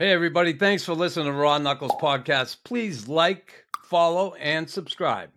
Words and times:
Hey, 0.00 0.12
everybody. 0.12 0.54
Thanks 0.54 0.82
for 0.82 0.94
listening 0.94 1.26
to 1.26 1.32
Raw 1.32 1.58
Knuckles 1.58 1.92
podcast. 2.00 2.64
Please 2.64 3.06
like, 3.06 3.66
follow, 3.84 4.32
and 4.36 4.70
subscribe. 4.70 5.28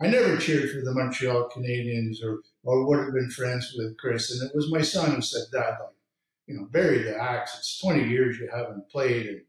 I 0.00 0.06
never 0.06 0.36
cheered 0.36 0.70
for 0.70 0.80
the 0.80 0.94
Montreal 0.94 1.50
Canadiens 1.52 2.22
or, 2.22 2.38
or 2.62 2.86
would 2.86 3.00
have 3.00 3.14
been 3.14 3.30
friends 3.30 3.74
with 3.76 3.98
Chris. 3.98 4.30
And 4.30 4.48
it 4.48 4.54
was 4.54 4.70
my 4.70 4.80
son 4.80 5.16
who 5.16 5.20
said, 5.20 5.42
Dad, 5.52 5.70
like, 5.70 5.90
you 6.46 6.54
know, 6.54 6.68
bury 6.70 7.02
the 7.02 7.20
axe. 7.20 7.56
It's 7.58 7.80
20 7.80 8.08
years 8.08 8.38
you 8.38 8.48
haven't 8.54 8.88
played. 8.90 9.26
And, 9.26 9.42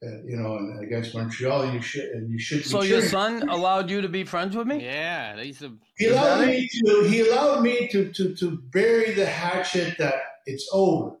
uh, 0.00 0.24
you 0.24 0.36
know, 0.36 0.58
and 0.58 0.80
against 0.84 1.12
Montreal, 1.12 1.62
and 1.62 1.74
you 1.74 1.82
should, 1.82 2.10
and 2.10 2.30
you 2.30 2.38
should. 2.38 2.64
So 2.64 2.82
your 2.82 3.02
son 3.02 3.48
allowed 3.48 3.90
you 3.90 4.00
to 4.00 4.08
be 4.08 4.22
friends 4.22 4.54
with 4.54 4.68
me? 4.68 4.84
Yeah, 4.84 5.34
they 5.34 5.46
used 5.46 5.58
to. 5.58 5.76
He 5.96 6.06
allowed 6.06 6.46
me 6.46 6.68
to. 6.68 7.02
He 7.08 7.28
allowed 7.28 7.62
me 7.62 7.88
to 7.88 8.12
to 8.12 8.36
to 8.36 8.62
bury 8.70 9.10
the 9.10 9.26
hatchet 9.26 9.98
that 9.98 10.14
it's 10.46 10.68
over. 10.72 11.16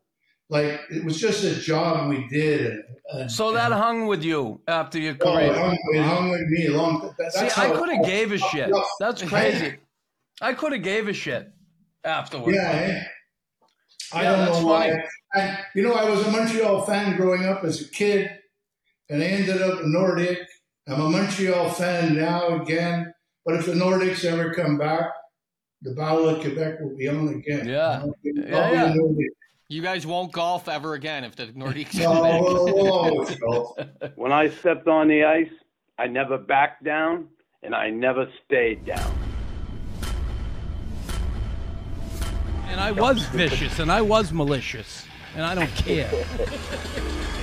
Like 0.50 0.80
it 0.90 1.04
was 1.04 1.20
just 1.20 1.44
a 1.44 1.54
job 1.54 2.08
we 2.08 2.26
did. 2.26 2.72
And, 2.72 3.20
and, 3.22 3.30
so 3.30 3.52
that 3.52 3.70
and, 3.70 3.80
hung 3.80 4.06
with 4.06 4.24
you 4.24 4.60
after 4.66 4.98
your 4.98 5.14
career. 5.14 5.32
Oh, 5.32 5.38
it, 5.38 5.56
hung, 5.56 5.78
it 5.94 6.02
hung 6.02 6.30
with 6.30 6.42
me 6.48 6.66
a 6.66 6.76
long. 6.76 7.14
That, 7.18 7.32
See, 7.32 7.48
I 7.56 7.70
could 7.70 7.88
have 7.88 8.04
gave 8.04 8.32
a 8.32 8.38
shit. 8.38 8.72
That's 8.98 9.22
crazy. 9.22 9.76
I 10.42 10.52
could 10.54 10.72
have 10.72 10.82
gave 10.82 11.06
a 11.06 11.12
shit 11.12 11.52
afterwards. 12.02 12.56
Yeah. 12.56 12.70
Eh? 12.72 13.02
I 14.12 14.22
yeah, 14.24 14.46
don't 14.46 14.62
know 14.62 14.66
why. 14.66 15.04
And 15.34 15.58
you 15.76 15.82
know, 15.84 15.92
I 15.92 16.10
was 16.10 16.26
a 16.26 16.32
Montreal 16.32 16.82
fan 16.84 17.16
growing 17.16 17.44
up 17.44 17.62
as 17.62 17.80
a 17.82 17.88
kid 17.88 18.30
and 19.08 19.22
I 19.22 19.26
ended 19.26 19.62
up 19.62 19.80
in 19.80 19.92
Nordic. 19.92 20.40
I'm 20.88 21.00
a 21.00 21.10
Montreal 21.10 21.70
fan 21.70 22.16
now 22.16 22.60
again, 22.60 23.12
but 23.44 23.54
if 23.54 23.66
the 23.66 23.74
Nordics 23.74 24.24
ever 24.24 24.52
come 24.52 24.78
back, 24.78 25.04
the 25.82 25.94
Battle 25.94 26.28
of 26.28 26.40
Quebec 26.40 26.80
will 26.80 26.96
be 26.96 27.06
on 27.06 27.28
again. 27.28 27.68
Yeah, 27.68 28.04
yeah, 28.24 28.92
yeah. 28.92 28.94
You 29.70 29.82
guys 29.82 30.04
won't 30.04 30.32
golf 30.32 30.68
ever 30.68 30.94
again 30.94 31.22
if 31.22 31.36
the 31.36 31.46
Nordics. 31.46 31.96
no, 31.96 33.76
when 34.16 34.32
I 34.32 34.48
stepped 34.48 34.88
on 34.88 35.06
the 35.06 35.22
ice, 35.22 35.52
I 35.96 36.08
never 36.08 36.38
backed 36.38 36.82
down 36.82 37.28
and 37.62 37.72
I 37.72 37.88
never 37.88 38.28
stayed 38.44 38.84
down. 38.84 39.14
And 42.66 42.80
I 42.80 42.90
was 42.90 43.22
vicious 43.26 43.78
and 43.78 43.92
I 43.92 44.02
was 44.02 44.32
malicious 44.32 45.06
and 45.36 45.44
I 45.44 45.54
don't 45.54 45.72
care. 45.76 46.10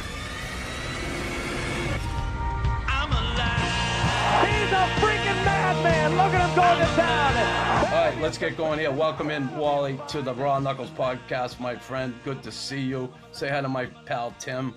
freaking 5.77 5.83
madman. 5.83 6.17
Look 6.17 6.33
at 6.33 6.49
him 6.49 6.55
going 6.55 6.79
to 6.79 6.95
town. 6.95 7.93
All 7.93 8.05
right, 8.05 8.21
let's 8.21 8.37
get 8.37 8.57
going 8.57 8.79
here. 8.79 8.91
Welcome 8.91 9.29
in, 9.29 9.55
Wally, 9.57 9.99
to 10.09 10.21
the 10.21 10.33
Raw 10.33 10.59
Knuckles 10.59 10.89
podcast, 10.91 11.59
my 11.59 11.75
friend. 11.75 12.13
Good 12.23 12.43
to 12.43 12.51
see 12.51 12.81
you. 12.81 13.11
Say 13.31 13.49
hi 13.49 13.61
to 13.61 13.69
my 13.69 13.85
pal, 14.05 14.33
Tim. 14.39 14.73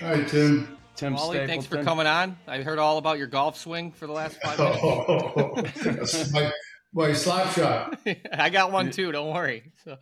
Hi, 0.00 0.22
Tim. 0.22 0.76
Tim 0.96 1.14
Wally, 1.14 1.36
Stapleton. 1.36 1.48
thanks 1.48 1.66
for 1.66 1.82
coming 1.82 2.06
on. 2.06 2.36
I 2.46 2.62
heard 2.62 2.78
all 2.78 2.98
about 2.98 3.18
your 3.18 3.26
golf 3.26 3.56
swing 3.56 3.92
for 3.92 4.06
the 4.06 4.12
last 4.12 4.38
five 4.42 4.58
minutes. 4.58 6.32
Oh, 6.32 6.32
my, 6.32 6.52
my 6.92 7.12
slap 7.12 7.54
shot. 7.54 7.98
I 8.32 8.50
got 8.50 8.72
one 8.72 8.90
too. 8.90 9.12
Don't 9.12 9.32
worry. 9.32 9.72
So 9.84 9.96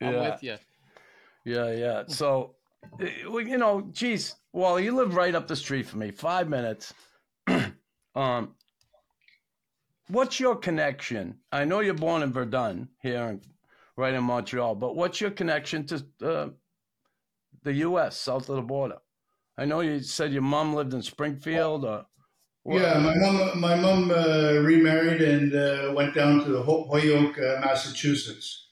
I'm 0.00 0.12
yeah. 0.12 0.30
with 0.30 0.42
you. 0.42 0.56
Yeah, 1.44 1.72
yeah. 1.72 2.02
So, 2.08 2.56
you 3.00 3.58
know, 3.58 3.88
geez, 3.92 4.34
Wally, 4.52 4.84
you 4.84 4.94
live 4.94 5.14
right 5.14 5.34
up 5.34 5.46
the 5.46 5.56
street 5.56 5.86
from 5.86 6.00
me. 6.00 6.10
Five 6.10 6.48
minutes. 6.48 6.92
Um, 8.16 8.54
what's 10.08 10.40
your 10.40 10.56
connection? 10.56 11.38
I 11.52 11.64
know 11.64 11.80
you're 11.80 11.94
born 11.94 12.22
in 12.22 12.32
Verdun 12.32 12.88
here, 13.02 13.24
in, 13.24 13.40
right 13.96 14.14
in 14.14 14.24
Montreal, 14.24 14.74
but 14.74 14.96
what's 14.96 15.20
your 15.20 15.30
connection 15.30 15.86
to 15.86 16.04
uh, 16.22 16.48
the 17.62 17.72
U.S. 17.74 18.16
south 18.16 18.48
of 18.48 18.56
the 18.56 18.62
border? 18.62 18.98
I 19.56 19.64
know 19.64 19.80
you 19.80 20.00
said 20.00 20.32
your 20.32 20.42
mom 20.42 20.74
lived 20.74 20.94
in 20.94 21.02
Springfield. 21.02 21.84
Or, 21.84 22.06
yeah, 22.66 22.98
my 22.98 23.14
mom, 23.14 23.60
my 23.60 23.76
mom 23.76 24.10
uh, 24.10 24.54
remarried 24.62 25.22
and 25.22 25.54
uh, 25.54 25.92
went 25.94 26.14
down 26.14 26.42
to 26.44 26.50
the 26.50 26.62
Holyoke, 26.62 27.38
uh, 27.38 27.60
Massachusetts. 27.60 28.68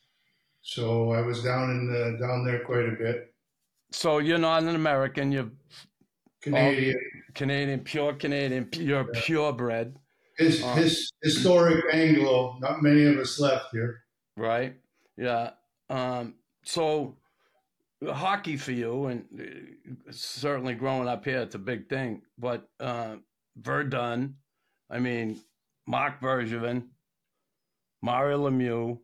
So 0.62 1.12
I 1.12 1.20
was 1.20 1.42
down 1.42 1.70
in 1.70 2.18
down 2.20 2.44
there 2.44 2.64
quite 2.64 2.88
a 2.88 2.92
bit. 2.92 3.34
So 3.90 4.18
you're 4.18 4.38
not 4.38 4.62
an 4.62 4.74
American. 4.74 5.32
You're 5.32 5.50
Canadian. 6.40 6.96
Canadian, 7.34 7.80
pure 7.80 8.14
Canadian, 8.14 8.68
you're 8.74 9.08
yeah. 9.14 9.20
purebred. 9.22 9.96
His, 10.38 10.62
um, 10.62 10.76
his 10.76 11.12
historic 11.22 11.84
Anglo. 11.92 12.56
Not 12.60 12.82
many 12.82 13.04
of 13.04 13.18
us 13.18 13.38
left 13.38 13.66
here. 13.72 14.00
Right. 14.36 14.76
Yeah. 15.16 15.50
Um, 15.90 16.34
so 16.64 17.16
hockey 18.10 18.56
for 18.56 18.72
you, 18.72 19.06
and 19.06 19.24
uh, 19.38 20.12
certainly 20.12 20.74
growing 20.74 21.08
up 21.08 21.24
here, 21.24 21.40
it's 21.40 21.54
a 21.54 21.58
big 21.58 21.88
thing. 21.88 22.22
But 22.38 22.68
uh, 22.80 23.16
Verdun, 23.56 24.34
I 24.90 24.98
mean, 24.98 25.40
Marc 25.86 26.20
Bergevin, 26.20 26.84
Mario 28.02 28.48
Lemieux, 28.48 28.98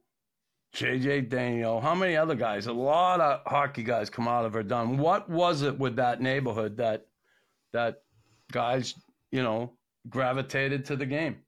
JJ 0.75 1.29
Daigneault, 1.29 1.83
how 1.83 1.95
many 1.95 2.17
other 2.17 2.35
guys? 2.35 2.67
A 2.67 2.73
lot 2.73 3.21
of 3.21 3.41
hockey 3.47 3.83
guys 3.83 4.11
come 4.11 4.29
out 4.29 4.45
of 4.45 4.53
Verdun. 4.53 4.99
What 4.99 5.29
was 5.29 5.63
it 5.63 5.79
with 5.79 5.97
that 5.97 6.21
neighborhood 6.21 6.77
that 6.79 7.07
that 7.73 8.03
guys, 8.53 8.95
you 9.31 9.43
know, 9.43 9.73
gravitated 10.09 10.85
to 10.87 10.97
the 10.97 11.07
game? 11.07 11.39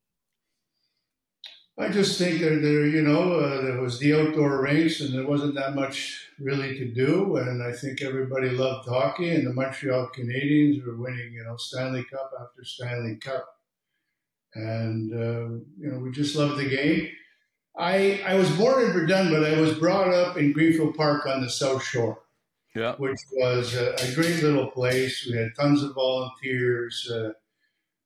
I 1.79 1.89
just 1.89 2.19
think 2.19 2.41
that 2.41 2.61
there, 2.61 2.87
you 2.87 3.01
know, 3.01 3.41
uh, 3.41 3.63
there 3.63 3.81
was 3.81 3.99
the 3.99 4.15
outdoor 4.15 4.61
race 4.63 5.01
and 5.01 5.15
there 5.15 5.27
wasn't 5.27 5.55
that 5.55 5.75
much 5.75 6.27
really 6.39 6.77
to 6.79 6.93
do. 6.93 7.37
And 7.37 7.63
I 7.63 7.73
think 7.73 8.03
everybody 8.03 8.51
loved 8.51 8.89
hockey 8.89 9.31
and 9.31 9.47
the 9.47 9.55
Montreal 9.55 10.11
Canadiens 10.15 10.85
were 10.85 10.97
winning, 10.97 11.33
you 11.33 11.43
know, 11.45 11.57
Stanley 11.57 12.05
Cup 12.05 12.33
after 12.39 12.65
Stanley 12.65 13.17
Cup. 13.17 13.47
And, 14.55 15.13
uh, 15.15 15.65
you 15.79 15.91
know, 15.91 16.01
we 16.01 16.11
just 16.11 16.37
loved 16.37 16.59
the 16.59 16.69
game. 16.69 17.09
I, 17.79 18.21
I 18.27 18.35
was 18.35 18.51
born 18.51 18.85
in 18.85 18.93
Verdun, 18.93 19.31
but 19.31 19.45
I 19.45 19.59
was 19.59 19.79
brought 19.79 20.13
up 20.13 20.37
in 20.37 20.53
Greenfield 20.53 20.97
Park 20.97 21.25
on 21.25 21.41
the 21.41 21.49
South 21.49 21.83
Shore 21.83 22.21
yeah. 22.75 22.95
which 22.97 23.19
was 23.33 23.75
a, 23.75 23.95
a, 23.95 24.15
great 24.15 24.43
little 24.43 24.69
place. 24.69 25.27
We 25.27 25.37
had 25.37 25.51
tons 25.59 25.83
of 25.83 25.95
volunteers. 25.95 27.11
Uh, 27.11 27.33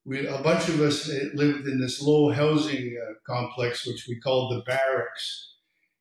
we 0.04 0.26
a 0.26 0.38
bunch 0.42 0.68
of 0.68 0.80
us 0.80 1.08
lived 1.34 1.66
in 1.66 1.80
this 1.80 2.02
low 2.02 2.30
housing 2.30 2.98
uh, 3.00 3.14
complex, 3.26 3.86
which 3.86 4.06
we 4.08 4.20
called 4.20 4.52
the 4.52 4.62
barracks, 4.62 5.54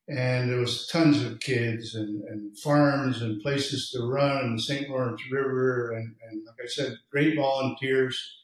and 0.07 0.49
there 0.49 0.59
was 0.59 0.87
tons 0.87 1.23
of 1.23 1.39
kids 1.39 1.95
and, 1.95 2.23
and 2.25 2.57
farms 2.59 3.21
and 3.21 3.41
places 3.41 3.89
to 3.91 4.05
run, 4.05 4.43
and 4.43 4.57
the 4.57 4.61
St. 4.61 4.89
Lawrence 4.89 5.21
River, 5.31 5.91
and, 5.91 6.15
and 6.29 6.45
like 6.45 6.55
I 6.63 6.67
said, 6.67 6.97
great 7.11 7.35
volunteers 7.37 8.43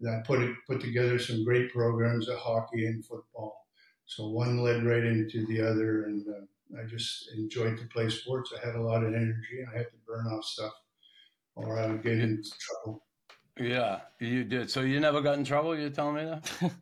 that 0.00 0.24
put 0.26 0.40
it, 0.42 0.54
put 0.66 0.80
together 0.80 1.18
some 1.18 1.44
great 1.44 1.72
programs 1.72 2.28
of 2.28 2.38
hockey 2.38 2.86
and 2.86 3.04
football. 3.04 3.66
So 4.06 4.28
one 4.28 4.58
led 4.58 4.84
right 4.84 5.04
into 5.04 5.46
the 5.46 5.62
other, 5.62 6.04
and 6.04 6.26
uh, 6.28 6.80
I 6.80 6.86
just 6.86 7.30
enjoyed 7.36 7.78
to 7.78 7.86
play 7.86 8.10
sports. 8.10 8.52
I 8.52 8.66
had 8.66 8.76
a 8.76 8.82
lot 8.82 9.02
of 9.02 9.14
energy. 9.14 9.64
I 9.72 9.78
had 9.78 9.86
to 9.86 9.96
burn 10.06 10.26
off 10.26 10.44
stuff, 10.44 10.72
or 11.54 11.78
I 11.78 11.86
would 11.86 12.02
get 12.02 12.18
into 12.18 12.50
trouble. 12.58 13.02
Yeah, 13.60 14.00
you 14.18 14.44
did. 14.44 14.70
So 14.70 14.80
you 14.80 15.00
never 15.00 15.20
got 15.20 15.36
in 15.38 15.44
trouble. 15.44 15.78
You're 15.78 15.90
telling 15.90 16.14
me 16.14 16.24
that? 16.24 16.50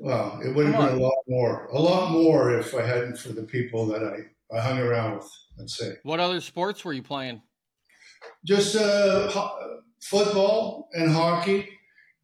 well, 0.00 0.40
it 0.44 0.52
would 0.52 0.66
have 0.66 0.76
been 0.76 0.98
a 0.98 1.02
lot 1.02 1.22
more. 1.28 1.66
A 1.66 1.80
lot 1.80 2.10
more 2.10 2.58
if 2.58 2.74
I 2.74 2.82
hadn't 2.82 3.18
for 3.18 3.28
the 3.28 3.44
people 3.44 3.86
that 3.86 4.02
I, 4.02 4.56
I 4.56 4.60
hung 4.60 4.80
around 4.80 5.16
with. 5.16 5.30
Let's 5.56 5.78
say. 5.78 5.92
What 6.02 6.18
other 6.18 6.40
sports 6.40 6.84
were 6.84 6.92
you 6.92 7.04
playing? 7.04 7.40
Just 8.44 8.74
uh, 8.74 9.28
ho- 9.30 9.80
football 10.02 10.88
and 10.94 11.12
hockey. 11.12 11.68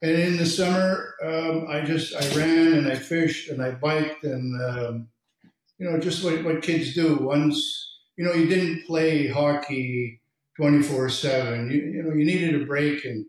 And 0.02 0.10
in 0.10 0.36
the 0.36 0.46
summer, 0.46 1.14
um, 1.22 1.66
I 1.68 1.82
just 1.82 2.16
I 2.16 2.36
ran 2.36 2.72
and 2.72 2.88
I 2.88 2.96
fished 2.96 3.50
and 3.50 3.62
I 3.62 3.70
biked 3.70 4.24
and 4.24 4.60
um, 4.60 5.08
you 5.78 5.88
know, 5.88 6.00
just 6.00 6.24
what, 6.24 6.42
what 6.42 6.62
kids 6.62 6.94
do. 6.94 7.16
Once, 7.16 7.98
you 8.16 8.24
know, 8.24 8.32
you 8.32 8.48
didn't 8.48 8.86
play 8.86 9.28
hockey 9.28 10.19
24 10.60 11.08
7. 11.08 11.70
You, 11.70 11.78
you 11.78 12.02
know, 12.02 12.14
you 12.14 12.24
needed 12.24 12.60
a 12.60 12.64
break. 12.66 13.04
And, 13.04 13.24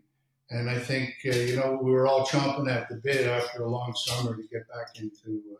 and 0.50 0.68
I 0.68 0.78
think, 0.78 1.14
uh, 1.26 1.30
you 1.30 1.56
know, 1.56 1.78
we 1.82 1.90
were 1.90 2.06
all 2.06 2.26
chomping 2.26 2.70
at 2.70 2.88
the 2.88 2.96
bit 2.96 3.26
after 3.26 3.62
a 3.62 3.70
long 3.70 3.94
summer 3.96 4.36
to 4.36 4.42
get 4.42 4.68
back 4.68 5.00
into. 5.00 5.40
Uh, 5.50 5.56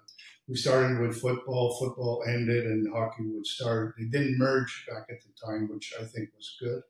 we 0.49 0.57
started 0.57 0.99
with 0.99 1.21
football, 1.21 1.77
football 1.79 2.25
ended, 2.27 2.67
and 2.67 2.93
hockey 2.93 3.25
would 3.27 3.47
start. 3.47 3.95
They 3.97 4.05
didn't 4.05 4.37
merge 4.39 4.87
back 4.87 5.07
at 5.09 5.19
the 5.23 5.47
time, 5.47 5.69
which 5.73 5.95
I 5.99 6.05
think 6.05 6.29
was 6.37 6.57
good. 6.61 6.83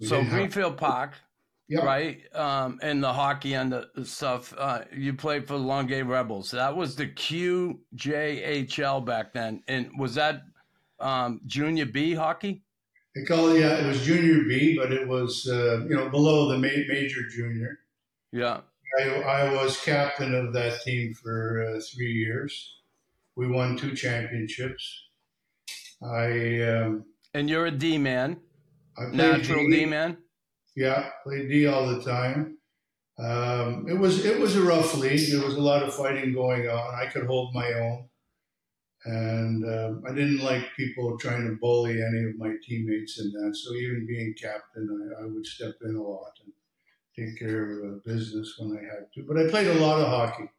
We 0.00 0.06
so 0.06 0.22
Greenfield 0.22 0.72
have- 0.72 0.78
Park 0.78 1.14
Yep. 1.68 1.82
Right. 1.82 2.20
Um, 2.34 2.78
and 2.80 3.02
the 3.02 3.12
hockey 3.12 3.54
and 3.54 3.72
the 3.72 3.88
stuff. 4.04 4.54
Uh, 4.56 4.82
you 4.92 5.14
played 5.14 5.48
for 5.48 5.54
the 5.54 5.64
Longueuil 5.64 6.04
Rebels. 6.06 6.52
That 6.52 6.76
was 6.76 6.94
the 6.94 7.08
QJHL 7.08 9.04
back 9.04 9.32
then. 9.32 9.62
And 9.66 9.90
was 9.98 10.14
that 10.14 10.42
um, 11.00 11.40
junior 11.46 11.86
B 11.86 12.14
hockey? 12.14 12.62
They 13.16 13.24
call 13.24 13.48
it, 13.48 13.60
yeah, 13.60 13.78
it 13.78 13.86
was 13.86 14.04
junior 14.04 14.44
B, 14.44 14.76
but 14.76 14.92
it 14.92 15.08
was, 15.08 15.48
uh, 15.48 15.86
you 15.88 15.96
know, 15.96 16.10
below 16.10 16.50
the 16.50 16.58
ma- 16.58 16.84
major 16.86 17.26
junior. 17.26 17.78
Yeah. 18.30 18.60
I, 19.00 19.08
I, 19.22 19.54
was 19.54 19.82
captain 19.82 20.34
of 20.34 20.52
that 20.52 20.82
team 20.82 21.14
for 21.14 21.64
uh, 21.64 21.80
three 21.80 22.12
years. 22.12 22.76
We 23.34 23.48
won 23.48 23.78
two 23.78 23.94
championships. 23.94 25.04
I. 26.02 26.60
Um, 26.62 27.06
and 27.32 27.48
you're 27.48 27.66
a 27.66 27.70
D 27.70 27.96
man. 27.96 28.38
Natural 28.98 29.66
D 29.66 29.86
man. 29.86 30.18
Yeah, 30.74 31.08
played 31.24 31.48
D 31.48 31.66
all 31.66 31.86
the 31.86 32.02
time. 32.02 32.58
Um, 33.18 33.86
it 33.88 33.98
was 33.98 34.26
it 34.26 34.38
was 34.38 34.56
a 34.56 34.62
rough 34.62 34.94
league. 34.94 35.30
There 35.30 35.44
was 35.44 35.54
a 35.54 35.60
lot 35.60 35.82
of 35.82 35.94
fighting 35.94 36.34
going 36.34 36.68
on. 36.68 36.94
I 36.94 37.06
could 37.06 37.26
hold 37.26 37.54
my 37.54 37.72
own, 37.72 38.08
and 39.06 39.64
um, 39.64 40.02
I 40.06 40.12
didn't 40.12 40.40
like 40.40 40.74
people 40.76 41.16
trying 41.16 41.46
to 41.46 41.56
bully 41.60 42.02
any 42.02 42.24
of 42.24 42.38
my 42.38 42.54
teammates 42.62 43.20
in 43.20 43.30
that. 43.32 43.56
So 43.56 43.72
even 43.74 44.06
being 44.06 44.34
captain, 44.34 45.14
I, 45.18 45.22
I 45.22 45.26
would 45.26 45.46
step 45.46 45.74
in 45.84 45.94
a 45.94 46.02
lot 46.02 46.32
and 46.44 46.52
take 47.16 47.38
care 47.38 47.70
of 47.70 47.84
uh, 47.84 47.98
business 48.04 48.54
when 48.58 48.76
I 48.76 48.82
had 48.82 49.06
to. 49.14 49.22
But 49.22 49.38
I 49.38 49.48
played 49.48 49.68
a 49.68 49.74
lot 49.74 50.00
of 50.00 50.08
hockey. 50.08 50.50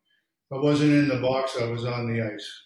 I 0.51 0.55
wasn't 0.55 0.94
in 0.94 1.09
the 1.09 1.17
box, 1.17 1.57
I 1.59 1.65
was 1.65 1.83
on 1.83 2.11
the 2.11 2.21
ice. 2.21 2.61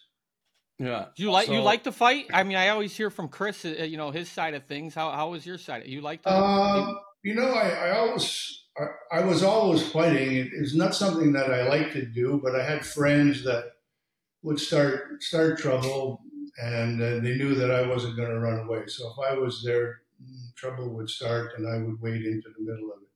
Yeah. 0.78 1.06
Do 1.16 1.22
you 1.24 1.30
like 1.30 1.48
you 1.48 1.60
like 1.60 1.84
to 1.84 1.92
fight? 1.92 2.26
I 2.32 2.44
mean, 2.44 2.56
I 2.56 2.68
always 2.68 2.96
hear 2.96 3.10
from 3.10 3.28
Chris, 3.28 3.64
uh, 3.64 3.68
you 3.68 3.96
know, 3.96 4.10
his 4.10 4.28
side 4.28 4.54
of 4.54 4.64
things. 4.64 4.94
How 4.94 5.10
how 5.10 5.30
was 5.30 5.44
your 5.44 5.58
side? 5.58 5.86
You 5.86 6.00
like 6.00 6.22
to? 6.22 6.32
Um, 6.32 6.98
you 7.22 7.34
know, 7.34 7.52
I, 7.52 7.68
I 7.70 7.98
always, 7.98 8.64
I, 8.76 9.18
I 9.18 9.24
was 9.24 9.42
always 9.42 9.82
fighting. 9.90 10.50
It's 10.52 10.74
not 10.74 10.94
something 10.94 11.32
that 11.32 11.52
I 11.52 11.68
like 11.68 11.92
to 11.92 12.04
do, 12.04 12.40
but 12.42 12.56
I 12.56 12.64
had 12.64 12.84
friends 12.84 13.44
that 13.44 13.71
would 14.42 14.60
start 14.60 15.22
start 15.22 15.58
trouble, 15.58 16.22
and 16.62 17.00
uh, 17.02 17.20
they 17.20 17.36
knew 17.36 17.54
that 17.54 17.70
I 17.70 17.86
wasn't 17.86 18.16
going 18.16 18.30
to 18.30 18.40
run 18.40 18.60
away. 18.66 18.86
So 18.86 19.12
if 19.12 19.18
I 19.30 19.34
was 19.38 19.62
there, 19.64 20.02
mm, 20.22 20.54
trouble 20.56 20.94
would 20.94 21.10
start, 21.10 21.52
and 21.58 21.66
I 21.68 21.78
would 21.78 22.00
wade 22.00 22.24
into 22.24 22.50
the 22.50 22.62
middle 22.64 22.92
of 22.92 23.02
it. 23.02 23.08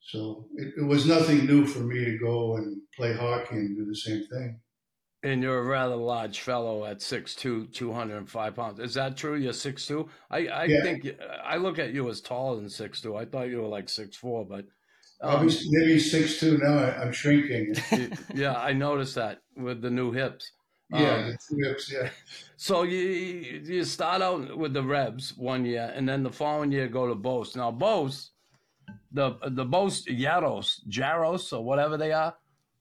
So 0.00 0.48
it, 0.54 0.74
it 0.76 0.84
was 0.84 1.04
nothing 1.06 1.46
new 1.46 1.66
for 1.66 1.80
me 1.80 2.04
to 2.04 2.16
go 2.18 2.56
and 2.56 2.82
play 2.94 3.12
hockey 3.14 3.56
and 3.56 3.76
do 3.76 3.84
the 3.84 3.96
same 3.96 4.24
thing. 4.28 4.60
And 5.24 5.42
you're 5.42 5.58
a 5.58 5.62
rather 5.64 5.96
large 5.96 6.38
fellow 6.40 6.84
at 6.84 7.00
6'2", 7.00 7.66
205 7.66 8.54
pounds. 8.54 8.78
Is 8.78 8.94
that 8.94 9.16
true? 9.16 9.34
You're 9.34 9.52
6'2"? 9.54 10.08
I, 10.30 10.38
I 10.48 10.68
Yeah. 10.68 10.80
think 10.82 11.06
I 11.20 11.56
look 11.56 11.78
at 11.80 11.92
you 11.94 12.08
as 12.10 12.20
taller 12.20 12.56
than 12.60 12.68
6'2". 12.68 13.16
I 13.16 13.24
thought 13.24 13.48
you 13.48 13.62
were 13.62 13.68
like 13.68 13.88
6'4", 13.88 14.44
but 14.44 14.66
I'll 15.22 15.38
um, 15.38 15.46
be 15.46 15.56
maybe 15.70 15.98
six 15.98 16.38
two 16.40 16.58
now. 16.58 16.78
I, 16.78 17.00
I'm 17.00 17.12
shrinking. 17.12 17.74
yeah, 18.34 18.54
I 18.54 18.72
noticed 18.72 19.14
that 19.14 19.40
with 19.56 19.80
the 19.80 19.90
new 19.90 20.12
hips. 20.12 20.52
Yeah, 20.90 21.14
Um, 21.14 21.36
the 21.50 21.68
hips, 21.68 21.92
yeah. 21.92 22.10
So 22.56 22.82
you 22.82 22.98
you 23.64 23.84
start 23.84 24.22
out 24.22 24.56
with 24.56 24.74
the 24.74 24.82
Rebs 24.82 25.36
one 25.36 25.64
year, 25.64 25.92
and 25.94 26.08
then 26.08 26.22
the 26.22 26.30
following 26.30 26.70
year 26.72 26.88
go 26.88 27.06
to 27.08 27.14
Beauce. 27.14 27.56
Now 27.56 27.70
Beauce, 27.70 28.30
the 29.12 29.36
the 29.48 29.64
Beauce 29.64 30.04
Yaros, 30.06 30.80
Jaros, 30.88 31.52
or 31.56 31.64
whatever 31.64 31.96
they 31.96 32.12
are. 32.12 32.36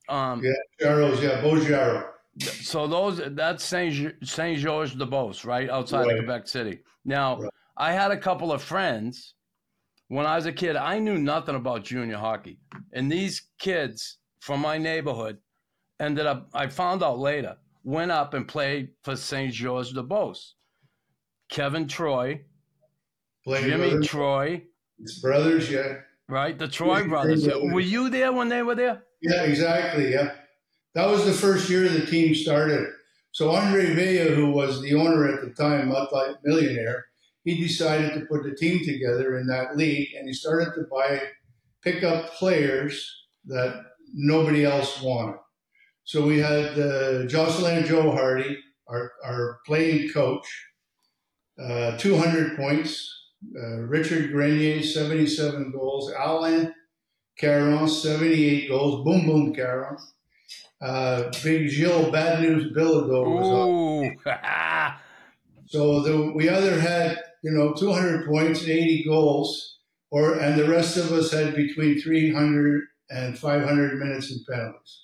Um, 0.09 0.43
Yeah. 0.43 0.51
Jaros, 0.81 1.21
yeah, 1.21 1.41
Bo 1.41 1.57
Jarrow. 1.63 2.09
So 2.39 2.87
those 2.87 3.21
that's 3.35 3.63
Saint 3.63 4.15
Saint 4.27 4.59
Georges 4.59 4.95
de 4.95 5.05
Beauce, 5.05 5.45
right 5.45 5.69
outside 5.69 6.05
Right. 6.07 6.17
of 6.17 6.25
Quebec 6.25 6.47
City. 6.47 6.79
Now, 7.05 7.37
Right. 7.39 7.49
I 7.77 7.93
had 7.93 8.11
a 8.11 8.17
couple 8.17 8.51
of 8.51 8.61
friends 8.61 9.35
when 10.13 10.27
I 10.27 10.35
was 10.35 10.45
a 10.45 10.53
kid. 10.53 10.75
I 10.75 10.99
knew 10.99 11.17
nothing 11.17 11.55
about 11.55 11.83
junior 11.83 12.17
hockey, 12.17 12.59
and 12.93 13.11
these 13.11 13.49
kids 13.59 14.17
from 14.39 14.59
my 14.59 14.77
neighborhood 14.77 15.39
ended 15.99 16.27
up. 16.27 16.49
I 16.53 16.67
found 16.67 17.03
out 17.03 17.17
later 17.17 17.57
went 17.83 18.11
up 18.11 18.33
and 18.33 18.47
played 18.47 18.89
for 19.03 19.15
Saint 19.15 19.53
George 19.53 19.91
de 19.91 20.03
Beauce. 20.03 20.55
Kevin 21.49 21.87
Troy, 21.87 22.41
Played 23.43 23.65
Jimmy 23.65 23.89
brothers, 23.89 24.07
Troy, 24.07 24.63
his 24.99 25.19
brothers, 25.19 25.71
yeah. 25.71 25.97
right? 26.29 26.57
The 26.57 26.67
Troy 26.67 27.07
brothers. 27.07 27.47
Were 27.47 27.79
you 27.79 28.09
there 28.09 28.31
when 28.31 28.49
they 28.49 28.63
were 28.63 28.75
there? 28.75 29.03
Yeah, 29.21 29.43
exactly. 29.43 30.13
Yeah. 30.13 30.31
That 30.95 31.09
was 31.09 31.25
the 31.25 31.33
first 31.33 31.69
year 31.69 31.89
the 31.89 32.05
team 32.05 32.35
started. 32.35 32.87
So 33.31 33.51
Andre 33.51 33.93
Villa, 33.93 34.35
who 34.35 34.51
was 34.51 34.81
the 34.81 34.93
owner 34.93 35.27
at 35.27 35.41
the 35.41 35.49
time, 35.49 35.89
multi-millionaire, 35.89 37.05
he 37.43 37.61
decided 37.61 38.13
to 38.13 38.25
put 38.25 38.43
the 38.43 38.55
team 38.55 38.83
together 38.85 39.37
in 39.37 39.47
that 39.47 39.75
league 39.75 40.09
and 40.17 40.27
he 40.27 40.33
started 40.33 40.73
to 40.75 40.85
buy, 40.89 41.21
pick 41.81 42.03
up 42.03 42.33
players 42.35 43.25
that 43.45 43.83
nobody 44.13 44.65
else 44.65 45.01
wanted. 45.01 45.37
So 46.05 46.25
we 46.25 46.39
had 46.39 46.77
uh, 46.79 47.25
Jocelyn 47.25 47.85
Joe 47.85 48.11
Hardy, 48.11 48.57
our, 48.87 49.11
our 49.23 49.59
playing 49.65 50.09
coach, 50.09 50.45
uh, 51.61 51.97
200 51.97 52.57
points. 52.57 53.09
Uh, 53.61 53.81
Richard 53.81 54.31
Grenier, 54.31 54.81
77 54.81 55.71
goals. 55.71 56.11
Alain 56.17 56.73
Caron, 57.37 57.87
78 57.87 58.69
goals. 58.69 59.03
Boom, 59.03 59.25
boom, 59.25 59.53
Caron. 59.53 59.97
Uh, 60.81 61.31
Big 61.43 61.69
Gilles 61.69 62.11
Bad 62.11 62.41
News 62.41 62.73
Bilodeau 62.73 63.25
was. 63.25 63.47
Ooh, 63.47 64.15
So 65.65 66.01
the, 66.01 66.31
we 66.33 66.49
either 66.49 66.79
had, 66.79 67.19
you 67.43 67.51
know, 67.51 67.73
200 67.73 68.25
points 68.27 68.61
and 68.61 68.69
80 68.69 69.05
goals, 69.05 69.79
or 70.11 70.39
and 70.39 70.59
the 70.59 70.69
rest 70.69 70.97
of 70.97 71.11
us 71.11 71.31
had 71.31 71.55
between 71.55 71.99
300 71.99 72.83
and 73.09 73.37
500 73.37 73.99
minutes 73.99 74.31
in 74.31 74.43
penalties. 74.49 75.01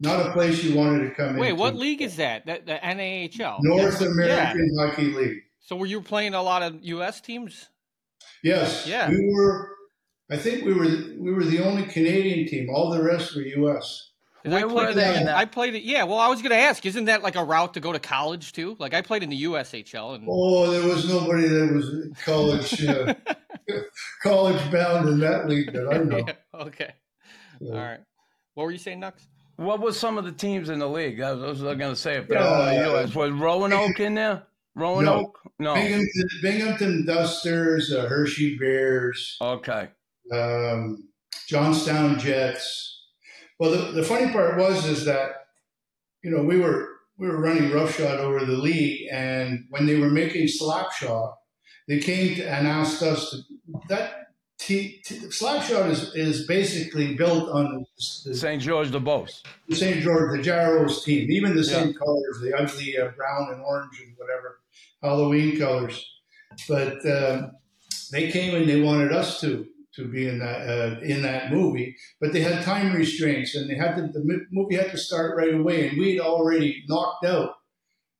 Not 0.00 0.26
a 0.26 0.32
place 0.32 0.62
you 0.62 0.76
wanted 0.76 1.08
to 1.08 1.14
come 1.14 1.30
in. 1.30 1.36
Wait, 1.36 1.50
into. 1.50 1.60
what 1.60 1.76
league 1.76 2.02
is 2.02 2.16
that? 2.16 2.46
That 2.46 2.66
the 2.66 2.74
NAHL. 2.74 3.58
North 3.62 4.00
Yeah. 4.00 4.08
American 4.08 4.76
Hockey 4.78 5.12
League. 5.12 5.38
So 5.60 5.76
were 5.76 5.86
you 5.86 6.02
playing 6.02 6.34
a 6.34 6.42
lot 6.42 6.62
of 6.62 6.82
U.S. 6.82 7.20
teams? 7.20 7.68
Yes. 8.42 8.86
Yeah. 8.86 9.08
We 9.08 9.32
were. 9.32 9.70
I 10.30 10.36
think 10.36 10.64
we 10.64 10.72
were 10.72 10.86
we 11.18 11.32
were 11.32 11.44
the 11.44 11.64
only 11.64 11.84
Canadian 11.84 12.46
team. 12.48 12.68
All 12.70 12.90
the 12.90 13.02
rest 13.02 13.34
were 13.34 13.42
U.S. 13.42 14.10
'Cause 14.44 14.52
Where 14.52 14.60
I 14.60 14.64
were 14.66 14.72
played, 14.72 14.96
they 14.96 15.16
in 15.20 15.24
that? 15.24 15.36
I 15.36 15.46
played 15.46 15.74
it. 15.74 15.84
Yeah. 15.84 16.04
Well, 16.04 16.18
I 16.18 16.28
was 16.28 16.42
going 16.42 16.50
to 16.50 16.56
ask, 16.58 16.84
isn't 16.84 17.06
that 17.06 17.22
like 17.22 17.34
a 17.34 17.42
route 17.42 17.72
to 17.74 17.80
go 17.80 17.92
to 17.94 17.98
college 17.98 18.52
too? 18.52 18.76
Like 18.78 18.92
I 18.92 19.00
played 19.00 19.22
in 19.22 19.30
the 19.30 19.44
USHL, 19.44 20.14
and 20.16 20.26
Oh, 20.30 20.70
there 20.70 20.86
was 20.86 21.08
nobody 21.08 21.48
that 21.48 21.72
was 21.72 22.10
college 22.24 22.86
uh, 22.86 23.14
college 24.22 24.70
bound 24.70 25.08
in 25.08 25.18
that 25.20 25.48
league 25.48 25.72
that 25.72 25.88
I 25.88 25.98
know. 25.98 26.18
Yeah, 26.26 26.60
okay, 26.62 26.90
So, 27.60 27.68
all 27.72 27.78
right. 27.78 28.00
What 28.52 28.64
were 28.64 28.70
you 28.70 28.78
saying, 28.78 29.00
Nux? 29.00 29.12
What 29.56 29.80
was 29.80 29.98
some 29.98 30.18
of 30.18 30.24
the 30.24 30.32
teams 30.32 30.68
in 30.68 30.78
the 30.78 30.88
league? 30.88 31.20
I 31.22 31.32
was, 31.32 31.42
I 31.42 31.46
was 31.46 31.60
going 31.62 31.78
to 31.78 31.96
say 31.96 32.16
if 32.16 32.28
they're 32.28 32.38
Yeah. 32.40 32.82
all 32.82 32.96
U.S. 32.98 33.14
Was 33.14 33.30
Roanoke 33.30 33.98
in 34.00 34.14
there? 34.14 34.42
Roanoke? 34.74 35.38
No. 35.58 35.74
Binghamton, 35.74 36.28
Binghamton 36.42 37.06
Dusters, 37.06 37.92
uh, 37.92 38.06
Hershey 38.08 38.58
Bears, 38.58 39.36
Okay. 39.40 39.88
um, 40.32 41.08
Johnstown 41.48 42.18
Jets. 42.18 42.93
Well, 43.58 43.70
the, 43.70 43.92
the 43.92 44.02
funny 44.02 44.32
part 44.32 44.58
was 44.58 44.86
is 44.86 45.04
that 45.04 45.46
you 46.22 46.30
know 46.30 46.42
we 46.42 46.58
were 46.58 46.88
we 47.18 47.28
were 47.28 47.40
running 47.40 47.70
roughshod 47.70 48.18
over 48.18 48.44
the 48.44 48.56
league, 48.56 49.08
and 49.12 49.66
when 49.70 49.86
they 49.86 49.98
were 49.98 50.10
making 50.10 50.46
slapshot, 50.48 51.34
they 51.86 52.00
came 52.00 52.34
to, 52.36 52.44
and 52.44 52.66
asked 52.66 53.02
us 53.02 53.30
to 53.30 53.38
that. 53.88 54.20
T, 54.56 55.02
t, 55.04 55.16
slapshot 55.16 55.90
is, 55.90 56.14
is 56.14 56.46
basically 56.46 57.16
built 57.16 57.50
on 57.50 57.64
the, 57.64 58.30
the 58.30 58.34
St. 58.36 58.62
George 58.62 58.90
de 58.92 59.00
Beauce. 59.00 59.42
the 59.68 59.74
St. 59.74 60.00
George, 60.00 60.30
the 60.30 60.48
Jaros 60.48 61.04
team, 61.04 61.30
even 61.30 61.56
the 61.56 61.64
same 61.64 61.92
colors, 61.92 62.40
the 62.40 62.54
ugly 62.56 62.96
uh, 62.96 63.08
brown 63.16 63.52
and 63.52 63.60
orange 63.62 64.00
and 64.00 64.16
whatever 64.16 64.60
Halloween 65.02 65.58
colors. 65.58 66.08
But 66.68 67.04
uh, 67.04 67.48
they 68.12 68.30
came 68.30 68.54
and 68.54 68.66
they 68.68 68.80
wanted 68.80 69.12
us 69.12 69.40
to 69.40 69.66
to 69.96 70.08
be 70.08 70.26
in 70.28 70.38
that 70.40 70.68
uh, 70.68 71.00
in 71.00 71.22
that 71.22 71.52
movie, 71.52 71.96
but 72.20 72.32
they 72.32 72.40
had 72.40 72.64
time 72.64 72.92
restraints 72.92 73.54
and 73.54 73.70
they 73.70 73.76
had 73.76 73.96
to, 73.96 74.02
the 74.02 74.46
movie 74.50 74.76
had 74.76 74.90
to 74.90 74.98
start 74.98 75.36
right 75.36 75.54
away, 75.54 75.88
and 75.88 75.98
we'd 75.98 76.20
already 76.20 76.82
knocked 76.88 77.24
out 77.24 77.54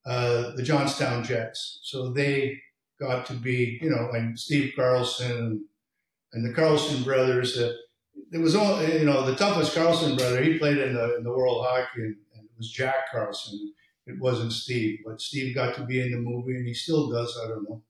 uh, 0.05 0.55
the 0.55 0.63
Johnstown 0.63 1.23
Jets, 1.23 1.79
so 1.83 2.11
they 2.11 2.61
got 2.99 3.25
to 3.25 3.33
be 3.33 3.79
you 3.81 3.89
know 3.89 4.09
and 4.13 4.39
Steve 4.39 4.73
Carlson 4.75 5.31
and, 5.31 5.61
and 6.33 6.45
the 6.45 6.53
Carlson 6.53 7.03
brothers. 7.03 7.57
Uh, 7.57 7.73
it 8.31 8.39
was 8.39 8.55
all 8.55 8.81
you 8.83 9.05
know 9.05 9.25
the 9.25 9.35
toughest 9.35 9.75
Carlson 9.75 10.15
brother. 10.15 10.41
He 10.41 10.57
played 10.57 10.77
in 10.77 10.93
the 10.93 11.17
in 11.17 11.23
the 11.23 11.31
World 11.31 11.65
Hockey, 11.67 12.01
and, 12.01 12.15
and 12.35 12.45
it 12.45 12.57
was 12.57 12.71
Jack 12.71 13.11
Carlson. 13.11 13.73
It 14.07 14.19
wasn't 14.19 14.53
Steve, 14.53 14.99
but 15.05 15.19
Steve 15.19 15.55
got 15.55 15.75
to 15.75 15.83
be 15.83 15.99
in 15.99 16.11
the 16.11 16.17
movie, 16.17 16.55
and 16.55 16.67
he 16.67 16.73
still 16.73 17.09
does. 17.09 17.37
I 17.43 17.47
don't 17.47 17.67
know, 17.67 17.81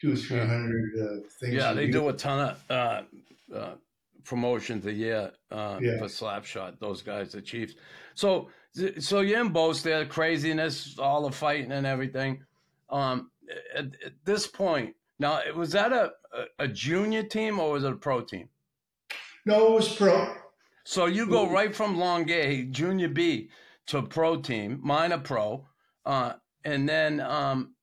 two 0.00 0.16
three 0.16 0.38
hundred 0.38 0.92
uh, 0.98 1.28
things. 1.40 1.54
Yeah, 1.54 1.72
they 1.72 1.88
do 1.88 2.08
a 2.08 2.12
ton 2.12 2.50
of 2.50 2.70
uh, 2.70 3.02
uh, 3.54 3.74
promotions 4.24 4.86
a 4.86 4.92
year 4.92 5.32
uh, 5.50 5.78
Yeah. 5.80 5.98
for 5.98 6.06
Slapshot. 6.06 6.78
Those 6.80 7.02
guys, 7.02 7.32
the 7.32 7.42
Chiefs. 7.42 7.74
So, 8.14 8.50
so 8.98 9.20
you're 9.20 9.40
in 9.40 9.52
Beauce 9.52 9.82
there, 9.82 10.04
craziness, 10.04 10.98
all 10.98 11.22
the 11.22 11.32
fighting 11.32 11.72
and 11.72 11.86
everything. 11.86 12.44
Um, 12.90 13.30
at, 13.74 13.86
at 14.04 14.12
this 14.24 14.46
point, 14.46 14.94
now 15.18 15.40
was 15.54 15.72
that 15.72 15.92
a, 15.92 16.12
a, 16.58 16.68
junior 16.68 17.22
team 17.22 17.58
or 17.58 17.72
was 17.72 17.84
it 17.84 17.92
a 17.92 17.96
pro 17.96 18.20
team? 18.20 18.48
No, 19.44 19.68
it 19.68 19.74
was 19.74 19.94
pro. 19.94 20.34
So 20.84 21.06
you 21.06 21.26
go 21.26 21.48
right 21.48 21.74
from 21.74 21.98
Longueuil, 21.98 22.66
junior 22.70 23.08
B, 23.08 23.50
to 23.86 24.02
pro 24.02 24.40
team, 24.40 24.80
minor 24.82 25.18
pro, 25.18 25.66
uh, 26.04 26.34
and 26.64 26.88
then 26.88 27.20
um, 27.20 27.74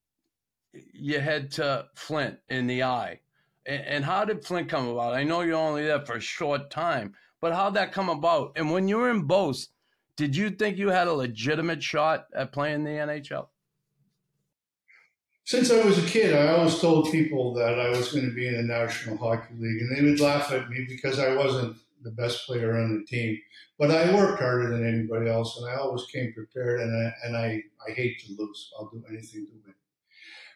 you 0.94 1.20
head 1.20 1.52
to 1.54 1.86
Flint 1.96 2.40
in 2.50 2.68
the 2.68 2.84
I. 2.84 3.20
And, 3.66 3.86
and 3.86 4.06
how 4.06 4.26
did 4.26 4.46
Flint 4.46 4.70
come 4.70 4.88
about? 4.88 5.14
I 5.14 5.24
know 5.24 5.42
you're 5.42 5.56
only 5.56 5.84
there 5.84 6.06
for 6.06 6.16
a 6.16 6.22
short 6.22 6.70
time, 6.70 7.14
but 7.42 7.54
how'd 7.54 7.76
that 7.76 7.92
come 7.92 8.10
about? 8.10 8.54
And 8.56 8.72
when 8.72 8.88
you 8.88 8.98
were 8.98 9.10
in 9.10 9.28
Beauce, 9.28 9.70
did 10.16 10.36
you 10.36 10.50
think 10.50 10.78
you 10.78 10.90
had 10.90 11.08
a 11.08 11.14
legitimate 11.14 11.82
shot 11.82 12.26
at 12.36 12.52
playing 12.52 12.84
the 12.84 12.92
NHL? 12.92 13.48
since 15.46 15.72
I 15.72 15.84
was 15.84 15.98
a 15.98 16.08
kid, 16.08 16.34
I 16.34 16.56
always 16.56 16.80
told 16.80 17.12
people 17.12 17.54
that 17.56 17.80
I 17.80 17.90
was 17.90 18.12
going 18.12 18.26
to 18.26 18.34
be 18.34 18.48
in 18.48 18.56
the 18.56 18.64
National 18.64 19.18
Hockey 19.18 19.54
League, 19.58 19.82
and 19.82 19.96
they 19.96 20.02
would 20.02 20.20
laugh 20.20 20.52
at 20.52 20.70
me 20.70 20.86
because 20.88 21.20
I 21.20 21.36
wasn't 21.36 21.76
the 22.02 22.12
best 22.12 22.46
player 22.46 22.78
on 22.78 22.98
the 22.98 23.06
team. 23.06 23.38
But 23.78 23.92
I 23.92 24.14
worked 24.14 24.42
harder 24.42 24.70
than 24.70 24.88
anybody 24.88 25.30
else, 25.30 25.58
and 25.58 25.70
I 25.70 25.76
always 25.76 26.06
came 26.06 26.34
prepared. 26.34 26.82
And 26.82 26.96
I 26.96 27.14
and 27.26 27.36
I, 27.36 27.64
I 27.88 27.92
hate 27.92 28.20
to 28.20 28.36
lose. 28.38 28.72
I'll 28.78 28.90
do 28.90 29.04
anything 29.10 29.48
to 29.48 29.52
win. 29.66 29.76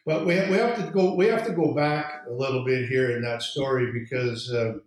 But 0.08 0.24
we 0.24 0.36
have, 0.36 0.48
we 0.48 0.56
have 0.56 0.74
to 0.76 0.90
go 0.90 1.12
we 1.12 1.26
have 1.26 1.44
to 1.44 1.52
go 1.52 1.74
back 1.74 2.22
a 2.26 2.32
little 2.32 2.64
bit 2.64 2.88
here 2.88 3.14
in 3.14 3.20
that 3.24 3.42
story 3.42 3.92
because 3.92 4.50
uh, 4.50 4.78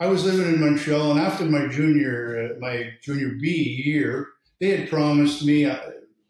I 0.00 0.06
was 0.06 0.24
living 0.24 0.54
in 0.54 0.58
Montreal, 0.58 1.10
and 1.10 1.20
after 1.20 1.44
my 1.44 1.66
junior 1.66 2.54
uh, 2.56 2.58
my 2.58 2.92
junior 3.02 3.36
B 3.38 3.82
year, 3.84 4.28
they 4.58 4.70
had 4.74 4.88
promised 4.88 5.44
me. 5.44 5.66
Uh, 5.66 5.76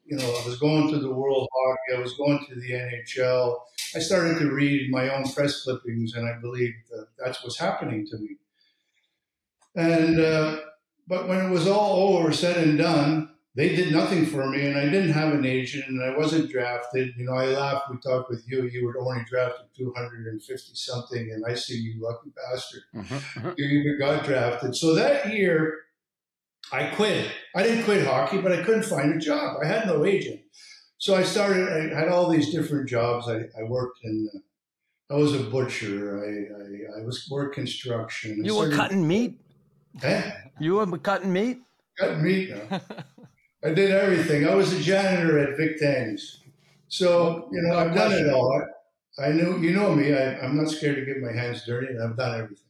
you 0.04 0.16
know, 0.16 0.24
I 0.24 0.44
was 0.44 0.58
going 0.58 0.90
to 0.90 0.98
the 0.98 1.12
World 1.12 1.46
Hockey. 1.54 1.96
I 1.96 2.02
was 2.02 2.14
going 2.14 2.44
to 2.48 2.56
the 2.56 2.72
NHL. 2.72 3.56
I 3.94 4.00
started 4.00 4.40
to 4.40 4.50
read 4.50 4.90
my 4.90 5.14
own 5.14 5.30
press 5.30 5.62
clippings, 5.62 6.14
and 6.14 6.26
I 6.26 6.40
believed 6.40 6.74
that 6.90 7.06
that's 7.24 7.44
what's 7.44 7.58
happening 7.58 8.04
to 8.08 8.18
me. 8.18 8.30
And 9.76 10.18
uh, 10.18 10.56
but 11.06 11.28
when 11.28 11.46
it 11.46 11.50
was 11.50 11.68
all 11.68 12.16
over, 12.16 12.32
said 12.32 12.56
and 12.56 12.78
done, 12.78 13.30
they 13.58 13.74
did 13.74 13.90
nothing 13.90 14.24
for 14.24 14.48
me, 14.48 14.68
and 14.68 14.78
I 14.78 14.84
didn't 14.84 15.10
have 15.10 15.34
an 15.34 15.44
agent, 15.44 15.88
and 15.88 16.00
I 16.00 16.16
wasn't 16.16 16.48
drafted. 16.48 17.12
You 17.16 17.24
know, 17.24 17.32
I 17.32 17.46
laughed. 17.46 17.90
We 17.90 17.96
talked 17.96 18.30
with 18.30 18.44
you. 18.46 18.62
You 18.68 18.86
were 18.86 18.96
only 19.00 19.24
drafted 19.28 19.66
250 19.76 20.76
something, 20.76 21.32
and 21.32 21.44
I 21.44 21.54
see 21.54 21.76
you 21.76 22.00
lucky 22.00 22.30
bastard. 22.36 22.82
Mm-hmm. 22.94 23.48
You 23.56 23.66
even 23.66 23.98
got 23.98 24.24
drafted. 24.24 24.76
So 24.76 24.94
that 24.94 25.32
year, 25.32 25.74
I 26.70 26.84
quit. 26.94 27.32
I 27.56 27.64
didn't 27.64 27.82
quit 27.82 28.06
hockey, 28.06 28.40
but 28.40 28.52
I 28.52 28.62
couldn't 28.62 28.84
find 28.84 29.12
a 29.12 29.18
job. 29.18 29.56
I 29.60 29.66
had 29.66 29.88
no 29.88 30.04
agent. 30.04 30.38
So 30.98 31.16
I 31.16 31.24
started, 31.24 31.68
I 31.68 31.98
had 31.98 32.06
all 32.06 32.30
these 32.30 32.52
different 32.52 32.88
jobs. 32.88 33.26
I, 33.28 33.38
I 33.58 33.64
worked 33.66 33.98
in, 34.04 34.28
uh, 34.36 35.14
I 35.14 35.16
was 35.16 35.34
a 35.34 35.42
butcher. 35.42 36.22
I, 36.24 36.96
I, 36.96 37.00
I 37.00 37.04
was 37.04 37.26
work 37.28 37.56
construction. 37.56 38.44
You 38.44 38.54
were 38.54 38.70
cutting 38.70 39.08
meat? 39.08 39.40
Eh? 40.00 40.30
You 40.60 40.76
were 40.76 40.98
cutting 40.98 41.32
meat? 41.32 41.58
Cutting 41.98 42.22
meat. 42.22 42.50
No. 42.50 42.80
I 43.64 43.70
did 43.70 43.90
everything. 43.90 44.46
I 44.46 44.54
was 44.54 44.72
a 44.72 44.80
janitor 44.80 45.38
at 45.38 45.56
Vic 45.56 45.78
Tanny's. 45.78 46.40
So, 46.88 47.48
you 47.52 47.60
know, 47.62 47.76
I've 47.76 47.94
done 47.94 48.12
it 48.12 48.32
all. 48.32 48.62
I, 49.18 49.26
I 49.26 49.32
knew, 49.32 49.58
you 49.58 49.72
know 49.72 49.94
me, 49.94 50.14
I, 50.14 50.38
I'm 50.38 50.56
not 50.56 50.70
scared 50.70 50.96
to 50.96 51.04
get 51.04 51.20
my 51.20 51.32
hands 51.32 51.66
dirty, 51.66 51.88
and 51.88 52.02
I've 52.02 52.16
done 52.16 52.40
everything. 52.40 52.64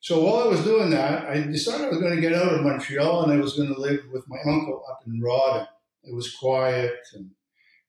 So 0.00 0.24
while 0.24 0.42
I 0.42 0.46
was 0.46 0.64
doing 0.64 0.88
that, 0.90 1.28
I 1.28 1.42
decided 1.42 1.86
I 1.86 1.90
was 1.90 1.98
going 1.98 2.14
to 2.14 2.20
get 2.22 2.32
out 2.32 2.54
of 2.54 2.62
Montreal 2.62 3.24
and 3.24 3.32
I 3.32 3.36
was 3.36 3.54
going 3.54 3.72
to 3.72 3.78
live 3.78 4.00
with 4.10 4.26
my 4.28 4.38
uncle 4.46 4.82
up 4.90 5.00
in 5.06 5.20
Rawdon. 5.20 5.66
It 6.04 6.14
was 6.14 6.34
quiet 6.34 6.96
and 7.14 7.30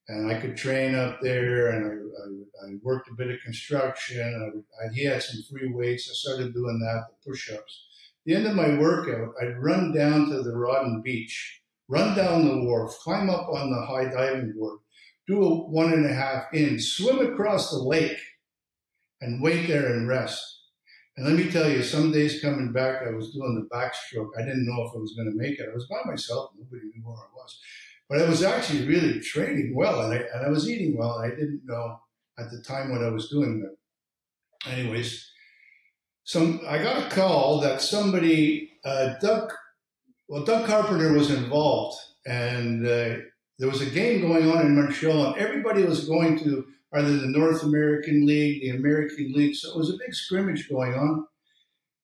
and 0.10 0.30
I 0.30 0.38
could 0.40 0.58
train 0.58 0.94
up 0.94 1.22
there 1.22 1.70
and 1.70 1.86
I, 1.86 2.68
I, 2.68 2.72
I 2.72 2.76
worked 2.84 3.10
a 3.10 3.14
bit 3.14 3.32
of 3.32 3.40
construction. 3.40 4.66
I, 4.84 4.94
he 4.94 5.06
had 5.06 5.24
some 5.24 5.42
free 5.50 5.72
weights. 5.72 6.10
I 6.10 6.14
started 6.14 6.54
doing 6.54 6.80
that, 6.80 7.06
the 7.08 7.32
push-ups. 7.32 7.86
the 8.26 8.36
end 8.36 8.46
of 8.46 8.56
my 8.56 8.78
workout, 8.78 9.34
I'd 9.42 9.64
run 9.64 9.94
down 9.94 10.30
to 10.30 10.42
the 10.42 10.52
Rawdon 10.52 11.02
Beach, 11.02 11.61
run 11.92 12.16
down 12.16 12.48
the 12.48 12.64
wharf, 12.64 12.98
climb 13.04 13.30
up 13.30 13.50
on 13.50 13.70
the 13.70 13.86
high 13.86 14.06
diving 14.06 14.54
board, 14.58 14.80
do 15.28 15.44
a 15.44 15.70
one 15.70 15.92
and 15.92 16.06
a 16.06 16.14
half 16.14 16.46
in, 16.54 16.80
swim 16.80 17.20
across 17.20 17.70
the 17.70 17.78
lake, 17.78 18.18
and 19.20 19.44
wait 19.44 19.68
there 19.68 19.94
and 19.94 20.08
rest. 20.08 20.42
And 21.18 21.28
let 21.28 21.36
me 21.36 21.52
tell 21.52 21.70
you, 21.70 21.84
some 21.84 22.12
days 22.12 22.42
coming 22.42 22.72
back, 22.72 23.02
I 23.06 23.12
was 23.12 23.34
doing 23.34 23.56
the 23.56 23.76
backstroke. 23.76 24.30
I 24.38 24.44
didn't 24.44 24.66
know 24.66 24.84
if 24.84 24.96
I 24.96 25.00
was 25.00 25.14
going 25.16 25.30
to 25.30 25.38
make 25.38 25.60
it. 25.60 25.68
I 25.70 25.74
was 25.74 25.88
by 25.88 26.00
myself. 26.10 26.52
Nobody 26.58 26.86
knew 26.86 27.04
where 27.04 27.18
I 27.18 27.28
was. 27.36 27.60
But 28.10 28.22
I 28.22 28.30
was 28.30 28.42
actually 28.42 28.88
really 28.88 29.20
training 29.20 29.74
well 29.76 30.02
and 30.02 30.14
I, 30.14 30.24
and 30.34 30.46
I 30.46 30.50
was 30.50 30.70
eating 30.70 30.98
well. 30.98 31.18
And 31.18 31.32
I 31.32 31.36
didn't 31.36 31.62
know 31.66 32.00
at 32.40 32.50
the 32.50 32.64
time 32.66 32.92
what 32.92 33.04
I 33.04 33.10
was 33.10 33.30
doing. 33.30 33.62
But 33.62 34.72
anyways, 34.72 35.30
some 36.24 36.62
I 36.68 36.82
got 36.82 37.06
a 37.06 37.16
call 37.16 37.60
that 37.60 37.82
somebody, 37.82 38.72
uh, 38.86 39.16
well, 40.32 40.46
Doug 40.46 40.66
Carpenter 40.66 41.12
was 41.12 41.30
involved. 41.30 42.00
And 42.26 42.88
uh, 42.88 43.18
there 43.60 43.68
was 43.70 43.82
a 43.82 43.90
game 43.90 44.22
going 44.22 44.50
on 44.50 44.66
in 44.66 44.76
Montreal 44.76 45.26
and 45.26 45.38
everybody 45.38 45.84
was 45.84 46.08
going 46.08 46.40
to 46.40 46.66
either 46.94 47.18
the 47.18 47.28
North 47.28 47.64
American 47.64 48.26
League, 48.26 48.62
the 48.62 48.70
American 48.70 49.34
League. 49.34 49.56
So 49.56 49.72
it 49.72 49.78
was 49.78 49.90
a 49.90 49.98
big 49.98 50.14
scrimmage 50.14 50.70
going 50.70 50.94
on. 50.94 51.28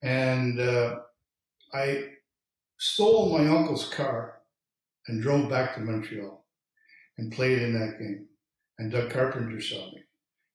And 0.01 0.59
uh, 0.59 0.99
I 1.73 2.09
stole 2.77 3.37
my 3.37 3.47
uncle's 3.47 3.87
car 3.93 4.39
and 5.07 5.21
drove 5.21 5.49
back 5.49 5.75
to 5.75 5.81
Montreal 5.81 6.45
and 7.17 7.31
played 7.31 7.61
in 7.61 7.79
that 7.79 7.97
game. 7.97 8.27
And 8.77 8.91
Doug 8.91 9.09
Carpenter 9.09 9.61
saw 9.61 9.85
me. 9.91 10.03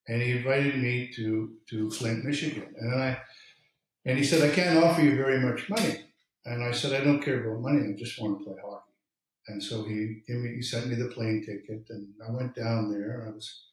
And 0.08 0.20
he 0.20 0.32
invited 0.32 0.76
me 0.76 1.10
to, 1.16 1.54
to 1.70 1.90
Flint, 1.90 2.22
Michigan. 2.22 2.74
And 2.78 3.02
I 3.02 3.18
and 4.04 4.18
he 4.18 4.24
said, 4.24 4.42
I 4.42 4.54
can't 4.54 4.84
offer 4.84 5.00
you 5.00 5.16
very 5.16 5.38
much 5.40 5.70
money. 5.70 6.00
And 6.44 6.62
I 6.62 6.72
said, 6.72 7.00
I 7.00 7.04
don't 7.04 7.22
care 7.22 7.44
about 7.44 7.62
money, 7.62 7.88
I 7.88 7.96
just 7.96 8.20
want 8.20 8.38
to 8.38 8.44
play 8.44 8.54
hockey. 8.62 8.90
And 9.48 9.62
so 9.62 9.84
he 9.84 10.22
gave 10.26 10.36
me 10.36 10.54
he 10.56 10.62
sent 10.62 10.86
me 10.86 10.94
the 10.94 11.08
plane 11.08 11.44
ticket 11.44 11.86
and 11.90 12.08
I 12.26 12.30
went 12.30 12.54
down 12.54 12.92
there. 12.92 13.26
I 13.26 13.34
was 13.34 13.64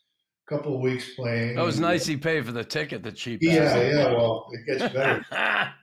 a 0.48 0.56
couple 0.56 0.76
of 0.76 0.82
weeks 0.82 1.14
playing. 1.16 1.56
That 1.56 1.66
was 1.66 1.80
nice. 1.80 2.08
He 2.08 2.18
paid 2.18 2.46
for 2.46 2.52
the 2.52 2.64
ticket, 2.64 3.04
the 3.04 3.12
cheap. 3.12 3.40
Yeah, 3.44 3.80
yeah. 3.80 4.06
Well, 4.14 4.48
it 4.52 4.66
gets 4.66 4.94
better. 4.94 5.26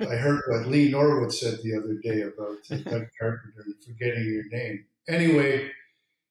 I 0.00 0.14
heard 0.14 0.42
what 0.46 0.66
Lee 0.66 0.90
Norwood 0.90 1.32
said 1.32 1.58
the 1.62 1.76
other 1.76 1.94
day 1.94 2.22
about 2.22 2.58
Doug 2.84 3.08
Carpenter 3.18 3.64
and 3.64 3.74
forgetting 3.84 4.24
your 4.26 4.48
name. 4.50 4.84
Anyway, 5.08 5.70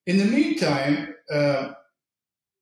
in 0.06 0.17
the 0.17 0.25
meantime, 0.25 1.15
uh, 1.32 1.74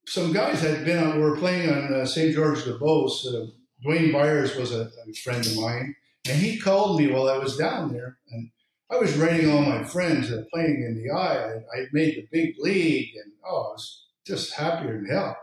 some 0.08 0.34
guys 0.34 0.62
had 0.62 0.84
been 0.84 1.04
on, 1.04 1.20
were 1.20 1.38
playing 1.38 1.70
on 1.70 1.94
uh, 1.94 2.06
St. 2.06 2.34
George 2.34 2.64
de 2.64 2.78
Beauce. 2.78 3.28
Uh, 3.28 3.48
Dwayne 3.86 4.12
Byers 4.12 4.56
was 4.56 4.72
a, 4.72 4.90
a, 5.08 5.14
friend 5.14 5.46
of 5.46 5.56
mine, 5.58 5.96
and 6.28 6.42
he 6.42 6.58
called 6.58 7.00
me 7.00 7.12
while 7.12 7.30
I 7.30 7.38
was 7.38 7.58
down 7.58 7.94
there. 7.94 8.18
And 8.32 8.50
I 8.90 8.98
was 8.98 9.18
writing 9.18 9.52
all 9.52 9.62
my 9.62 9.84
friends 9.84 10.32
uh, 10.32 10.44
playing 10.54 10.84
in 10.84 11.02
the 11.02 11.14
eye. 11.14 11.46
I, 11.46 11.82
I 11.82 11.86
made 11.92 12.16
the 12.16 12.28
big 12.32 12.56
league, 12.60 13.16
and 13.16 13.34
oh, 13.46 13.56
I 13.56 13.72
was 13.74 14.06
just 14.26 14.54
happier 14.54 14.94
than 14.94 15.06
hell. 15.06 15.38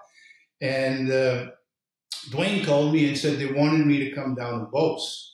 And 0.60 1.10
uh, 1.10 1.46
Dwayne 2.30 2.64
called 2.64 2.92
me 2.92 3.08
and 3.08 3.18
said 3.18 3.38
they 3.38 3.52
wanted 3.52 3.86
me 3.86 3.98
to 3.98 4.14
come 4.14 4.34
down 4.34 4.60
to 4.60 4.66
Beauce. 4.66 5.28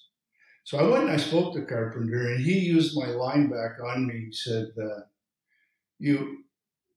So 0.64 0.78
I 0.78 0.82
went 0.82 1.04
and 1.04 1.12
I 1.12 1.16
spoke 1.16 1.54
to 1.54 1.64
Carpenter, 1.64 2.32
and 2.32 2.44
he 2.44 2.58
used 2.58 2.98
my 2.98 3.06
line 3.06 3.48
back 3.48 3.78
on 3.84 4.06
me. 4.06 4.26
He 4.26 4.32
said, 4.32 4.68
uh, 4.82 5.00
"You, 5.98 6.44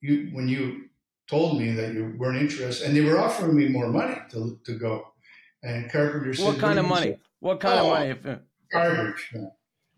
you, 0.02 0.30
when 0.34 0.50
you 0.50 0.90
told 1.28 1.58
me 1.58 1.72
that 1.72 1.94
you 1.94 2.14
weren't 2.18 2.42
interested, 2.42 2.86
and 2.86 2.96
they 2.96 3.02
were 3.02 3.18
offering 3.18 3.56
me 3.56 3.70
more 3.70 3.88
money 3.88 4.18
to 4.32 4.60
to 4.66 4.78
go." 4.78 5.14
And 5.64 5.90
Carpenter 5.90 6.34
said, 6.34 6.46
"What 6.46 6.60
kind 6.60 6.80
of 6.80 6.86
money? 6.86 7.18
What 7.42 7.60
kind 7.60 7.80
oh, 7.80 7.84
of 7.84 8.00
money? 8.00 8.10
If, 8.12 8.40
garbage." 8.72 9.34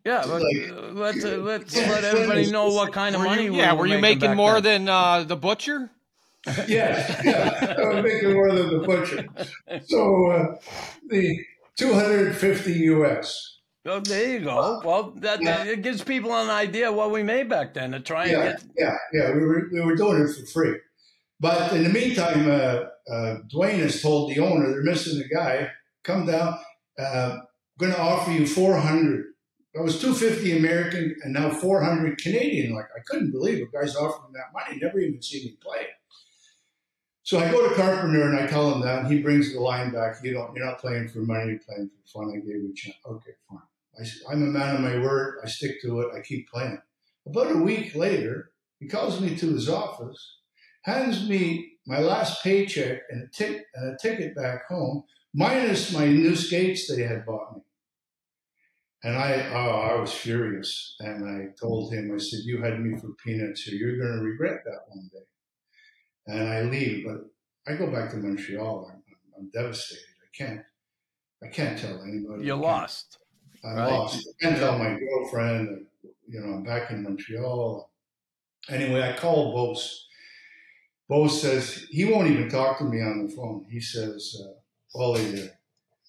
Yeah, 0.05 0.23
but 0.27 0.41
like, 0.41 0.71
let's 0.93 1.23
uh, 1.23 1.37
let's 1.37 1.77
let 1.77 2.03
everybody 2.03 2.51
know 2.51 2.69
what 2.69 2.91
kind 2.91 3.15
of 3.15 3.21
money. 3.21 3.45
You, 3.45 3.55
yeah, 3.55 3.73
were 3.73 3.85
you 3.85 3.99
making 3.99 4.35
more 4.35 4.59
then. 4.59 4.85
than 4.85 4.89
uh, 4.89 5.23
the 5.23 5.37
butcher? 5.37 5.91
yeah, 6.67 7.21
yeah. 7.23 7.75
I 7.77 7.87
was 7.87 8.03
making 8.03 8.33
more 8.33 8.51
than 8.51 8.69
the 8.69 8.79
butcher. 8.79 9.27
So 9.85 10.31
uh, 10.31 10.55
the 11.09 11.37
250 11.77 12.71
US. 12.71 13.59
Oh, 13.85 13.99
there 13.99 14.29
you 14.29 14.39
go. 14.41 14.81
Well, 14.83 15.11
that, 15.17 15.41
yeah. 15.41 15.63
it 15.63 15.81
gives 15.81 16.03
people 16.03 16.33
an 16.33 16.49
idea 16.49 16.91
what 16.91 17.11
we 17.11 17.21
made 17.23 17.49
back 17.49 17.73
then 17.73 17.91
to 17.91 17.99
try 17.99 18.25
yeah, 18.25 18.41
and 18.41 18.57
get. 18.57 18.63
Yeah, 18.77 18.97
yeah, 19.13 19.33
we 19.33 19.39
were 19.45 19.69
we 19.71 19.81
were 19.81 19.95
doing 19.95 20.21
it 20.21 20.33
for 20.33 20.45
free, 20.47 20.75
but 21.39 21.71
in 21.73 21.83
the 21.83 21.89
meantime, 21.89 22.49
uh, 22.49 23.11
uh, 23.11 23.37
Dwayne 23.53 23.79
has 23.79 24.01
told 24.01 24.31
the 24.31 24.39
owner 24.39 24.69
they're 24.69 24.83
missing 24.83 25.21
a 25.21 25.33
guy. 25.33 25.71
Come 26.03 26.25
down. 26.25 26.57
Uh, 26.97 27.39
going 27.79 27.91
to 27.91 27.99
offer 27.99 28.31
you 28.31 28.45
400. 28.45 29.25
I 29.75 29.81
was 29.81 29.99
250 29.99 30.57
American 30.57 31.15
and 31.23 31.33
now 31.33 31.49
400 31.49 32.17
Canadian. 32.19 32.75
Like 32.75 32.85
I 32.95 33.01
couldn't 33.07 33.31
believe 33.31 33.67
a 33.67 33.77
guy's 33.77 33.95
offering 33.95 34.33
that 34.33 34.53
money. 34.53 34.79
Never 34.79 34.99
even 34.99 35.21
seen 35.21 35.45
me 35.45 35.57
play. 35.61 35.87
So 37.23 37.39
I 37.39 37.49
go 37.49 37.67
to 37.67 37.75
Carpenter 37.75 38.27
and 38.29 38.37
I 38.37 38.47
tell 38.47 38.73
him 38.73 38.81
that, 38.81 38.99
and 38.99 39.07
he 39.07 39.21
brings 39.21 39.53
the 39.53 39.59
line 39.61 39.91
back. 39.91 40.17
You 40.21 40.33
don't, 40.33 40.53
you're 40.55 40.65
not 40.65 40.79
playing 40.79 41.07
for 41.07 41.19
money, 41.19 41.51
you're 41.51 41.59
playing 41.59 41.89
for 41.89 42.19
fun. 42.19 42.31
I 42.31 42.35
gave 42.35 42.47
you 42.57 42.71
a 42.71 42.75
chance. 42.75 42.97
Okay, 43.05 43.31
fine. 43.49 43.59
I, 43.99 44.31
I'm 44.31 44.43
a 44.43 44.47
man 44.47 44.75
of 44.75 44.81
my 44.81 44.97
word. 44.97 45.39
I 45.41 45.47
stick 45.47 45.81
to 45.83 46.01
it. 46.01 46.09
I 46.13 46.19
keep 46.19 46.49
playing. 46.49 46.79
About 47.25 47.53
a 47.53 47.57
week 47.57 47.95
later, 47.95 48.51
he 48.79 48.87
calls 48.89 49.21
me 49.21 49.35
to 49.37 49.53
his 49.53 49.69
office, 49.69 50.39
hands 50.81 51.27
me 51.29 51.77
my 51.87 51.99
last 51.99 52.43
paycheck 52.43 53.03
and 53.09 53.23
a, 53.23 53.27
tic- 53.27 53.65
and 53.73 53.93
a 53.93 53.97
ticket 53.97 54.35
back 54.35 54.67
home, 54.67 55.03
minus 55.33 55.93
my 55.93 56.07
new 56.07 56.35
skates 56.35 56.87
they 56.87 57.03
had 57.03 57.25
bought 57.25 57.55
me. 57.55 57.61
And 59.05 59.17
I, 59.17 59.49
oh, 59.51 59.95
I 59.95 59.99
was 59.99 60.13
furious. 60.13 60.95
And 60.99 61.27
I 61.27 61.47
told 61.59 61.93
him, 61.93 62.11
I 62.13 62.17
said, 62.19 62.39
you 62.43 62.61
had 62.61 62.79
me 62.79 62.97
for 62.97 63.09
peanuts 63.23 63.63
here. 63.63 63.75
You're 63.75 63.97
going 63.97 64.19
to 64.19 64.23
regret 64.23 64.63
that 64.63 64.79
one 64.87 65.09
day 65.11 65.25
and 66.27 66.49
I 66.49 66.61
leave. 66.61 67.05
But 67.05 67.25
I 67.71 67.75
go 67.75 67.91
back 67.91 68.11
to 68.11 68.17
Montreal. 68.17 68.91
I'm, 68.91 69.03
I'm 69.37 69.49
devastated. 69.49 70.03
I 70.21 70.37
can't. 70.37 70.61
I 71.43 71.47
can't 71.47 71.77
tell 71.77 72.01
anybody. 72.03 72.45
You 72.45 72.55
lost. 72.55 73.19
I 73.65 73.73
right? 73.73 73.91
lost. 73.91 74.27
I 74.27 74.45
can't 74.45 74.57
tell 74.57 74.77
my 74.77 74.97
girlfriend, 74.97 75.85
you 76.27 76.39
know, 76.39 76.53
I'm 76.53 76.63
back 76.63 76.91
in 76.91 77.03
Montreal. 77.03 77.89
Anyway, 78.69 79.01
I 79.01 79.17
call 79.17 79.53
Beauce. 79.53 80.07
Beauce 81.09 81.41
says 81.41 81.85
he 81.89 82.05
won't 82.05 82.29
even 82.29 82.49
talk 82.49 82.77
to 82.77 82.85
me 82.85 83.01
on 83.01 83.25
the 83.25 83.33
phone. 83.33 83.65
He 83.69 83.81
says, 83.81 84.41
uh, 84.41 84.53
Wally, 84.93 85.41
uh, 85.41 85.47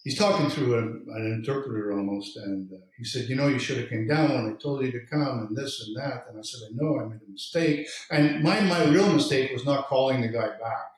he's 0.05 0.19
talking 0.19 0.49
through 0.51 0.75
a, 0.75 0.83
an 1.17 1.33
interpreter 1.33 1.93
almost, 1.93 2.37
and 2.37 2.71
uh, 2.73 2.77
he 2.97 3.05
said, 3.05 3.29
"You 3.29 3.37
know, 3.37 3.49
you 3.49 3.59
should 3.59 3.79
have 3.79 3.89
came 3.89 4.07
down 4.07 4.35
when 4.35 4.53
I 4.53 4.63
told 4.63 4.85
you 4.85 4.93
to 4.93 5.07
come, 5.07 5.47
and 5.49 5.57
this 5.57 5.85
and 5.87 5.97
that." 5.97 6.27
And 6.29 6.39
I 6.39 6.43
said, 6.43 6.61
"I 6.69 6.75
know, 6.75 7.01
I 7.01 7.05
made 7.07 7.21
a 7.27 7.33
mistake." 7.33 7.89
And 8.11 8.43
my 8.43 8.61
my 8.61 8.85
real 8.85 9.13
mistake 9.13 9.53
was 9.53 9.65
not 9.65 9.89
calling 9.89 10.21
the 10.21 10.29
guy 10.29 10.49
back. 10.49 10.91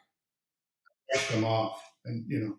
I 1.14 1.18
him 1.18 1.44
off, 1.44 1.80
and 2.04 2.24
you 2.28 2.40
know. 2.40 2.56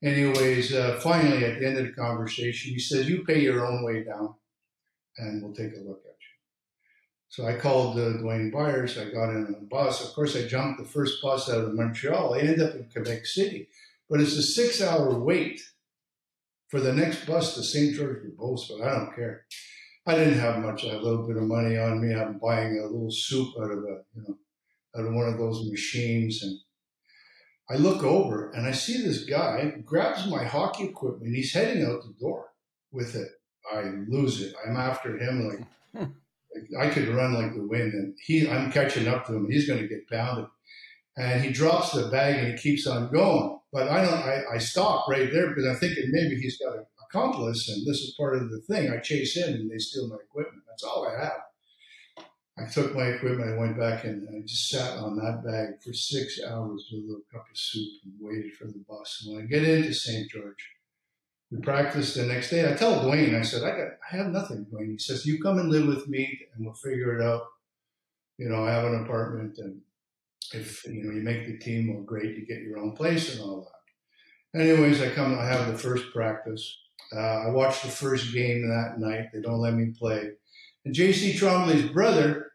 Anyways, 0.00 0.72
uh, 0.72 1.00
finally, 1.02 1.44
at 1.44 1.58
the 1.58 1.66
end 1.66 1.76
of 1.76 1.86
the 1.86 1.92
conversation, 1.92 2.72
he 2.72 2.78
says, 2.78 3.08
"You 3.08 3.24
pay 3.24 3.40
your 3.40 3.66
own 3.66 3.82
way 3.84 4.04
down, 4.04 4.34
and 5.16 5.42
we'll 5.42 5.54
take 5.54 5.72
a 5.74 5.80
look 5.80 6.02
at 6.04 6.18
you." 6.20 6.34
So 7.28 7.46
I 7.46 7.56
called 7.56 7.98
uh, 7.98 8.18
Dwayne 8.18 8.52
Byers. 8.52 8.96
I 8.96 9.10
got 9.10 9.30
in 9.30 9.46
on 9.46 9.56
a 9.58 9.64
bus. 9.64 10.06
Of 10.06 10.14
course, 10.14 10.36
I 10.36 10.46
jumped 10.46 10.80
the 10.80 10.88
first 10.88 11.20
bus 11.20 11.48
out 11.48 11.64
of 11.64 11.74
Montreal. 11.74 12.34
I 12.34 12.38
ended 12.38 12.62
up 12.62 12.74
in 12.74 12.88
Quebec 12.92 13.26
City 13.26 13.68
but 14.08 14.20
it's 14.20 14.36
a 14.36 14.42
six 14.42 14.80
hour 14.80 15.18
wait 15.18 15.60
for 16.68 16.80
the 16.80 16.92
next 16.92 17.26
bus 17.26 17.54
to 17.54 17.62
St. 17.62 17.94
George 17.94 18.22
de 18.22 18.28
Beauce, 18.36 18.70
but 18.70 18.86
I 18.86 18.94
don't 18.94 19.14
care. 19.14 19.44
I 20.06 20.14
didn't 20.14 20.38
have 20.38 20.58
much, 20.60 20.84
I 20.84 20.88
had 20.88 20.96
a 20.96 21.02
little 21.02 21.26
bit 21.26 21.36
of 21.36 21.42
money 21.42 21.76
on 21.76 22.00
me. 22.00 22.14
I'm 22.14 22.38
buying 22.38 22.78
a 22.78 22.86
little 22.86 23.10
soup 23.10 23.54
out 23.60 23.70
of 23.70 23.78
a, 23.78 24.02
you 24.14 24.22
know, 24.22 24.38
out 24.96 25.06
of 25.06 25.14
one 25.14 25.28
of 25.28 25.38
those 25.38 25.68
machines. 25.70 26.42
And 26.42 26.58
I 27.70 27.80
look 27.80 28.02
over 28.02 28.50
and 28.52 28.66
I 28.66 28.72
see 28.72 29.02
this 29.02 29.24
guy 29.24 29.74
grabs 29.84 30.26
my 30.26 30.44
hockey 30.44 30.84
equipment. 30.84 31.34
He's 31.34 31.52
heading 31.52 31.84
out 31.84 32.02
the 32.02 32.14
door 32.18 32.46
with 32.90 33.14
it. 33.14 33.28
I 33.70 33.82
lose 34.08 34.40
it. 34.40 34.54
I'm 34.66 34.76
after 34.76 35.18
him 35.18 35.46
like, 35.46 36.08
like 36.54 36.86
I 36.86 36.90
could 36.90 37.08
run 37.08 37.34
like 37.34 37.54
the 37.54 37.66
wind 37.66 37.92
and 37.92 38.14
he, 38.24 38.48
I'm 38.48 38.72
catching 38.72 39.08
up 39.08 39.26
to 39.26 39.34
him. 39.34 39.50
He's 39.50 39.68
going 39.68 39.80
to 39.80 39.88
get 39.88 40.08
pounded 40.08 40.46
and 41.18 41.42
he 41.42 41.50
drops 41.50 41.92
the 41.92 42.08
bag 42.08 42.36
and 42.36 42.48
he 42.48 42.56
keeps 42.56 42.86
on 42.86 43.12
going. 43.12 43.58
But 43.72 43.88
I 43.88 44.02
don't. 44.02 44.14
I, 44.14 44.54
I 44.54 44.58
stop 44.58 45.08
right 45.08 45.30
there 45.30 45.48
because 45.48 45.66
I'm 45.66 45.76
thinking 45.76 46.10
maybe 46.10 46.40
he's 46.40 46.58
got 46.58 46.76
an 46.76 46.86
accomplice 47.08 47.68
and 47.68 47.86
this 47.86 47.98
is 47.98 48.14
part 48.16 48.36
of 48.36 48.50
the 48.50 48.60
thing. 48.60 48.90
I 48.90 48.98
chase 48.98 49.36
in 49.36 49.54
and 49.54 49.70
they 49.70 49.78
steal 49.78 50.08
my 50.08 50.16
equipment. 50.16 50.62
That's 50.68 50.84
all 50.84 51.06
I 51.06 51.22
have. 51.22 51.40
I 52.56 52.70
took 52.70 52.94
my 52.94 53.04
equipment. 53.04 53.50
I 53.50 53.58
went 53.58 53.78
back 53.78 54.04
and 54.04 54.26
I 54.28 54.40
just 54.46 54.68
sat 54.68 54.98
on 54.98 55.16
that 55.16 55.42
bag 55.44 55.82
for 55.84 55.92
six 55.92 56.40
hours 56.42 56.88
with 56.90 57.04
a 57.04 57.06
little 57.06 57.22
cup 57.32 57.46
of 57.50 57.56
soup 57.56 57.88
and 58.04 58.14
waited 58.20 58.54
for 58.54 58.66
the 58.66 58.82
bus. 58.88 59.22
And 59.24 59.36
when 59.36 59.44
I 59.44 59.46
get 59.46 59.64
into 59.64 59.92
St. 59.92 60.30
George, 60.30 60.70
we 61.50 61.58
practiced 61.58 62.14
the 62.16 62.24
next 62.24 62.50
day. 62.50 62.70
I 62.70 62.74
tell 62.74 63.04
Dwayne, 63.04 63.38
I 63.38 63.42
said, 63.42 63.62
I 63.62 63.70
got, 63.70 63.88
I 64.10 64.16
have 64.16 64.28
nothing, 64.28 64.66
Dwayne. 64.72 64.92
He 64.92 64.98
says, 64.98 65.24
you 65.24 65.40
come 65.40 65.58
and 65.58 65.70
live 65.70 65.86
with 65.86 66.08
me 66.08 66.40
and 66.54 66.64
we'll 66.64 66.74
figure 66.74 67.18
it 67.18 67.24
out. 67.24 67.42
You 68.38 68.48
know, 68.48 68.64
I 68.64 68.72
have 68.72 68.84
an 68.84 69.04
apartment 69.04 69.58
and 69.58 69.80
if 70.52 70.84
you 70.86 71.02
know 71.04 71.14
you 71.14 71.22
make 71.22 71.46
the 71.46 71.58
team, 71.58 71.92
well, 71.92 72.02
great, 72.02 72.36
you 72.36 72.46
get 72.46 72.62
your 72.62 72.78
own 72.78 72.92
place 72.92 73.32
and 73.32 73.40
all 73.40 73.60
that. 73.62 74.60
Anyways, 74.60 75.02
I 75.02 75.10
come, 75.10 75.38
I 75.38 75.44
have 75.44 75.70
the 75.70 75.78
first 75.78 76.12
practice. 76.12 76.76
Uh, 77.14 77.46
I 77.46 77.50
watch 77.50 77.82
the 77.82 77.88
first 77.88 78.32
game 78.32 78.68
that 78.68 78.98
night. 78.98 79.26
They 79.32 79.40
don't 79.40 79.60
let 79.60 79.74
me 79.74 79.92
play. 79.98 80.30
And 80.84 80.94
J.C. 80.94 81.34
Tremblay's 81.34 81.88
brother, 81.90 82.52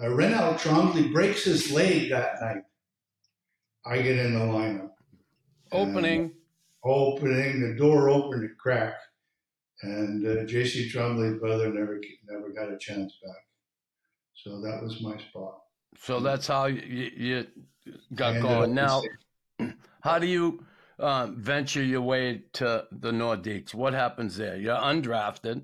uh, 0.00 0.06
Renald 0.06 0.58
Tremblay, 0.58 1.08
breaks 1.08 1.44
his 1.44 1.72
leg 1.72 2.10
that 2.10 2.40
night. 2.40 2.62
I 3.84 4.02
get 4.02 4.18
in 4.18 4.34
the 4.34 4.40
lineup. 4.40 4.90
Opening. 5.72 6.32
opening, 6.84 7.60
the 7.60 7.76
door 7.76 8.08
opened 8.08 8.44
a 8.44 8.54
crack. 8.54 8.94
And 9.82 10.26
uh, 10.26 10.44
J.C. 10.44 10.88
Tremblay's 10.88 11.38
brother 11.38 11.72
never 11.72 12.00
never 12.28 12.50
got 12.50 12.72
a 12.72 12.78
chance 12.78 13.18
back. 13.24 13.42
So 14.34 14.60
that 14.62 14.82
was 14.82 15.02
my 15.02 15.16
spot. 15.18 15.58
So 15.98 16.20
that's 16.20 16.46
how 16.46 16.66
you, 16.66 17.10
you 17.16 17.46
got 18.14 18.40
going. 18.40 18.74
Now, 18.74 19.02
how 20.00 20.18
do 20.18 20.26
you 20.26 20.64
uh, 20.98 21.28
venture 21.32 21.82
your 21.82 22.02
way 22.02 22.42
to 22.54 22.84
the 22.92 23.10
Nordiques? 23.10 23.74
What 23.74 23.94
happens 23.94 24.36
there? 24.36 24.56
You're 24.56 24.76
undrafted, 24.76 25.62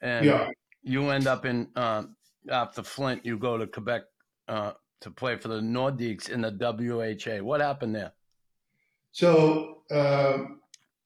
and 0.00 0.26
yeah. 0.26 0.50
you 0.82 1.10
end 1.10 1.26
up 1.26 1.44
in 1.44 1.68
uh, 1.76 2.04
after 2.50 2.82
Flint. 2.82 3.24
You 3.24 3.38
go 3.38 3.58
to 3.58 3.66
Quebec 3.66 4.02
uh, 4.48 4.72
to 5.00 5.10
play 5.10 5.36
for 5.36 5.48
the 5.48 5.60
Nordiques 5.60 6.28
in 6.28 6.42
the 6.42 6.50
WHA. 6.50 7.44
What 7.44 7.60
happened 7.60 7.94
there? 7.94 8.12
So 9.10 9.82
um, 9.90 10.61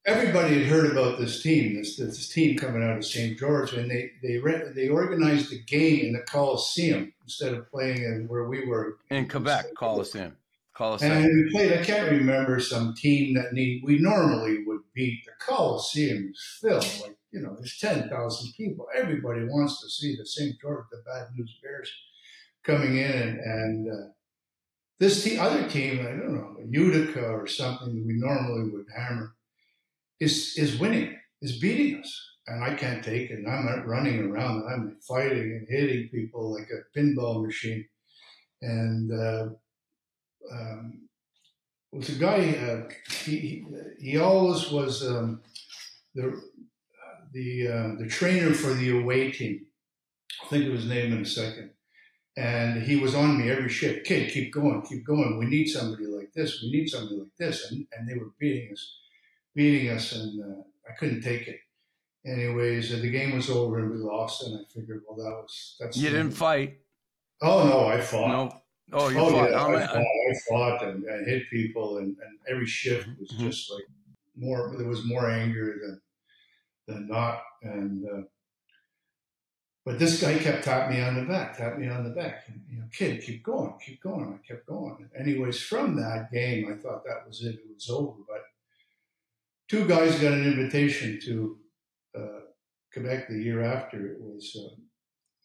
everybody 0.07 0.59
had 0.59 0.67
heard 0.67 0.91
about 0.91 1.19
this 1.19 1.43
team, 1.43 1.75
this, 1.75 1.97
this 1.97 2.29
team 2.29 2.57
coming 2.57 2.81
out 2.81 2.97
of 2.97 3.05
St. 3.05 3.37
George, 3.37 3.73
and 3.73 3.91
they 3.91 4.11
they 4.23 4.37
re- 4.37 4.71
they 4.73 4.87
organized 4.87 5.51
the 5.51 5.59
game 5.59 6.05
in 6.05 6.13
the 6.13 6.21
Coliseum 6.21 7.13
instead 7.23 7.53
of 7.53 7.69
playing 7.69 7.97
in 7.97 8.25
where 8.27 8.45
we 8.45 8.65
were 8.65 8.97
in 9.11 9.27
Quebec 9.27 9.75
Coliseum. 9.75 10.37
Coliseum. 10.73 11.11
And 11.11 11.25
we 11.25 11.51
played. 11.51 11.73
I 11.73 11.83
can't 11.83 12.09
remember 12.09 12.59
some 12.59 12.93
team 12.95 13.33
that 13.35 13.51
need, 13.51 13.83
we 13.83 13.97
normally 13.97 14.63
would 14.65 14.81
beat. 14.93 15.25
The 15.25 15.31
Coliseum 15.39 16.31
is 16.31 16.57
filled 16.61 17.01
like 17.01 17.17
you 17.31 17.41
know 17.41 17.55
there's 17.55 17.77
ten 17.77 18.09
thousand 18.09 18.53
people. 18.55 18.87
Everybody 18.95 19.43
wants 19.45 19.81
to 19.81 19.89
see 19.89 20.15
the 20.15 20.25
St. 20.25 20.59
George, 20.61 20.85
the 20.91 21.03
Bad 21.05 21.27
News 21.35 21.59
Bears, 21.61 21.91
coming 22.63 22.97
in 22.97 23.11
and. 23.11 23.39
and 23.39 23.91
uh, 23.91 24.07
this 24.99 25.23
team, 25.23 25.39
other 25.39 25.69
team, 25.69 25.99
I 25.99 26.09
don't 26.09 26.33
know, 26.33 26.57
Utica 26.71 27.27
or 27.27 27.45
something 27.45 28.03
we 28.07 28.13
normally 28.13 28.71
would 28.71 28.87
hammer 28.97 29.35
is 30.19 30.57
is 30.57 30.79
winning, 30.79 31.17
is 31.41 31.59
beating 31.59 31.99
us. 31.99 32.23
And 32.47 32.63
I 32.63 32.75
can't 32.75 33.03
take 33.03 33.29
it. 33.29 33.39
And 33.39 33.47
I'm 33.47 33.65
not 33.65 33.85
running 33.85 34.19
around 34.19 34.61
and 34.61 34.69
I'm 34.69 34.97
fighting 35.05 35.51
and 35.51 35.67
hitting 35.69 36.07
people 36.07 36.53
like 36.53 36.69
a 36.71 36.97
pinball 36.97 37.43
machine. 37.45 37.85
And 38.61 39.11
uh, 39.11 39.47
um, 40.49 41.07
was 41.91 42.09
a 42.09 42.13
guy. 42.13 42.55
Uh, 42.55 42.89
he 43.25 43.65
he 43.99 44.17
always 44.17 44.71
was 44.71 45.05
um, 45.05 45.41
the 46.15 46.41
the 47.33 47.67
uh, 47.67 47.95
the 47.99 48.07
trainer 48.07 48.53
for 48.53 48.73
the 48.73 48.97
away 48.97 49.31
team. 49.31 49.65
I'll 50.41 50.49
think 50.49 50.67
of 50.67 50.73
his 50.73 50.85
name 50.87 51.13
in 51.13 51.21
a 51.21 51.25
second. 51.25 51.71
And 52.37 52.83
he 52.83 52.97
was 52.97 53.15
on 53.15 53.39
me 53.39 53.49
every 53.49 53.69
shift. 53.69 54.05
Kid, 54.05 54.31
keep 54.31 54.53
going, 54.53 54.83
keep 54.83 55.03
going. 55.03 55.39
We 55.39 55.45
need 55.45 55.67
somebody 55.67 56.05
like 56.05 56.31
this. 56.33 56.61
We 56.61 56.71
need 56.71 56.87
somebody 56.87 57.17
like 57.17 57.35
this. 57.39 57.71
And 57.71 57.87
and 57.97 58.07
they 58.07 58.15
were 58.15 58.31
beating 58.39 58.71
us 58.71 58.93
beating 59.57 59.89
us, 59.89 60.13
and 60.13 60.41
uh, 60.41 60.61
I 60.87 60.93
couldn't 60.93 61.21
take 61.21 61.47
it. 61.47 61.59
Anyways, 62.25 63.01
the 63.01 63.09
game 63.09 63.35
was 63.35 63.49
over 63.49 63.79
and 63.79 63.91
we 63.91 63.97
lost, 63.97 64.43
and 64.43 64.55
I 64.55 64.61
figured, 64.73 65.01
well, 65.07 65.17
that 65.17 65.35
was 65.35 65.75
that's. 65.79 65.97
You 65.97 66.09
didn't 66.09 66.31
fight. 66.31 66.77
Oh 67.41 67.67
no, 67.67 67.87
I 67.87 67.99
fought. 67.99 68.27
No. 68.27 68.61
Oh, 68.93 69.09
you 69.09 69.17
oh, 69.17 69.31
fought. 69.31 69.49
Yeah, 69.49 69.57
I, 69.57 69.87
fought. 69.87 69.97
I 69.97 70.33
fought 70.49 70.83
and, 70.83 71.03
and 71.03 71.27
hit 71.27 71.49
people, 71.49 71.97
and, 71.97 72.07
and 72.07 72.39
every 72.49 72.67
shift 72.67 73.07
was 73.19 73.31
mm-hmm. 73.31 73.47
just 73.47 73.71
like 73.71 73.83
more. 74.37 74.75
There 74.77 74.87
was 74.87 75.05
more 75.05 75.29
anger 75.29 75.75
than 75.81 76.01
than 76.87 77.07
not, 77.07 77.41
and. 77.63 78.05
Uh, 78.05 78.21
but 79.85 79.99
this 79.99 80.19
guy 80.19 80.37
kept 80.37 80.65
tapping 80.65 80.97
me 80.97 81.01
on 81.01 81.15
the 81.15 81.21
back, 81.21 81.57
tapping 81.57 81.79
me 81.79 81.87
on 81.87 82.03
the 82.03 82.09
back. 82.09 82.43
And, 82.49 82.61
you 82.69 82.77
know, 82.77 82.87
kid, 82.91 83.21
keep 83.21 83.41
going, 83.41 83.73
keep 83.79 84.03
going. 84.03 84.37
I 84.37 84.45
kept 84.45 84.67
going. 84.67 85.09
Anyways, 85.17 85.61
from 85.61 85.95
that 85.95 86.29
game, 86.29 86.67
I 86.69 86.75
thought 86.75 87.05
that 87.05 87.25
was 87.25 87.41
it. 87.41 87.55
It 87.55 87.73
was 87.73 87.89
over. 87.89 88.17
But 88.27 88.41
two 89.67 89.87
guys 89.87 90.19
got 90.19 90.33
an 90.33 90.45
invitation 90.45 91.19
to 91.23 91.57
uh, 92.17 92.39
Quebec 92.93 93.27
the 93.27 93.37
year 93.37 93.63
after. 93.63 94.07
It 94.07 94.21
was 94.21 94.55
uh, 94.59 94.75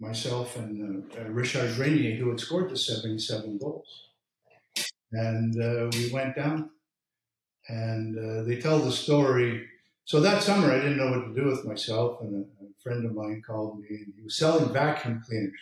myself 0.01 0.57
and 0.57 1.07
uh, 1.13 1.21
uh 1.21 1.29
Richard 1.29 1.75
Grenier, 1.77 2.17
who 2.17 2.31
had 2.31 2.41
scored 2.41 2.71
the 2.71 2.77
77 2.77 3.59
goals. 3.59 4.09
And 5.13 5.61
uh, 5.61 5.91
we 5.93 6.11
went 6.11 6.37
down, 6.37 6.71
and 7.69 8.19
uh, 8.19 8.43
they 8.45 8.57
tell 8.57 8.79
the 8.79 8.93
story. 8.93 9.69
So 10.05 10.21
that 10.21 10.43
summer, 10.43 10.73
I 10.73 10.77
didn't 10.77 10.97
know 10.97 11.11
what 11.11 11.27
to 11.27 11.35
do 11.35 11.47
with 11.47 11.67
myself, 11.67 12.23
and 12.23 12.35
a, 12.35 12.65
a 12.65 12.69
friend 12.83 13.05
of 13.05 13.15
mine 13.15 13.43
called 13.47 13.81
me, 13.81 13.89
and 13.91 14.13
he 14.17 14.23
was 14.23 14.39
selling 14.39 14.73
vacuum 14.73 15.23
cleaners 15.27 15.53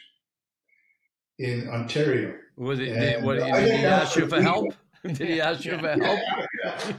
in 1.40 1.68
Ontario. 1.68 2.36
Was 2.56 2.78
it? 2.78 2.90
And, 2.90 3.24
what, 3.24 3.38
did 3.38 3.78
he 3.78 3.84
ask 3.84 4.16
you 4.16 4.28
for 4.28 4.40
help? 4.40 4.72
Did 5.06 5.18
he 5.18 5.40
ask 5.40 5.64
you 5.64 5.78
for 5.78 5.88
help? 5.88 6.20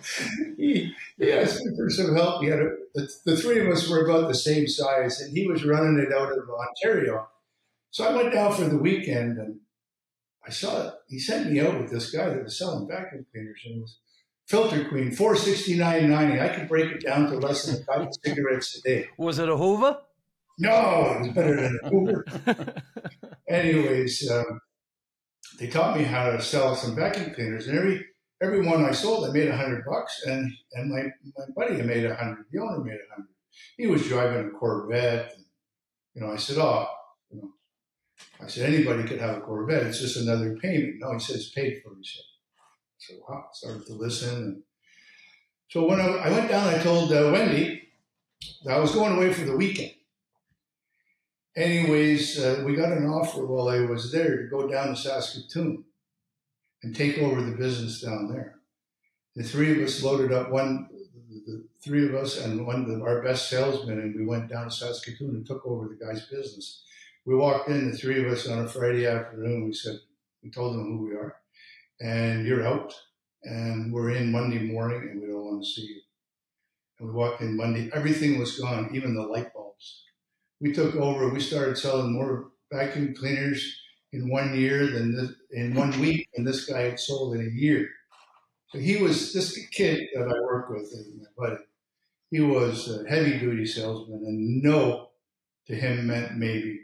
he, 0.57 0.93
he 1.17 1.31
asked 1.31 1.63
me 1.63 1.75
for 1.75 1.89
some 1.89 2.15
help. 2.15 2.41
He 2.41 2.49
had 2.49 2.59
a, 2.59 2.69
the, 2.95 3.07
the 3.25 3.37
three 3.37 3.59
of 3.59 3.67
us 3.67 3.87
were 3.87 4.05
about 4.05 4.27
the 4.27 4.33
same 4.33 4.67
size, 4.67 5.21
and 5.21 5.37
he 5.37 5.45
was 5.45 5.63
running 5.63 5.99
it 5.99 6.11
out 6.11 6.31
of 6.31 6.49
Ontario. 6.49 7.27
So 7.91 8.07
I 8.07 8.15
went 8.15 8.33
down 8.33 8.53
for 8.53 8.63
the 8.63 8.77
weekend, 8.77 9.37
and 9.37 9.59
I 10.45 10.49
saw 10.49 10.87
it. 10.87 10.93
He 11.09 11.19
sent 11.19 11.51
me 11.51 11.59
out 11.59 11.79
with 11.79 11.91
this 11.91 12.09
guy 12.09 12.29
that 12.29 12.43
was 12.43 12.57
selling 12.57 12.87
vacuum 12.87 13.27
cleaners, 13.31 13.61
and 13.65 13.77
it 13.77 13.81
was 13.81 13.99
Filter 14.47 14.89
Queen, 14.89 15.11
four 15.11 15.35
sixty 15.35 15.77
nine 15.77 16.09
ninety. 16.09 16.39
I 16.39 16.49
could 16.49 16.67
break 16.67 16.91
it 16.91 17.05
down 17.05 17.29
to 17.29 17.37
less 17.37 17.65
than 17.65 17.83
five 17.85 18.07
cigarettes 18.23 18.77
a 18.77 18.81
day. 18.81 19.09
Was 19.17 19.37
it 19.37 19.47
a 19.47 19.55
Hoover? 19.55 19.99
No, 20.57 21.15
it 21.15 21.19
was 21.19 21.27
better 21.29 21.55
than 21.55 21.79
a 21.83 21.89
Hoover. 21.89 22.25
Anyways, 23.47 24.29
um, 24.31 24.59
they 25.61 25.67
taught 25.67 25.95
me 25.95 26.03
how 26.03 26.31
to 26.31 26.41
sell 26.41 26.75
some 26.75 26.95
vacuum 26.95 27.35
cleaners, 27.35 27.67
and 27.67 27.77
every 27.77 28.03
every 28.41 28.65
one 28.65 28.83
I 28.83 28.91
sold, 28.91 29.29
I 29.29 29.31
made 29.31 29.47
a 29.47 29.55
hundred 29.55 29.85
bucks, 29.85 30.23
and 30.25 30.51
and 30.73 30.89
my 30.91 31.03
my 31.37 31.45
buddy 31.55 31.79
made 31.83 32.03
a 32.03 32.15
hundred. 32.15 32.45
The 32.51 32.59
owner 32.59 32.83
made 32.83 32.95
a 32.95 33.13
hundred. 33.13 33.29
He 33.77 33.85
was 33.85 34.07
driving 34.07 34.47
a 34.47 34.49
Corvette. 34.49 35.33
And, 35.35 35.45
you 36.15 36.21
know, 36.21 36.31
I 36.31 36.37
said, 36.37 36.57
oh, 36.57 36.87
you 37.29 37.41
know, 37.41 37.51
I 38.41 38.47
said, 38.47 38.73
anybody 38.73 39.03
could 39.07 39.19
have 39.19 39.37
a 39.37 39.41
Corvette. 39.41 39.83
It's 39.83 39.99
just 39.99 40.17
another 40.17 40.55
payment. 40.55 40.95
No, 40.99 41.11
he 41.11 41.33
it's 41.33 41.49
paid 41.51 41.83
for, 41.83 41.95
he 41.95 42.03
said. 42.03 42.23
So 42.97 43.13
wow, 43.29 43.45
I 43.47 43.53
started 43.53 43.85
to 43.85 43.93
listen. 43.93 44.35
And 44.35 44.63
so 45.69 45.85
when 45.85 45.99
I, 45.99 46.07
I 46.07 46.31
went 46.31 46.49
down, 46.49 46.73
I 46.73 46.79
told 46.79 47.13
uh, 47.13 47.29
Wendy 47.31 47.87
that 48.65 48.77
I 48.77 48.79
was 48.79 48.95
going 48.95 49.15
away 49.15 49.31
for 49.31 49.45
the 49.45 49.55
weekend. 49.55 49.91
Anyways, 51.55 52.39
uh, 52.39 52.63
we 52.65 52.75
got 52.75 52.93
an 52.93 53.05
offer 53.05 53.45
while 53.45 53.67
I 53.67 53.81
was 53.81 54.11
there 54.11 54.37
to 54.37 54.47
go 54.47 54.69
down 54.69 54.87
to 54.89 54.95
Saskatoon 54.95 55.83
and 56.81 56.95
take 56.95 57.17
over 57.17 57.41
the 57.41 57.57
business 57.57 58.01
down 58.01 58.29
there. 58.31 58.55
The 59.35 59.43
three 59.43 59.71
of 59.71 59.79
us 59.79 60.01
loaded 60.01 60.31
up 60.31 60.49
one, 60.49 60.87
the 61.45 61.65
three 61.83 62.07
of 62.07 62.15
us 62.15 62.39
and 62.39 62.65
one 62.65 62.89
of 62.89 63.01
our 63.01 63.21
best 63.21 63.49
salesmen, 63.49 63.99
and 63.99 64.15
we 64.15 64.25
went 64.25 64.49
down 64.49 64.65
to 64.65 64.71
Saskatoon 64.71 65.31
and 65.31 65.45
took 65.45 65.65
over 65.65 65.89
the 65.89 66.05
guy's 66.05 66.25
business. 66.27 66.83
We 67.25 67.35
walked 67.35 67.67
in, 67.67 67.91
the 67.91 67.97
three 67.97 68.25
of 68.25 68.31
us 68.31 68.47
on 68.47 68.59
a 68.59 68.67
Friday 68.67 69.05
afternoon. 69.05 69.65
We 69.65 69.73
said, 69.73 69.95
we 70.41 70.51
told 70.51 70.73
them 70.73 70.85
who 70.85 71.05
we 71.05 71.15
are, 71.15 71.35
and 71.99 72.47
you're 72.47 72.65
out, 72.65 72.93
and 73.43 73.91
we're 73.91 74.11
in 74.11 74.31
Monday 74.31 74.59
morning, 74.59 75.01
and 75.01 75.21
we 75.21 75.27
don't 75.27 75.45
want 75.45 75.63
to 75.63 75.69
see 75.69 75.81
you. 75.81 76.01
And 76.99 77.09
we 77.09 77.13
walked 77.13 77.41
in 77.41 77.57
Monday, 77.57 77.89
everything 77.93 78.39
was 78.39 78.57
gone, 78.57 78.91
even 78.93 79.15
the 79.15 79.21
light 79.21 79.53
bulbs. 79.53 79.60
We 80.61 80.71
took 80.71 80.95
over, 80.95 81.29
we 81.29 81.39
started 81.39 81.77
selling 81.77 82.13
more 82.13 82.51
vacuum 82.71 83.15
cleaners 83.15 83.79
in 84.13 84.29
one 84.29 84.55
year 84.55 84.87
than 84.87 85.15
this, 85.15 85.31
in 85.51 85.73
one 85.73 85.99
week, 85.99 86.29
and 86.35 86.45
this 86.45 86.65
guy 86.65 86.81
had 86.81 86.99
sold 86.99 87.35
in 87.35 87.41
a 87.41 87.49
year. 87.49 87.89
So 88.69 88.79
he 88.79 88.97
was 88.97 89.33
this 89.33 89.57
kid 89.71 90.07
that 90.13 90.27
I 90.27 90.39
work 90.45 90.69
with, 90.69 90.93
my 91.17 91.25
buddy. 91.35 91.63
He 92.29 92.39
was 92.39 92.89
a 92.89 93.09
heavy 93.09 93.39
duty 93.39 93.65
salesman, 93.65 94.23
and 94.25 94.61
no 94.61 95.09
to 95.67 95.75
him 95.75 96.07
meant 96.07 96.37
maybe. 96.37 96.79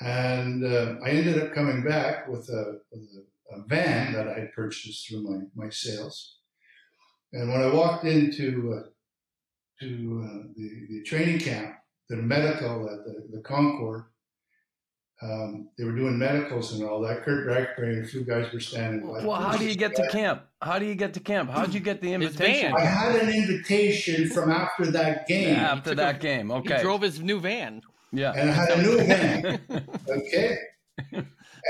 And 0.00 0.64
uh, 0.64 0.96
I 1.04 1.10
ended 1.10 1.42
up 1.42 1.54
coming 1.54 1.82
back 1.82 2.28
with 2.28 2.48
a, 2.48 2.80
with 2.92 3.02
a, 3.02 3.56
a 3.56 3.64
van 3.66 4.12
that 4.12 4.28
I 4.28 4.50
purchased 4.54 5.08
through 5.08 5.22
my, 5.22 5.64
my 5.64 5.70
sales. 5.70 6.38
And 7.32 7.50
when 7.50 7.62
I 7.62 7.72
walked 7.72 8.04
into 8.04 8.74
uh, 8.74 8.88
to 9.80 10.22
uh, 10.24 10.42
the, 10.56 10.86
the 10.88 11.02
training 11.02 11.40
camp, 11.40 11.74
the 12.08 12.16
medical 12.16 12.88
at 12.90 13.04
the, 13.04 13.36
the 13.36 13.40
Concord, 13.42 14.04
um, 15.22 15.68
they 15.78 15.84
were 15.84 15.92
doing 15.92 16.18
medicals 16.18 16.72
and 16.74 16.84
all 16.84 17.00
that. 17.00 17.22
Curt 17.22 17.46
Brackenbury 17.46 17.94
and 17.94 18.04
a 18.04 18.08
few 18.08 18.24
guys 18.24 18.52
were 18.52 18.60
standing 18.60 19.00
by. 19.00 19.24
Well, 19.24 19.40
how 19.40 19.56
do 19.56 19.64
you 19.64 19.76
get 19.76 19.94
to 19.96 20.06
camp? 20.08 20.42
How 20.60 20.78
do 20.78 20.86
you 20.86 20.94
get 20.94 21.14
to 21.14 21.20
camp? 21.20 21.50
How'd 21.50 21.72
you 21.72 21.80
get 21.80 22.02
the 22.02 22.12
invitation? 22.12 22.74
I 22.74 22.80
had 22.80 23.16
an 23.16 23.30
invitation 23.30 24.28
from 24.28 24.50
after 24.50 24.90
that 24.90 25.26
game. 25.26 25.54
Yeah, 25.54 25.72
after 25.72 25.94
that 25.94 26.16
a, 26.16 26.18
game, 26.18 26.50
okay. 26.50 26.76
He 26.76 26.82
drove 26.82 27.00
his 27.00 27.20
new 27.20 27.40
van. 27.40 27.80
Yeah, 28.12 28.32
and 28.36 28.50
I 28.50 28.52
had 28.52 28.70
a 28.70 28.82
new 28.82 28.98
van. 28.98 29.60
okay, 30.08 30.58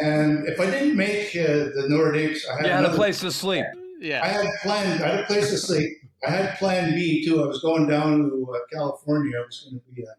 and 0.01 0.49
if 0.49 0.59
I 0.59 0.66
didn't 0.66 0.97
make 0.97 1.29
uh, 1.37 1.70
the 1.77 1.87
Nordiques, 1.90 2.49
I 2.49 2.57
had, 2.57 2.66
you 2.66 2.73
had 2.73 2.85
a 2.87 2.94
place 2.94 3.20
to 3.20 3.31
sleep. 3.31 3.66
Yeah, 4.01 4.25
I 4.25 4.29
had 4.29 4.47
planned. 4.62 5.05
I 5.05 5.09
had 5.09 5.20
a 5.20 5.27
place 5.27 5.51
to 5.51 5.59
sleep. 5.59 5.90
I 6.27 6.31
had 6.31 6.59
Plan 6.59 6.94
B 6.94 7.25
too. 7.25 7.42
I 7.42 7.47
was 7.47 7.61
going 7.61 7.88
down 7.88 8.31
to 8.31 8.55
uh, 8.55 8.59
California. 8.73 9.38
I 9.38 9.44
was 9.44 9.68
going 9.68 9.81
to 9.81 9.94
be 9.94 10.03
a, 10.03 10.14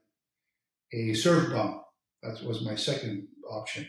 a 0.94 1.14
surf 1.14 1.52
bum. 1.52 1.82
That 2.24 2.44
was 2.44 2.64
my 2.64 2.76
second 2.76 3.28
option. 3.50 3.88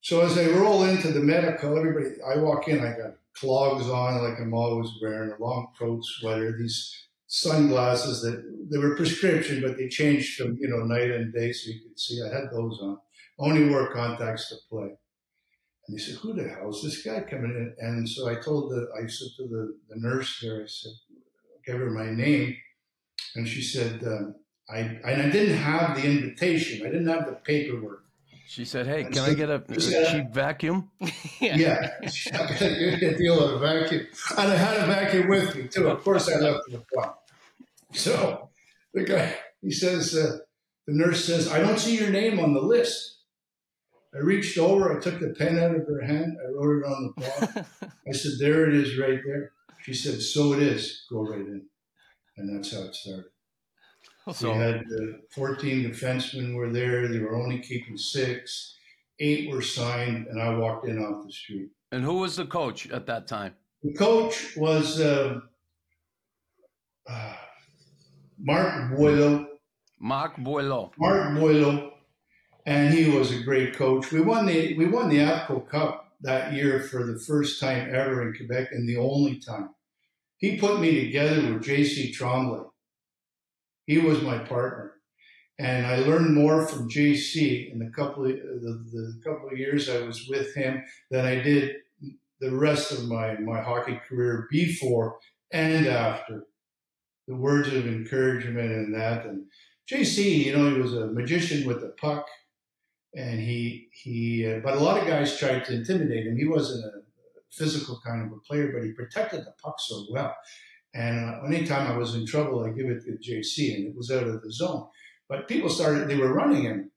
So 0.00 0.20
as 0.20 0.36
I 0.36 0.46
roll 0.50 0.84
into 0.84 1.12
the 1.12 1.20
medical, 1.20 1.76
everybody, 1.76 2.16
I 2.26 2.36
walk 2.38 2.68
in, 2.68 2.80
I 2.80 2.96
got 2.96 3.14
clogs 3.34 3.88
on 3.88 4.22
like 4.22 4.38
I'm 4.38 4.54
always 4.54 4.90
wearing, 5.02 5.32
a 5.32 5.42
long 5.42 5.68
coat, 5.78 6.04
sweater, 6.04 6.56
these 6.58 7.08
sunglasses 7.26 8.22
that 8.22 8.68
they 8.70 8.78
were 8.78 8.96
prescription, 8.96 9.62
but 9.62 9.76
they 9.76 9.88
changed 9.88 10.36
from, 10.36 10.56
you 10.60 10.68
know, 10.68 10.84
night 10.84 11.10
and 11.10 11.32
day 11.32 11.52
so 11.52 11.70
you 11.70 11.80
could 11.80 11.98
see. 11.98 12.20
I 12.22 12.32
had 12.34 12.50
those 12.52 12.78
on. 12.80 12.98
Only 13.38 13.68
wore 13.68 13.92
contacts 13.92 14.50
to 14.50 14.56
play. 14.70 14.90
And 15.86 15.98
they 15.98 16.00
said, 16.00 16.16
who 16.16 16.32
the 16.32 16.48
hell 16.48 16.70
is 16.70 16.82
this 16.82 17.02
guy 17.02 17.20
coming 17.20 17.50
in? 17.50 17.74
And 17.78 18.08
so 18.08 18.28
I 18.28 18.36
told 18.36 18.70
the, 18.70 18.86
I 18.96 19.06
said 19.06 19.28
to 19.38 19.48
the, 19.48 19.76
the 19.88 19.96
nurse 19.96 20.38
there, 20.40 20.62
I 20.62 20.66
said, 20.66 20.92
gave 21.66 21.76
her 21.76 21.90
my 21.90 22.10
name. 22.10 22.56
And 23.34 23.48
she 23.48 23.62
said, 23.62 24.02
um, 24.04 24.36
I, 24.68 24.78
and 24.78 25.22
I 25.22 25.30
didn't 25.30 25.56
have 25.56 25.96
the 25.96 26.04
invitation. 26.04 26.86
I 26.86 26.90
didn't 26.90 27.08
have 27.08 27.26
the 27.26 27.32
paperwork. 27.32 28.04
She 28.46 28.64
said, 28.64 28.86
"Hey, 28.86 29.04
can 29.04 29.18
I 29.18 29.34
get 29.34 29.50
a, 29.50 29.62
a 29.68 29.76
cheap 29.76 30.32
vacuum?" 30.32 30.90
yeah, 31.40 31.56
yeah. 31.56 31.90
I 32.02 32.36
got 32.36 32.62
a 32.62 33.16
deal 33.16 33.42
of 33.42 33.54
a 33.54 33.58
vacuum, 33.58 34.06
and 34.36 34.52
I 34.52 34.54
had 34.54 34.76
a 34.76 34.86
vacuum 34.86 35.28
with 35.28 35.56
me 35.56 35.68
too. 35.68 35.88
Of 35.88 36.04
course, 36.04 36.28
I 36.28 36.36
left 36.36 36.70
the 36.70 36.82
front. 36.92 37.12
So 37.92 38.50
the 38.92 39.04
guy, 39.04 39.34
he 39.62 39.70
says, 39.70 40.14
uh, 40.14 40.38
the 40.86 40.94
nurse 40.94 41.24
says, 41.24 41.50
"I 41.50 41.58
don't 41.58 41.78
see 41.78 41.96
your 41.96 42.10
name 42.10 42.38
on 42.38 42.54
the 42.54 42.60
list." 42.60 43.12
I 44.14 44.18
reached 44.18 44.58
over, 44.58 44.96
I 44.96 45.00
took 45.00 45.18
the 45.18 45.34
pen 45.36 45.58
out 45.58 45.74
of 45.74 45.88
her 45.88 46.00
hand, 46.02 46.36
I 46.40 46.52
wrote 46.52 46.84
it 46.84 46.86
on 46.86 47.12
the 47.16 47.20
block. 47.20 47.66
I 48.08 48.12
said, 48.12 48.32
"There 48.38 48.68
it 48.68 48.74
is, 48.74 48.98
right 48.98 49.20
there." 49.26 49.52
She 49.82 49.94
said, 49.94 50.20
"So 50.20 50.52
it 50.52 50.62
is. 50.62 51.04
Go 51.10 51.22
right 51.22 51.40
in," 51.40 51.66
and 52.36 52.56
that's 52.56 52.72
how 52.72 52.82
it 52.82 52.94
started. 52.94 53.33
So 54.32 54.52
we 54.52 54.58
had 54.58 54.76
uh, 54.76 55.18
14 55.30 55.90
defensemen 55.90 56.54
were 56.54 56.70
there. 56.72 57.08
They 57.08 57.18
were 57.18 57.36
only 57.36 57.58
keeping 57.58 57.98
six. 57.98 58.76
Eight 59.20 59.50
were 59.50 59.60
signed, 59.60 60.28
and 60.28 60.40
I 60.40 60.56
walked 60.56 60.88
in 60.88 60.98
off 60.98 61.26
the 61.26 61.32
street. 61.32 61.68
And 61.92 62.02
who 62.02 62.18
was 62.18 62.36
the 62.36 62.46
coach 62.46 62.90
at 62.90 63.06
that 63.06 63.28
time? 63.28 63.54
The 63.82 63.92
coach 63.92 64.56
was 64.56 64.98
uh, 64.98 65.40
uh, 67.06 67.34
Marc 68.38 68.96
Boileau. 68.96 69.46
Marc 70.00 70.36
Boileau. 70.38 70.90
Marc 70.98 71.38
Boileau, 71.38 71.92
and 72.66 72.94
he 72.94 73.10
was 73.10 73.30
a 73.30 73.42
great 73.42 73.76
coach. 73.76 74.10
We 74.10 74.22
won 74.22 74.46
the 74.46 74.76
we 74.78 74.86
won 74.86 75.10
the 75.10 75.18
Avco 75.18 75.68
Cup 75.68 76.14
that 76.22 76.54
year 76.54 76.80
for 76.80 77.04
the 77.04 77.18
first 77.18 77.60
time 77.60 77.94
ever 77.94 78.26
in 78.26 78.34
Quebec, 78.34 78.68
and 78.72 78.88
the 78.88 78.96
only 78.96 79.38
time. 79.38 79.68
He 80.38 80.56
put 80.56 80.80
me 80.80 81.04
together 81.04 81.52
with 81.52 81.62
J.C. 81.62 82.10
Tremblay 82.10 82.64
he 83.86 83.98
was 83.98 84.22
my 84.22 84.38
partner. 84.38 84.92
And 85.58 85.86
I 85.86 85.96
learned 85.98 86.34
more 86.34 86.66
from 86.66 86.90
JC 86.90 87.72
in 87.72 87.78
the 87.78 87.90
couple 87.90 88.24
of, 88.24 88.32
the, 88.32 88.84
the 88.92 89.20
couple 89.24 89.48
of 89.48 89.58
years 89.58 89.88
I 89.88 90.00
was 90.00 90.26
with 90.28 90.54
him 90.54 90.82
than 91.10 91.24
I 91.24 91.36
did 91.36 91.76
the 92.40 92.54
rest 92.54 92.90
of 92.90 93.06
my, 93.06 93.36
my 93.38 93.60
hockey 93.60 94.00
career 94.08 94.48
before 94.50 95.18
and 95.52 95.86
after. 95.86 96.46
The 97.28 97.36
words 97.36 97.68
of 97.68 97.86
encouragement 97.86 98.70
and 98.70 98.94
that. 98.94 99.24
And 99.24 99.46
JC, 99.90 100.44
you 100.44 100.56
know, 100.56 100.74
he 100.74 100.80
was 100.80 100.94
a 100.94 101.06
magician 101.06 101.66
with 101.66 101.80
the 101.80 101.94
puck. 102.00 102.26
And 103.14 103.38
he, 103.38 103.88
he, 103.92 104.46
uh, 104.46 104.58
but 104.58 104.74
a 104.74 104.80
lot 104.80 105.00
of 105.00 105.06
guys 105.06 105.38
tried 105.38 105.64
to 105.66 105.74
intimidate 105.74 106.26
him. 106.26 106.36
He 106.36 106.46
wasn't 106.46 106.84
a 106.84 106.90
physical 107.52 108.00
kind 108.04 108.26
of 108.26 108.32
a 108.32 108.40
player, 108.40 108.72
but 108.74 108.84
he 108.84 108.92
protected 108.92 109.40
the 109.40 109.54
puck 109.62 109.76
so 109.78 110.06
well. 110.10 110.34
And 110.94 111.18
uh, 111.28 111.42
anytime 111.46 111.90
I 111.90 111.96
was 111.96 112.14
in 112.14 112.24
trouble, 112.24 112.64
I 112.64 112.70
give 112.70 112.86
it 112.86 113.04
to 113.04 113.18
JC, 113.18 113.74
and 113.74 113.86
it 113.88 113.96
was 113.96 114.10
out 114.12 114.28
of 114.28 114.42
the 114.42 114.52
zone. 114.52 114.86
But 115.28 115.48
people 115.48 115.68
started; 115.68 116.08
they 116.08 116.16
were 116.16 116.32
running 116.32 116.62
him, 116.62 116.90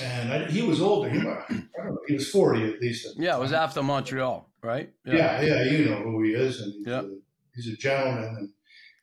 and 0.00 0.32
I, 0.32 0.44
he 0.46 0.62
was 0.62 0.80
older. 0.80 1.10
He, 1.10 1.18
I 1.18 1.22
don't 1.22 1.68
know, 1.76 1.98
he 2.06 2.14
was 2.14 2.30
forty 2.30 2.62
at 2.72 2.80
least. 2.80 3.06
At 3.06 3.22
yeah, 3.22 3.36
it 3.36 3.40
was 3.40 3.52
after 3.52 3.82
Montreal, 3.82 4.48
right? 4.62 4.90
Yeah. 5.04 5.40
yeah, 5.40 5.42
yeah, 5.42 5.62
you 5.64 5.84
know 5.86 5.96
who 5.96 6.22
he 6.22 6.30
is, 6.30 6.60
and 6.60 6.72
he's, 6.74 6.86
yeah. 6.86 7.00
a, 7.00 7.08
he's 7.56 7.68
a 7.72 7.76
gentleman, 7.76 8.36
and 8.38 8.50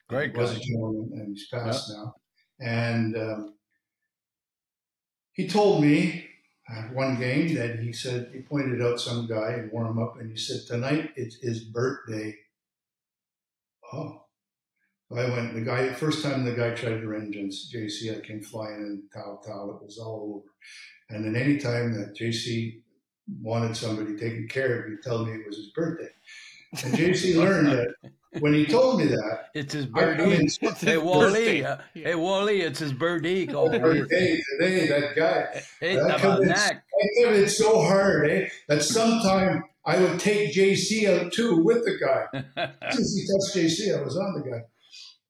great 0.08 0.32
he 0.32 0.38
was 0.38 0.56
a 0.56 0.60
gentleman, 0.60 1.10
and 1.12 1.28
he's 1.28 1.48
passed 1.48 1.90
yeah. 1.90 1.96
now. 1.96 2.14
And 2.58 3.16
um, 3.16 3.54
he 5.32 5.46
told 5.46 5.82
me 5.82 6.26
at 6.74 6.94
one 6.94 7.18
game 7.18 7.54
that 7.54 7.80
he 7.80 7.92
said 7.92 8.30
he 8.32 8.40
pointed 8.40 8.80
out 8.80 8.98
some 8.98 9.26
guy 9.26 9.50
and 9.52 9.70
warm 9.70 9.88
him 9.88 10.02
up, 10.02 10.18
and 10.18 10.30
he 10.30 10.38
said 10.38 10.60
tonight 10.66 11.10
it's 11.16 11.36
his 11.42 11.64
birthday 11.64 12.34
oh. 13.92 14.22
I 15.14 15.30
went, 15.30 15.54
the 15.54 15.60
guy, 15.60 15.92
first 15.92 16.22
time 16.24 16.44
the 16.44 16.52
guy 16.52 16.70
tried 16.70 17.00
to 17.00 17.06
range 17.06 17.36
on 17.36 17.48
JC, 17.48 18.16
I 18.16 18.20
came 18.26 18.42
flying 18.42 18.80
in, 18.80 19.02
towel, 19.14 19.38
towel, 19.38 19.78
it 19.80 19.84
was 19.84 19.98
all 19.98 20.42
over. 20.42 20.48
And 21.10 21.24
then 21.24 21.40
any 21.40 21.58
time 21.58 21.92
that 21.92 22.16
JC 22.16 22.80
wanted 23.40 23.76
somebody 23.76 24.16
taken 24.16 24.48
care 24.48 24.80
of, 24.80 24.90
he'd 24.90 25.02
tell 25.02 25.24
me 25.24 25.32
it 25.32 25.46
was 25.46 25.56
his 25.56 25.70
birthday. 25.70 26.08
And 26.84 26.94
JC 26.94 27.36
learned 27.40 27.68
that 27.68 27.94
when 28.40 28.52
he 28.52 28.66
told 28.66 28.98
me 28.98 29.06
that, 29.06 29.50
it's 29.54 29.72
his 29.72 29.86
birthday. 29.86 30.46
hey 30.80 30.98
Wally, 30.98 31.64
uh, 31.64 31.78
hey 31.94 32.14
Wally, 32.14 32.62
it's 32.62 32.80
his 32.80 32.92
birthday. 32.92 33.46
Birthday 33.46 34.40
today, 34.58 34.86
that 34.88 35.16
guy. 35.16 35.62
Hey, 35.80 35.96
that 35.96 36.18
come 36.18 36.42
in, 36.42 36.52
I 36.52 36.80
give 37.18 37.32
it 37.32 37.48
so 37.48 37.80
hard, 37.82 38.30
eh? 38.30 38.48
That 38.68 38.82
sometime 38.82 39.62
I 39.86 40.00
would 40.00 40.18
take 40.18 40.52
JC 40.52 41.08
out 41.08 41.32
too 41.32 41.62
with 41.62 41.84
the 41.84 41.96
guy. 41.98 42.70
Since 42.90 43.14
he 43.14 43.26
touched 43.26 43.56
JC, 43.56 43.96
I 43.98 44.02
was 44.02 44.16
on 44.16 44.42
the 44.42 44.50
guy. 44.50 44.60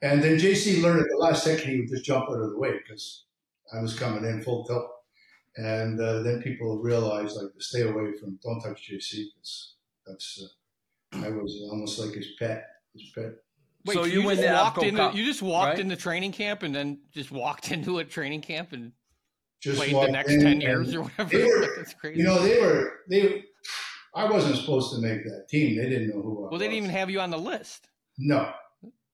And 0.02 0.22
then 0.22 0.38
JC 0.38 0.82
learned 0.82 1.00
at 1.00 1.06
the 1.08 1.18
last 1.18 1.44
second 1.44 1.70
he 1.70 1.80
would 1.80 1.88
just 1.88 2.04
jump 2.04 2.28
out 2.30 2.40
of 2.40 2.50
the 2.50 2.58
way 2.58 2.72
because 2.72 3.24
I 3.76 3.80
was 3.80 3.98
coming 3.98 4.24
in 4.24 4.42
full 4.42 4.64
tilt. 4.64 4.90
And 5.56 6.00
uh, 6.00 6.22
then 6.22 6.42
people 6.42 6.78
realized 6.82 7.36
like 7.36 7.52
to 7.52 7.60
stay 7.62 7.82
away 7.82 8.12
from 8.18 8.38
don't 8.42 8.60
touch 8.60 8.90
JC 8.90 9.24
because 9.34 9.74
that's 10.06 10.42
uh, 11.12 11.24
I 11.24 11.30
was 11.30 11.58
almost 11.70 11.98
like 11.98 12.14
his 12.14 12.28
pet. 12.38 12.66
His 12.94 13.10
pet. 13.14 13.32
Wait, 13.86 13.94
so 13.94 14.04
you, 14.04 14.22
you 14.22 14.34
just 14.34 14.48
walked 14.52 14.82
into 14.82 14.98
Cup, 14.98 15.14
you 15.14 15.24
just 15.24 15.42
walked 15.42 15.70
right? 15.70 15.78
into 15.78 15.96
training 15.96 16.32
camp 16.32 16.62
and 16.62 16.74
then 16.74 16.98
just 17.12 17.30
walked 17.30 17.70
into 17.72 17.98
a 17.98 18.04
training 18.04 18.40
camp 18.40 18.72
and 18.72 18.92
just 19.60 19.78
played 19.78 19.94
the 19.94 20.10
next 20.10 20.40
ten 20.40 20.60
years 20.60 20.94
or 20.94 21.02
whatever. 21.02 21.30
they 21.30 21.44
were- 21.44 21.68
That's 21.76 21.94
crazy. 21.94 22.20
You 22.20 22.26
know, 22.26 22.42
they 22.42 22.60
were 22.60 22.92
they. 23.08 23.44
I 24.16 24.30
wasn't 24.30 24.56
supposed 24.56 24.94
to 24.94 25.00
make 25.00 25.24
that 25.24 25.46
team. 25.48 25.76
They 25.76 25.88
didn't 25.88 26.08
know 26.08 26.22
who 26.22 26.38
I 26.38 26.40
was. 26.42 26.50
well, 26.50 26.58
they 26.58 26.66
didn't 26.66 26.78
even 26.78 26.90
have 26.90 27.10
you 27.10 27.20
on 27.20 27.30
the 27.30 27.38
list. 27.38 27.88
No, 28.18 28.50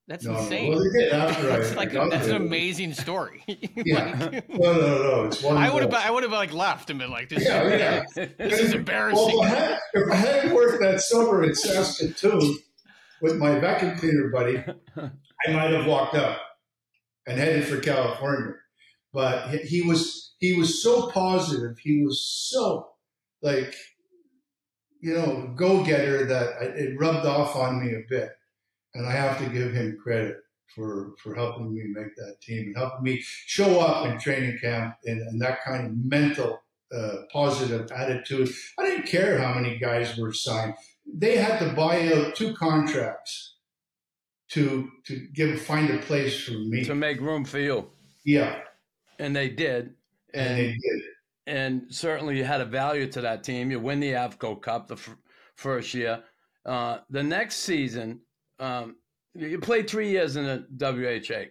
That's 0.06 0.24
no, 0.24 0.32
no. 0.34 0.38
insane. 0.38 0.70
Well, 0.70 0.78
they 0.84 1.00
did 1.00 1.12
after 1.12 1.46
that's 1.48 1.72
I 1.72 1.74
like 1.74 1.92
that's 1.92 2.28
an 2.28 2.36
amazing 2.36 2.92
story. 2.94 3.42
Yeah. 3.76 4.28
Like, 4.32 4.48
No, 4.48 4.72
no, 4.72 5.02
no. 5.02 5.24
It's 5.24 5.42
one. 5.42 5.56
I 5.56 5.70
would 5.72 5.82
have. 5.82 5.92
I 5.92 6.10
would 6.10 6.22
have 6.22 6.32
like 6.32 6.52
left 6.52 6.88
and 6.90 6.98
been 7.00 7.10
like, 7.10 7.28
this, 7.28 7.44
Yeah, 7.44 7.62
is, 7.64 8.16
yeah. 8.16 8.26
this 8.38 8.60
is 8.60 8.74
embarrassing. 8.74 9.38
Well, 9.38 9.42
if 9.44 9.50
I, 9.52 9.54
had, 9.54 9.78
if 9.94 10.12
I 10.12 10.14
hadn't 10.14 10.54
worked 10.54 10.80
that 10.82 11.00
summer 11.00 11.42
in 11.42 11.54
Saskatoon 11.54 12.58
with 13.20 13.36
my 13.38 13.58
vacuum 13.58 13.96
cleaner 13.98 14.30
buddy, 14.30 14.58
I 14.96 15.50
might 15.52 15.70
have 15.72 15.86
walked 15.86 16.14
out 16.14 16.38
and 17.26 17.38
headed 17.38 17.66
for 17.66 17.80
California. 17.80 18.54
But 19.12 19.48
he 19.64 19.82
was 19.82 20.34
he 20.38 20.52
was 20.56 20.82
so 20.82 21.10
positive. 21.10 21.76
He 21.78 22.02
was 22.04 22.24
so 22.24 22.88
like 23.42 23.74
you 25.02 25.12
know 25.14 25.52
go 25.54 25.84
getter 25.84 26.24
that 26.24 26.48
I, 26.60 26.64
it 26.84 26.98
rubbed 26.98 27.26
off 27.26 27.54
on 27.56 27.84
me 27.84 27.94
a 27.94 28.02
bit, 28.08 28.30
and 28.94 29.06
I 29.06 29.12
have 29.12 29.38
to 29.38 29.50
give 29.50 29.72
him 29.74 29.98
credit 30.02 30.36
for 30.74 31.12
for 31.22 31.34
helping 31.34 31.74
me 31.74 31.82
make 31.88 32.16
that 32.16 32.40
team 32.40 32.68
and 32.68 32.76
helping 32.76 33.02
me 33.04 33.20
show 33.20 33.80
up 33.80 34.06
in 34.06 34.18
training 34.18 34.58
camp 34.58 34.94
and, 35.04 35.20
and 35.20 35.40
that 35.42 35.62
kind 35.62 35.86
of 35.86 35.92
mental 36.04 36.62
uh, 36.94 37.16
positive 37.32 37.90
attitude. 37.92 38.50
I 38.78 38.84
didn't 38.86 39.06
care 39.06 39.38
how 39.38 39.52
many 39.54 39.78
guys 39.78 40.16
were 40.16 40.32
signed. 40.32 40.74
They 41.06 41.36
had 41.36 41.58
to 41.58 41.72
buy 41.74 42.12
out 42.14 42.34
two 42.36 42.54
contracts 42.54 43.56
to 44.50 44.88
to 45.06 45.26
give 45.34 45.60
find 45.60 45.90
a 45.90 45.98
place 45.98 46.44
for 46.44 46.52
me. 46.52 46.84
to 46.84 46.94
make 46.94 47.20
room 47.20 47.44
for 47.44 47.58
you, 47.58 47.90
Yeah, 48.24 48.60
and 49.18 49.34
they 49.34 49.48
did. 49.48 49.94
and 50.34 50.56
they 50.58 50.68
And 50.70 50.80
did. 50.80 51.02
And 51.46 51.86
certainly 51.90 52.38
you 52.38 52.44
had 52.44 52.60
a 52.60 52.64
value 52.64 53.06
to 53.12 53.20
that 53.22 53.42
team. 53.44 53.70
You 53.70 53.80
win 53.80 54.00
the 54.00 54.12
Avco 54.12 54.60
Cup 54.60 54.88
the 54.88 54.94
f- 54.94 55.16
first 55.56 55.94
year. 55.94 56.22
Uh, 56.64 56.98
the 57.10 57.22
next 57.22 57.56
season, 57.56 58.20
um, 58.60 58.96
you 59.34 59.58
played 59.58 59.88
three 59.88 60.10
years 60.10 60.36
in 60.36 60.44
the 60.44 60.66
WHA. 60.78 61.46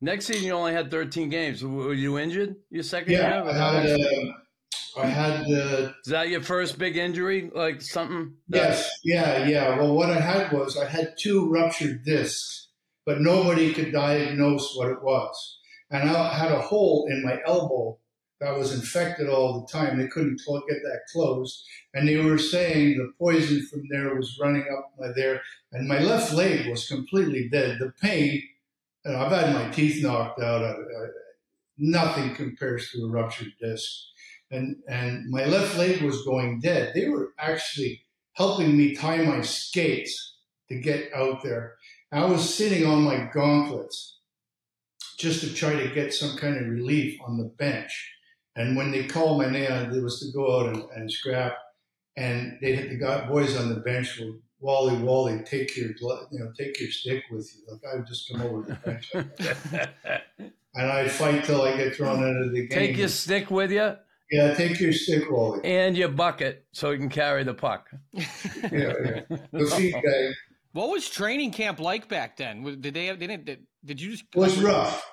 Next 0.00 0.26
season, 0.26 0.44
you 0.46 0.52
only 0.52 0.72
had 0.72 0.90
13 0.90 1.28
games. 1.28 1.64
Were 1.64 1.92
you 1.94 2.18
injured 2.18 2.56
your 2.70 2.82
second 2.82 3.12
Yeah, 3.12 3.42
year? 3.44 3.50
I 3.50 3.52
had. 3.80 4.00
Uh, 4.00 4.32
I 4.96 5.06
had. 5.06 5.40
Uh, 5.50 5.92
Is 6.04 6.10
that 6.10 6.28
your 6.28 6.42
first 6.42 6.78
big 6.78 6.96
injury? 6.96 7.50
Like 7.54 7.82
something? 7.82 8.34
yes, 8.48 8.88
yeah, 9.02 9.46
yeah. 9.46 9.76
Well, 9.78 9.94
what 9.94 10.10
I 10.10 10.20
had 10.20 10.52
was 10.52 10.76
I 10.78 10.86
had 10.88 11.14
two 11.18 11.50
ruptured 11.50 12.04
discs, 12.04 12.68
but 13.04 13.20
nobody 13.20 13.72
could 13.74 13.92
diagnose 13.92 14.74
what 14.76 14.88
it 14.90 15.02
was, 15.02 15.58
and 15.90 16.08
I 16.08 16.34
had 16.38 16.52
a 16.52 16.60
hole 16.60 17.06
in 17.10 17.24
my 17.24 17.38
elbow 17.46 17.98
that 18.44 18.58
was 18.58 18.74
infected 18.74 19.28
all 19.30 19.60
the 19.60 19.66
time. 19.72 19.98
They 19.98 20.06
couldn't 20.06 20.42
get 20.68 20.82
that 20.82 21.00
closed, 21.10 21.64
and 21.94 22.06
they 22.06 22.18
were 22.18 22.36
saying 22.36 22.98
the 22.98 23.12
poison 23.18 23.66
from 23.66 23.88
there 23.88 24.14
was 24.14 24.38
running 24.38 24.66
up 24.70 24.92
my 24.98 25.12
there, 25.16 25.40
and 25.72 25.88
my 25.88 25.98
left 26.00 26.34
leg 26.34 26.68
was 26.68 26.86
completely 26.86 27.48
dead. 27.48 27.78
The 27.78 27.92
pain, 28.02 28.42
I've 29.06 29.32
had 29.32 29.54
my 29.54 29.70
teeth 29.70 30.02
knocked 30.02 30.40
out. 30.42 30.62
I, 30.62 30.72
I, 30.72 31.06
nothing 31.78 32.34
compares 32.34 32.90
to 32.90 33.04
a 33.04 33.08
ruptured 33.08 33.54
disc, 33.58 33.88
and 34.50 34.76
and 34.88 35.30
my 35.30 35.46
left 35.46 35.78
leg 35.78 36.02
was 36.02 36.24
going 36.26 36.60
dead. 36.60 36.92
They 36.94 37.08
were 37.08 37.32
actually 37.38 38.02
helping 38.34 38.76
me 38.76 38.94
tie 38.94 39.22
my 39.22 39.40
skates 39.40 40.36
to 40.68 40.78
get 40.78 41.10
out 41.14 41.42
there. 41.42 41.76
I 42.12 42.26
was 42.26 42.54
sitting 42.54 42.86
on 42.86 43.02
my 43.02 43.30
gauntlets 43.32 44.18
just 45.18 45.40
to 45.40 45.54
try 45.54 45.74
to 45.74 45.94
get 45.94 46.12
some 46.12 46.36
kind 46.36 46.58
of 46.58 46.68
relief 46.68 47.18
on 47.24 47.38
the 47.38 47.44
bench. 47.44 48.13
And 48.56 48.76
when 48.76 48.90
they 48.90 49.04
called 49.04 49.38
my 49.38 49.50
name, 49.50 49.70
it 49.70 50.02
was 50.02 50.20
to 50.20 50.32
go 50.32 50.60
out 50.60 50.74
and, 50.74 50.84
and 50.94 51.10
scrap. 51.10 51.56
And 52.16 52.58
they 52.60 52.74
hit 52.74 52.90
the 52.90 52.96
guy, 52.96 53.26
boys 53.26 53.56
on 53.56 53.68
the 53.68 53.80
bench 53.80 54.20
were 54.20 54.32
Wally, 54.60 54.96
Wally, 54.96 55.42
take 55.44 55.76
your 55.76 55.90
glo- 56.00 56.26
you 56.30 56.38
know, 56.38 56.52
take 56.56 56.78
your 56.80 56.90
stick 56.90 57.24
with 57.30 57.50
you. 57.54 57.72
Like 57.72 57.82
I 57.92 57.96
would 57.96 58.06
just 58.06 58.30
come 58.30 58.42
over 58.42 58.62
to 58.62 58.68
the 58.68 58.74
bench 58.74 59.10
and 60.74 60.90
I'd 60.90 61.10
fight 61.10 61.44
till 61.44 61.62
I 61.62 61.76
get 61.76 61.96
thrown 61.96 62.22
out 62.22 62.42
of 62.42 62.52
the 62.52 62.66
game. 62.66 62.78
Take 62.78 62.96
your 62.96 63.08
stick 63.08 63.50
with 63.50 63.72
you 63.72 63.96
yeah, 64.30 64.54
take 64.54 64.80
your 64.80 64.92
stick, 64.92 65.30
Wally. 65.30 65.60
and 65.64 65.96
your 65.96 66.08
bucket 66.08 66.64
so 66.72 66.90
you 66.90 66.98
can 66.98 67.10
carry 67.10 67.44
the 67.44 67.54
puck. 67.54 67.88
Yeah, 68.12 68.24
yeah. 68.72 69.20
The 69.52 69.66
feet 69.76 69.94
guy 69.94 70.32
what 70.74 70.90
was 70.90 71.08
training 71.08 71.52
camp 71.52 71.78
like 71.78 72.08
back 72.08 72.36
then? 72.36 72.80
Did 72.80 72.94
they 72.94 73.06
have? 73.06 73.20
They 73.20 73.28
didn't. 73.28 73.44
Did, 73.44 73.66
did 73.84 74.00
you 74.00 74.10
just? 74.10 74.24
was 74.34 74.58
rough. 74.58 75.08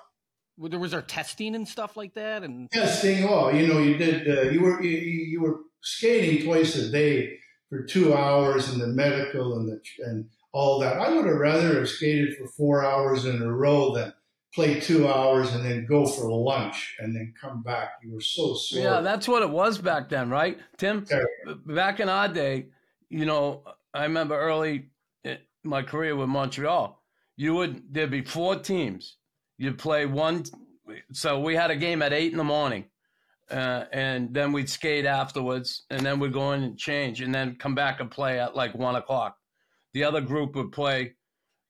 Was 0.61 0.69
there 0.69 0.79
was 0.79 0.91
there 0.91 1.01
testing 1.01 1.55
and 1.55 1.67
stuff 1.67 1.97
like 1.97 2.13
that? 2.13 2.43
And 2.43 2.69
testing. 2.69 3.27
Oh, 3.27 3.49
you 3.49 3.67
know, 3.67 3.79
you 3.79 3.97
did. 3.97 4.27
Uh, 4.27 4.51
you 4.51 4.61
were 4.61 4.81
you, 4.83 4.97
you 4.97 5.41
were 5.41 5.61
skating 5.81 6.45
twice 6.45 6.75
a 6.75 6.91
day 6.91 7.39
for 7.67 7.83
two 7.83 8.13
hours, 8.13 8.69
and 8.69 8.79
the 8.79 8.87
medical 8.87 9.57
and 9.57 9.67
the 9.67 9.81
and 10.05 10.29
all 10.53 10.79
that. 10.79 10.97
I 10.97 11.09
would 11.09 11.25
have 11.25 11.35
rather 11.35 11.79
have 11.79 11.89
skated 11.89 12.37
for 12.37 12.47
four 12.47 12.85
hours 12.85 13.25
in 13.25 13.41
a 13.41 13.51
row 13.51 13.95
than 13.95 14.13
play 14.53 14.79
two 14.79 15.07
hours 15.07 15.53
and 15.53 15.65
then 15.65 15.85
go 15.85 16.05
for 16.05 16.29
lunch 16.29 16.95
and 16.99 17.15
then 17.15 17.33
come 17.39 17.63
back. 17.63 17.93
You 18.03 18.13
were 18.13 18.21
so 18.21 18.53
sore. 18.53 18.83
Yeah, 18.83 19.01
that's 19.01 19.27
what 19.27 19.41
it 19.41 19.49
was 19.49 19.77
back 19.77 20.09
then, 20.09 20.29
right, 20.29 20.59
Tim? 20.77 21.05
Terrible. 21.05 21.61
Back 21.65 21.99
in 21.99 22.09
our 22.09 22.27
day, 22.27 22.67
you 23.09 23.25
know, 23.25 23.63
I 23.93 24.03
remember 24.03 24.37
early 24.37 24.89
in 25.23 25.37
my 25.63 25.81
career 25.81 26.15
with 26.15 26.29
Montreal. 26.29 27.01
You 27.37 27.55
would 27.55 27.93
there'd 27.93 28.11
be 28.11 28.23
four 28.23 28.57
teams. 28.57 29.17
You'd 29.61 29.77
play 29.77 30.07
one. 30.07 30.43
So 31.13 31.39
we 31.39 31.55
had 31.55 31.69
a 31.69 31.75
game 31.75 32.01
at 32.01 32.13
eight 32.13 32.31
in 32.31 32.37
the 32.39 32.43
morning, 32.43 32.85
uh, 33.51 33.85
and 33.93 34.33
then 34.33 34.51
we'd 34.53 34.67
skate 34.69 35.05
afterwards, 35.05 35.83
and 35.91 36.03
then 36.03 36.19
we'd 36.19 36.33
go 36.33 36.51
in 36.53 36.63
and 36.63 36.77
change, 36.79 37.21
and 37.21 37.33
then 37.33 37.55
come 37.57 37.75
back 37.75 37.99
and 37.99 38.09
play 38.09 38.39
at 38.39 38.55
like 38.55 38.73
one 38.73 38.95
o'clock. 38.95 39.37
The 39.93 40.03
other 40.03 40.19
group 40.19 40.55
would 40.55 40.71
play. 40.71 41.13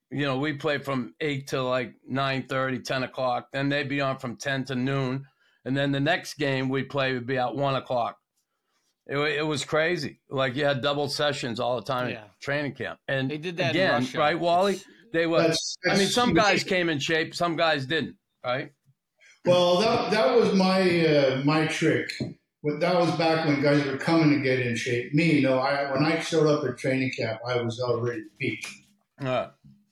You 0.09 0.25
know, 0.25 0.37
we 0.37 0.53
play 0.53 0.77
from 0.77 1.15
eight 1.19 1.47
to 1.47 1.61
like 1.61 1.93
9 2.07 2.43
30, 2.47 2.79
10 2.79 3.03
o'clock. 3.03 3.47
Then 3.51 3.67
they'd 3.67 3.89
be 3.89 3.99
on 3.99 4.17
from 4.19 4.37
ten 4.37 4.63
to 4.65 4.75
noon, 4.75 5.25
and 5.65 5.75
then 5.75 5.91
the 5.91 5.99
next 5.99 6.35
game 6.35 6.69
we 6.69 6.83
play 6.83 7.13
would 7.13 7.27
be 7.27 7.37
at 7.37 7.53
one 7.53 7.75
o'clock. 7.75 8.17
It, 9.07 9.17
it 9.17 9.45
was 9.45 9.65
crazy. 9.65 10.21
Like 10.29 10.55
you 10.55 10.63
had 10.63 10.81
double 10.81 11.09
sessions 11.09 11.59
all 11.59 11.75
the 11.75 11.81
time 11.85 12.09
Yeah. 12.09 12.15
at 12.21 12.39
training 12.41 12.73
camp. 12.75 12.99
And 13.09 13.29
they 13.29 13.37
did 13.37 13.57
that 13.57 13.75
in 13.75 13.81
again, 14.03 14.07
right, 14.19 14.39
Wally? 14.39 14.75
It's- 14.75 14.87
They 15.13 15.27
were. 15.27 15.39
That's, 15.41 15.77
I 15.89 15.97
mean, 15.97 16.07
some 16.07 16.33
guys 16.33 16.63
came 16.63 16.89
in 16.89 16.99
shape, 16.99 17.35
some 17.35 17.55
guys 17.55 17.85
didn't. 17.85 18.15
Right? 18.43 18.71
Well, 19.45 19.79
that 19.81 20.11
that 20.11 20.35
was 20.35 20.53
my 20.53 21.05
uh, 21.07 21.41
my 21.43 21.67
trick. 21.67 22.11
But 22.63 22.79
that 22.79 22.95
was 22.95 23.09
back 23.17 23.47
when 23.47 23.59
guys 23.61 23.83
were 23.85 23.97
coming 23.97 24.29
to 24.37 24.39
get 24.43 24.59
in 24.59 24.75
shape. 24.75 25.13
Me, 25.15 25.41
no. 25.41 25.57
I 25.57 25.91
when 25.91 26.03
I 26.05 26.19
showed 26.19 26.47
up 26.47 26.63
at 26.63 26.77
training 26.77 27.11
camp, 27.17 27.39
I 27.47 27.59
was 27.61 27.79
already 27.79 28.23
peak. 28.39 28.65
Uh, 29.19 29.47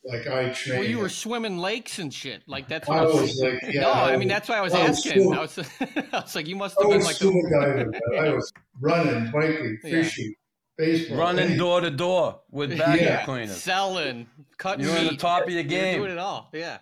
Like 0.06 0.28
I 0.28 0.50
trained. 0.50 0.80
Well, 0.80 0.88
you 0.90 1.00
were 1.00 1.10
swimming 1.10 1.58
lakes 1.58 1.98
and 2.00 2.14
shit. 2.14 2.44
Like 2.48 2.68
that's 2.68 2.88
I 2.88 3.02
what 3.04 3.16
I 3.18 3.22
was 3.22 3.40
like, 3.42 3.60
yeah, 3.74 3.82
no, 3.82 3.92
I 3.92 4.18
mean 4.18 4.28
that's 4.28 4.48
why 4.50 4.58
I 4.58 4.62
was 4.62 4.74
I 4.74 4.82
asking. 4.82 5.12
scuba- 5.14 5.36
I 5.38 5.42
was, 5.42 5.60
I 6.14 6.22
was 6.22 6.36
like, 6.36 6.48
you 6.48 6.56
must 6.56 6.78
I 6.80 6.84
have 6.84 6.90
been 6.92 6.98
was 7.00 7.06
like 7.08 7.16
scuba 7.16 7.38
the, 7.42 7.60
diving. 7.60 8.02
I 8.20 8.30
was 8.34 8.54
running, 8.80 9.32
biking, 9.32 9.78
Yeah. 9.84 9.90
fishing, 9.92 10.34
baseball. 10.80 11.18
running 11.18 11.40
anything. 11.42 11.58
door 11.60 11.82
to 11.82 11.92
door 11.92 12.42
with 12.50 12.72
vacuum 12.78 13.06
Yeah. 13.06 13.26
cleaners. 13.26 13.62
selling, 13.62 14.28
cutting 14.58 14.86
You're 14.86 14.98
on 14.98 15.06
the 15.06 15.12
meat. 15.12 15.20
top 15.20 15.44
of 15.44 15.50
your 15.52 15.62
You 15.62 15.68
were 15.68 15.70
doing 15.70 16.02
game. 16.02 16.12
it 16.12 16.18
all. 16.18 16.50
Yeah. 16.54 16.78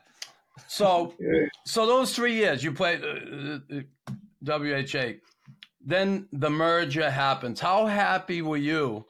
So, 0.68 1.14
Yeah. 1.20 1.48
so 1.66 1.86
those 1.86 2.16
three 2.16 2.36
years 2.36 2.64
you 2.64 2.72
played 2.72 3.04
uh, 3.04 3.60
uh, 3.76 4.14
WHA. 4.60 5.14
Then 5.86 6.28
the 6.34 6.50
merger 6.50 7.10
happens. 7.10 7.60
How 7.60 7.86
happy 7.86 8.42
were 8.42 8.58
you? 8.58 9.06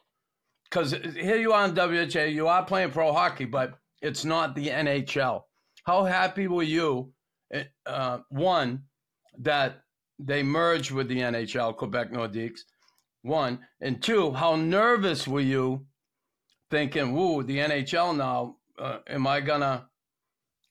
Because 0.69 0.91
here 0.91 1.37
you 1.37 1.53
are 1.53 1.65
in 1.65 1.73
WHA, 1.75 2.23
you 2.25 2.47
are 2.47 2.63
playing 2.63 2.91
pro 2.91 3.13
hockey, 3.13 3.45
but 3.45 3.79
it's 4.01 4.25
not 4.25 4.53
the 4.53 4.67
NHL. 4.67 5.43
How 5.85 6.03
happy 6.03 6.47
were 6.47 6.63
you? 6.63 7.13
Uh, 7.85 8.19
one, 8.29 8.83
that 9.39 9.81
they 10.19 10.43
merged 10.43 10.91
with 10.91 11.07
the 11.07 11.19
NHL, 11.19 11.75
Quebec 11.77 12.11
Nordiques. 12.11 12.59
One 13.27 13.59
and 13.81 14.01
two, 14.01 14.31
how 14.31 14.55
nervous 14.55 15.27
were 15.27 15.41
you, 15.41 15.85
thinking, 16.71 17.13
"Woo, 17.13 17.43
the 17.43 17.59
NHL 17.59 18.15
now? 18.15 18.57
Uh, 18.79 18.99
am 19.07 19.27
I 19.27 19.41
gonna, 19.41 19.89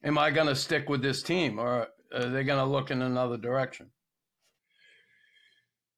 am 0.03 0.17
I 0.17 0.31
gonna 0.31 0.57
stick 0.57 0.89
with 0.89 1.03
this 1.03 1.23
team, 1.23 1.59
or 1.59 1.89
are 2.13 2.27
they 2.27 2.45
gonna 2.45 2.65
look 2.65 2.91
in 2.91 3.03
another 3.03 3.37
direction?" 3.37 3.91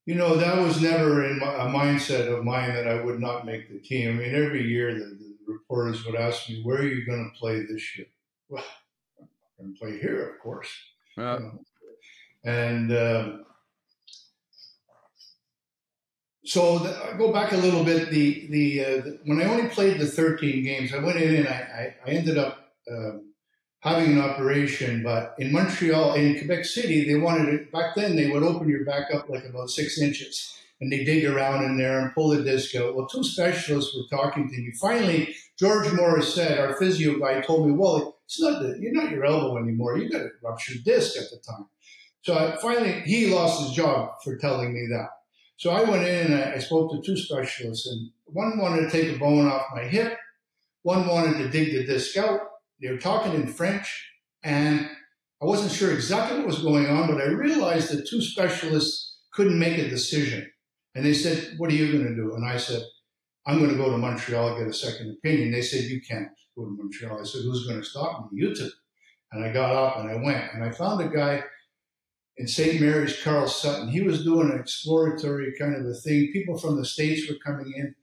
You 0.04 0.14
know, 0.14 0.36
that 0.36 0.58
was 0.58 0.80
never 0.80 1.24
in 1.26 1.38
my, 1.38 1.52
a 1.52 1.66
mindset 1.66 2.32
of 2.32 2.44
mine 2.44 2.72
that 2.74 2.88
I 2.88 3.02
would 3.02 3.20
not 3.20 3.44
make 3.44 3.68
the 3.68 3.78
team. 3.78 4.08
I 4.08 4.12
mean, 4.14 4.34
every 4.34 4.66
year 4.66 4.94
the, 4.94 5.04
the 5.04 5.36
reporters 5.46 6.04
would 6.06 6.16
ask 6.16 6.48
me, 6.48 6.62
"Where 6.62 6.78
are 6.78 6.88
you 6.88 7.06
going 7.06 7.30
to 7.30 7.38
play 7.38 7.60
this 7.60 7.96
year?" 7.96 8.06
Well, 8.48 8.64
I'm 9.20 9.28
going 9.58 9.74
to 9.74 9.78
play 9.78 9.98
here, 10.00 10.30
of 10.30 10.40
course. 10.40 10.70
Uh, 11.16 11.20
you 11.20 11.40
know. 11.40 11.60
And 12.44 12.92
um, 12.92 13.44
so 16.48 16.78
the, 16.78 16.96
I 17.04 17.16
go 17.18 17.30
back 17.30 17.52
a 17.52 17.58
little 17.58 17.84
bit. 17.84 18.08
The 18.08 18.46
the, 18.48 18.84
uh, 18.84 18.88
the 19.02 19.18
when 19.26 19.38
I 19.38 19.44
only 19.44 19.68
played 19.68 19.98
the 19.98 20.06
13 20.06 20.64
games, 20.64 20.94
I 20.94 20.98
went 20.98 21.20
in 21.20 21.34
and 21.34 21.46
I, 21.46 21.94
I, 22.06 22.10
I 22.10 22.14
ended 22.14 22.38
up 22.38 22.72
um, 22.90 23.34
having 23.80 24.12
an 24.12 24.20
operation. 24.20 25.02
But 25.02 25.34
in 25.38 25.52
Montreal, 25.52 26.14
in 26.14 26.38
Quebec 26.38 26.64
City, 26.64 27.04
they 27.04 27.18
wanted 27.18 27.52
it 27.52 27.70
back 27.70 27.94
then. 27.94 28.16
They 28.16 28.30
would 28.30 28.42
open 28.42 28.66
your 28.66 28.86
back 28.86 29.12
up 29.12 29.28
like 29.28 29.44
about 29.44 29.68
six 29.68 30.00
inches, 30.00 30.58
and 30.80 30.90
they 30.90 31.04
dig 31.04 31.26
around 31.26 31.66
in 31.66 31.76
there 31.76 32.00
and 32.00 32.14
pull 32.14 32.30
the 32.30 32.42
disc 32.42 32.74
out. 32.76 32.96
Well, 32.96 33.06
two 33.06 33.24
specialists 33.24 33.94
were 33.94 34.16
talking 34.16 34.48
to 34.48 34.56
me. 34.56 34.72
Finally, 34.80 35.34
George 35.58 35.92
Morris 35.92 36.32
said, 36.34 36.58
our 36.58 36.76
physio 36.76 37.18
guy, 37.18 37.42
told 37.42 37.68
me, 37.68 37.74
"Well, 37.74 38.20
it's 38.24 38.40
not 38.40 38.62
the, 38.62 38.78
you're 38.80 38.92
not 38.92 39.10
your 39.10 39.26
elbow 39.26 39.58
anymore. 39.58 39.98
You 39.98 40.08
got 40.08 40.22
a 40.22 40.30
ruptured 40.42 40.82
disc 40.82 41.14
at 41.18 41.28
the 41.30 41.36
time." 41.46 41.66
So 42.22 42.34
I, 42.34 42.56
finally, 42.56 43.02
he 43.02 43.34
lost 43.34 43.62
his 43.62 43.76
job 43.76 44.12
for 44.24 44.38
telling 44.38 44.72
me 44.72 44.86
that. 44.92 45.10
So 45.58 45.70
I 45.70 45.82
went 45.82 46.06
in 46.06 46.32
and 46.32 46.54
I, 46.54 46.58
spoke 46.58 46.92
to 46.92 47.02
two 47.02 47.16
specialists, 47.16 47.88
and 47.88 48.10
one 48.26 48.58
wanted 48.58 48.82
to 48.82 48.90
take 48.90 49.14
a 49.14 49.18
bone 49.18 49.48
off 49.48 49.66
my 49.74 49.82
hip, 49.82 50.16
one 50.82 51.08
wanted 51.08 51.38
to 51.38 51.48
dig 51.48 51.72
the 51.72 51.84
disc 51.84 52.16
out. 52.16 52.40
They 52.80 52.90
were 52.90 52.98
talking 52.98 53.34
in 53.34 53.48
French, 53.48 54.08
and 54.44 54.88
I 55.42 55.44
wasn't 55.44 55.72
sure 55.72 55.92
exactly 55.92 56.38
what 56.38 56.46
was 56.46 56.62
going 56.62 56.86
on, 56.86 57.08
but 57.08 57.20
I 57.20 57.26
realized 57.26 57.90
that 57.90 58.06
two 58.08 58.22
specialists 58.22 59.16
couldn't 59.32 59.58
make 59.58 59.78
a 59.78 59.88
decision. 59.88 60.48
And 60.94 61.04
they 61.04 61.12
said, 61.12 61.54
What 61.58 61.70
are 61.70 61.74
you 61.74 61.90
going 61.90 62.06
to 62.06 62.14
do? 62.14 62.36
And 62.36 62.48
I 62.48 62.56
said, 62.56 62.82
I'm 63.44 63.58
going 63.58 63.70
to 63.70 63.76
go 63.76 63.90
to 63.90 63.98
Montreal, 63.98 64.50
and 64.50 64.58
get 64.58 64.68
a 64.68 64.72
second 64.72 65.16
opinion. 65.18 65.50
They 65.50 65.62
said, 65.62 65.90
You 65.90 66.00
can't 66.00 66.28
go 66.56 66.66
to 66.66 66.70
Montreal. 66.70 67.20
I 67.20 67.24
said, 67.24 67.42
Who's 67.42 67.66
going 67.66 67.80
to 67.80 67.84
stop 67.84 68.30
me? 68.30 68.38
You 68.40 68.54
two. 68.54 68.70
And 69.32 69.44
I 69.44 69.52
got 69.52 69.74
up 69.74 69.98
and 69.98 70.08
I 70.08 70.14
went. 70.22 70.54
And 70.54 70.62
I 70.62 70.70
found 70.70 71.00
a 71.00 71.08
guy 71.08 71.42
in 72.38 72.46
St. 72.46 72.80
Mary's, 72.80 73.20
Carl 73.22 73.48
Sutton. 73.48 73.88
He 73.88 74.00
was 74.00 74.24
doing 74.24 74.50
an 74.50 74.58
exploratory 74.58 75.52
kind 75.58 75.74
of 75.74 75.84
a 75.86 75.94
thing. 75.94 76.30
People 76.32 76.56
from 76.56 76.76
the 76.76 76.84
States 76.84 77.28
were 77.28 77.36
coming 77.44 77.72
in 77.76 77.94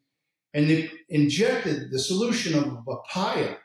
and 0.53 0.69
they 0.69 0.89
injected 1.09 1.91
the 1.91 1.99
solution 1.99 2.57
of 2.57 2.85
papaya 2.85 3.57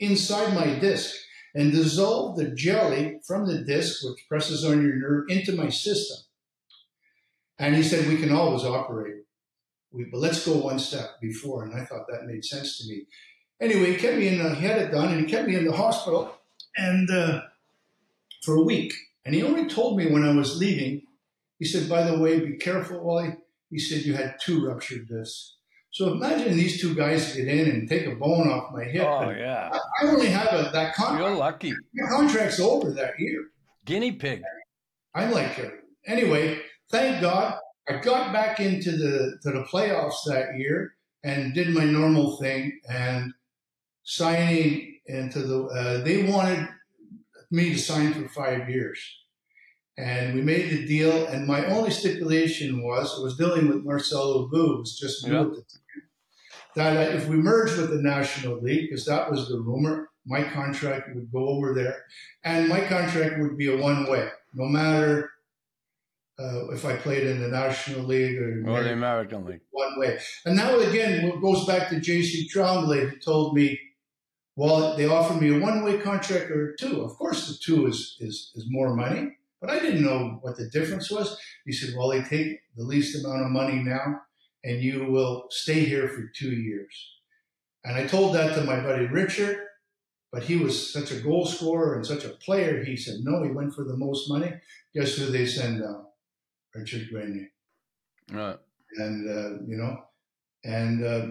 inside 0.00 0.52
my 0.52 0.78
disc 0.80 1.14
and 1.54 1.72
dissolved 1.72 2.38
the 2.38 2.50
jelly 2.50 3.20
from 3.24 3.46
the 3.46 3.58
disc, 3.58 4.04
which 4.04 4.28
presses 4.28 4.64
on 4.64 4.82
your 4.82 4.96
nerve, 4.96 5.24
into 5.28 5.52
my 5.52 5.68
system. 5.68 6.18
And 7.58 7.74
he 7.74 7.82
said, 7.82 8.06
We 8.06 8.18
can 8.18 8.32
always 8.32 8.64
operate. 8.64 9.14
We, 9.92 10.04
but 10.04 10.18
let's 10.20 10.44
go 10.44 10.56
one 10.56 10.78
step 10.78 11.20
before. 11.20 11.64
And 11.64 11.74
I 11.74 11.84
thought 11.84 12.06
that 12.08 12.26
made 12.26 12.44
sense 12.44 12.78
to 12.78 12.88
me. 12.88 13.06
Anyway, 13.60 13.92
he 13.92 13.96
kept 13.96 14.16
me 14.16 14.28
in, 14.28 14.38
the, 14.38 14.54
he 14.54 14.66
had 14.66 14.78
it 14.78 14.90
done, 14.90 15.12
and 15.12 15.20
he 15.20 15.26
kept 15.26 15.48
me 15.48 15.56
in 15.56 15.64
the 15.64 15.72
hospital 15.72 16.34
and 16.76 17.08
uh, 17.10 17.42
for 18.42 18.56
a 18.56 18.62
week. 18.62 18.92
And 19.28 19.34
he 19.34 19.42
only 19.42 19.66
told 19.66 19.98
me 19.98 20.10
when 20.10 20.24
I 20.24 20.32
was 20.32 20.56
leaving, 20.56 21.02
he 21.58 21.66
said, 21.66 21.86
By 21.86 22.02
the 22.04 22.18
way, 22.18 22.40
be 22.40 22.56
careful, 22.56 23.04
Wally. 23.04 23.36
He 23.68 23.78
said, 23.78 24.06
You 24.06 24.14
had 24.14 24.36
two 24.40 24.66
ruptured 24.66 25.06
discs. 25.06 25.56
So 25.90 26.14
imagine 26.14 26.56
these 26.56 26.80
two 26.80 26.94
guys 26.94 27.36
get 27.36 27.46
in 27.46 27.68
and 27.68 27.86
take 27.86 28.06
a 28.06 28.14
bone 28.14 28.48
off 28.48 28.72
my 28.72 28.84
hip. 28.84 29.06
Oh, 29.06 29.28
yeah. 29.28 29.68
I, 29.70 30.06
I 30.06 30.08
only 30.08 30.28
have 30.28 30.46
a, 30.54 30.70
that 30.72 30.94
contract. 30.94 31.20
You're 31.20 31.36
lucky. 31.36 31.74
My 31.92 32.08
contract's 32.08 32.58
over 32.58 32.90
that 32.92 33.20
year. 33.20 33.48
Guinea 33.84 34.12
pig. 34.12 34.40
I'm 35.14 35.30
like, 35.30 35.60
anyway, 36.06 36.60
thank 36.90 37.20
God 37.20 37.58
I 37.86 37.98
got 37.98 38.32
back 38.32 38.60
into 38.60 38.92
the 38.92 39.38
to 39.42 39.50
the 39.50 39.66
playoffs 39.70 40.24
that 40.26 40.56
year 40.56 40.94
and 41.22 41.52
did 41.52 41.68
my 41.68 41.84
normal 41.84 42.38
thing 42.38 42.80
and 42.88 43.34
signing 44.04 45.00
into 45.04 45.42
the. 45.42 45.64
Uh, 45.64 46.02
they 46.02 46.22
wanted 46.22 46.66
me 47.50 47.70
to 47.70 47.78
sign 47.78 48.12
for 48.14 48.28
five 48.28 48.68
years, 48.68 48.98
and 49.96 50.34
we 50.34 50.42
made 50.42 50.70
the 50.70 50.86
deal. 50.86 51.26
And 51.26 51.46
my 51.46 51.64
only 51.66 51.90
stipulation 51.90 52.82
was 52.82 53.16
I 53.18 53.22
was 53.22 53.36
dealing 53.36 53.68
with 53.68 53.84
Marcel 53.84 54.34
Aubut, 54.48 54.78
was 54.80 54.98
just 54.98 55.26
new 55.26 55.36
at 55.40 55.50
the 55.50 55.56
time. 55.56 56.02
That 56.76 57.14
if 57.14 57.26
we 57.28 57.36
merged 57.36 57.76
with 57.78 57.90
the 57.90 58.02
National 58.02 58.60
League, 58.60 58.88
because 58.88 59.06
that 59.06 59.30
was 59.30 59.48
the 59.48 59.58
rumor, 59.58 60.10
my 60.26 60.42
contract 60.44 61.08
would 61.14 61.32
go 61.32 61.48
over 61.48 61.74
there, 61.74 62.04
and 62.44 62.68
my 62.68 62.80
contract 62.80 63.40
would 63.40 63.56
be 63.56 63.72
a 63.72 63.76
one 63.76 64.08
way, 64.10 64.28
no 64.54 64.66
matter 64.66 65.30
uh, 66.38 66.68
if 66.70 66.84
I 66.84 66.94
played 66.96 67.26
in 67.26 67.40
the 67.40 67.48
National 67.48 68.04
League 68.04 68.38
or 68.38 68.62
Or 68.68 68.84
the 68.84 68.92
American 68.92 69.44
League. 69.44 69.62
one 69.72 69.98
way. 69.98 70.18
And 70.44 70.54
now 70.56 70.78
again, 70.78 71.24
it 71.24 71.40
goes 71.40 71.66
back 71.66 71.88
to 71.90 71.98
J.C. 71.98 72.46
Tremblay, 72.48 73.06
who 73.06 73.16
told 73.16 73.56
me, 73.56 73.76
well, 74.58 74.96
they 74.96 75.06
offered 75.06 75.40
me 75.40 75.54
a 75.54 75.60
one-way 75.60 75.98
contract 75.98 76.50
or 76.50 76.74
two. 76.74 77.02
Of 77.02 77.12
course, 77.12 77.46
the 77.46 77.56
two 77.64 77.86
is, 77.86 78.16
is, 78.18 78.50
is 78.56 78.64
more 78.68 78.92
money, 78.92 79.36
but 79.60 79.70
I 79.70 79.78
didn't 79.78 80.02
know 80.02 80.40
what 80.42 80.56
the 80.56 80.68
difference 80.68 81.12
was. 81.12 81.38
He 81.64 81.70
said, 81.70 81.94
well, 81.96 82.08
they 82.08 82.22
take 82.22 82.58
the 82.76 82.82
least 82.82 83.24
amount 83.24 83.44
of 83.44 83.52
money 83.52 83.76
now, 83.76 84.22
and 84.64 84.82
you 84.82 85.06
will 85.12 85.46
stay 85.50 85.84
here 85.84 86.08
for 86.08 86.32
two 86.34 86.50
years. 86.50 86.92
And 87.84 87.96
I 87.96 88.08
told 88.08 88.34
that 88.34 88.56
to 88.56 88.64
my 88.64 88.80
buddy 88.80 89.06
Richard, 89.06 89.58
but 90.32 90.42
he 90.42 90.56
was 90.56 90.92
such 90.92 91.12
a 91.12 91.20
goal 91.20 91.46
scorer 91.46 91.94
and 91.94 92.04
such 92.04 92.24
a 92.24 92.30
player. 92.30 92.82
He 92.82 92.96
said, 92.96 93.20
no, 93.22 93.44
he 93.44 93.50
went 93.50 93.74
for 93.74 93.84
the 93.84 93.96
most 93.96 94.28
money. 94.28 94.54
Guess 94.92 95.14
who 95.14 95.26
they 95.26 95.46
send 95.46 95.82
down? 95.82 96.04
Richard 96.74 97.08
Grenier 97.10 97.48
Right. 98.32 98.58
and 98.96 99.30
uh, 99.30 99.62
you 99.68 99.76
know, 99.76 100.02
and 100.64 101.04
uh, 101.04 101.26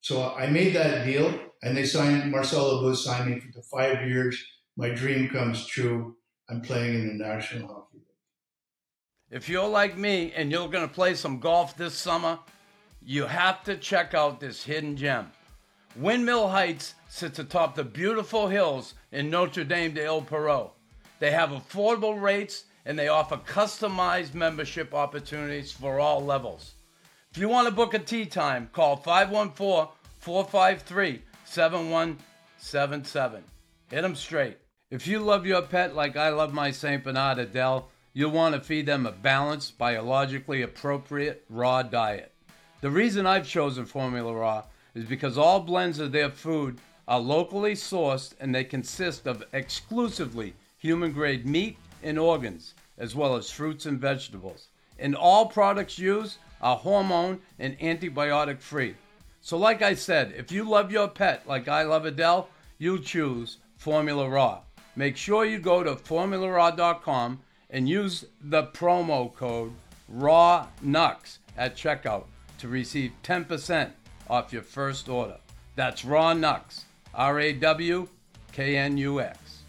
so 0.00 0.34
I 0.34 0.46
made 0.48 0.74
that 0.74 1.04
deal, 1.04 1.32
and 1.66 1.76
they 1.76 1.84
signed 1.84 2.30
Marcel 2.30 2.64
Aubut 2.64 2.96
signed 2.96 3.28
me 3.28 3.40
for 3.40 3.50
the 3.50 3.62
five 3.62 4.06
years. 4.06 4.40
My 4.76 4.90
dream 4.90 5.28
comes 5.28 5.66
true. 5.66 6.14
I'm 6.48 6.60
playing 6.60 6.94
in 6.94 7.18
the 7.18 7.24
National 7.24 7.66
Hockey 7.66 7.96
League. 7.96 9.32
If 9.32 9.48
you're 9.48 9.68
like 9.68 9.98
me 9.98 10.32
and 10.36 10.52
you're 10.52 10.68
going 10.68 10.86
to 10.86 10.94
play 10.94 11.16
some 11.16 11.40
golf 11.40 11.76
this 11.76 11.94
summer, 11.94 12.38
you 13.02 13.24
have 13.24 13.64
to 13.64 13.76
check 13.76 14.14
out 14.14 14.38
this 14.38 14.62
hidden 14.62 14.96
gem. 14.96 15.32
Windmill 15.96 16.48
Heights 16.48 16.94
sits 17.08 17.40
atop 17.40 17.74
the 17.74 17.82
beautiful 17.82 18.46
hills 18.46 18.94
in 19.10 19.28
Notre 19.28 19.64
Dame 19.64 19.92
de 19.92 20.08
l'Île 20.08 20.24
Perrot. 20.24 20.70
They 21.18 21.32
have 21.32 21.50
affordable 21.50 22.20
rates 22.20 22.66
and 22.84 22.96
they 22.96 23.08
offer 23.08 23.38
customized 23.38 24.34
membership 24.34 24.94
opportunities 24.94 25.72
for 25.72 25.98
all 25.98 26.24
levels. 26.24 26.74
If 27.32 27.38
you 27.38 27.48
want 27.48 27.66
to 27.66 27.74
book 27.74 27.92
a 27.92 27.98
tee 27.98 28.26
time, 28.26 28.70
call 28.72 28.94
514 28.94 29.88
453 30.20 31.22
7177. 31.46 33.44
Hit 33.88 34.02
them 34.02 34.14
straight. 34.14 34.58
If 34.90 35.06
you 35.06 35.20
love 35.20 35.46
your 35.46 35.62
pet 35.62 35.94
like 35.94 36.16
I 36.16 36.28
love 36.28 36.52
my 36.52 36.70
St. 36.70 37.02
Bernard 37.02 37.38
Adele, 37.38 37.88
you'll 38.12 38.30
want 38.32 38.54
to 38.54 38.60
feed 38.60 38.86
them 38.86 39.06
a 39.06 39.12
balanced, 39.12 39.78
biologically 39.78 40.62
appropriate 40.62 41.44
raw 41.48 41.82
diet. 41.82 42.32
The 42.80 42.90
reason 42.90 43.26
I've 43.26 43.46
chosen 43.46 43.86
Formula 43.86 44.34
Raw 44.34 44.64
is 44.94 45.04
because 45.04 45.38
all 45.38 45.60
blends 45.60 45.98
of 45.98 46.12
their 46.12 46.30
food 46.30 46.78
are 47.08 47.20
locally 47.20 47.74
sourced 47.74 48.34
and 48.40 48.54
they 48.54 48.64
consist 48.64 49.26
of 49.26 49.44
exclusively 49.52 50.54
human 50.78 51.12
grade 51.12 51.46
meat 51.46 51.78
and 52.02 52.18
organs, 52.18 52.74
as 52.98 53.14
well 53.14 53.36
as 53.36 53.50
fruits 53.50 53.86
and 53.86 54.00
vegetables. 54.00 54.68
And 54.98 55.14
all 55.14 55.46
products 55.46 55.98
used 55.98 56.38
are 56.60 56.76
hormone 56.76 57.40
and 57.58 57.78
antibiotic 57.78 58.60
free. 58.60 58.94
So, 59.46 59.56
like 59.56 59.80
I 59.80 59.94
said, 59.94 60.34
if 60.36 60.50
you 60.50 60.68
love 60.68 60.90
your 60.90 61.06
pet 61.06 61.46
like 61.46 61.68
I 61.68 61.84
love 61.84 62.04
Adele, 62.04 62.48
you 62.78 62.98
choose 62.98 63.58
Formula 63.76 64.28
Raw. 64.28 64.62
Make 64.96 65.16
sure 65.16 65.44
you 65.44 65.60
go 65.60 65.84
to 65.84 65.94
formularaw.com 65.94 67.38
and 67.70 67.88
use 67.88 68.24
the 68.40 68.64
promo 68.64 69.32
code 69.32 69.70
RAWKNUX 70.12 71.38
at 71.56 71.76
checkout 71.76 72.24
to 72.58 72.66
receive 72.66 73.12
10% 73.22 73.92
off 74.28 74.52
your 74.52 74.62
first 74.62 75.08
order. 75.08 75.38
That's 75.76 76.04
Raw 76.04 76.34
Knux, 76.34 76.82
R 77.14 77.38
A 77.38 77.52
W 77.52 78.08
K 78.50 78.76
N 78.76 78.98
U 78.98 79.20
X. 79.20 79.62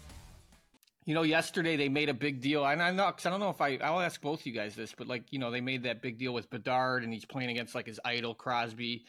You 1.04 1.14
know, 1.14 1.22
yesterday 1.22 1.76
they 1.76 1.88
made 1.88 2.08
a 2.08 2.14
big 2.14 2.40
deal, 2.40 2.66
and 2.66 2.82
I 2.82 2.90
know 2.90 3.06
because 3.06 3.26
I 3.26 3.30
don't 3.30 3.38
know 3.38 3.50
if 3.50 3.60
I 3.60 3.76
I'll 3.76 4.00
ask 4.00 4.20
both 4.20 4.44
you 4.44 4.52
guys 4.52 4.74
this, 4.74 4.92
but 4.98 5.06
like 5.06 5.22
you 5.30 5.38
know 5.38 5.52
they 5.52 5.60
made 5.60 5.84
that 5.84 6.02
big 6.02 6.18
deal 6.18 6.34
with 6.34 6.50
Bedard, 6.50 7.04
and 7.04 7.12
he's 7.12 7.24
playing 7.24 7.50
against 7.50 7.76
like 7.76 7.86
his 7.86 8.00
idol 8.04 8.34
Crosby. 8.34 9.04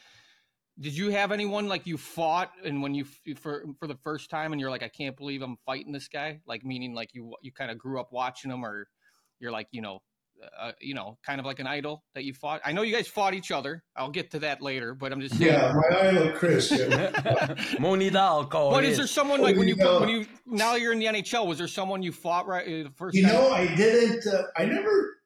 Did 0.80 0.96
you 0.96 1.10
have 1.10 1.30
anyone 1.30 1.68
like 1.68 1.86
you 1.86 1.98
fought, 1.98 2.52
and 2.64 2.82
when 2.82 2.94
you 2.94 3.04
for 3.36 3.64
for 3.78 3.86
the 3.86 3.96
first 3.96 4.30
time, 4.30 4.52
and 4.52 4.60
you're 4.60 4.70
like, 4.70 4.82
I 4.82 4.88
can't 4.88 5.16
believe 5.16 5.42
I'm 5.42 5.56
fighting 5.66 5.92
this 5.92 6.08
guy, 6.08 6.40
like 6.46 6.64
meaning 6.64 6.94
like 6.94 7.10
you 7.12 7.34
you 7.42 7.52
kind 7.52 7.70
of 7.70 7.78
grew 7.78 8.00
up 8.00 8.12
watching 8.12 8.50
him, 8.50 8.64
or 8.64 8.86
you're 9.38 9.52
like 9.52 9.68
you 9.72 9.82
know. 9.82 10.00
Uh, 10.58 10.72
you 10.80 10.94
know, 10.94 11.18
kind 11.22 11.38
of 11.38 11.44
like 11.44 11.58
an 11.58 11.66
idol 11.66 12.02
that 12.14 12.24
you 12.24 12.32
fought. 12.32 12.62
I 12.64 12.72
know 12.72 12.80
you 12.80 12.96
guys 12.96 13.06
fought 13.06 13.34
each 13.34 13.50
other. 13.50 13.84
I'll 13.94 14.10
get 14.10 14.30
to 14.30 14.38
that 14.38 14.62
later, 14.62 14.94
but 14.94 15.12
I'm 15.12 15.20
just 15.20 15.36
saying. 15.36 15.52
Yeah, 15.52 15.74
my 15.74 16.08
idol 16.08 16.32
Chris. 16.32 16.70
Yeah. 16.70 17.10
Monidal 17.76 18.48
call. 18.48 18.70
But 18.70 18.84
is 18.84 18.96
there 18.96 19.06
someone 19.06 19.42
like 19.42 19.58
when 19.58 19.68
you 19.68 19.76
when 19.76 20.08
you 20.08 20.24
now 20.46 20.76
you're 20.76 20.94
in 20.94 20.98
the 20.98 21.04
NHL? 21.04 21.46
Was 21.46 21.58
there 21.58 21.68
someone 21.68 22.02
you 22.02 22.10
fought 22.10 22.46
right 22.46 22.66
uh, 22.66 22.84
the 22.84 22.92
first 22.96 23.16
you 23.18 23.24
time? 23.24 23.34
know, 23.34 23.50
I 23.50 23.66
didn't. 23.74 24.26
Uh, 24.26 24.44
I 24.56 24.64
never. 24.64 25.18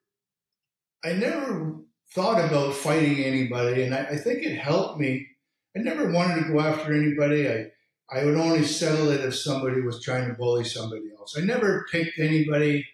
I 1.05 1.13
never 1.13 1.77
thought 2.13 2.45
about 2.45 2.75
fighting 2.75 3.23
anybody, 3.23 3.85
and 3.85 3.95
I, 3.95 4.01
I 4.01 4.17
think 4.17 4.43
it 4.43 4.57
helped 4.57 4.99
me. 4.99 5.29
I 5.77 5.81
never 5.81 6.11
wanted 6.11 6.45
to 6.45 6.53
go 6.53 6.61
after 6.61 6.95
anybody. 6.95 7.49
I 7.49 7.71
I 8.11 8.25
would 8.25 8.37
only 8.37 8.65
settle 8.65 9.11
it 9.11 9.21
if 9.23 9.37
somebody 9.37 9.81
was 9.81 10.03
trying 10.03 10.29
to 10.29 10.35
bully 10.35 10.65
somebody 10.65 11.11
else. 11.19 11.37
I 11.37 11.41
never 11.41 11.87
picked 11.91 12.19
anybody. 12.19 12.87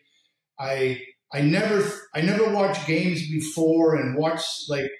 I 0.58 1.02
I 1.32 1.42
never 1.42 1.84
I 2.14 2.20
never 2.22 2.52
watched 2.52 2.86
games 2.86 3.28
before 3.28 3.96
and 3.96 4.16
watched 4.16 4.68
like 4.68 4.90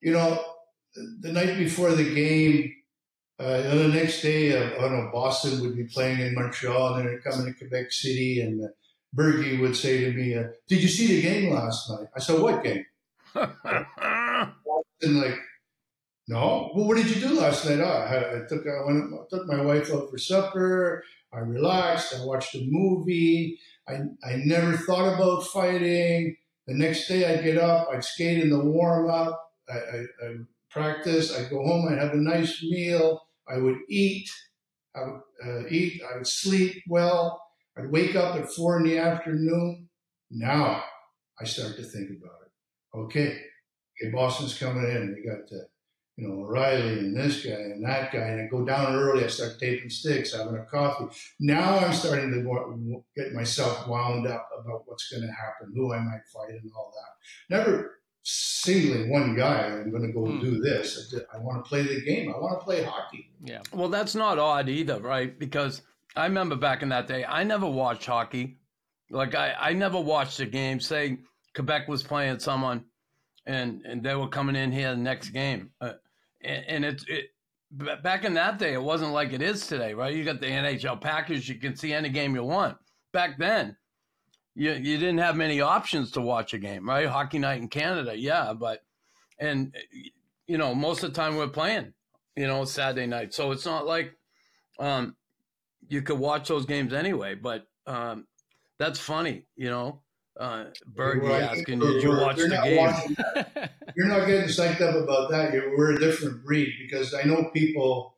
you 0.00 0.12
know 0.12 0.44
the 1.20 1.32
night 1.32 1.56
before 1.58 1.92
the 1.92 2.14
game 2.14 2.72
uh, 3.40 3.62
the 3.62 3.88
next 3.88 4.20
day, 4.20 4.52
uh, 4.52 4.76
I 4.76 4.80
don't 4.80 5.04
know, 5.04 5.10
Boston 5.12 5.60
would 5.60 5.76
be 5.76 5.84
playing 5.84 6.18
in 6.18 6.34
Montreal, 6.34 6.94
and 6.94 6.98
then 6.98 7.06
they're 7.06 7.20
coming 7.20 7.46
to 7.46 7.56
Quebec 7.56 7.92
City, 7.92 8.40
and 8.40 8.64
uh, 8.64 8.68
Bergie 9.16 9.60
would 9.60 9.76
say 9.76 10.00
to 10.04 10.12
me, 10.12 10.34
uh, 10.34 10.48
"Did 10.66 10.82
you 10.82 10.88
see 10.88 11.06
the 11.06 11.22
game 11.22 11.54
last 11.54 11.88
night?" 11.88 12.08
I 12.16 12.18
said, 12.18 12.40
"What 12.40 12.64
game?" 12.64 12.84
and 13.34 13.52
like, 15.02 15.38
no. 16.28 16.70
Well, 16.74 16.86
what 16.86 16.96
did 16.96 17.08
you 17.08 17.20
do 17.20 17.40
last 17.40 17.64
night? 17.64 17.80
Oh, 17.80 17.84
I, 17.84 18.36
I 18.36 18.46
took 18.48 18.64
I 18.66 18.84
went, 18.86 19.12
I 19.12 19.24
took 19.30 19.46
my 19.46 19.62
wife 19.62 19.92
out 19.92 20.10
for 20.10 20.18
supper. 20.18 21.02
I 21.32 21.38
relaxed. 21.40 22.14
I 22.14 22.24
watched 22.24 22.54
a 22.54 22.66
movie. 22.68 23.58
I 23.88 23.94
I 24.24 24.36
never 24.44 24.76
thought 24.76 25.14
about 25.14 25.46
fighting. 25.46 26.36
The 26.66 26.74
next 26.74 27.08
day, 27.08 27.24
I'd 27.26 27.44
get 27.44 27.56
up. 27.56 27.88
I'd 27.90 28.04
skate 28.04 28.40
in 28.40 28.50
the 28.50 28.62
warm 28.62 29.10
up. 29.10 29.52
I, 29.70 29.78
I, 29.78 29.98
I 30.22 30.34
practice. 30.70 31.34
I'd 31.34 31.50
go 31.50 31.64
home. 31.64 31.88
I'd 31.90 31.98
have 31.98 32.12
a 32.12 32.16
nice 32.16 32.62
meal. 32.62 33.22
I 33.48 33.56
would 33.56 33.78
eat. 33.88 34.28
I 34.94 35.00
would 35.00 35.20
uh, 35.44 35.66
eat. 35.70 36.02
I 36.12 36.18
would 36.18 36.26
sleep 36.26 36.82
well. 36.88 37.42
I'd 37.76 37.90
wake 37.90 38.16
up 38.16 38.36
at 38.36 38.52
four 38.52 38.76
in 38.78 38.84
the 38.84 38.98
afternoon. 38.98 39.88
Now 40.30 40.84
I 41.40 41.44
start 41.44 41.76
to 41.76 41.82
think 41.82 42.10
about 42.10 42.40
it. 42.44 42.98
Okay, 42.98 43.28
okay, 43.28 44.10
Boston's 44.12 44.58
coming 44.58 44.84
in. 44.84 45.14
They 45.14 45.28
got 45.28 45.40
uh, 45.52 45.64
you 46.18 46.26
know 46.28 46.40
O'Reilly 46.44 46.98
and 46.98 47.16
this 47.16 47.44
guy 47.46 47.52
and 47.52 47.84
that 47.84 48.12
guy, 48.12 48.18
and 48.18 48.40
I 48.42 48.46
go 48.50 48.64
down 48.64 48.94
early. 48.94 49.24
I 49.24 49.28
start 49.28 49.58
taping 49.60 49.88
sticks, 49.88 50.34
having 50.34 50.56
a 50.56 50.64
coffee. 50.64 51.06
Now 51.38 51.78
I'm 51.78 51.92
starting 51.92 52.30
to 52.32 53.02
get 53.16 53.32
myself 53.32 53.86
wound 53.88 54.26
up 54.26 54.48
about 54.60 54.82
what's 54.86 55.08
going 55.08 55.22
to 55.22 55.28
happen, 55.32 55.72
who 55.74 55.94
I 55.94 56.00
might 56.00 56.26
fight, 56.32 56.50
and 56.60 56.70
all 56.76 56.92
that. 56.94 57.56
Never 57.56 58.00
singling 58.24 59.10
one 59.10 59.34
guy. 59.36 59.66
I'm 59.68 59.90
going 59.90 60.06
to 60.06 60.12
go 60.12 60.26
Hmm. 60.26 60.40
do 60.40 60.60
this. 60.60 61.14
I, 61.32 61.36
I 61.36 61.40
want 61.40 61.64
to 61.64 61.68
play 61.68 61.82
the 61.82 62.00
game. 62.02 62.28
I 62.34 62.38
want 62.38 62.58
to 62.60 62.64
play 62.64 62.82
hockey. 62.82 63.30
Yeah. 63.42 63.60
Well, 63.72 63.88
that's 63.88 64.14
not 64.14 64.38
odd 64.38 64.68
either, 64.68 64.98
right? 65.00 65.38
Because 65.38 65.82
I 66.16 66.24
remember 66.26 66.56
back 66.56 66.82
in 66.82 66.88
that 66.90 67.06
day, 67.06 67.24
I 67.24 67.44
never 67.44 67.66
watched 67.66 68.06
hockey. 68.06 68.58
Like 69.10 69.34
I, 69.34 69.54
I 69.58 69.72
never 69.72 70.00
watched 70.00 70.40
a 70.40 70.46
game. 70.46 70.80
Say 70.80 71.18
Quebec 71.54 71.88
was 71.88 72.02
playing 72.02 72.40
someone, 72.40 72.84
and 73.46 73.80
and 73.86 74.02
they 74.02 74.14
were 74.14 74.28
coming 74.28 74.56
in 74.56 74.72
here 74.72 74.90
the 74.90 75.00
next 75.00 75.30
game, 75.30 75.70
uh, 75.80 75.92
and, 76.42 76.64
and 76.68 76.84
it's 76.84 77.04
it. 77.08 77.30
Back 77.70 78.24
in 78.24 78.32
that 78.34 78.58
day, 78.58 78.72
it 78.72 78.82
wasn't 78.82 79.12
like 79.12 79.34
it 79.34 79.42
is 79.42 79.66
today, 79.66 79.92
right? 79.92 80.14
You 80.14 80.24
got 80.24 80.40
the 80.40 80.46
NHL 80.46 81.00
package; 81.00 81.48
you 81.48 81.56
can 81.56 81.76
see 81.76 81.92
any 81.92 82.08
game 82.08 82.34
you 82.34 82.42
want. 82.42 82.78
Back 83.12 83.38
then, 83.38 83.76
you 84.54 84.72
you 84.72 84.96
didn't 84.96 85.18
have 85.18 85.36
many 85.36 85.60
options 85.60 86.10
to 86.12 86.22
watch 86.22 86.54
a 86.54 86.58
game, 86.58 86.88
right? 86.88 87.06
Hockey 87.06 87.38
night 87.38 87.60
in 87.60 87.68
Canada, 87.68 88.18
yeah, 88.18 88.54
but 88.54 88.84
and 89.38 89.76
you 90.46 90.56
know 90.56 90.74
most 90.74 91.02
of 91.02 91.12
the 91.12 91.20
time 91.20 91.36
we're 91.36 91.48
playing 91.48 91.92
you 92.38 92.46
know, 92.46 92.64
Saturday 92.64 93.06
night. 93.06 93.34
So 93.34 93.50
it's 93.50 93.66
not 93.66 93.84
like 93.84 94.14
um, 94.78 95.16
you 95.88 96.02
could 96.02 96.20
watch 96.20 96.46
those 96.46 96.66
games 96.66 96.92
anyway. 96.92 97.34
But 97.34 97.66
um, 97.86 98.28
that's 98.78 99.00
funny, 99.00 99.46
you 99.56 99.70
know. 99.70 100.02
Uh, 100.38 100.66
Bergie 100.94 101.40
asking, 101.40 101.80
"Did 101.80 102.00
you 102.00 102.10
watch 102.10 102.36
the 102.36 102.48
game?" 102.48 103.68
You're 103.98 104.06
not 104.06 104.28
getting 104.28 104.48
psyched 104.48 104.80
up 104.80 104.94
about 104.94 105.28
that. 105.32 105.52
You're, 105.52 105.76
we're 105.76 105.90
a 105.94 105.98
different 105.98 106.44
breed 106.44 106.72
because 106.80 107.14
I 107.14 107.24
know 107.24 107.50
people 107.52 108.14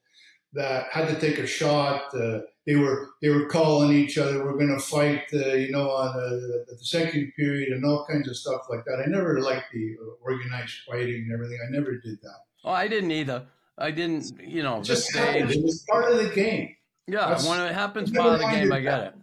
that 0.52 0.88
had 0.92 1.08
to 1.08 1.18
take 1.18 1.38
a 1.38 1.46
shot. 1.46 2.14
Uh, 2.14 2.40
they 2.66 2.76
were 2.76 3.08
they 3.22 3.30
were 3.30 3.46
calling 3.46 3.90
each 3.90 4.18
other. 4.18 4.44
We're 4.44 4.58
going 4.58 4.76
to 4.76 4.78
fight, 4.78 5.22
uh, 5.32 5.54
you 5.54 5.70
know, 5.72 5.90
on 5.90 6.14
the, 6.14 6.66
the 6.68 6.76
second 6.84 7.32
period 7.34 7.72
and 7.72 7.82
all 7.86 8.04
kinds 8.06 8.28
of 8.28 8.36
stuff 8.36 8.66
like 8.68 8.84
that. 8.84 9.02
I 9.02 9.08
never 9.08 9.40
liked 9.40 9.72
the 9.72 9.96
uh, 9.98 10.10
organized 10.20 10.74
fighting 10.86 11.22
and 11.24 11.32
everything. 11.32 11.58
I 11.66 11.70
never 11.70 11.92
did 11.92 12.20
that. 12.24 12.40
Oh, 12.62 12.72
I 12.72 12.86
didn't 12.86 13.12
either. 13.12 13.46
I 13.78 13.90
didn't, 13.90 14.38
you 14.38 14.62
know, 14.62 14.80
It 14.80 14.84
just 14.84 15.16
happened. 15.16 15.50
It 15.50 15.62
was 15.64 15.82
part 15.90 16.12
of 16.12 16.18
the 16.18 16.28
game. 16.28 16.76
Yeah, 17.06 17.20
That's- 17.20 17.48
when 17.48 17.58
it 17.62 17.72
happens, 17.72 18.10
part 18.10 18.34
of 18.34 18.40
the 18.40 18.48
game. 18.48 18.70
I 18.70 18.80
get 18.80 19.00
it. 19.00 19.14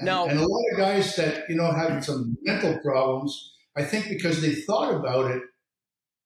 And, 0.00 0.06
Now- 0.06 0.26
and 0.26 0.38
a 0.38 0.46
lot 0.46 0.64
of 0.72 0.76
guys 0.76 1.16
that 1.16 1.48
you 1.48 1.56
know 1.56 1.72
had 1.72 2.04
some 2.04 2.36
mental 2.42 2.78
problems, 2.80 3.54
I 3.74 3.84
think 3.84 4.10
because 4.10 4.42
they 4.42 4.54
thought 4.54 4.92
about 4.92 5.30
it 5.30 5.42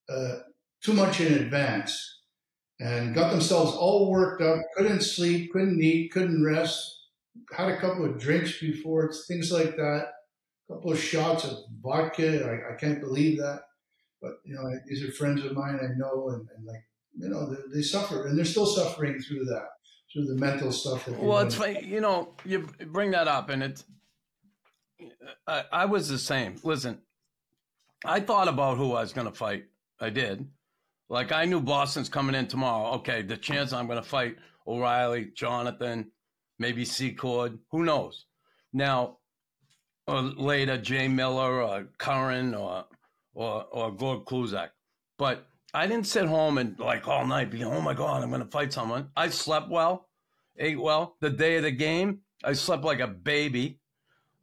uh, 0.08 0.36
too 0.82 0.92
much 0.92 1.20
in 1.20 1.34
advance 1.34 2.18
and 2.80 3.14
got 3.14 3.30
themselves 3.30 3.72
all 3.72 4.10
worked 4.10 4.42
up, 4.42 4.60
couldn't 4.76 5.02
sleep, 5.02 5.52
couldn't 5.52 5.82
eat, 5.82 6.12
couldn't 6.12 6.44
rest, 6.44 6.98
had 7.56 7.68
a 7.68 7.80
couple 7.80 8.04
of 8.04 8.18
drinks 8.18 8.60
before, 8.60 9.12
things 9.26 9.50
like 9.50 9.76
that, 9.76 10.12
a 10.68 10.74
couple 10.74 10.92
of 10.92 11.00
shots 11.00 11.44
of 11.44 11.58
vodka. 11.82 12.44
I, 12.44 12.74
I 12.74 12.76
can't 12.76 13.00
believe 13.00 13.38
that, 13.38 13.62
but 14.20 14.32
you 14.44 14.54
know 14.54 14.62
these 14.86 15.02
are 15.02 15.12
friends 15.12 15.44
of 15.44 15.54
mine 15.54 15.78
I 15.80 15.88
know, 15.96 16.30
and, 16.30 16.46
and 16.56 16.66
like 16.66 16.84
you 17.18 17.28
know 17.28 17.50
they, 17.50 17.76
they 17.76 17.82
suffer 17.82 18.26
and 18.26 18.38
they're 18.38 18.44
still 18.44 18.66
suffering 18.66 19.20
through 19.20 19.44
that, 19.46 19.68
through 20.12 20.26
the 20.26 20.36
mental 20.36 20.72
stuff. 20.72 21.04
That 21.04 21.18
Well, 21.18 21.38
it's 21.38 21.58
like, 21.58 21.84
you 21.84 22.00
know, 22.00 22.34
you 22.44 22.68
bring 22.86 23.12
that 23.12 23.28
up, 23.28 23.50
and 23.50 23.62
it's. 23.62 23.84
I, 25.46 25.64
I 25.72 25.84
was 25.84 26.08
the 26.08 26.18
same. 26.18 26.56
Listen, 26.64 27.00
I 28.04 28.20
thought 28.20 28.48
about 28.48 28.78
who 28.78 28.94
I 28.94 29.00
was 29.00 29.12
going 29.12 29.28
to 29.28 29.32
fight. 29.32 29.66
I 30.00 30.10
did. 30.10 30.46
Like 31.08 31.32
I 31.32 31.44
knew 31.44 31.60
Boston's 31.60 32.08
coming 32.08 32.34
in 32.34 32.46
tomorrow. 32.46 32.94
Okay, 32.96 33.22
the 33.22 33.36
chance 33.36 33.72
I'm 33.72 33.86
going 33.86 34.02
to 34.02 34.08
fight 34.08 34.36
O'Reilly, 34.66 35.30
Jonathan, 35.34 36.10
maybe 36.58 36.84
Secord. 36.84 37.58
Who 37.70 37.84
knows? 37.84 38.26
Now, 38.72 39.18
or 40.06 40.20
later 40.20 40.78
Jay 40.78 41.08
Miller 41.08 41.62
or 41.62 41.88
Curran 41.98 42.54
or 42.54 42.84
or 43.34 43.64
or 43.70 43.92
Gord 43.92 44.24
Kluzak. 44.24 44.70
But 45.18 45.46
I 45.74 45.86
didn't 45.86 46.06
sit 46.06 46.26
home 46.26 46.58
and 46.58 46.78
like 46.78 47.08
all 47.08 47.26
night 47.26 47.50
be, 47.50 47.64
oh 47.64 47.80
my 47.80 47.94
god, 47.94 48.22
I'm 48.22 48.30
going 48.30 48.42
to 48.42 48.50
fight 48.50 48.72
someone. 48.72 49.08
I 49.16 49.28
slept 49.28 49.68
well, 49.68 50.08
ate 50.58 50.80
well. 50.80 51.16
The 51.20 51.30
day 51.30 51.56
of 51.56 51.62
the 51.62 51.70
game, 51.70 52.20
I 52.44 52.52
slept 52.52 52.84
like 52.84 53.00
a 53.00 53.06
baby. 53.06 53.80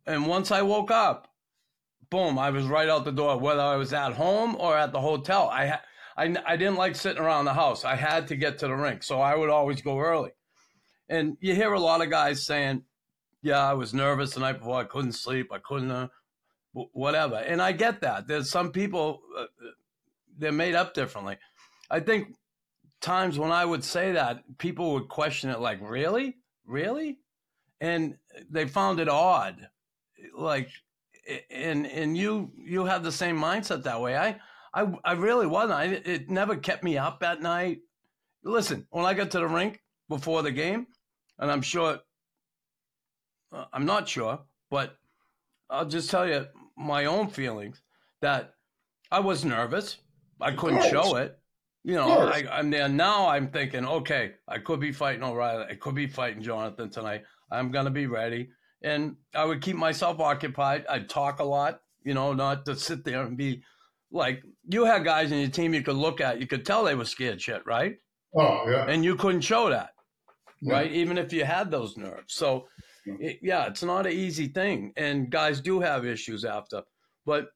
And 0.06 0.28
once 0.28 0.52
I 0.52 0.62
woke 0.62 0.92
up, 0.92 1.28
boom, 2.10 2.38
I 2.40 2.50
was 2.50 2.66
right 2.66 2.90
out 2.90 3.06
the 3.06 3.12
door, 3.12 3.38
whether 3.38 3.62
I 3.62 3.76
was 3.76 3.94
at 3.94 4.14
home 4.14 4.56
or 4.60 4.78
at 4.78 4.92
the 4.92 5.02
hotel. 5.02 5.50
I, 5.50 5.80
I, 6.18 6.36
I 6.46 6.58
didn't 6.58 6.78
like 6.78 6.96
sitting 6.96 7.22
around 7.22 7.46
the 7.46 7.54
house. 7.54 7.84
I 7.86 7.96
had 7.96 8.28
to 8.28 8.36
get 8.36 8.60
to 8.60 8.68
the 8.68 8.76
rink. 8.76 9.04
So 9.04 9.22
I 9.22 9.36
would 9.36 9.50
always 9.50 9.82
go 9.82 10.00
early. 10.00 10.32
And 11.10 11.38
you 11.40 11.54
hear 11.54 11.74
a 11.74 11.80
lot 11.80 12.02
of 12.02 12.10
guys 12.10 12.46
saying, 12.46 12.84
yeah, 13.42 13.60
I 13.60 13.74
was 13.74 13.94
nervous 13.94 14.34
the 14.34 14.40
night 14.40 14.60
before. 14.60 14.80
I 14.80 14.86
couldn't 14.86 15.12
sleep. 15.12 15.52
I 15.52 15.60
couldn't, 15.60 15.92
uh, 15.92 16.08
whatever. 16.74 17.36
And 17.36 17.62
I 17.62 17.74
get 17.74 18.02
that. 18.02 18.28
There's 18.28 18.50
some 18.50 18.72
people, 18.72 19.22
uh, 19.38 19.46
they're 20.38 20.52
made 20.52 20.76
up 20.76 20.94
differently. 20.94 21.38
I 21.90 22.00
think 22.00 22.36
times 23.02 23.38
when 23.38 23.52
I 23.52 23.64
would 23.64 23.84
say 23.84 24.14
that, 24.14 24.44
people 24.58 24.94
would 24.94 25.10
question 25.10 25.50
it 25.52 25.60
like, 25.60 25.80
really? 25.82 26.38
Really? 26.66 27.20
And 27.80 28.16
they 28.50 28.68
found 28.68 29.00
it 29.00 29.08
odd. 29.08 29.68
Like, 30.36 30.70
and 31.50 31.88
and 31.88 32.18
you 32.18 32.52
you 32.58 32.86
have 32.86 33.04
the 33.04 33.12
same 33.12 33.38
mindset 33.38 33.84
that 33.84 34.02
way. 34.02 34.18
I 34.18 34.40
I 34.74 34.94
I 35.04 35.14
really 35.14 35.48
wasn't. 35.48 35.74
I 35.74 35.86
it 35.86 36.30
never 36.30 36.56
kept 36.56 36.84
me 36.84 36.98
up 36.98 37.24
at 37.24 37.42
night. 37.42 37.80
Listen, 38.44 38.86
when 38.92 39.06
I 39.06 39.14
got 39.14 39.32
to 39.32 39.40
the 39.40 39.48
rink 39.48 39.82
before 40.10 40.44
the 40.44 40.52
game, 40.52 40.88
and 41.40 41.52
I'm 41.52 41.62
sure, 41.62 42.00
uh, 43.52 43.66
I'm 43.74 43.86
not 43.86 44.08
sure, 44.08 44.40
but 44.70 44.98
I'll 45.70 45.88
just 45.88 46.12
tell 46.12 46.28
you 46.28 46.46
my 46.78 47.06
own 47.06 47.28
feelings 47.30 47.82
that 48.22 48.54
I 49.12 49.20
was 49.20 49.44
nervous. 49.46 49.98
I 50.40 50.52
couldn't 50.52 50.84
show 50.90 51.16
it. 51.16 51.40
You 51.84 51.96
know. 51.96 52.28
I, 52.28 52.46
I'm 52.52 52.70
there 52.70 52.90
now. 52.90 53.28
I'm 53.28 53.48
thinking, 53.48 53.86
okay, 53.86 54.34
I 54.48 54.58
could 54.58 54.80
be 54.80 54.92
fighting 54.92 55.24
O'Reilly. 55.24 55.66
I 55.70 55.76
could 55.76 55.96
be 55.96 56.08
fighting 56.08 56.42
Jonathan 56.42 56.90
tonight. 56.90 57.24
I'm 57.52 57.72
gonna 57.72 57.92
be 57.92 58.08
ready, 58.08 58.50
and 58.82 59.16
I 59.34 59.46
would 59.46 59.62
keep 59.62 59.76
myself 59.76 60.20
occupied. 60.20 60.86
I'd 60.90 61.10
talk 61.10 61.40
a 61.40 61.44
lot, 61.44 61.82
you 62.04 62.14
know, 62.14 62.34
not 62.34 62.66
to 62.66 62.76
sit 62.76 63.04
there 63.04 63.24
and 63.24 63.38
be 63.38 63.64
like 64.12 64.44
you 64.70 64.86
had 64.86 65.04
guys 65.04 65.32
in 65.32 65.40
your 65.40 65.50
team 65.50 65.74
you 65.74 65.82
could 65.82 65.96
look 65.96 66.22
at. 66.22 66.40
You 66.40 66.48
could 66.48 66.66
tell 66.66 66.84
they 66.84 66.96
were 66.96 67.06
scared 67.06 67.42
shit, 67.42 67.66
right? 67.66 67.96
Oh 68.36 68.70
yeah, 68.70 68.86
And 68.88 69.04
you 69.04 69.16
couldn't 69.16 69.42
show 69.42 69.70
that, 69.70 69.92
Yeah. 70.62 70.74
right? 70.74 70.92
Even 70.92 71.18
if 71.18 71.32
you 71.34 71.46
had 71.46 71.72
those 71.72 71.96
nerves. 71.98 72.34
So, 72.34 72.68
Yeah. 73.06 73.16
it, 73.20 73.40
yeah, 73.42 73.66
it's 73.68 73.84
not 73.84 74.06
an 74.06 74.12
easy 74.14 74.48
thing, 74.48 74.94
and 74.98 75.30
guys 75.30 75.62
do 75.62 75.80
have 75.80 76.06
issues 76.06 76.44
after. 76.46 76.84
But 77.26 77.48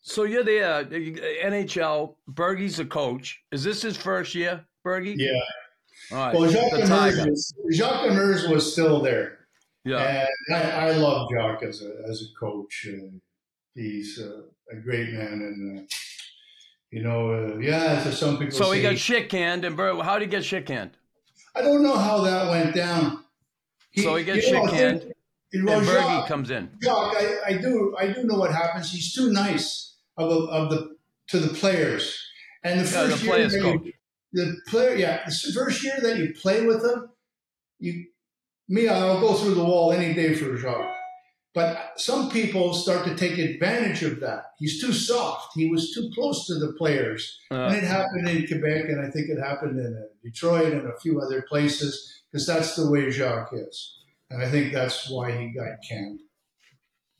so 0.00 0.24
you're 0.24 0.44
there, 0.44 0.84
NHL. 0.84 2.16
Bergie's 2.32 2.78
a 2.78 2.84
coach. 2.86 3.40
Is 3.52 3.62
this 3.62 3.82
his 3.82 3.96
first 3.96 4.34
year, 4.34 4.64
Bergie? 4.84 5.14
Yeah. 5.18 5.32
All 6.12 6.16
right. 6.18 6.34
Well, 6.34 6.50
Jacques 6.50 6.72
Demers 6.72 7.26
was, 7.28 7.54
Jacques 7.72 8.06
Demers 8.06 8.50
was 8.50 8.72
still 8.72 9.02
there, 9.02 9.37
Yeah. 9.88 10.26
and 10.48 10.56
I, 10.56 10.88
I 10.88 10.92
love 10.92 11.28
Jacques 11.32 11.62
as 11.62 11.82
a 11.82 12.08
as 12.08 12.22
a 12.22 12.38
coach. 12.38 12.86
Uh, 12.88 13.18
he's 13.74 14.20
uh, 14.20 14.42
a 14.70 14.76
great 14.76 15.12
man, 15.12 15.32
and 15.32 15.78
uh, 15.78 15.82
you 16.90 17.02
know, 17.02 17.32
uh, 17.32 17.58
yeah. 17.58 18.02
So 18.04 18.10
some 18.10 18.38
people 18.38 18.56
So 18.56 18.72
he 18.72 18.82
got 18.82 18.98
shit 18.98 19.28
canned, 19.28 19.64
and 19.64 19.76
Ber- 19.76 20.02
how 20.02 20.18
did 20.18 20.26
he 20.26 20.30
get 20.30 20.44
shit 20.44 20.66
canned? 20.66 20.92
I 21.54 21.62
don't 21.62 21.82
know 21.82 21.96
how 21.96 22.20
that 22.22 22.50
went 22.50 22.74
down. 22.74 23.24
So 23.96 24.16
he 24.16 24.24
gets 24.24 24.46
you 24.46 24.52
know, 24.52 24.66
shit 24.66 24.74
canned, 24.74 25.12
and 25.52 25.68
Bergie 25.68 26.26
comes 26.28 26.50
in. 26.50 26.70
Jacques, 26.82 27.16
I, 27.16 27.36
I 27.46 27.52
do 27.56 27.96
I 27.98 28.12
do 28.12 28.24
know 28.24 28.38
what 28.38 28.52
happens. 28.52 28.92
He's 28.92 29.12
too 29.14 29.32
nice 29.32 29.96
of, 30.16 30.30
a, 30.30 30.34
of 30.34 30.70
the 30.70 30.96
to 31.28 31.38
the 31.38 31.54
players, 31.54 32.18
and 32.64 32.80
the 32.80 32.84
Yeah, 32.84 33.04
the 33.04 33.16
first 33.16 33.54
year 33.54 33.62
coach. 33.62 33.88
the 34.32 34.56
player, 34.68 34.94
yeah, 34.94 35.24
the 35.24 35.52
first 35.52 35.82
year 35.82 35.98
that 36.02 36.18
you 36.18 36.34
play 36.34 36.66
with 36.66 36.84
him, 36.84 37.10
you, 37.80 38.06
me, 38.68 38.88
I'll 38.88 39.20
go 39.20 39.34
through 39.34 39.54
the 39.54 39.64
wall 39.64 39.92
any 39.92 40.14
day 40.14 40.34
for 40.34 40.56
Jacques. 40.56 40.94
But 41.54 41.94
some 41.96 42.30
people 42.30 42.72
start 42.74 43.04
to 43.06 43.16
take 43.16 43.38
advantage 43.38 44.02
of 44.02 44.20
that. 44.20 44.52
He's 44.58 44.80
too 44.80 44.92
soft. 44.92 45.54
He 45.54 45.68
was 45.68 45.92
too 45.92 46.10
close 46.14 46.46
to 46.46 46.54
the 46.54 46.72
players. 46.74 47.38
Uh, 47.50 47.54
And 47.66 47.76
it 47.76 47.84
happened 47.84 48.28
in 48.28 48.46
Quebec, 48.46 48.84
and 48.84 49.00
I 49.04 49.10
think 49.10 49.28
it 49.28 49.40
happened 49.40 49.78
in 49.80 49.96
uh, 49.96 50.06
Detroit 50.22 50.72
and 50.74 50.86
a 50.86 50.98
few 51.00 51.20
other 51.20 51.42
places, 51.48 52.22
because 52.30 52.46
that's 52.46 52.76
the 52.76 52.88
way 52.90 53.10
Jacques 53.10 53.52
is. 53.54 53.96
And 54.30 54.42
I 54.42 54.50
think 54.50 54.72
that's 54.72 55.08
why 55.10 55.32
he 55.32 55.48
got 55.48 55.78
canned. 55.88 56.20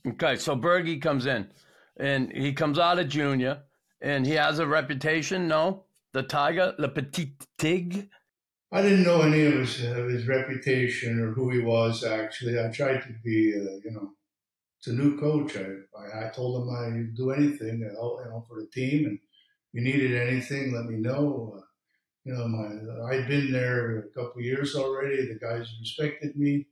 okay, 0.06 0.36
so 0.36 0.54
Bergie 0.54 1.00
comes 1.00 1.26
in, 1.26 1.48
and 1.96 2.30
he 2.30 2.52
comes 2.52 2.78
out 2.78 2.98
of 2.98 3.08
junior, 3.08 3.62
and 4.02 4.26
he 4.26 4.34
has 4.34 4.58
a 4.58 4.66
reputation. 4.66 5.48
No, 5.48 5.84
the 6.12 6.22
Tiger, 6.22 6.74
Le 6.78 6.88
Petit 6.88 7.34
Tigre. 7.58 8.04
I 8.70 8.82
didn't 8.82 9.04
know 9.04 9.22
any 9.22 9.46
of 9.46 9.54
his, 9.54 9.82
of 9.82 10.08
his 10.08 10.26
reputation 10.26 11.20
or 11.20 11.32
who 11.32 11.50
he 11.50 11.60
was, 11.60 12.04
actually. 12.04 12.60
I 12.60 12.68
tried 12.68 13.00
to 13.02 13.14
be, 13.24 13.54
uh, 13.54 13.80
you 13.84 13.90
know, 13.92 14.12
it's 14.78 14.88
a 14.88 14.92
new 14.92 15.18
coach. 15.18 15.56
I, 15.56 15.68
I, 15.98 16.26
I 16.26 16.30
told 16.30 16.62
him 16.62 16.74
I'd 16.74 17.16
do 17.16 17.30
anything 17.30 17.80
you 17.80 17.92
know, 17.92 18.44
for 18.46 18.60
the 18.60 18.68
team, 18.72 19.06
and 19.06 19.18
if 19.18 19.20
you 19.72 19.80
needed 19.80 20.14
anything, 20.14 20.72
let 20.72 20.84
me 20.84 20.96
know. 20.96 21.54
Uh, 21.56 21.62
you 22.24 22.34
know, 22.34 22.46
my 22.46 23.10
I'd 23.10 23.26
been 23.26 23.50
there 23.50 23.98
a 24.00 24.08
couple 24.10 24.40
of 24.40 24.44
years 24.44 24.76
already. 24.76 25.26
The 25.26 25.38
guys 25.40 25.74
respected 25.80 26.36
me. 26.36 26.66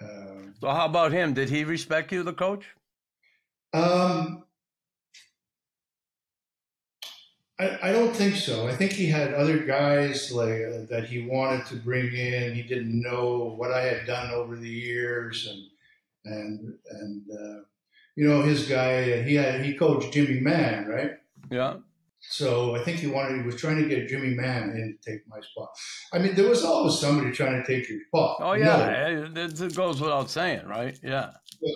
Uh, 0.00 0.50
So 0.60 0.68
how 0.70 0.86
about 0.86 1.12
him? 1.12 1.34
Did 1.34 1.50
he 1.50 1.64
respect 1.64 2.10
you, 2.12 2.22
the 2.24 2.32
coach? 2.32 2.74
Um, 3.72 4.44
I, 7.58 7.78
I 7.90 7.92
don't 7.92 8.14
think 8.14 8.34
so. 8.36 8.66
I 8.66 8.74
think 8.74 8.92
he 8.92 9.06
had 9.06 9.32
other 9.34 9.58
guys 9.58 10.32
like 10.32 10.50
uh, 10.50 10.86
that 10.90 11.06
he 11.08 11.26
wanted 11.26 11.66
to 11.66 11.76
bring 11.76 12.12
in. 12.12 12.54
He 12.54 12.62
didn't 12.62 13.00
know 13.00 13.54
what 13.56 13.70
I 13.70 13.82
had 13.82 14.06
done 14.06 14.30
over 14.32 14.56
the 14.56 14.68
years, 14.68 15.48
and 15.48 16.34
and 16.34 16.74
and 16.90 17.22
uh, 17.30 17.60
you 18.16 18.26
know 18.28 18.42
his 18.42 18.68
guy. 18.68 19.22
He 19.22 19.34
had 19.36 19.64
he 19.64 19.74
coached 19.74 20.12
Jimmy 20.12 20.40
Mann, 20.40 20.86
right? 20.88 21.12
Yeah. 21.50 21.76
So 22.18 22.74
I 22.74 22.82
think 22.82 22.98
he 23.00 23.06
wanted. 23.06 23.36
He 23.36 23.42
was 23.46 23.56
trying 23.60 23.76
to 23.82 23.88
get 23.88 24.08
Jimmy 24.08 24.34
Mann 24.34 24.70
in 24.70 24.98
to 25.00 25.10
take 25.12 25.20
my 25.28 25.40
spot. 25.40 25.68
I 26.12 26.18
mean, 26.18 26.34
there 26.34 26.48
was 26.48 26.64
always 26.64 26.98
somebody 26.98 27.30
trying 27.32 27.62
to 27.62 27.66
take 27.66 27.88
your 27.88 28.00
spot. 28.08 28.38
Oh 28.40 28.54
yeah, 28.54 29.06
it, 29.08 29.38
it- 29.38 29.60
it 29.60 29.76
goes 29.76 30.00
without 30.00 30.28
saying, 30.30 30.66
right? 30.66 30.98
Yeah. 31.04 31.30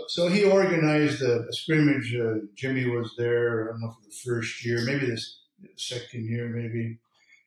So 0.09 0.27
he 0.29 0.45
organized 0.45 1.23
a, 1.23 1.41
a 1.47 1.53
scrimmage. 1.53 2.17
Uh, 2.17 2.47
Jimmy 2.57 2.87
was 2.87 3.15
there. 3.17 3.69
I 3.69 3.73
don't 3.73 3.81
know 3.83 3.91
for 3.91 4.03
the 4.05 4.15
first 4.25 4.65
year, 4.65 4.85
maybe 4.85 5.07
this 5.07 5.39
second 5.77 6.27
year, 6.29 6.49
maybe. 6.49 6.99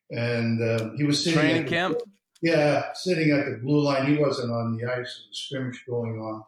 And 0.09 0.62
uh, 0.62 0.89
he 0.97 1.03
was 1.03 1.24
sitting 1.24 1.39
Training 1.39 1.57
at 1.57 1.66
the- 1.66 1.70
camp. 1.70 1.97
Yeah, 2.43 2.91
sitting 2.95 3.30
at 3.32 3.45
the 3.45 3.59
blue 3.64 3.82
line. 3.82 4.07
He 4.07 4.18
wasn't 4.18 4.51
on 4.51 4.76
the 4.76 4.86
ice. 4.86 4.89
There 4.91 4.97
was 4.99 5.28
a 5.32 5.36
scrimmage 5.36 5.84
going 5.88 6.20
on, 6.20 6.43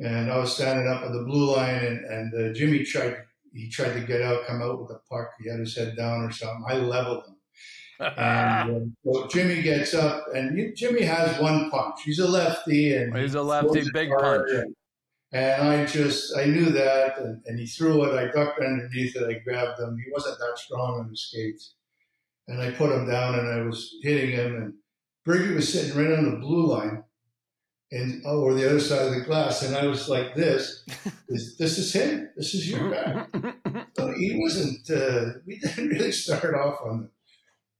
and 0.00 0.32
I 0.32 0.36
was 0.38 0.52
standing 0.52 0.88
up 0.88 1.02
at 1.04 1.12
the 1.12 1.22
blue 1.22 1.54
line, 1.54 1.76
and, 1.84 2.04
and 2.06 2.34
uh, 2.50 2.52
Jimmy 2.52 2.82
tried. 2.82 3.18
He 3.54 3.68
tried 3.68 3.92
to 3.94 4.00
get 4.00 4.20
out, 4.22 4.46
come 4.46 4.60
out 4.62 4.80
with 4.80 4.88
the 4.88 5.00
puck. 5.08 5.30
He 5.40 5.48
had 5.48 5.60
his 5.60 5.76
head 5.76 5.96
down 5.96 6.22
or 6.24 6.32
something. 6.32 6.64
I 6.68 6.74
leveled 6.74 7.24
him. 7.24 7.36
And 8.16 8.96
uh, 9.06 9.12
so 9.12 9.26
Jimmy 9.28 9.62
gets 9.62 9.94
up, 9.94 10.24
and 10.34 10.58
you- 10.58 10.74
Jimmy 10.74 11.02
has 11.02 11.38
one 11.40 11.70
punch. 11.70 12.00
He's 12.04 12.18
a 12.18 12.26
lefty, 12.28 12.94
and 12.94 13.16
He's 13.16 13.34
a 13.34 13.42
lefty, 13.42 13.84
big 13.92 14.10
punch. 14.10 14.50
And, 14.50 14.74
and 15.32 15.68
I 15.68 15.86
just, 15.86 16.36
I 16.36 16.46
knew 16.46 16.70
that, 16.70 17.18
and, 17.18 17.42
and 17.46 17.58
he 17.58 17.66
threw 17.66 18.04
it. 18.04 18.18
I 18.18 18.32
ducked 18.32 18.60
underneath 18.60 19.14
it. 19.14 19.28
I 19.28 19.38
grabbed 19.44 19.78
him. 19.78 19.96
He 20.04 20.10
wasn't 20.10 20.38
that 20.38 20.58
strong 20.58 21.00
on 21.00 21.08
his 21.08 21.28
skates, 21.28 21.74
and 22.48 22.60
I 22.60 22.72
put 22.72 22.90
him 22.90 23.08
down, 23.08 23.38
and 23.38 23.48
I 23.48 23.62
was 23.62 23.94
hitting 24.02 24.30
him. 24.30 24.56
And 24.56 24.74
Bergie 25.26 25.54
was 25.54 25.72
sitting 25.72 25.96
right 25.96 26.18
on 26.18 26.30
the 26.30 26.38
blue 26.38 26.66
line, 26.66 27.04
and 27.92 28.22
oh, 28.26 28.42
or 28.42 28.54
the 28.54 28.68
other 28.68 28.80
side 28.80 29.06
of 29.06 29.14
the 29.14 29.20
glass, 29.20 29.62
and 29.62 29.76
I 29.76 29.86
was 29.86 30.08
like 30.08 30.34
this. 30.34 30.84
this, 31.28 31.56
this 31.56 31.78
is 31.78 31.92
him. 31.92 32.30
This 32.36 32.54
is 32.54 32.68
your 32.68 32.90
guy. 32.90 33.26
So 33.96 34.12
he 34.12 34.36
wasn't. 34.40 34.90
Uh, 34.90 35.38
we 35.46 35.58
didn't 35.60 35.88
really 35.90 36.12
start 36.12 36.54
off 36.56 36.80
on 36.84 37.08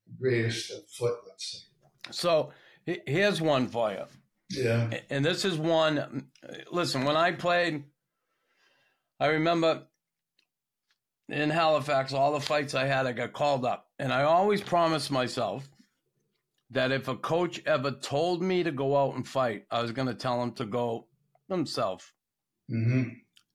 the 0.07 0.13
greatest 0.21 0.73
foot, 0.97 1.17
let's 1.27 1.51
say. 1.51 2.13
so 2.13 2.53
here's 2.85 3.41
one 3.41 3.67
for 3.67 3.91
you. 3.91 4.05
Yeah. 4.51 4.91
and 5.11 5.25
this 5.25 5.45
is 5.45 5.57
one. 5.57 6.29
Listen, 6.73 7.05
when 7.05 7.17
I 7.17 7.33
played, 7.33 7.85
I 9.21 9.27
remember 9.29 9.85
in 11.29 11.51
Halifax, 11.51 12.13
all 12.13 12.33
the 12.33 12.41
fights 12.41 12.75
I 12.75 12.87
had, 12.87 13.07
I 13.07 13.13
got 13.13 13.33
called 13.33 13.65
up, 13.65 13.89
and 13.99 14.13
I 14.13 14.23
always 14.25 14.61
promised 14.61 15.11
myself 15.11 15.69
that 16.71 16.91
if 16.91 17.07
a 17.09 17.17
coach 17.17 17.61
ever 17.67 17.93
told 17.93 18.43
me 18.43 18.63
to 18.65 18.73
go 18.73 18.97
out 18.97 19.15
and 19.15 19.27
fight, 19.27 19.67
I 19.71 19.83
was 19.83 19.93
going 19.93 20.09
to 20.09 20.15
tell 20.15 20.43
him 20.43 20.53
to 20.53 20.65
go 20.65 21.07
himself, 21.49 22.13
hmm 22.69 23.05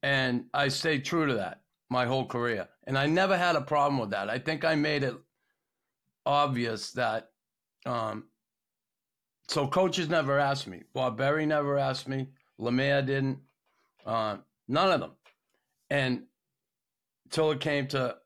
and 0.03 0.45
I 0.53 0.67
stayed 0.67 1.03
true 1.03 1.25
to 1.25 1.33
that 1.35 1.61
my 1.89 2.05
whole 2.05 2.25
career, 2.27 2.69
and 2.85 2.97
I 2.97 3.07
never 3.07 3.35
had 3.37 3.55
a 3.55 3.61
problem 3.61 3.99
with 3.99 4.11
that. 4.11 4.29
I 4.29 4.39
think 4.39 4.63
I 4.63 4.75
made 4.75 5.03
it 5.03 5.15
obvious 6.25 6.91
that. 6.93 7.31
Um, 7.85 8.25
so 9.47 9.67
coaches 9.67 10.09
never 10.09 10.39
asked 10.39 10.67
me. 10.67 10.83
Bob 10.93 11.17
Berry 11.17 11.45
never 11.45 11.77
asked 11.77 12.07
me. 12.07 12.27
Lemaire 12.57 13.01
didn't. 13.01 13.39
Uh, 14.05 14.37
none 14.67 14.91
of 14.91 14.99
them. 14.99 15.11
And 15.89 16.23
till 17.29 17.51
it 17.51 17.59
came 17.59 17.87
to 17.87 18.17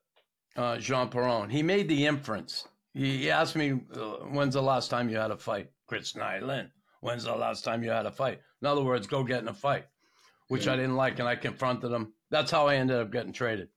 uh, 0.56 0.78
Jean 0.78 1.08
Perron, 1.08 1.50
he 1.50 1.62
made 1.62 1.88
the 1.88 2.06
inference. 2.06 2.66
He, 2.94 3.18
he 3.18 3.30
asked 3.30 3.56
me, 3.56 3.80
uh, 3.94 4.24
"When's 4.32 4.54
the 4.54 4.62
last 4.62 4.90
time 4.90 5.08
you 5.08 5.16
had 5.16 5.30
a 5.30 5.36
fight?" 5.36 5.70
Chris 5.86 6.12
Nilan. 6.14 6.70
When's 7.00 7.24
the 7.24 7.34
last 7.34 7.64
time 7.64 7.82
you 7.82 7.90
had 7.90 8.06
a 8.06 8.12
fight? 8.12 8.40
In 8.60 8.66
other 8.66 8.82
words, 8.82 9.06
go 9.06 9.24
get 9.24 9.42
in 9.42 9.48
a 9.48 9.54
fight, 9.54 9.86
which 10.48 10.68
I 10.68 10.76
didn't 10.76 10.96
like, 10.96 11.18
and 11.18 11.26
I 11.26 11.34
confronted 11.34 11.90
him. 11.90 12.12
That's 12.30 12.50
how 12.50 12.68
I 12.68 12.76
ended 12.76 12.98
up 12.98 13.10
getting 13.10 13.32
traded. 13.32 13.68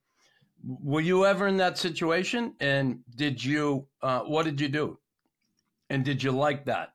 Were 0.62 1.00
you 1.00 1.26
ever 1.26 1.46
in 1.46 1.56
that 1.58 1.78
situation? 1.78 2.54
And 2.60 3.00
did 3.16 3.42
you? 3.42 3.86
Uh, 4.02 4.20
what 4.20 4.44
did 4.44 4.60
you 4.60 4.68
do? 4.68 4.98
And 5.90 6.04
did 6.04 6.22
you 6.22 6.32
like 6.32 6.64
that? 6.66 6.93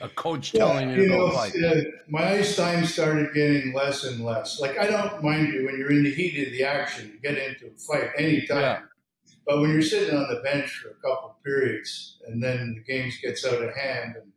A 0.00 0.08
coach 0.10 0.52
telling 0.52 0.90
you 0.90 0.96
to 0.96 1.08
go 1.08 1.28
know, 1.28 1.30
fight. 1.32 1.54
uh, 1.56 1.74
my 2.06 2.34
ice 2.34 2.54
time 2.54 2.84
started 2.84 3.32
getting 3.32 3.72
less 3.72 4.04
and 4.04 4.22
less. 4.22 4.60
Like 4.60 4.78
I 4.78 4.86
don't 4.86 5.22
mind 5.22 5.52
you 5.52 5.64
when 5.64 5.78
you're 5.78 5.92
in 5.92 6.04
the 6.04 6.12
heat 6.12 6.46
of 6.46 6.52
the 6.52 6.64
action, 6.64 7.12
you 7.14 7.20
get 7.20 7.38
into 7.38 7.66
a 7.66 7.78
fight 7.78 8.10
anytime. 8.18 8.60
Yeah. 8.60 8.80
But 9.46 9.60
when 9.60 9.70
you're 9.70 9.80
sitting 9.80 10.14
on 10.14 10.28
the 10.28 10.40
bench 10.40 10.70
for 10.70 10.90
a 10.90 10.94
couple 10.94 11.30
of 11.30 11.42
periods 11.42 12.18
and 12.26 12.42
then 12.42 12.74
the 12.74 12.92
game 12.92 13.10
gets 13.22 13.46
out 13.46 13.62
of 13.62 13.74
hand 13.74 14.16
and 14.16 14.32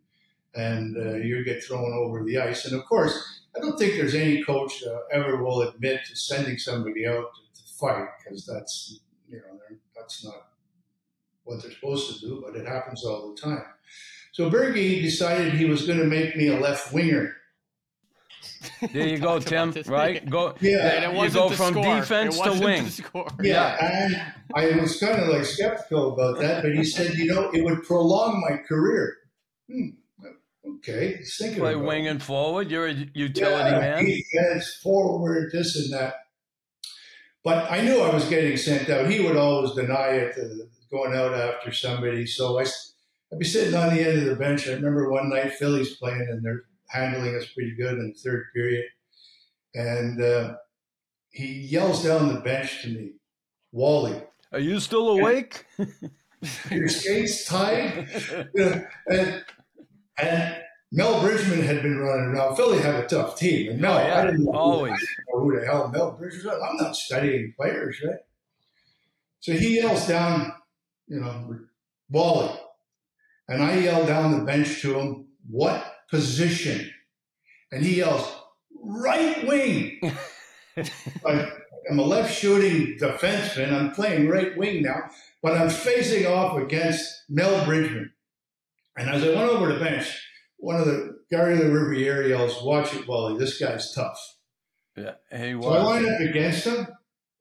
and 0.56 0.98
uh, 0.98 1.16
you 1.16 1.44
get 1.44 1.64
thrown 1.64 1.94
over 1.94 2.24
the 2.24 2.40
ice, 2.40 2.66
and 2.66 2.76
of 2.76 2.86
course, 2.86 3.42
I 3.56 3.60
don't 3.60 3.78
think 3.78 3.94
there's 3.94 4.16
any 4.16 4.44
coach 4.44 4.80
that 4.80 5.04
ever 5.12 5.44
will 5.44 5.62
admit 5.62 6.02
to 6.08 6.16
sending 6.16 6.58
somebody 6.58 7.06
out 7.06 7.26
to, 7.36 7.62
to 7.62 7.68
fight 7.80 8.08
because 8.24 8.46
that's 8.46 9.00
you 9.28 9.38
know 9.38 9.78
that's 9.96 10.26
not 10.26 10.48
what 11.44 11.62
they're 11.62 11.72
supposed 11.72 12.14
to 12.14 12.28
do, 12.28 12.44
but 12.46 12.60
it 12.60 12.68
happens 12.68 13.06
all 13.06 13.34
the 13.34 13.42
time. 13.42 13.64
So 14.40 14.50
Bergie 14.50 15.02
decided 15.02 15.54
he 15.56 15.66
was 15.66 15.86
going 15.86 16.00
to 16.00 16.06
make 16.06 16.38
me 16.38 16.48
a 16.48 16.58
left 16.58 16.94
winger. 16.94 17.36
There 18.94 19.06
you 19.06 19.18
go, 19.18 19.38
Tim. 19.42 19.74
Right? 19.86 20.30
Go. 20.30 20.56
Yeah. 20.62 20.78
And 20.94 21.04
it 21.04 21.12
You 21.12 21.18
wasn't 21.18 21.44
go 21.44 21.50
to 21.50 21.56
from 21.58 21.74
score. 21.74 21.96
defense 22.00 22.36
It 22.38 22.44
to 22.44 22.50
wasn't 22.50 22.64
wing. 22.66 22.88
score. 22.88 23.28
Yeah, 23.42 23.76
and 23.86 24.22
I 24.56 24.80
was 24.80 24.98
kind 24.98 25.20
of 25.22 25.28
like 25.28 25.44
skeptical 25.44 26.14
about 26.14 26.40
that, 26.40 26.64
but 26.64 26.74
he 26.74 26.86
said, 26.86 27.16
you 27.16 27.26
know, 27.26 27.50
it 27.52 27.66
would 27.66 27.84
prolong 27.84 28.40
my 28.50 28.56
career. 28.66 29.18
Hmm. 29.70 29.88
Okay, 30.78 31.18
he's 31.18 31.36
thinking 31.36 31.60
Play 31.60 31.74
about 31.74 31.84
it. 31.84 31.88
winging 31.88 32.20
forward. 32.20 32.72
You're 32.72 32.88
a 32.88 32.94
utility 32.94 33.72
yeah, 33.72 33.80
man. 33.82 34.06
defense, 34.06 34.80
forward, 34.82 35.50
this 35.52 35.76
and 35.76 35.92
that. 35.92 36.14
But 37.44 37.70
I 37.70 37.82
knew 37.82 38.00
I 38.00 38.14
was 38.16 38.24
getting 38.30 38.56
sent 38.56 38.90
out. 38.90 39.10
He 39.12 39.20
would 39.20 39.36
always 39.36 39.72
deny 39.74 40.12
it, 40.12 40.38
uh, 40.38 40.64
going 40.90 41.14
out 41.14 41.34
after 41.34 41.74
somebody. 41.74 42.26
So 42.26 42.58
I, 42.58 42.66
I'd 43.32 43.40
be 43.40 43.46
sitting 43.46 43.76
on 43.76 43.94
the 43.96 44.02
end 44.02 44.20
of 44.20 44.26
the 44.26 44.36
bench. 44.36 44.68
I 44.68 44.74
remember 44.74 45.10
one 45.10 45.30
night 45.30 45.54
Philly's 45.54 45.96
playing, 45.98 46.28
and 46.30 46.44
they're 46.44 46.64
handling 46.88 47.36
us 47.36 47.46
pretty 47.54 47.76
good 47.76 47.94
in 48.00 48.08
the 48.10 48.14
third 48.20 48.46
period. 48.56 48.86
And 49.76 50.22
uh, 50.22 50.56
he 51.32 51.46
yells 51.46 52.04
down 52.04 52.34
the 52.34 52.40
bench 52.42 52.82
to 52.82 52.88
me, 52.90 53.12
Wally, 53.72 54.20
Are 54.52 54.60
you 54.60 54.80
still 54.80 55.10
awake? 55.10 55.66
your 56.72 56.88
skates 56.90 57.46
tied? 57.46 58.08
And, 59.08 59.44
and 60.22 60.56
Mel 60.92 61.22
Bridgman 61.22 61.62
had 61.62 61.82
been 61.84 61.98
running 62.00 62.26
around. 62.36 62.56
Philly 62.56 62.80
had 62.80 62.96
a 62.96 63.08
tough 63.08 63.38
team. 63.38 63.72
And 63.72 63.80
Mel, 63.82 63.94
Oh, 63.98 64.02
yeah, 64.08 64.22
I 64.22 64.26
didn't 64.26 64.44
know 64.46 64.52
who- 64.52 64.58
always. 64.58 64.92
I 64.94 64.96
didn't 64.98 65.10
know 65.34 65.40
who 65.42 65.60
the 65.60 65.66
hell 65.66 65.88
Mel 65.90 66.12
Bridgman 66.14 66.46
was. 66.46 66.62
I'm 66.68 66.78
not 66.78 66.96
studying 66.96 67.54
players, 67.56 68.02
right? 68.04 68.18
So 69.40 69.54
he 69.54 69.76
yells 69.76 70.08
down, 70.08 70.52
you 71.08 71.20
know, 71.22 71.60
Wally. 72.10 72.60
And 73.50 73.64
I 73.64 73.80
yell 73.80 74.06
down 74.06 74.38
the 74.38 74.46
bench 74.46 74.82
to 74.82 75.00
him, 75.00 75.28
what 75.50 75.84
position? 76.10 76.90
And 77.72 77.84
he 77.84 77.98
yells, 77.98 78.32
right 78.82 79.46
wing. 79.48 80.00
I'm 81.26 81.98
a 82.00 82.04
left 82.04 82.38
shooting 82.38 82.98
defenseman. 83.00 83.74
I'm 83.74 83.92
playing 83.92 84.28
right 84.28 84.56
wing 84.56 84.84
now, 84.84 85.10
but 85.42 85.58
I'm 85.58 85.70
facing 85.70 86.28
off 86.28 86.58
against 86.58 87.24
Mel 87.28 87.66
Bridgman. 87.66 88.12
And 88.96 89.10
as 89.10 89.24
I 89.24 89.30
went 89.30 89.50
over 89.50 89.74
the 89.74 89.80
bench, 89.80 90.06
one 90.58 90.76
of 90.76 90.86
the 90.86 91.18
Garry 91.32 91.58
Lariviere 91.58 92.30
yells, 92.30 92.62
"Watch 92.62 92.94
it, 92.94 93.08
Wally! 93.08 93.38
This 93.40 93.60
guy's 93.60 93.92
tough." 93.94 94.20
Yeah, 94.96 95.14
he 95.32 95.52
So 95.54 95.70
I 95.70 95.80
was. 95.80 95.86
line 95.86 96.14
up 96.14 96.20
against 96.20 96.66
him, 96.66 96.88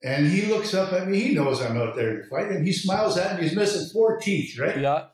and 0.03 0.29
he 0.29 0.47
looks 0.47 0.73
up 0.73 0.93
at 0.93 1.09
me. 1.09 1.21
He 1.21 1.35
knows 1.35 1.61
I'm 1.61 1.77
out 1.77 1.97
there 1.97 2.23
to 2.23 2.29
fight, 2.29 2.47
and 2.49 2.65
he 2.67 2.73
smiles 2.73 3.19
at 3.19 3.37
me. 3.37 3.43
He's 3.43 3.57
missing 3.57 3.89
four 3.93 4.19
teeth, 4.19 4.59
right? 4.59 4.79
Yeah. 4.79 5.07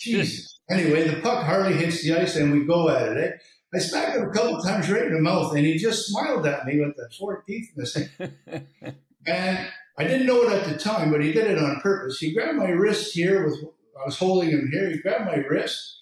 Jesus. 0.00 0.60
Anyway, 0.70 1.06
the 1.08 1.20
puck 1.20 1.44
hardly 1.44 1.74
hits 1.74 2.02
the 2.02 2.14
ice, 2.14 2.36
and 2.36 2.52
we 2.52 2.64
go 2.64 2.88
at 2.88 3.16
it. 3.16 3.18
Eh? 3.18 3.36
I 3.72 3.78
smacked 3.78 4.16
him 4.16 4.28
a 4.28 4.32
couple 4.32 4.60
times 4.62 4.90
right 4.90 5.04
in 5.06 5.12
the 5.14 5.20
mouth, 5.20 5.54
and 5.54 5.64
he 5.64 5.76
just 5.78 6.08
smiled 6.08 6.46
at 6.46 6.64
me 6.66 6.80
with 6.80 6.96
the 6.96 7.08
four 7.18 7.42
teeth 7.46 7.68
missing. 7.76 8.08
and 9.26 9.68
I 9.98 10.04
didn't 10.04 10.26
know 10.26 10.42
it 10.42 10.52
at 10.52 10.66
the 10.68 10.78
time, 10.78 11.10
but 11.12 11.22
he 11.22 11.32
did 11.32 11.46
it 11.50 11.58
on 11.58 11.80
purpose. 11.80 12.18
He 12.18 12.32
grabbed 12.34 12.58
my 12.58 12.70
wrist 12.70 13.14
here 13.14 13.44
with 13.44 13.58
I 14.00 14.06
was 14.06 14.18
holding 14.18 14.48
him 14.50 14.70
here. 14.72 14.90
He 14.90 14.98
grabbed 14.98 15.26
my 15.26 15.36
wrist, 15.36 15.98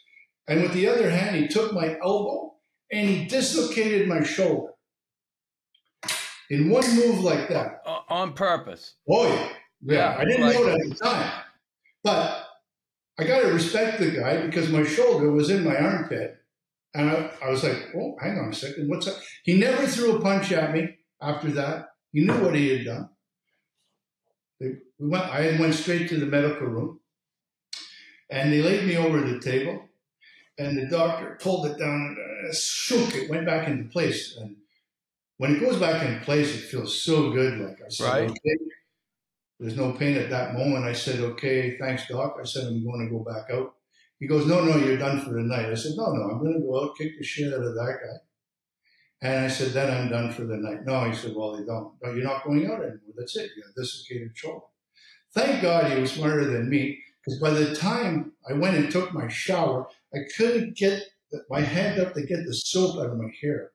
and 0.46 0.62
with 0.62 0.72
the 0.72 0.88
other 0.88 1.11
hand, 1.11 1.36
he 1.36 1.49
took 1.49 1.72
my 1.74 1.96
elbow 2.03 2.55
and 2.92 3.09
he 3.09 3.24
dislocated 3.26 4.09
my 4.09 4.22
shoulder. 4.22 4.72
In 6.51 6.70
one 6.70 6.84
move 6.96 7.20
like 7.20 7.49
that. 7.49 7.82
O- 7.84 8.05
On 8.09 8.32
purpose. 8.32 8.94
Oh 9.11 9.26
yeah, 9.26 9.49
yeah. 9.82 9.94
Yeah, 9.94 10.16
I 10.18 10.24
didn't 10.24 10.46
like- 10.46 10.55
know 10.55 10.66
it 10.68 10.80
at 10.80 10.88
the 10.88 10.94
time, 10.94 11.42
but 12.03 12.47
I 13.18 13.24
got 13.24 13.40
to 13.42 13.52
respect 13.52 13.98
the 13.98 14.10
guy 14.12 14.46
because 14.46 14.70
my 14.70 14.84
shoulder 14.84 15.30
was 15.30 15.50
in 15.50 15.64
my 15.64 15.76
armpit, 15.76 16.36
and 16.94 17.10
I, 17.10 17.30
I 17.42 17.50
was 17.50 17.64
like, 17.64 17.88
"Oh, 17.96 18.16
hang 18.20 18.38
on 18.38 18.50
a 18.50 18.54
second, 18.54 18.88
what's 18.88 19.08
up?" 19.08 19.16
He 19.42 19.58
never 19.58 19.86
threw 19.86 20.16
a 20.16 20.20
punch 20.20 20.52
at 20.52 20.72
me 20.72 20.96
after 21.20 21.50
that. 21.52 21.88
He 22.12 22.20
knew 22.24 22.38
what 22.44 22.54
he 22.54 22.68
had 22.76 22.86
done. 22.86 23.08
They, 24.60 24.74
we 24.98 25.08
went. 25.08 25.24
I 25.24 25.58
went 25.58 25.74
straight 25.74 26.08
to 26.10 26.16
the 26.18 26.26
medical 26.26 26.66
room, 26.66 27.00
and 28.30 28.52
they 28.52 28.62
laid 28.62 28.86
me 28.86 28.96
over 28.96 29.20
the 29.20 29.40
table, 29.40 29.84
and 30.58 30.78
the 30.78 30.86
doctor 30.86 31.38
pulled 31.40 31.66
it 31.66 31.78
down 31.78 32.16
and 32.16 32.48
uh, 32.50 32.54
shook 32.54 33.14
it, 33.14 33.28
went 33.30 33.46
back 33.46 33.68
into 33.68 33.88
place, 33.90 34.36
and 34.40 34.56
when 35.38 35.56
it 35.56 35.60
goes 35.60 35.78
back 35.78 36.04
in 36.06 36.20
place, 36.20 36.54
it 36.54 36.60
feels 36.68 37.02
so 37.02 37.30
good. 37.30 37.58
Like 37.60 37.78
I 37.84 37.88
said, 37.88 38.04
Right. 38.04 38.30
okay. 38.30 38.56
There's 39.61 39.76
no 39.76 39.92
pain 39.92 40.16
at 40.16 40.30
that 40.30 40.54
moment. 40.54 40.84
I 40.84 40.92
said, 40.92 41.20
okay, 41.20 41.76
thanks, 41.78 42.06
doc. 42.06 42.36
I 42.40 42.44
said, 42.44 42.66
I'm 42.66 42.84
going 42.84 43.06
to 43.06 43.12
go 43.12 43.24
back 43.24 43.50
out. 43.52 43.74
He 44.20 44.26
goes, 44.26 44.46
no, 44.46 44.64
no, 44.64 44.76
you're 44.76 44.98
done 44.98 45.20
for 45.20 45.30
the 45.30 45.42
night. 45.42 45.66
I 45.66 45.74
said, 45.74 45.92
no, 45.96 46.12
no, 46.12 46.30
I'm 46.30 46.38
going 46.38 46.54
to 46.54 46.66
go 46.66 46.84
out, 46.84 46.96
kick 46.96 47.18
the 47.18 47.24
shit 47.24 47.52
out 47.52 47.64
of 47.64 47.74
that 47.74 47.98
guy. 48.02 49.28
And 49.28 49.44
I 49.44 49.48
said, 49.48 49.72
then 49.72 49.90
I'm 49.90 50.11
done 50.11 50.32
for 50.32 50.44
the 50.44 50.56
night. 50.56 50.84
No, 50.84 51.04
he 51.04 51.14
said, 51.14 51.34
well, 51.34 51.59
you 51.59 51.66
don't. 51.66 51.94
No, 52.02 52.12
you're 52.12 52.24
not 52.24 52.44
going 52.44 52.66
out 52.66 52.80
anymore. 52.80 53.14
That's 53.16 53.36
it. 53.36 53.50
You 53.56 53.64
have 53.64 53.74
dislocated 53.74 54.30
shoulder. 54.36 54.66
Thank 55.34 55.62
God 55.62 55.90
he 55.90 56.00
was 56.00 56.12
smarter 56.12 56.44
than 56.44 56.68
me 56.68 57.00
because 57.24 57.40
by 57.40 57.50
the 57.50 57.74
time 57.74 58.32
I 58.48 58.54
went 58.54 58.76
and 58.76 58.90
took 58.90 59.12
my 59.12 59.28
shower, 59.28 59.88
I 60.14 60.18
couldn't 60.36 60.76
get 60.76 61.02
the, 61.30 61.42
my 61.50 61.61
hand 61.61 62.00
up 62.00 62.14
to 62.14 62.22
get 62.22 62.46
the 62.46 62.54
soap 62.54 62.98
out 62.98 63.11
of 63.11 63.18
my 63.18 63.30
hair. 63.42 63.72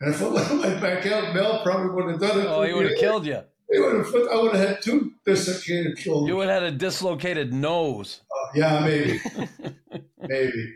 And 0.00 0.14
if 0.14 0.22
I 0.22 0.28
went 0.54 0.80
back 0.80 1.06
out, 1.06 1.34
Mel 1.34 1.62
probably 1.62 1.90
would 1.90 2.10
have 2.10 2.20
done 2.20 2.40
it. 2.40 2.46
Oh, 2.46 2.62
he 2.62 2.72
would 2.72 2.90
have 2.90 2.98
killed 2.98 3.26
you. 3.26 3.42
He 3.70 3.78
would 3.78 3.96
have. 3.96 4.14
I 4.32 4.36
would 4.40 4.54
have 4.54 4.68
had 4.68 4.82
two 4.82 5.12
dislocated 5.26 5.98
shoulders. 5.98 6.28
You 6.28 6.36
would 6.36 6.48
have 6.48 6.62
had 6.62 6.72
a 6.72 6.76
dislocated 6.76 7.52
nose. 7.52 8.22
Uh, 8.30 8.46
yeah, 8.54 8.80
maybe, 8.80 9.20
maybe. 10.20 10.74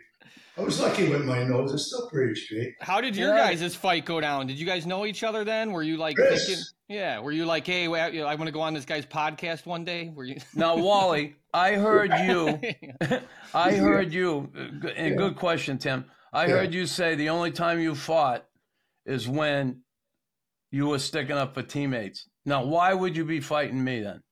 I 0.58 0.60
was 0.60 0.78
lucky 0.80 1.08
with 1.08 1.24
my 1.24 1.42
nose. 1.44 1.72
It's 1.72 1.86
still 1.86 2.10
pretty 2.10 2.34
straight. 2.34 2.74
How 2.82 3.00
did 3.00 3.16
your 3.16 3.34
Yeah. 3.34 3.50
guys' 3.54 3.74
fight 3.74 4.04
go 4.04 4.20
down? 4.20 4.46
Did 4.46 4.58
you 4.58 4.66
guys 4.66 4.84
know 4.84 5.06
each 5.06 5.24
other 5.24 5.44
then? 5.44 5.72
Were 5.72 5.82
you 5.82 5.96
like 5.96 6.16
Chris. 6.16 6.46
thinking? 6.46 6.64
Yeah. 6.88 7.20
Were 7.20 7.32
you 7.32 7.46
like, 7.46 7.66
hey, 7.66 7.88
well, 7.88 8.12
you 8.12 8.20
know, 8.20 8.26
I 8.26 8.34
want 8.34 8.48
to 8.48 8.52
go 8.52 8.60
on 8.60 8.74
this 8.74 8.84
guy's 8.84 9.06
podcast 9.06 9.64
one 9.64 9.84
day? 9.84 10.12
Were 10.14 10.24
you? 10.24 10.36
Now, 10.54 10.76
Wally, 10.76 11.36
I 11.54 11.72
heard 11.76 12.10
you. 12.26 12.60
I 13.54 13.72
heard 13.72 14.12
you. 14.12 14.50
uh, 14.84 14.88
And 14.88 15.16
good 15.16 15.36
question, 15.36 15.78
Tim. 15.78 16.04
I 16.34 16.44
Yeah. 16.44 16.50
heard 16.56 16.74
you 16.74 16.84
say 16.86 17.14
the 17.14 17.30
only 17.30 17.50
time 17.52 17.80
you 17.80 17.94
fought 17.94 18.44
is 19.06 19.26
when 19.26 19.80
you 20.70 20.88
were 20.88 20.98
sticking 20.98 21.36
up 21.36 21.54
for 21.54 21.62
teammates. 21.62 22.28
Now, 22.44 22.64
why 22.64 22.92
would 22.94 23.16
you 23.16 23.24
be 23.24 23.40
fighting 23.40 23.82
me 23.82 24.00
then? 24.02 24.22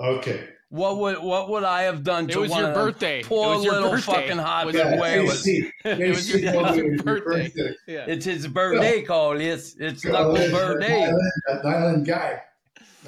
Okay. 0.00 0.48
What 0.68 0.98
would 0.98 1.18
what 1.22 1.48
would 1.48 1.62
I 1.64 1.82
have 1.82 2.02
done 2.02 2.24
It 2.28 2.32
to 2.32 2.40
was 2.40 2.50
one 2.50 2.60
your 2.60 2.68
of 2.70 2.74
them 2.74 2.84
birthday. 2.86 3.20
It 3.20 3.26
Poor 3.26 3.54
was 3.54 3.64
your 3.64 3.74
little 3.74 3.90
birthday. 3.92 4.12
fucking 4.12 4.38
hot 4.38 4.66
Was 4.66 4.74
Yeah, 4.74 4.94
it- 4.94 4.98
It 5.20 5.24
was 5.24 5.46
your- 5.46 5.66
it 5.84 6.12
was 6.12 6.28
your 6.28 6.38
it 6.38 6.56
was 6.62 6.76
your 6.76 6.96
birthday. 6.98 7.42
birthday. 7.48 7.74
yeah. 7.86 8.04
It's 8.08 8.24
his 8.24 8.46
birthday 8.48 9.02
call. 9.02 9.40
It's 9.40 9.76
it's 9.78 10.04
Yeah, 10.04 10.10
Knuckles' 10.12 10.38
that 10.38 10.50
birthday. 10.52 11.04
Island, 11.04 11.32
that 11.48 11.64
island 11.66 12.06
guy. 12.06 12.42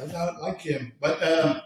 I'm 0.00 0.12
not 0.12 0.40
like 0.40 0.60
him. 0.60 0.92
But 1.00 1.20
um, 1.22 1.60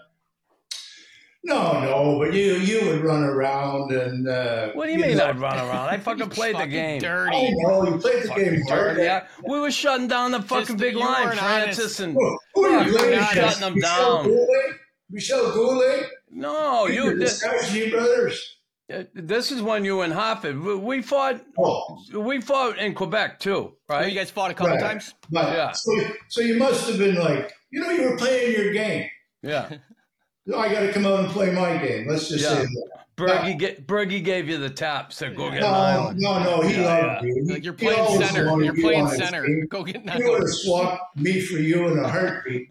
no, 1.44 1.80
no. 1.82 2.18
But 2.18 2.32
you 2.34 2.54
you 2.54 2.86
would 2.88 3.02
run 3.02 3.22
around 3.24 3.92
and. 3.92 4.26
Uh, 4.28 4.70
What 4.72 4.86
do 4.86 4.92
you 4.92 4.98
mean 4.98 5.18
know, 5.18 5.26
I'd 5.26 5.38
run 5.38 5.58
around? 5.58 5.88
I 5.88 5.98
fucking 6.08 6.30
played 6.30 6.56
the 6.56 6.66
game. 6.66 6.96
I 6.96 7.00
Dirty. 7.00 7.54
know 7.56 7.84
you 7.84 7.98
played 7.98 8.22
the 8.22 8.28
Fucking 8.28 8.44
game 8.44 8.62
hard. 8.68 8.96
dirty. 8.96 9.08
I- 9.10 9.26
we 9.46 9.60
were 9.60 9.70
shutting 9.70 10.08
down 10.08 10.30
the 10.32 10.40
fucking 10.42 10.76
big 10.76 10.94
line, 10.96 11.26
weren't 11.26 11.38
Francis, 11.38 12.00
and 12.00 12.14
Who, 12.14 12.38
who 12.54 12.64
are 12.64 12.84
you 12.84 12.92
Fuck, 12.92 12.98
playing 12.98 13.12
you're 13.12 13.20
not 13.20 13.32
shutting 13.34 13.60
them 13.60 13.74
Michel 13.74 14.16
down. 14.16 14.24
Goulet? 14.26 14.76
Michel 15.10 15.52
Goulet? 15.52 16.06
no, 16.30 16.86
you. 16.86 17.10
the 17.10 17.16
This, 17.16 17.38
Scotchy 17.40 17.90
brothers. 17.90 18.56
Uh, 18.92 19.04
this 19.14 19.50
is 19.50 19.62
when 19.62 19.84
you 19.84 20.00
and 20.02 20.12
in 20.12 20.18
Hartford. 20.18 20.58
We- 20.60 20.74
We 20.74 21.02
fought. 21.02 21.40
Oh, 21.58 21.98
We 22.14 22.40
fought 22.40 22.78
in 22.78 22.94
Quebec 22.94 23.38
too, 23.40 23.54
Oh, 23.56 23.76
right? 23.88 24.08
you 24.10 24.18
guys 24.18 24.30
fought 24.30 24.50
a 24.50 24.54
couple 24.54 24.72
Right. 24.74 24.80
times. 24.80 25.14
but 25.30 25.52
Yeah. 25.52 25.72
so, 25.72 25.92
so 26.28 26.40
you 26.42 26.56
must 26.58 26.88
have 26.88 26.98
been 26.98 27.14
like, 27.16 27.52
you 27.70 27.80
know, 27.80 27.90
you 27.90 28.10
were 28.10 28.16
playing 28.18 28.52
your 28.52 28.72
game. 28.72 29.08
Yeah. 29.42 29.68
I 30.56 30.72
got 30.72 30.80
to 30.80 30.92
come 30.92 31.06
out 31.06 31.20
and 31.20 31.28
play 31.28 31.52
my 31.52 31.76
game. 31.78 32.08
Let's 32.08 32.28
just 32.28 32.42
Yeah. 32.44 32.56
say 32.56 32.62
that. 32.62 33.01
Bergie, 33.16 33.58
get, 33.58 33.86
Bergie 33.86 34.24
gave 34.24 34.48
you 34.48 34.56
the 34.58 34.70
tap. 34.70 35.12
Said 35.12 35.36
go 35.36 35.50
get 35.50 35.56
an 35.62 35.70
No, 35.70 35.76
island. 35.76 36.18
no, 36.18 36.42
no. 36.42 36.60
He 36.62 36.80
Yeah, 36.80 36.96
loved 37.14 37.24
you. 37.26 37.34
He- 37.46 37.52
Like 37.52 37.64
you're 37.64 37.72
playing 37.74 38.00
always 38.00 38.28
center. 38.30 38.62
You're 38.62 38.74
playing 38.74 39.08
center. 39.08 39.46
team. 39.46 39.66
Go 39.68 39.84
get 39.84 39.96
He 40.10 40.24
would 40.24 40.40
have 40.40 40.48
swapped 40.48 41.16
me 41.18 41.40
for 41.40 41.56
you 41.58 41.88
in 41.88 41.98
a 41.98 42.08
heartbeat. 42.08 42.68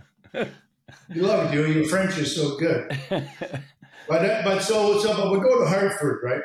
he 1.13 1.19
loved 1.19 1.53
you. 1.53 1.65
Your 1.67 1.85
French 1.85 2.17
is 2.17 2.35
so 2.35 2.57
good. 2.57 2.97
But 4.07 4.25
uh, 4.25 4.41
but 4.43 4.59
so 4.61 4.99
so 4.99 5.15
but 5.15 5.31
we 5.31 5.39
go 5.39 5.59
to 5.63 5.65
Hartford, 5.69 6.19
right? 6.23 6.41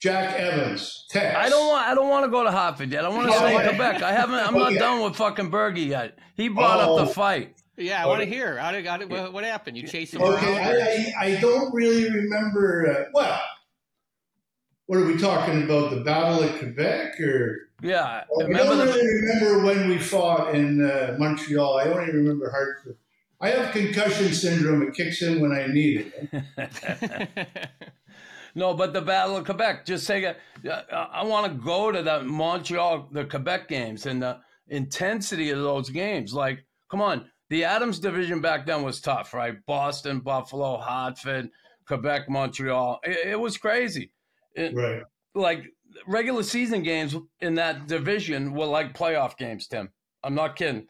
Jack 0.00 0.34
Evans, 0.40 1.06
Tex. 1.10 1.36
I 1.36 1.48
don't 1.48 1.68
want. 1.68 1.86
I 1.86 1.94
don't 1.94 2.08
want 2.08 2.24
to 2.24 2.30
go 2.30 2.42
to 2.42 2.50
Hartford 2.50 2.90
yet. 2.90 3.04
I 3.04 3.08
want 3.08 3.26
to 3.26 3.30
No, 3.30 3.36
stay 3.38 3.54
in. 3.56 3.68
Quebec. 3.68 4.02
I 4.02 4.10
haven't. 4.10 4.34
I'm 4.36 4.54
not 4.58 4.72
done 4.72 5.04
with 5.04 5.14
fucking 5.14 5.50
Bergie 5.50 5.86
yet. 5.86 6.18
He 6.34 6.48
brought 6.48 6.80
Oh. 6.80 6.96
up 6.98 7.06
the 7.06 7.14
fight. 7.14 7.54
Yeah, 7.78 8.02
I 8.02 8.06
want 8.06 8.20
to 8.20 8.26
hear. 8.26 8.58
How 8.58 8.72
did, 8.72 8.84
how 8.86 8.96
did, 8.96 9.10
what, 9.10 9.32
what 9.32 9.44
happened? 9.44 9.76
You 9.76 9.86
chased 9.86 10.14
him 10.14 10.22
Okay, 10.22 10.56
around? 10.56 10.66
I, 10.66 11.12
I, 11.18 11.24
I 11.36 11.40
don't 11.40 11.72
really 11.72 12.10
remember. 12.10 12.90
Uh, 12.90 13.10
well, 13.14 13.40
what 14.86 14.98
are 14.98 15.04
we 15.04 15.16
talking 15.16 15.62
about? 15.62 15.90
The 15.90 16.00
Battle 16.00 16.42
of 16.42 16.58
Quebec, 16.58 17.20
or 17.20 17.68
Yeah. 17.82 18.04
I 18.04 18.24
don't 18.42 18.78
the? 18.78 18.84
really 18.84 19.06
remember 19.22 19.64
when 19.64 19.88
we 19.88 19.98
fought 19.98 20.54
in 20.54 20.84
uh, 20.84 21.14
Montreal. 21.18 21.78
I 21.78 21.84
only 21.84 22.12
remember 22.12 22.50
Hartford. 22.50 22.96
I 23.40 23.50
have 23.50 23.72
concussion 23.72 24.32
syndrome. 24.32 24.82
It 24.82 24.94
kicks 24.94 25.22
in 25.22 25.40
when 25.40 25.52
I 25.52 25.66
need 25.66 26.12
it. 26.32 27.48
No, 28.54 28.74
but 28.74 28.92
the 28.92 29.02
Battle 29.02 29.36
of 29.36 29.44
Quebec. 29.44 29.86
Just 29.86 30.04
say, 30.04 30.24
uh, 30.24 30.34
I 30.90 31.22
want 31.22 31.46
to 31.52 31.58
go 31.64 31.92
to 31.92 32.02
the 32.02 32.24
Montreal, 32.24 33.08
the 33.12 33.24
Quebec 33.24 33.68
games, 33.68 34.06
and 34.06 34.20
the 34.20 34.40
intensity 34.66 35.50
of 35.50 35.58
those 35.60 35.90
games. 35.90 36.34
Like, 36.34 36.64
come 36.90 37.00
on, 37.00 37.30
the 37.50 37.64
Adams 37.64 37.98
division 37.98 38.40
back 38.40 38.66
then 38.66 38.82
was 38.82 39.00
tough, 39.00 39.32
right? 39.34 39.54
Boston, 39.66 40.20
Buffalo, 40.20 40.76
Hartford, 40.78 41.50
Quebec, 41.86 42.28
Montreal. 42.28 43.00
It, 43.04 43.28
it 43.32 43.40
was 43.40 43.56
crazy. 43.56 44.10
It- 44.54 44.74
Right. 44.74 45.02
like 45.34 45.64
regular 46.06 46.42
season 46.42 46.82
games 46.82 47.16
in 47.40 47.54
that 47.56 47.86
division 47.86 48.52
were 48.54 48.66
like 48.66 48.92
playoff 48.96 49.36
games. 49.36 49.66
Tim, 49.66 49.90
I'm 50.22 50.34
not 50.34 50.56
kidding. 50.56 50.86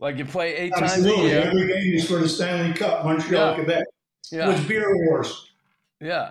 Like 0.00 0.16
you 0.18 0.24
play 0.24 0.54
eight 0.54 0.70
times 0.74 0.92
a 0.92 0.94
Absolutely. 0.94 1.26
year. 1.30 1.40
Every 1.42 1.66
game 1.66 1.94
is 1.94 2.06
for 2.06 2.18
the 2.18 2.28
Stanley 2.28 2.72
Cup, 2.74 3.04
Montreal, 3.04 3.48
Yeah. 3.50 3.54
Quebec. 3.56 3.84
It 4.30 4.36
Yeah, 4.36 4.48
was 4.48 4.60
beer 4.66 4.94
wars. 5.06 5.50
yeah. 6.00 6.30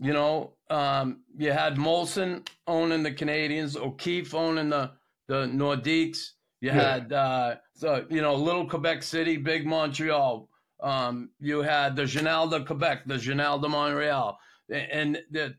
You 0.00 0.12
know, 0.12 0.52
um, 0.70 1.22
you 1.36 1.50
had 1.50 1.76
Molson 1.76 2.46
owning 2.66 3.02
the 3.02 3.10
Canadiens, 3.12 3.76
O'Keefe 3.76 4.34
owning 4.34 4.68
the 4.68 4.92
the 5.28 5.46
Nordiques. 5.46 6.30
You 6.60 6.68
Yeah. 6.70 6.74
had 6.74 7.12
uh, 7.12 7.56
so 7.78 8.04
you 8.10 8.20
know 8.20 8.34
Little 8.34 8.68
Quebec 8.68 9.02
City, 9.02 9.36
Big 9.36 9.64
Montreal. 9.64 10.48
Um, 10.80 11.30
you 11.40 11.62
had 11.62 11.94
the 11.96 12.06
Journal 12.06 12.48
de 12.48 12.64
Quebec, 12.64 13.02
the 13.06 13.18
Journal 13.18 13.58
de 13.60 13.68
Montreal, 13.68 14.38
and 14.70 15.18
the 15.30 15.54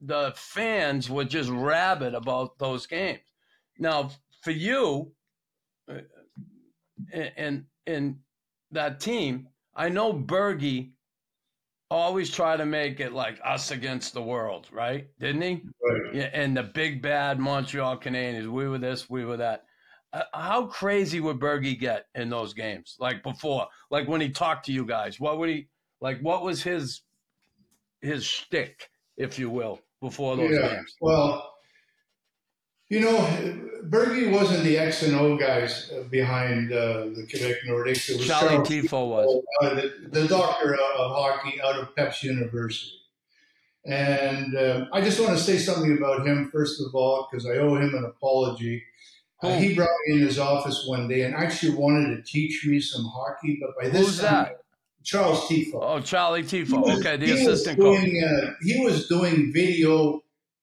the 0.00 0.32
fans 0.36 1.10
were 1.10 1.24
just 1.24 1.50
rabid 1.50 2.14
about 2.14 2.58
those 2.58 2.86
games. 2.86 3.20
Now, 3.78 4.10
for 4.42 4.52
you, 4.52 5.12
uh, 5.90 5.98
and 7.12 7.64
and 7.86 8.16
that 8.70 9.00
team, 9.00 9.48
I 9.74 9.88
know 9.88 10.12
Bergie 10.12 10.92
always 11.90 12.30
tried 12.30 12.58
to 12.58 12.66
make 12.66 13.00
it 13.00 13.12
like 13.12 13.40
us 13.44 13.72
against 13.72 14.14
the 14.14 14.22
world, 14.22 14.68
right? 14.72 15.08
Didn't 15.18 15.42
he? 15.42 15.62
Right. 15.82 16.14
Yeah, 16.14 16.30
and 16.32 16.56
the 16.56 16.62
big 16.62 17.02
bad 17.02 17.38
Montreal 17.40 17.98
Canadiens. 17.98 18.46
We 18.46 18.68
were 18.68 18.78
this, 18.78 19.10
we 19.10 19.24
were 19.24 19.36
that. 19.36 19.65
Uh, 20.12 20.22
how 20.32 20.66
crazy 20.66 21.20
would 21.20 21.38
Bergie 21.38 21.78
get 21.78 22.06
in 22.14 22.30
those 22.30 22.54
games? 22.54 22.96
Like 22.98 23.22
before, 23.22 23.66
like 23.90 24.08
when 24.08 24.20
he 24.20 24.30
talked 24.30 24.66
to 24.66 24.72
you 24.72 24.86
guys, 24.86 25.18
what 25.20 25.38
would 25.38 25.48
he 25.48 25.68
like? 26.00 26.20
What 26.20 26.42
was 26.42 26.62
his 26.62 27.02
his 28.00 28.24
shtick, 28.24 28.88
if 29.16 29.38
you 29.38 29.50
will, 29.50 29.80
before 30.00 30.36
those 30.36 30.54
Yeah. 30.54 30.68
games? 30.76 30.94
Well, 31.00 31.52
you 32.88 33.00
know, 33.00 33.16
Bergie 33.84 34.30
wasn't 34.32 34.62
the 34.62 34.78
X 34.78 35.02
and 35.02 35.16
O 35.16 35.36
guys 35.36 35.90
uh, 35.90 36.04
behind 36.04 36.72
uh, 36.72 37.06
the 37.06 37.26
Quebec 37.28 37.56
Nordiques. 37.66 38.10
It 38.10 38.18
was 38.18 38.26
Charlie 38.26 38.58
Thiffault 38.58 39.08
was. 39.08 39.42
uh, 39.62 39.74
the, 39.74 40.08
the 40.20 40.28
doctor 40.28 40.74
of, 40.74 41.10
hockey 41.10 41.60
out 41.60 41.78
of 41.80 41.94
Peps 41.96 42.22
University. 42.22 42.92
And 43.84 44.56
um 44.56 44.88
I 44.92 45.00
just 45.00 45.20
want 45.20 45.32
to 45.32 45.38
say 45.38 45.58
something 45.58 45.96
about 45.96 46.26
him, 46.26 46.50
first 46.52 46.80
of 46.80 46.94
all, 46.94 47.28
because 47.30 47.46
I 47.46 47.56
owe 47.58 47.76
him 47.76 47.94
an 47.94 48.04
apology. 48.04 48.82
Uh, 49.42 49.56
he 49.58 49.74
brought 49.74 49.88
me 50.06 50.14
in 50.14 50.20
his 50.20 50.38
office 50.38 50.84
one 50.86 51.08
day 51.08 51.22
and 51.22 51.34
actually 51.34 51.74
wanted 51.74 52.16
to 52.16 52.22
teach 52.22 52.64
me 52.66 52.80
some 52.80 53.04
hockey, 53.04 53.58
but 53.60 53.76
by 53.78 53.88
this 53.90 54.06
Who's 54.06 54.18
time, 54.20 54.44
that? 54.44 54.60
Charles 55.04 55.46
Thiffault. 55.48 55.82
Oh, 55.82 56.00
Charlie 56.00 56.42
Thiffault. 56.42 56.82
was- 56.86 56.98
Okay, 57.00 57.16
the 57.18 57.32
assistant 57.32 57.78
coach. 57.78 58.00
doing, 58.00 58.24
uh, 58.24 58.50
he 58.62 58.82
was 58.82 59.08
doing 59.08 59.52
video 59.52 60.22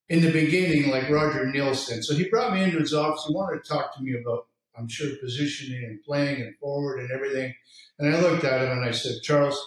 in 0.09 0.21
the 0.21 0.31
beginning, 0.31 0.89
like 0.89 1.09
Roger 1.09 1.45
Neilson. 1.45 2.03
So 2.03 2.13
he 2.15 2.27
brought 2.29 2.53
me 2.53 2.63
into 2.63 2.79
his 2.79 2.93
office. 2.93 3.25
He 3.27 3.33
wanted 3.33 3.63
to 3.63 3.69
talk 3.69 3.95
to 3.95 4.01
me 4.03 4.15
about, 4.19 4.47
I'm 4.77 4.87
sure, 4.89 5.15
positioning 5.21 5.83
and 5.85 6.03
playing 6.03 6.41
and 6.41 6.55
forward 6.57 6.99
and 6.99 7.11
everything. 7.11 7.53
And 7.99 8.13
I 8.13 8.19
looked 8.19 8.43
at 8.43 8.61
him 8.61 8.71
and 8.77 8.83
I 8.85 8.91
said, 8.91 9.21
Charles, 9.21 9.57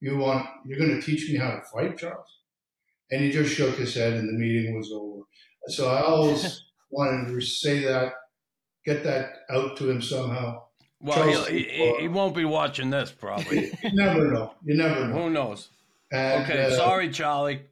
you 0.00 0.16
want, 0.16 0.46
you're 0.64 0.78
going 0.78 0.98
to 0.98 1.02
teach 1.04 1.28
me 1.28 1.36
how 1.36 1.50
to 1.50 1.62
fight, 1.62 1.98
Charles? 1.98 2.28
And 3.10 3.22
he 3.22 3.30
just 3.30 3.54
shook 3.54 3.76
his 3.76 3.94
head, 3.94 4.14
and 4.14 4.28
the 4.28 4.32
meeting 4.32 4.76
was 4.76 4.90
over. 4.92 5.22
So 5.68 5.88
I 5.90 6.00
always 6.02 6.64
wanted 6.90 7.28
to 7.32 7.40
say 7.40 7.80
that, 7.84 8.12
get 8.86 9.02
that 9.04 9.42
out 9.50 9.76
to 9.78 9.90
him 9.90 10.00
somehow. 10.00 10.62
Well, 11.00 11.44
he, 11.44 11.62
he, 11.64 11.94
he 12.00 12.08
won't 12.08 12.34
be 12.34 12.44
watching 12.46 12.88
this 12.88 13.10
probably. 13.10 13.70
You 13.82 13.90
never 13.92 14.32
know. 14.32 14.54
You 14.64 14.76
never 14.76 15.08
know. 15.08 15.14
Who 15.24 15.30
knows? 15.30 15.68
And, 16.10 16.44
Okay, 16.44 16.64
uh, 16.64 16.70
sorry, 16.76 17.10
Charlie. 17.10 17.62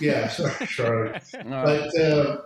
Yeah, 0.00 0.28
sorry, 0.30 0.66
sorry. 0.66 1.08
All 1.12 1.44
right. 1.44 1.90
But 1.94 2.00
uh, 2.00 2.40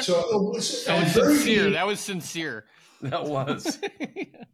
so 0.00 0.18
it 0.18 0.54
was, 0.54 0.84
That 0.86 1.04
was 1.04 1.16
and 1.16 1.24
Bergie- 1.26 1.36
sincere. 1.36 1.70
That 1.70 1.86
was 1.86 2.00
sincere. 2.00 2.64
That 3.02 3.24
was 3.24 3.78
Bergie- 4.00 4.34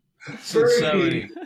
sincerity. 0.41 1.31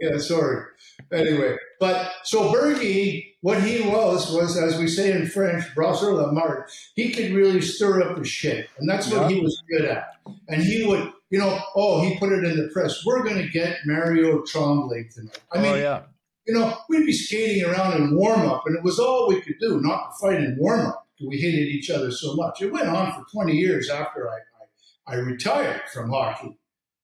Yeah, 0.00 0.18
sorry. 0.18 0.64
Anyway, 1.12 1.56
but 1.78 2.12
so 2.24 2.52
Bergie, 2.52 3.34
what 3.40 3.62
he 3.62 3.80
was 3.80 4.30
was, 4.32 4.56
as 4.56 4.78
we 4.78 4.88
say 4.88 5.12
in 5.12 5.26
French, 5.26 5.64
brasser 5.74 6.12
la 6.12 6.30
marque. 6.32 6.70
He 6.94 7.12
could 7.12 7.32
really 7.32 7.60
stir 7.60 8.02
up 8.02 8.16
the 8.16 8.24
shit, 8.24 8.68
and 8.78 8.88
that's 8.88 9.10
what 9.10 9.30
he 9.30 9.40
was 9.40 9.62
good 9.70 9.84
at. 9.86 10.08
And 10.48 10.62
he 10.62 10.84
would, 10.86 11.12
you 11.30 11.38
know, 11.38 11.58
oh, 11.76 12.02
he 12.02 12.18
put 12.18 12.32
it 12.32 12.44
in 12.44 12.56
the 12.56 12.68
press. 12.72 13.04
We're 13.04 13.22
going 13.22 13.38
to 13.38 13.48
get 13.48 13.78
Mario 13.86 14.42
Tremblay 14.42 15.08
tonight. 15.14 15.38
I 15.52 15.58
oh, 15.58 15.62
mean, 15.62 15.72
oh 15.72 15.76
yeah. 15.76 16.02
you 16.46 16.54
know, 16.54 16.76
we'd 16.88 17.06
be 17.06 17.12
skating 17.12 17.64
around 17.64 18.00
in 18.00 18.16
warm 18.16 18.46
up, 18.48 18.64
and 18.66 18.76
it 18.76 18.84
was 18.84 18.98
all 18.98 19.28
we 19.28 19.40
could 19.40 19.58
do, 19.60 19.80
not 19.80 20.10
to 20.10 20.26
fight 20.26 20.40
in 20.40 20.56
warm 20.58 20.86
up. 20.86 21.06
We 21.26 21.38
hated 21.38 21.68
each 21.68 21.90
other 21.90 22.10
so 22.10 22.34
much. 22.34 22.62
It 22.62 22.72
went 22.72 22.88
on 22.88 23.12
for 23.12 23.24
20 23.32 23.54
years 23.54 23.90
after 23.90 24.30
I, 24.30 24.38
I, 25.06 25.16
I 25.16 25.18
retired 25.18 25.82
from 25.92 26.10
hockey. 26.10 26.56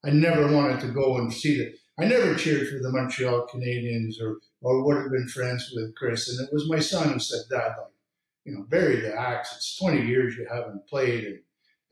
I 0.07 0.11
never 0.11 0.53
wanted 0.53 0.81
to 0.81 0.89
go 0.89 1.17
and 1.19 1.33
see 1.33 1.59
the. 1.59 1.75
I 1.99 2.05
never 2.05 2.35
cheered 2.35 2.69
for 2.69 2.79
the 2.79 2.91
Montreal 2.91 3.49
Canadiens 3.53 4.21
or 4.21 4.39
or 4.61 4.85
would 4.85 4.97
have 4.97 5.11
been 5.11 5.29
friends 5.29 5.73
with 5.75 5.95
Chris. 5.97 6.29
And 6.29 6.47
it 6.47 6.53
was 6.53 6.69
my 6.69 6.79
son 6.79 7.13
who 7.13 7.19
said, 7.19 7.41
"Dad, 7.51 7.69
like, 7.69 7.93
you 8.45 8.55
know, 8.55 8.65
bury 8.69 9.01
the 9.01 9.15
axe. 9.15 9.55
It's 9.57 9.77
20 9.79 10.07
years 10.07 10.37
you 10.37 10.47
haven't 10.51 10.87
played, 10.87 11.25
and 11.25 11.41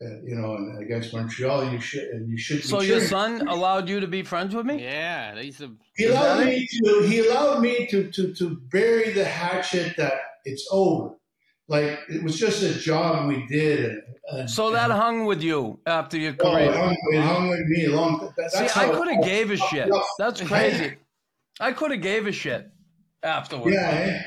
uh, 0.01 0.21
you 0.23 0.35
know, 0.35 0.55
and 0.55 0.81
against 0.81 1.13
Montreal, 1.13 1.71
you 1.71 1.79
should 1.81 2.07
and 2.09 2.29
you 2.29 2.37
should." 2.37 2.57
be 2.57 2.63
So 2.63 2.81
your 2.81 3.01
son 3.01 3.47
allowed 3.47 3.89
you 3.89 3.99
to 3.99 4.07
be 4.07 4.23
friends 4.23 4.55
with 4.55 4.65
me? 4.65 4.81
Yeah, 4.81 5.39
he's 5.41 5.59
a 5.61 5.71
He 5.95 6.05
allowed 6.05 6.45
me 6.45 6.67
to. 6.67 7.01
He 7.07 7.19
allowed 7.27 7.61
me 7.61 7.87
to 7.87 8.09
to 8.11 8.33
to 8.33 8.61
bury 8.71 9.11
the 9.11 9.25
hatchet 9.25 9.97
that 9.97 10.13
it's 10.45 10.67
over. 10.71 11.15
Like 11.67 11.99
it 12.09 12.23
was 12.23 12.37
just 12.37 12.61
a 12.61 12.73
job 12.77 13.27
we 13.27 13.45
did. 13.47 13.85
And, 14.29 14.39
and, 14.39 14.49
So 14.49 14.71
that 14.71 14.91
hung 14.91 15.25
with 15.25 15.41
you 15.41 15.79
after 15.85 16.17
your 16.17 16.35
oh, 16.39 16.55
it, 16.55 16.69
career. 16.69 16.77
hung, 16.77 16.97
it 17.11 17.21
hung 17.21 17.49
with 17.49 17.65
me 17.65 17.85
a 17.85 17.95
long. 17.95 18.33
That, 18.37 18.51
See, 18.51 18.65
I 18.79 18.89
could 18.89 19.07
have 19.07 19.23
gave 19.23 19.51
a 19.51 19.57
shit. 19.57 19.87
Yeah. 19.91 20.01
That's 20.19 20.41
crazy. 20.41 20.95
I 21.59 21.71
could 21.71 21.91
have 21.91 22.01
gave 22.01 22.27
a 22.27 22.31
shit 22.31 22.69
afterwards. 23.23 23.75
Yeah, 23.75 23.89
eh? 23.89 24.21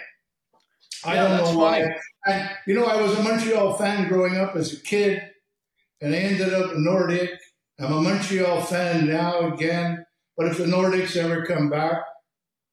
I 1.05 1.15
Yeah, 1.15 1.39
don't 1.39 1.55
know 1.55 1.59
why. 1.61 1.95
And 2.27 2.51
you 2.67 2.75
know, 2.75 2.87
I 2.87 3.01
was 3.01 3.17
a 3.17 3.23
Montreal 3.23 3.75
fan 3.75 4.09
growing 4.09 4.37
up 4.37 4.57
as 4.57 4.73
a 4.73 4.81
kid, 4.81 5.23
and 6.01 6.15
I 6.15 6.19
ended 6.19 6.53
up 6.53 6.73
in 6.73 6.85
Nordique. 6.85 7.37
I'm 7.79 7.93
a 7.93 8.01
Montreal 8.03 8.63
fan 8.63 9.07
now 9.07 9.53
again. 9.53 10.05
But 10.37 10.47
if 10.49 10.59
the 10.59 10.65
Nordiques 10.65 11.17
ever 11.17 11.45
come 11.47 11.71
back, 11.71 12.03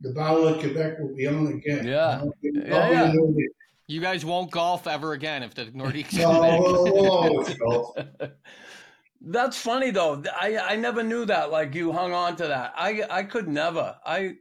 the 0.01 0.11
Battle 0.11 0.47
of 0.47 0.59
Quebec 0.59 0.99
will 0.99 1.16
be 1.16 1.28
on 1.28 1.47
again. 1.47 1.86
Yeah. 1.86 2.24
Yeah, 2.41 2.89
yeah. 2.91 3.13
A 3.88 3.91
Nordique. 3.91 3.95
You 3.95 4.01
guys 4.01 4.25
won't 4.25 4.51
golf 4.51 4.88
ever 4.88 5.13
again 5.13 5.43
if 5.43 5.53
the 5.53 5.65
Nordiques 5.65 6.13
No, 6.17 6.31
come 6.31 6.41
back. 6.41 6.59
we'll, 6.59 6.83
we'll 6.93 7.11
always 7.11 7.53
go. 7.57 7.95
That's 9.21 9.57
funny 9.57 9.91
though. 9.91 10.21
I 10.39 10.57
I 10.57 10.75
never 10.75 11.01
knew 11.03 11.25
that. 11.25 11.51
Like 11.51 11.73
you 11.73 11.91
hung 11.91 12.13
on 12.13 12.36
to 12.38 12.47
that. 12.47 12.73
I 12.75 13.03
I 13.09 13.23
could 13.23 13.47
never. 13.47 13.95
I 14.05 14.36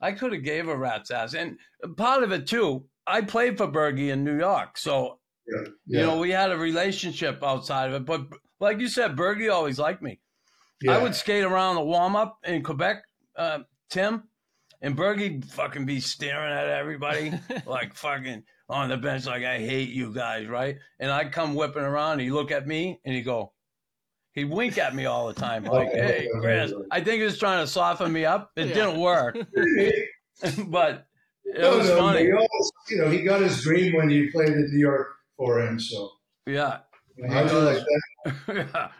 I 0.00 0.12
could 0.12 0.32
have 0.32 0.42
gave 0.44 0.68
a 0.68 0.76
rat's 0.76 1.10
ass. 1.10 1.34
And 1.34 1.58
part 1.96 2.22
of 2.22 2.32
it 2.32 2.46
too. 2.46 2.84
I 3.06 3.22
played 3.22 3.56
for 3.56 3.66
Bergie 3.66 4.10
in 4.12 4.24
New 4.24 4.38
York, 4.38 4.76
so 4.78 5.18
Yeah, 5.46 5.62
you 5.86 6.00
know 6.06 6.18
we 6.18 6.30
had 6.30 6.52
a 6.52 6.58
relationship 6.58 7.42
outside 7.42 7.88
of 7.88 7.94
it. 7.94 8.04
But 8.04 8.26
like 8.60 8.78
you 8.78 8.88
said, 8.88 9.16
Bergie 9.16 9.50
always 9.52 9.78
liked 9.78 10.02
me. 10.02 10.20
yeah. 10.82 10.92
I 10.96 11.02
would 11.02 11.14
skate 11.14 11.44
around 11.44 11.76
the 11.76 11.82
warm 11.84 12.14
up 12.14 12.38
in 12.44 12.62
Quebec, 12.62 13.02
uh, 13.36 13.60
Tim, 13.88 14.24
and 14.82 14.96
Bergie 14.96 15.42
fucking 15.44 15.86
be 15.86 15.98
staring 15.98 16.52
at 16.52 16.68
everybody 16.68 17.32
like 17.66 17.94
fucking 17.94 18.42
on 18.70 18.88
the 18.88 18.96
bench, 18.96 19.26
like 19.26 19.44
I 19.44 19.58
hate 19.58 19.90
you 19.90 20.12
guys, 20.14 20.46
right? 20.46 20.78
And 20.98 21.10
I'd 21.10 21.32
come 21.32 21.54
whipping 21.54 21.82
around, 21.82 22.12
and 22.12 22.20
he'd 22.22 22.30
look 22.30 22.50
at 22.50 22.66
me, 22.66 23.00
and 23.04 23.14
he'd 23.14 23.22
go, 23.22 23.52
he'd 24.32 24.44
wink 24.50 24.78
at 24.78 24.94
me 24.94 25.06
all 25.06 25.26
the 25.26 25.34
time, 25.34 25.64
like, 25.64 25.88
"Hey, 25.92 26.28
Chris." 26.40 26.72
I 26.90 27.00
think 27.00 27.18
he 27.18 27.24
was 27.24 27.38
trying 27.38 27.62
to 27.64 27.70
soften 27.70 28.12
me 28.12 28.24
up. 28.24 28.52
It 28.56 28.68
Yeah. 28.68 28.74
didn't 28.74 29.00
work, 29.00 29.34
but 30.68 31.06
it 31.44 31.60
No, 31.60 31.78
was 31.78 31.88
no, 31.88 31.96
funny. 31.98 32.26
he 32.26 32.32
always- 32.32 32.72
you 32.88 32.98
know, 32.98 33.10
he 33.10 33.22
got 33.22 33.40
his 33.40 33.62
dream 33.62 33.94
when 33.96 34.08
you 34.10 34.30
played 34.30 34.48
in 34.50 34.66
New 34.70 34.78
York 34.78 35.08
for 35.36 35.60
him. 35.60 35.78
So 35.80 36.10
Yeah. 36.46 36.78
you 37.16 37.26
know, 37.26 37.34
how'd 37.34 37.52
like 37.52 37.84
that? 38.46 38.90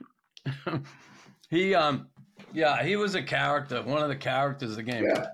yeah. 0.66 0.78
he 1.48 1.74
um 1.74 2.08
yeah, 2.52 2.82
he 2.82 2.96
was 2.96 3.14
a 3.14 3.22
character, 3.22 3.80
one 3.82 4.02
of 4.02 4.08
the 4.08 4.16
characters 4.16 4.70
of 4.70 4.76
the 4.76 4.82
game. 4.82 5.04
Yeah. 5.04 5.26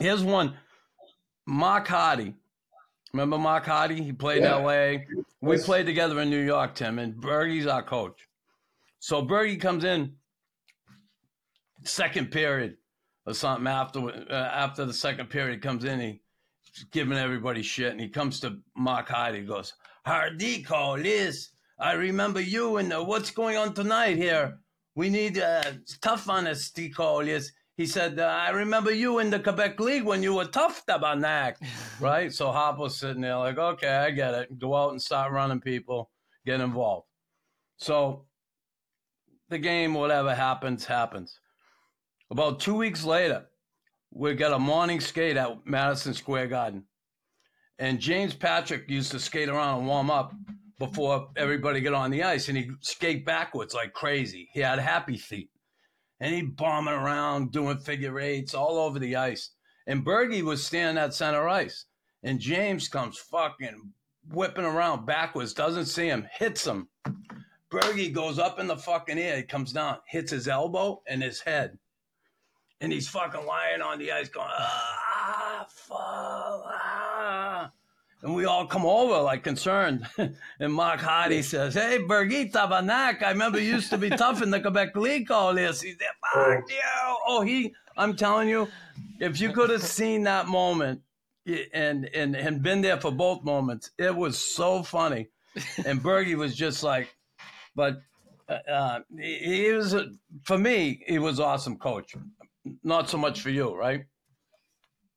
Here's 0.00 0.24
one. 0.24 0.54
Mark 1.46 1.86
Hardy. 1.86 2.34
Remember 3.12 3.36
Mark 3.38 3.66
Hardy? 3.66 4.02
He 4.02 4.12
played 4.12 4.42
Yeah. 4.42 4.56
in 4.58 4.64
LA. 4.64 5.06
We 5.42 5.56
Yes. 5.56 5.66
played 5.66 5.86
together 5.86 6.20
in 6.20 6.30
New 6.30 6.42
York, 6.42 6.74
Tim, 6.74 6.98
and 6.98 7.14
Bergie's 7.14 7.66
our 7.66 7.82
coach. 7.82 8.26
So 9.00 9.22
Bergie 9.22 9.60
comes 9.60 9.84
in 9.84 10.16
second 11.84 12.30
period 12.30 12.78
or 13.26 13.34
something 13.34 13.66
after 13.66 14.00
uh, 14.08 14.32
after 14.32 14.84
the 14.84 14.92
second 14.94 15.28
period 15.28 15.60
comes 15.60 15.82
in 15.84 15.98
he 16.00 16.22
giving 16.92 17.18
everybody 17.18 17.60
shit 17.60 17.90
and 17.90 18.00
he 18.00 18.08
comes 18.08 18.38
to 18.40 18.60
Mark 18.76 19.08
Hardy 19.08 19.40
he 19.40 19.44
goes 19.44 19.74
Hardy 20.06 20.62
call 20.62 20.96
this 20.96 21.50
I 21.80 21.94
remember 21.94 22.40
you 22.40 22.76
and 22.76 22.92
uh, 22.92 23.02
what's 23.02 23.32
going 23.32 23.56
on 23.56 23.74
tonight 23.74 24.16
here 24.16 24.60
we 24.94 25.10
need 25.10 25.38
uh, 25.38 25.72
tough 26.00 26.28
honesty 26.28 26.88
call 26.88 27.24
yes 27.26 27.50
he 27.76 27.86
said 27.86 28.18
uh, 28.18 28.24
I 28.24 28.50
remember 28.50 28.92
you 28.92 29.18
in 29.18 29.30
the 29.30 29.40
Quebec 29.40 29.80
League 29.80 30.04
when 30.04 30.22
you 30.22 30.34
were 30.34 30.44
tough 30.44 30.84
tabarnak 30.86 31.56
right 32.00 32.32
so 32.32 32.52
Hop 32.52 32.78
was 32.78 32.96
sitting 32.96 33.22
there 33.22 33.36
like 33.36 33.58
okay 33.58 33.88
I 33.88 34.10
get 34.10 34.34
it 34.34 34.58
go 34.58 34.74
out 34.74 34.90
and 34.90 35.00
start 35.00 35.32
running 35.32 35.60
people 35.60 36.10
get 36.46 36.60
involved 36.60 37.06
so 37.76 38.24
the 39.48 39.58
game 39.58 39.94
whatever 39.94 40.34
happens 40.34 40.84
happens 40.84 41.38
about 42.32 42.60
two 42.60 42.74
weeks 42.74 43.04
later, 43.04 43.44
we 44.10 44.32
got 44.32 44.54
a 44.54 44.58
morning 44.58 45.00
skate 45.00 45.36
at 45.36 45.66
Madison 45.66 46.14
Square 46.14 46.46
Garden. 46.46 46.84
And 47.78 48.00
James 48.00 48.32
Patrick 48.32 48.88
used 48.88 49.10
to 49.10 49.20
skate 49.20 49.50
around 49.50 49.80
and 49.80 49.86
warm 49.86 50.10
up 50.10 50.32
before 50.78 51.28
everybody 51.36 51.82
get 51.82 51.92
on 51.92 52.10
the 52.10 52.22
ice. 52.22 52.48
And 52.48 52.56
he'd 52.56 52.70
skate 52.80 53.26
backwards 53.26 53.74
like 53.74 53.92
crazy. 53.92 54.48
He 54.54 54.60
had 54.60 54.78
happy 54.78 55.18
feet. 55.18 55.50
And 56.22 56.34
he'd 56.34 56.56
bombing 56.56 56.94
around 56.94 57.52
doing 57.52 57.76
figure 57.76 58.18
eights 58.18 58.54
all 58.54 58.78
over 58.78 58.98
the 58.98 59.16
ice. 59.16 59.50
And 59.86 60.06
Bergie 60.06 60.42
was 60.42 60.64
standing 60.64 61.02
at 61.02 61.12
center 61.12 61.46
ice. 61.46 61.84
And 62.22 62.38
James 62.38 62.88
comes 62.88 63.18
fucking 63.18 63.92
whipping 64.30 64.64
around 64.64 65.04
backwards, 65.04 65.52
doesn't 65.52 65.86
see 65.86 66.06
him, 66.06 66.26
hits 66.32 66.66
him. 66.66 66.88
Bergie 67.70 68.14
goes 68.14 68.38
up 68.38 68.58
in 68.58 68.68
the 68.68 68.76
fucking 68.76 69.18
air. 69.18 69.36
He 69.36 69.42
comes 69.42 69.72
down, 69.72 69.98
hits 70.06 70.30
his 70.30 70.48
elbow 70.48 71.02
and 71.06 71.22
his 71.22 71.40
head 71.40 71.76
and 72.82 72.92
he's 72.92 73.08
fucking 73.08 73.46
lying 73.46 73.80
on 73.80 73.98
the 74.00 74.10
ice 74.10 74.28
going, 74.28 74.48
ah, 74.50 75.64
fuck, 75.68 75.98
ah. 75.98 77.70
And 78.22 78.36
we 78.36 78.44
all 78.44 78.66
come 78.66 78.86
over 78.86 79.20
like 79.20 79.42
concerned. 79.42 80.06
and 80.60 80.72
Mark 80.72 81.00
Hardy 81.00 81.42
says, 81.42 81.74
Hey, 81.74 81.98
Bergie 81.98 82.52
tabarnak, 82.52 83.22
I 83.22 83.30
remember 83.30 83.60
you 83.60 83.72
used 83.72 83.90
to 83.90 83.98
be 83.98 84.10
tough 84.10 84.42
in 84.42 84.50
the 84.50 84.60
Quebec 84.60 84.96
League 84.96 85.30
all 85.30 85.54
this. 85.54 85.80
He 85.80 85.90
said, 85.90 86.08
Fuck 86.32 86.70
you. 86.70 86.76
Oh, 87.26 87.42
he, 87.42 87.74
I'm 87.96 88.14
telling 88.14 88.48
you, 88.48 88.68
if 89.18 89.40
you 89.40 89.52
could 89.52 89.70
have 89.70 89.82
seen 89.82 90.22
that 90.24 90.46
moment 90.46 91.02
and, 91.72 92.08
and, 92.14 92.36
and 92.36 92.62
been 92.62 92.80
there 92.80 93.00
for 93.00 93.10
both 93.10 93.42
moments, 93.42 93.90
it 93.98 94.14
was 94.14 94.38
so 94.38 94.82
funny. 94.82 95.28
And 95.84 96.00
Bergie 96.00 96.36
was 96.36 96.54
just 96.54 96.82
like, 96.82 97.14
but 97.76 98.00
uh, 98.48 99.00
he, 99.18 99.64
he 99.64 99.72
was, 99.72 99.94
for 100.44 100.56
me, 100.56 101.02
he 101.06 101.18
was 101.18 101.40
awesome 101.40 101.76
coach. 101.76 102.14
Not 102.82 103.10
so 103.10 103.18
much 103.18 103.40
for 103.40 103.50
you, 103.50 103.74
right? 103.74 104.04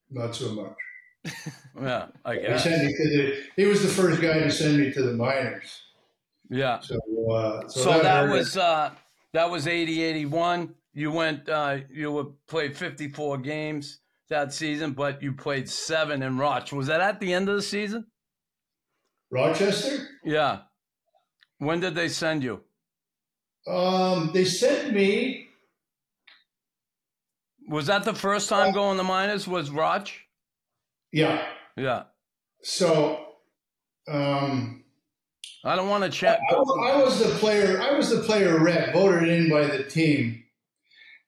Not 0.09 0.35
so 0.35 0.51
much. 0.53 0.75
Yeah, 1.81 2.07
I 2.23 2.35
guess. 2.37 2.63
He 2.63 2.69
sent 2.69 2.85
me 2.85 2.93
to 2.93 3.09
the. 3.09 3.43
He 3.55 3.65
was 3.65 3.81
the 3.81 3.87
first 3.89 4.21
guy 4.21 4.39
to 4.39 4.51
send 4.51 4.77
me 4.77 4.91
to 4.93 5.01
the 5.03 5.13
minors. 5.13 5.81
Yeah. 6.49 6.79
So, 6.79 6.95
uh, 7.31 7.67
so, 7.67 7.81
So 7.81 7.89
that 8.01 8.27
hurt. 8.27 8.31
was 8.31 8.55
uh, 8.55 8.91
that 9.33 9.49
was 9.49 9.67
80, 9.67 10.03
81. 10.03 10.73
You 10.93 11.11
went 11.11 11.49
uh, 11.49 11.79
you 11.91 12.11
were 12.11 12.25
played 12.47 12.77
fifty 12.77 13.09
four 13.09 13.37
games 13.37 13.99
that 14.29 14.53
season, 14.53 14.93
but 14.93 15.21
you 15.21 15.33
played 15.33 15.67
seven 15.69 16.23
in 16.23 16.37
Roch. 16.37 16.71
Was 16.71 16.87
that 16.87 17.01
at 17.01 17.19
the 17.19 17.33
end 17.33 17.49
of 17.49 17.55
the 17.55 17.61
season? 17.61 18.05
Rochester. 19.31 20.07
Yeah. 20.23 20.59
When 21.57 21.79
did 21.81 21.95
they 21.95 22.07
send 22.07 22.43
you? 22.43 22.61
Um, 23.67 24.31
they 24.33 24.45
sent 24.45 24.93
me. 24.93 25.47
Was 27.67 27.87
that 27.87 28.03
the 28.03 28.13
first 28.13 28.47
time 28.47 28.73
going 28.73 28.97
to 28.97 29.03
minors? 29.03 29.47
Was 29.47 29.69
Roch? 29.71 30.07
Yeah. 31.11 31.45
Yeah. 31.77 32.03
So, 32.63 33.25
um, 34.07 34.83
I 35.63 35.75
don't 35.75 35.89
want 35.89 36.03
to 36.03 36.09
check. 36.09 36.39
I, 36.49 36.53
I 36.55 37.03
was 37.03 37.19
the 37.19 37.29
player. 37.39 37.81
I 37.81 37.95
was 37.97 38.09
the 38.09 38.21
player 38.21 38.59
rep 38.59 38.93
voted 38.93 39.29
in 39.29 39.49
by 39.49 39.65
the 39.65 39.83
team, 39.83 40.43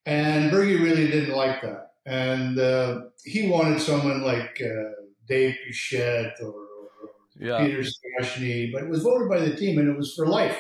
and 0.06 0.52
Bergie 0.52 0.82
really 0.82 1.08
didn't 1.08 1.36
like 1.36 1.62
that, 1.62 1.92
and 2.06 2.60
uh, 2.60 3.02
he 3.26 3.50
wanted 3.50 3.82
someone 3.82 4.22
like 4.22 4.62
uh, 4.64 4.92
Dave 5.28 5.56
Pichette 5.68 6.34
or, 6.42 6.50
or 6.52 7.10
Yeah. 7.40 7.66
Peter 7.66 7.82
Stastny, 7.84 8.72
but 8.72 8.84
it 8.84 8.90
was 8.90 9.02
voted 9.02 9.28
by 9.28 9.40
the 9.40 9.56
team, 9.56 9.80
and 9.80 9.90
it 9.90 9.98
was 9.98 10.14
for 10.14 10.28
life, 10.28 10.60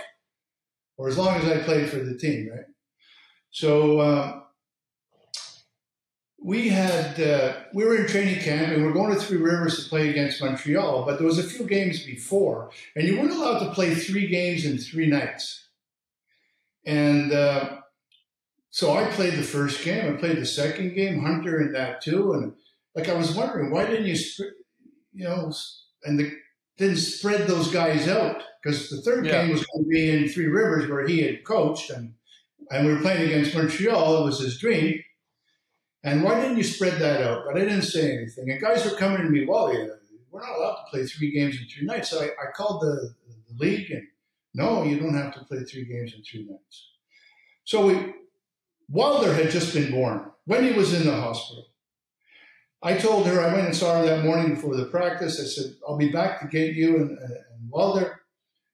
or 0.98 1.08
as 1.08 1.18
long 1.18 1.36
as 1.36 1.46
I 1.46 1.64
played 1.64 1.90
for 1.90 1.98
the 1.98 2.18
team, 2.18 2.50
right? 2.52 2.66
So 3.52 4.00
uh, 4.00 4.40
we 6.40 6.70
had 6.70 7.20
uh, 7.20 7.58
we 7.74 7.84
were 7.86 7.96
in 7.98 8.08
training 8.08 8.40
camp, 8.42 8.72
and 8.74 8.84
we 8.84 8.90
are 8.90 8.94
going 8.94 9.14
to 9.14 9.20
Three 9.20 9.38
Rivers 9.38 9.84
to 9.84 9.90
play 9.90 10.10
against 10.10 10.42
Montreal, 10.42 11.04
but 11.06 11.18
there 11.18 11.28
was 11.28 11.40
a 11.40 11.44
few 11.44 11.66
games 11.66 12.04
before, 12.04 12.70
and 12.96 13.08
you 13.08 13.18
weren't 13.20 13.32
allowed 13.32 13.60
to 13.60 13.72
play 13.74 13.96
three 13.96 14.28
games 14.28 14.66
in 14.66 14.78
three 14.78 15.08
nights, 15.08 15.68
and. 16.86 17.32
Uh, 17.34 17.82
so 18.70 18.94
I 18.94 19.10
played 19.10 19.34
the 19.34 19.42
first 19.44 19.84
game. 19.84 20.14
I 20.14 20.18
played 20.20 20.38
the 20.38 20.46
second 20.46 20.94
game, 20.94 21.24
Hunter 21.24 21.60
in 21.62 21.72
that 21.72 22.00
too, 22.00 22.34
and 22.34 22.54
like 22.96 23.10
I 23.10 23.14
was 23.16 23.34
wondering 23.34 23.72
why 23.72 23.86
didn't 23.88 24.06
you, 24.06 24.16
sp- 24.16 24.54
you 25.14 25.24
know, 25.24 25.52
and 26.04 26.20
the 26.20 26.32
didn't 26.78 26.98
spread 26.98 27.48
those 27.48 27.72
guys 27.72 28.08
out 28.08 28.44
because 28.62 28.92
the 28.92 29.02
third 29.02 29.26
Yeah. 29.26 29.32
game 29.44 29.52
was 29.52 29.66
going 29.66 29.84
to 29.86 29.90
be 29.90 30.12
in 30.12 30.30
Three 30.30 30.46
Rivers 30.46 30.88
where 30.88 31.08
he 31.08 31.22
had 31.24 31.44
coached 31.44 31.90
and 31.90 32.14
and 32.70 32.86
we 32.86 32.94
were 32.94 33.00
playing 33.00 33.26
against 33.26 33.56
Montreal. 33.56 34.22
It 34.22 34.26
was 34.26 34.42
his 34.42 34.60
dream. 34.60 35.02
And 36.04 36.24
why 36.24 36.40
didn't 36.40 36.58
you 36.58 36.64
spread 36.64 37.00
that 37.00 37.22
out? 37.22 37.44
But 37.46 37.58
I 37.58 37.66
didn't 37.66 37.82
say 37.82 38.18
anything. 38.18 38.50
And 38.50 38.62
guys 38.62 38.86
were 38.86 38.98
coming 38.98 39.22
to 39.22 39.30
me, 39.30 39.46
well, 39.46 39.74
yeah, 39.74 39.86
uh, 39.86 39.96
we're 40.32 40.42
not 40.42 40.58
allowed 40.58 40.76
to 40.76 40.92
play 40.92 41.06
three 41.06 41.32
games 41.32 41.58
in 41.60 41.68
three 41.68 41.86
nights. 41.86 42.10
So 42.10 42.22
I, 42.22 42.26
I 42.26 42.52
called 42.56 42.82
the, 42.82 43.14
the 43.28 43.66
league 43.66 43.92
and 43.92 44.08
no, 44.54 44.84
you 44.84 45.00
don't 45.00 45.16
have 45.16 45.34
to 45.36 45.44
play 45.46 45.64
three 45.64 45.86
games 45.86 46.14
in 46.16 46.24
three 46.24 46.48
nights. 46.50 46.90
So 47.64 47.86
we 47.86 48.14
Wilder 48.90 49.34
had 49.34 49.52
just 49.52 49.74
been 49.74 49.92
born. 49.92 50.32
Wendy 50.46 50.74
was 50.74 50.94
in 50.94 51.06
the 51.06 51.16
hospital. 51.16 51.68
I 52.82 52.96
told 52.96 53.28
her, 53.28 53.42
I 53.42 53.54
went 53.54 53.68
and 53.68 53.76
saw 53.76 54.00
her 54.00 54.06
that 54.06 54.24
morning 54.24 54.56
before 54.56 54.76
the 54.76 54.86
practice. 54.86 55.42
I 55.42 55.44
said, 55.44 55.76
I'll 55.88 55.98
be 55.98 56.12
back 56.12 56.40
to 56.40 56.48
get 56.48 56.76
you 56.76 56.98
and, 56.98 57.18
uh, 57.18 57.24
and 57.24 57.70
Wilder. 57.70 58.22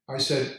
I 0.08 0.18
said, 0.18 0.58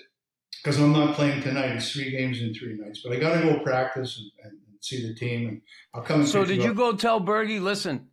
because 0.63 0.81
I'm 0.81 0.93
not 0.93 1.15
playing 1.15 1.43
tonight. 1.43 1.77
It's 1.77 1.93
three 1.93 2.11
games 2.11 2.41
in 2.41 2.55
three 2.55 2.75
nights, 2.75 3.01
but 3.05 3.13
I 3.13 3.21
got 3.21 3.41
to 3.41 3.43
go 3.43 3.61
practice 3.61 4.19
and, 4.19 4.31
and, 4.45 4.61
see 4.85 5.07
the 5.07 5.15
team. 5.15 5.49
And 5.49 5.63
I'll 5.95 6.03
come 6.03 6.27
So 6.27 6.45
did 6.45 6.59
you 6.59 6.65
you 6.71 6.75
go 6.75 6.95
tell 6.95 7.21
Bergie? 7.21 7.61
Listen, 7.61 8.09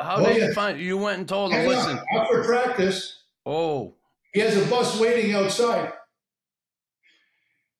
how 0.00 0.16
Oh, 0.16 0.26
did 0.26 0.36
yeah. 0.38 0.46
you 0.48 0.52
find? 0.54 0.80
You 0.80 0.98
went 0.98 1.18
and 1.18 1.28
told 1.28 1.52
him. 1.52 1.66
Listen. 1.66 1.98
After 2.14 2.44
practice, 2.44 3.22
Oh, 3.44 3.96
he 4.32 4.40
has 4.40 4.56
a 4.56 4.64
bus 4.70 4.98
waiting 5.00 5.34
outside. 5.34 5.92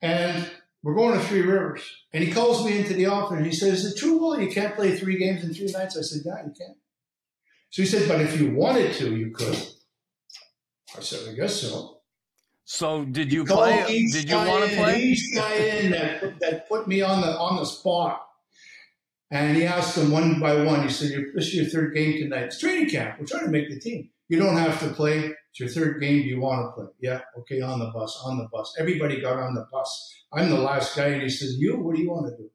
And 0.01 0.51
we're 0.83 0.95
going 0.97 1.19
to 1.19 1.25
Three 1.25 1.43
Rivers. 1.43 1.83
And 2.13 2.25
he 2.25 2.33
calls 2.33 2.65
me 2.67 2.79
into 2.79 2.95
the 2.95 3.07
office 3.07 3.37
and 3.37 3.47
he 3.47 3.53
says, 3.53 3.85
Is 3.85 3.93
it 3.93 3.99
true, 3.99 4.19
Will, 4.19 4.41
you 4.41 4.51
can't 4.51 4.75
play 4.75 4.97
three 4.97 5.17
games 5.19 5.45
in 5.45 5.55
three 5.55 5.71
nights? 5.71 5.97
I 5.97 6.03
said, 6.03 6.23
Yeah, 6.25 6.45
you 6.45 6.53
can't." 6.59 6.77
So 7.71 7.83
he 7.83 7.87
said, 7.89 8.09
But 8.09 8.21
if 8.21 8.41
you 8.41 8.51
wanted 8.55 8.93
to, 8.95 9.17
you 9.17 9.31
could. 9.31 9.57
I 10.97 11.01
said, 11.01 11.29
I 11.31 11.35
guess 11.35 11.61
so. 11.61 11.92
So 12.73 13.05
did 13.05 13.31
you 13.31 13.45
Called 13.45 13.69
play? 13.69 14.07
Did 14.07 14.31
you 14.31 14.37
want 14.37 14.65
to 14.71 14.77
play? 14.77 15.03
Each 15.03 15.35
guy 15.35 15.57
in 15.57 15.91
that, 15.91 16.41
that 16.41 16.69
put 16.71 16.89
me 16.89 17.03
on 17.03 17.21
the 17.21 17.39
on 17.39 17.57
the 17.57 17.67
spot. 17.67 18.27
And 19.31 19.55
he 19.59 19.65
asked 19.65 19.95
them 19.95 20.11
one 20.11 20.41
by 20.41 20.63
one. 20.65 20.83
He 20.83 20.89
said, 20.89 21.11
"This 21.35 21.49
is 21.49 21.55
your 21.55 21.67
third 21.67 21.95
game 21.95 22.15
tonight. 22.15 22.45
It's 22.45 22.59
training 22.59 22.89
camp. 22.89 23.21
We're 23.21 23.27
trying 23.27 23.45
to 23.45 23.51
make 23.51 23.69
the 23.69 23.79
team. 23.79 24.09
You 24.31 24.39
don't 24.39 24.57
have 24.57 24.81
to 24.81 24.89
play. 24.89 25.19
It's 25.51 25.61
your 25.61 25.69
third 25.69 26.01
game. 26.01 26.23
Do 26.23 26.29
you 26.29 26.41
want 26.41 26.65
to 26.65 26.73
play? 26.73 26.91
Yeah. 26.99 27.21
Okay. 27.41 27.61
On 27.61 27.79
the 27.79 27.91
bus. 27.91 28.19
On 28.25 28.39
the 28.39 28.49
bus. 28.51 28.75
Everybody 28.79 29.21
got 29.21 29.39
on 29.39 29.53
the 29.53 29.67
bus. 29.71 29.91
I'm 30.33 30.49
the 30.49 30.59
last 30.59 30.97
guy, 30.97 31.09
and 31.09 31.23
he 31.23 31.29
says, 31.29 31.57
"You? 31.59 31.79
What 31.79 31.95
do 31.95 32.01
you 32.01 32.11
want 32.11 32.31
to 32.31 32.43
do?" 32.43 32.51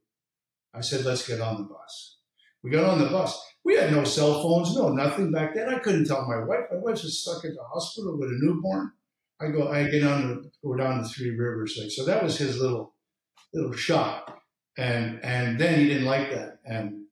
I 0.74 0.82
said, 0.82 1.06
"Let's 1.06 1.28
get 1.28 1.42
on 1.42 1.58
the 1.58 1.70
bus." 1.76 2.18
We 2.64 2.72
got 2.72 2.86
on 2.86 2.98
the 2.98 3.10
bus. 3.10 3.40
We 3.64 3.76
had 3.76 3.92
no 3.92 4.04
cell 4.04 4.42
phones, 4.42 4.76
no 4.76 4.90
nothing 4.90 5.32
back 5.32 5.54
then. 5.54 5.70
I 5.70 5.78
couldn't 5.78 6.06
tell 6.06 6.28
my 6.28 6.44
wife. 6.44 6.66
My 6.72 6.78
wife 6.78 7.04
was 7.04 7.22
stuck 7.22 7.46
at 7.46 7.54
the 7.54 7.64
hospital 7.72 8.18
with 8.18 8.30
a 8.30 8.40
newborn. 8.42 8.94
I 9.40 9.48
go, 9.50 9.70
I 9.72 9.88
get 9.90 10.04
on 10.04 10.28
the 10.28 10.52
go 10.64 10.76
down 10.76 11.02
the 11.02 11.10
Three 11.10 11.30
Rivers 11.32 11.78
like 11.80 11.92
so. 11.92 12.06
That 12.06 12.24
was 12.24 12.38
his 12.38 12.60
little 12.60 12.96
little 13.54 13.74
shot, 13.74 14.40
and 14.78 15.20
and 15.24 15.60
then 15.60 15.80
he 15.80 15.88
didn't 15.88 16.06
like 16.06 16.32
that, 16.32 16.60
and 16.66 17.06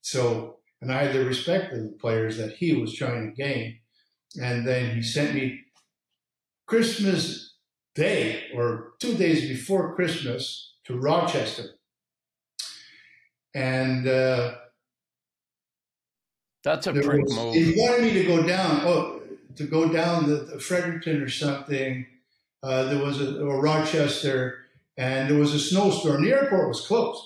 so 0.00 0.58
and 0.82 0.92
I 0.92 1.04
had 1.04 1.14
the 1.14 1.24
respect 1.24 1.72
of 1.72 1.82
the 1.82 1.96
players 2.00 2.38
that 2.38 2.54
he 2.54 2.74
was 2.74 2.94
trying 2.94 3.28
to 3.30 3.42
gain, 3.42 3.78
and 4.42 4.66
then 4.66 4.96
he 4.96 5.02
sent 5.02 5.34
me 5.34 5.60
Christmas 6.66 7.54
Day 7.94 8.44
or 8.54 8.92
two 9.00 9.14
days 9.16 9.48
before 9.48 9.94
Christmas 9.94 10.74
to 10.86 10.98
Rochester, 10.98 11.78
and. 13.54 14.06
Uh, 14.08 14.54
That's 16.64 16.86
a 16.86 16.92
was- 16.92 17.06
move. 17.06 17.54
He 17.54 17.74
wanted 17.76 18.02
me 18.02 18.12
to 18.14 18.24
go 18.24 18.42
down, 18.46 18.82
oh, 18.84 19.19
to 19.56 19.64
go 19.64 19.88
down 19.92 20.28
the, 20.28 20.36
the 20.36 20.58
Fredericton 20.60 21.22
or 21.22 21.28
something. 21.28 22.06
Uh, 22.62 22.84
there 22.84 23.02
was 23.02 23.20
a 23.20 23.40
or 23.40 23.60
Rochester, 23.60 24.58
and 24.96 25.30
there 25.30 25.38
was 25.38 25.54
a 25.54 25.58
snowstorm. 25.58 26.22
The 26.24 26.32
airport 26.32 26.68
was 26.68 26.86
closed, 26.86 27.22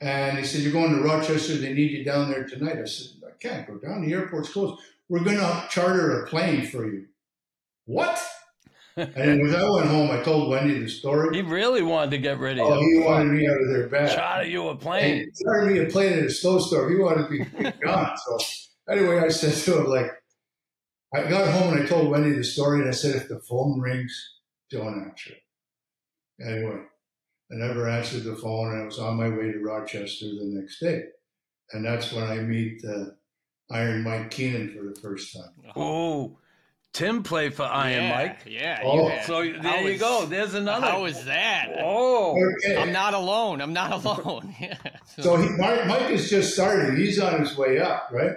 and 0.00 0.36
he 0.38 0.44
said, 0.44 0.62
"You're 0.62 0.72
going 0.72 0.94
to 0.96 1.02
Rochester. 1.02 1.54
They 1.56 1.72
need 1.72 1.92
you 1.92 2.04
down 2.04 2.30
there 2.30 2.44
tonight." 2.44 2.78
I 2.78 2.84
said, 2.86 3.08
"I 3.24 3.30
can't 3.38 3.66
go 3.66 3.76
down. 3.76 4.04
The 4.04 4.12
airport's 4.12 4.48
closed. 4.52 4.80
We're 5.08 5.22
going 5.22 5.38
to 5.38 5.66
charter 5.70 6.22
a 6.22 6.26
plane 6.26 6.66
for 6.66 6.86
you." 6.86 7.06
What? 7.84 8.20
and 8.96 9.42
when 9.42 9.54
I 9.54 9.70
went 9.70 9.86
home, 9.86 10.10
I 10.10 10.22
told 10.22 10.48
Wendy 10.50 10.78
the 10.80 10.88
story. 10.88 11.36
He 11.36 11.42
really 11.42 11.82
wanted 11.82 12.12
to 12.12 12.18
get 12.18 12.38
rid 12.38 12.58
of 12.58 12.66
Oh, 12.66 12.80
you. 12.80 13.00
he 13.02 13.06
wanted 13.06 13.30
me 13.32 13.46
out 13.46 13.60
of 13.60 13.68
there 13.68 13.88
bad. 13.88 14.16
Charter 14.16 14.48
you 14.48 14.68
a 14.68 14.74
plane. 14.74 15.04
And 15.04 15.20
he 15.20 15.30
started 15.34 15.70
me 15.70 15.78
a 15.80 15.86
plane 15.86 16.14
in 16.14 16.24
a 16.24 16.30
snowstorm. 16.30 16.90
He 16.90 16.98
wanted 16.98 17.30
me 17.30 17.44
to 17.44 17.50
be 17.50 17.70
gone. 17.84 18.16
So 18.16 18.38
anyway, 18.90 19.18
I 19.18 19.28
said 19.28 19.52
to 19.52 19.80
him, 19.82 19.86
like, 19.90 20.10
I 21.14 21.28
got 21.28 21.48
home 21.48 21.72
and 21.74 21.82
I 21.82 21.86
told 21.86 22.08
Wendy 22.10 22.32
the 22.36 22.44
story, 22.44 22.80
and 22.80 22.88
I 22.88 22.92
said, 22.92 23.14
if 23.16 23.28
the 23.28 23.38
phone 23.40 23.80
rings, 23.80 24.12
don't 24.70 25.02
answer 25.08 25.32
it. 25.32 25.42
Anyway, 26.44 26.80
I 27.50 27.54
never 27.54 27.88
answered 27.88 28.24
the 28.24 28.36
phone, 28.36 28.72
and 28.72 28.82
I 28.82 28.84
was 28.84 28.98
on 28.98 29.16
my 29.16 29.28
way 29.28 29.52
to 29.52 29.58
Rochester 29.60 30.26
the 30.26 30.44
next 30.44 30.80
day. 30.80 31.04
And 31.72 31.84
that's 31.84 32.12
when 32.12 32.24
I 32.24 32.36
meet 32.38 32.82
uh, 32.84 33.06
Iron 33.70 34.02
Mike 34.02 34.30
Keenan 34.30 34.76
for 34.76 34.84
the 34.84 35.00
first 35.00 35.34
time. 35.34 35.72
Oh, 35.74 36.38
Tim 36.92 37.22
played 37.22 37.54
for 37.54 37.64
Iron 37.64 38.02
yeah, 38.04 38.14
Mike. 38.16 38.38
Yeah. 38.46 38.80
Oh. 38.84 39.02
you 39.04 39.08
had- 39.08 39.26
So 39.26 39.34
How 39.54 39.62
there 39.62 39.80
you 39.82 39.88
is- 39.88 40.00
go. 40.00 40.26
There's 40.26 40.54
another. 40.54 40.86
How 40.86 41.04
is 41.06 41.24
that? 41.26 41.68
Oh, 41.80 42.36
Okay. 42.64 42.76
I'm 42.76 42.92
not 42.92 43.14
alone. 43.14 43.60
I'm 43.60 43.72
not 43.72 43.92
alone. 44.04 44.54
Yeah. 44.60 44.76
So 45.18 45.36
he, 45.36 45.48
Mike, 45.56 45.86
Mike 45.86 46.10
is 46.10 46.28
just 46.28 46.52
starting. 46.54 46.94
He's 46.96 47.18
on 47.18 47.40
his 47.40 47.56
way 47.56 47.78
up, 47.80 48.10
right? 48.12 48.32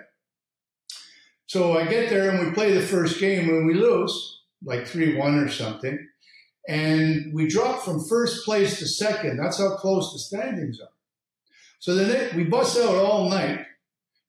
So 1.49 1.75
I 1.79 1.87
get 1.87 2.11
there 2.11 2.29
and 2.29 2.45
we 2.45 2.53
play 2.53 2.73
the 2.73 2.81
first 2.81 3.19
game 3.19 3.49
and 3.49 3.65
we 3.65 3.73
lose, 3.73 4.43
like 4.63 4.85
3 4.85 5.17
1 5.17 5.39
or 5.39 5.49
something. 5.49 5.97
And 6.67 7.33
we 7.33 7.47
drop 7.47 7.81
from 7.81 8.05
first 8.07 8.45
place 8.45 8.77
to 8.77 8.87
second. 8.87 9.37
That's 9.37 9.57
how 9.57 9.75
close 9.75 10.13
the 10.13 10.19
standings 10.19 10.79
are. 10.79 10.93
So 11.79 11.95
then 11.95 12.37
we 12.37 12.43
bust 12.43 12.77
out 12.77 12.93
all 12.93 13.31
night. 13.31 13.65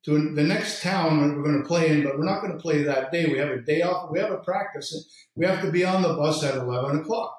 to 0.06 0.32
the 0.34 0.42
next 0.42 0.82
town 0.82 1.20
that 1.20 1.36
we're 1.36 1.42
going 1.42 1.60
to 1.60 1.68
play 1.68 1.90
in, 1.90 2.04
but 2.04 2.16
we're 2.16 2.24
not 2.24 2.40
going 2.40 2.54
to 2.54 2.58
play 2.58 2.84
that 2.84 3.12
day. 3.12 3.26
We 3.26 3.36
have 3.36 3.50
a 3.50 3.60
day 3.60 3.82
off. 3.82 4.10
We 4.10 4.18
have 4.18 4.30
a 4.30 4.38
practice. 4.38 4.90
We 5.34 5.44
have 5.44 5.60
to 5.60 5.70
be 5.70 5.84
on 5.84 6.00
the 6.00 6.14
bus 6.14 6.42
at 6.42 6.54
11 6.54 7.00
o'clock. 7.00 7.36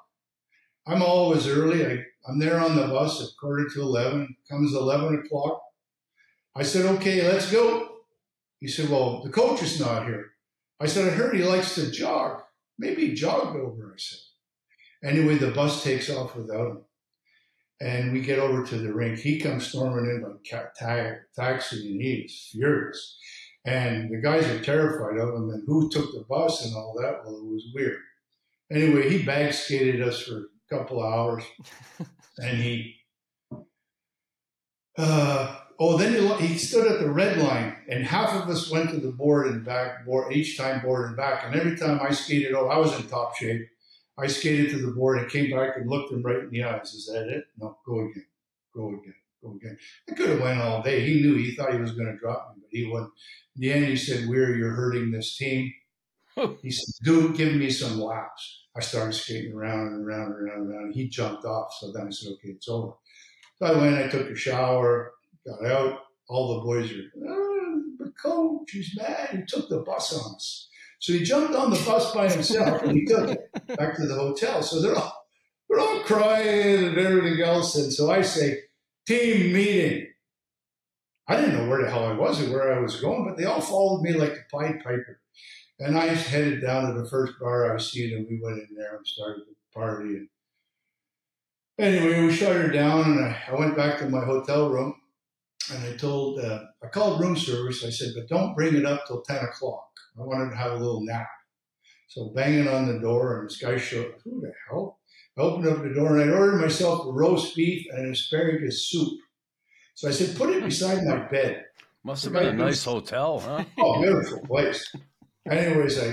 I'm 0.86 1.02
always 1.02 1.48
early. 1.48 1.84
I, 1.84 2.04
I'm 2.28 2.38
there 2.38 2.60
on 2.60 2.76
the 2.76 2.86
bus 2.86 3.20
at 3.20 3.36
quarter 3.36 3.68
to 3.68 3.80
11. 3.80 4.36
Comes 4.48 4.74
11 4.74 5.24
o'clock. 5.24 5.60
I 6.54 6.62
said, 6.62 6.86
okay, 6.86 7.26
let's 7.26 7.50
go. 7.50 7.91
He 8.62 8.68
said, 8.68 8.88
well, 8.88 9.24
the 9.24 9.28
coach 9.28 9.60
is 9.60 9.80
not 9.80 10.06
here. 10.06 10.34
I 10.78 10.86
said, 10.86 11.08
I 11.08 11.16
heard 11.16 11.34
he 11.34 11.42
likes 11.42 11.74
to 11.74 11.90
jog. 11.90 12.42
Maybe 12.78 13.08
he 13.08 13.14
jogged 13.14 13.56
over, 13.56 13.92
I 13.92 13.98
said. 13.98 14.20
Anyway, 15.04 15.34
the 15.34 15.50
bus 15.50 15.82
takes 15.82 16.08
off 16.08 16.36
without 16.36 16.68
him. 16.68 16.84
And 17.80 18.12
we 18.12 18.20
get 18.20 18.38
over 18.38 18.64
to 18.64 18.76
the 18.76 18.94
rink. 18.94 19.18
He 19.18 19.40
comes 19.40 19.66
storming 19.66 20.08
in 20.08 20.22
like 20.22 20.44
ta- 20.48 21.16
taxi 21.34 21.90
and 21.90 22.00
he 22.00 22.12
is 22.24 22.50
furious. 22.52 23.18
And 23.64 24.12
the 24.12 24.18
guys 24.18 24.46
are 24.46 24.60
terrified 24.60 25.18
of 25.18 25.34
him 25.34 25.50
and 25.50 25.64
who 25.66 25.90
took 25.90 26.12
the 26.12 26.24
bus 26.28 26.64
and 26.64 26.76
all 26.76 26.94
that. 27.00 27.24
Well, 27.24 27.38
it 27.38 27.44
was 27.44 27.66
weird. 27.74 27.98
Anyway, 28.70 29.10
he 29.10 29.24
bag 29.24 29.52
skated 29.52 30.00
us 30.00 30.22
for 30.22 30.36
a 30.36 30.76
couple 30.78 31.02
of 31.02 31.12
hours 31.12 31.44
and 32.38 32.58
he, 32.58 32.94
uh, 34.96 35.56
oh, 35.78 35.96
then 35.96 36.14
he, 36.14 36.46
he 36.46 36.58
stood 36.58 36.90
at 36.90 37.00
the 37.00 37.10
red 37.10 37.38
line 37.38 37.76
and 37.88 38.04
half 38.04 38.34
of 38.34 38.48
us 38.48 38.70
went 38.70 38.90
to 38.90 38.98
the 38.98 39.12
board 39.12 39.46
and 39.46 39.64
back, 39.64 40.04
board, 40.04 40.32
each 40.32 40.56
time 40.56 40.80
board 40.80 41.08
and 41.08 41.16
back. 41.16 41.44
And 41.44 41.54
every 41.54 41.76
time 41.76 42.00
I 42.02 42.10
skated, 42.10 42.54
oh, 42.54 42.68
I 42.68 42.78
was 42.78 42.98
in 42.98 43.06
top 43.08 43.36
shape. 43.36 43.68
I 44.18 44.26
skated 44.26 44.70
to 44.70 44.78
the 44.78 44.92
board 44.92 45.18
and 45.18 45.30
came 45.30 45.50
back 45.50 45.76
and 45.76 45.88
looked 45.88 46.12
him 46.12 46.22
right 46.22 46.40
in 46.40 46.50
the 46.50 46.64
eyes. 46.64 46.92
Is 46.94 47.06
that 47.06 47.28
it? 47.28 47.44
No, 47.58 47.78
go 47.86 48.00
again, 48.00 48.26
go 48.74 48.88
again, 48.88 49.14
go 49.42 49.56
again. 49.56 49.78
I 50.10 50.14
could 50.14 50.28
have 50.30 50.40
went 50.40 50.60
all 50.60 50.82
day. 50.82 51.04
He 51.06 51.22
knew 51.22 51.36
he 51.36 51.54
thought 51.54 51.72
he 51.72 51.80
was 51.80 51.92
going 51.92 52.12
to 52.12 52.18
drop 52.18 52.54
me, 52.54 52.62
but 52.62 52.70
he 52.70 52.90
wouldn't. 52.90 53.10
In 53.56 53.62
the 53.62 53.72
end, 53.72 53.86
he 53.86 53.96
said, 53.96 54.28
"Weir, 54.28 54.54
you're 54.54 54.72
hurting 54.72 55.10
this 55.10 55.36
team." 55.36 55.72
he 56.62 56.70
said, 56.70 56.94
"Dude, 57.02 57.36
give 57.36 57.54
me 57.54 57.70
some 57.70 58.00
laps." 58.00 58.66
I 58.76 58.80
started 58.80 59.14
skating 59.14 59.54
around 59.54 59.88
and 59.88 60.06
around 60.06 60.32
and 60.32 60.48
around 60.48 60.60
and 60.62 60.74
around. 60.74 60.92
He 60.94 61.08
jumped 61.08 61.44
off, 61.44 61.74
so 61.78 61.90
then 61.92 62.06
I 62.06 62.10
said, 62.10 62.32
"Okay, 62.34 62.50
it's 62.50 62.68
over." 62.68 62.92
So 63.58 63.66
I 63.66 63.78
went. 63.78 63.96
I 63.96 64.08
took 64.08 64.28
a 64.28 64.34
shower, 64.34 65.12
got 65.46 65.64
out. 65.66 66.00
All 66.28 66.54
the 66.54 66.60
boys 66.64 66.90
are, 66.90 67.28
oh, 67.28 67.82
the 67.98 68.12
coach, 68.12 68.70
he's 68.70 68.96
mad. 68.96 69.30
He 69.30 69.42
took 69.46 69.68
the 69.68 69.80
bus 69.80 70.14
on 70.14 70.34
us. 70.36 70.68
So 71.00 71.12
he 71.12 71.24
jumped 71.24 71.54
on 71.54 71.70
the 71.70 71.82
bus 71.84 72.14
by 72.14 72.30
himself 72.30 72.82
and 72.82 72.92
he 72.92 73.04
took 73.04 73.28
it 73.30 73.50
back 73.76 73.96
to 73.96 74.06
the 74.06 74.14
hotel. 74.14 74.62
So 74.62 74.80
they're 74.80 74.94
all 74.94 75.26
they're 75.68 75.80
all 75.80 76.00
crying 76.00 76.84
and 76.84 76.98
everything 76.98 77.42
else. 77.42 77.74
And 77.76 77.92
so 77.92 78.10
I 78.10 78.22
say, 78.22 78.60
team 79.06 79.52
meeting. 79.52 80.08
I 81.26 81.36
didn't 81.36 81.56
know 81.56 81.68
where 81.68 81.82
the 81.82 81.90
hell 81.90 82.04
I 82.04 82.12
was 82.12 82.42
or 82.42 82.52
where 82.52 82.74
I 82.74 82.80
was 82.80 83.00
going, 83.00 83.26
but 83.26 83.36
they 83.36 83.44
all 83.44 83.60
followed 83.60 84.02
me 84.02 84.12
like 84.12 84.32
a 84.32 84.56
Pied 84.56 84.82
Piper. 84.84 85.20
And 85.78 85.98
I 85.98 86.06
headed 86.06 86.62
down 86.62 86.86
to 86.86 87.00
the 87.00 87.08
first 87.08 87.34
bar 87.40 87.70
I 87.70 87.74
was 87.74 87.90
seen, 87.90 88.16
and 88.16 88.26
we 88.28 88.40
went 88.42 88.58
in 88.58 88.76
there 88.76 88.96
and 88.96 89.06
started 89.06 89.42
the 89.48 89.54
party. 89.74 90.16
And 90.16 90.28
anyway, 91.78 92.26
we 92.26 92.32
shut 92.32 92.54
her 92.54 92.68
down, 92.68 93.12
and 93.12 93.24
I, 93.24 93.42
I 93.48 93.54
went 93.54 93.76
back 93.76 93.98
to 93.98 94.08
my 94.08 94.24
hotel 94.24 94.68
room, 94.70 94.94
and 95.70 95.84
I 95.84 95.96
told, 95.96 96.40
uh, 96.40 96.60
I 96.82 96.88
called 96.88 97.20
room 97.20 97.36
service. 97.36 97.84
I 97.84 97.90
said, 97.90 98.12
but 98.14 98.28
don't 98.28 98.54
bring 98.54 98.74
it 98.74 98.86
up 98.86 99.06
till 99.06 99.22
10 99.22 99.36
o'clock. 99.44 99.88
I 100.18 100.22
wanted 100.22 100.50
to 100.50 100.56
have 100.56 100.72
a 100.72 100.76
little 100.76 101.04
nap. 101.04 101.28
So 102.08 102.32
banging 102.34 102.68
on 102.68 102.86
the 102.86 102.98
door, 102.98 103.40
and 103.40 103.48
this 103.48 103.58
guy 103.58 103.76
showed, 103.78 104.06
up. 104.06 104.20
who 104.24 104.40
the 104.40 104.52
hell? 104.68 104.98
I 105.38 105.40
opened 105.40 105.68
up 105.68 105.82
the 105.82 105.94
door 105.94 106.18
and 106.18 106.30
I 106.30 106.34
ordered 106.34 106.60
myself 106.60 107.06
a 107.06 107.12
roast 107.12 107.56
beef 107.56 107.86
and 107.90 108.06
an 108.06 108.12
asparagus 108.12 108.88
soup. 108.88 109.18
So 109.94 110.08
I 110.08 110.10
said, 110.10 110.36
put 110.36 110.50
it 110.50 110.62
beside 110.62 111.04
my 111.04 111.26
bed. 111.28 111.64
Must 112.04 112.24
have 112.24 112.32
been 112.34 112.48
a 112.48 112.52
nice 112.52 112.84
hotel, 112.84 113.40
huh? 113.40 113.64
Oh, 113.78 114.02
beautiful 114.02 114.40
place. 114.40 114.94
Anyways, 115.48 115.98
I 116.02 116.12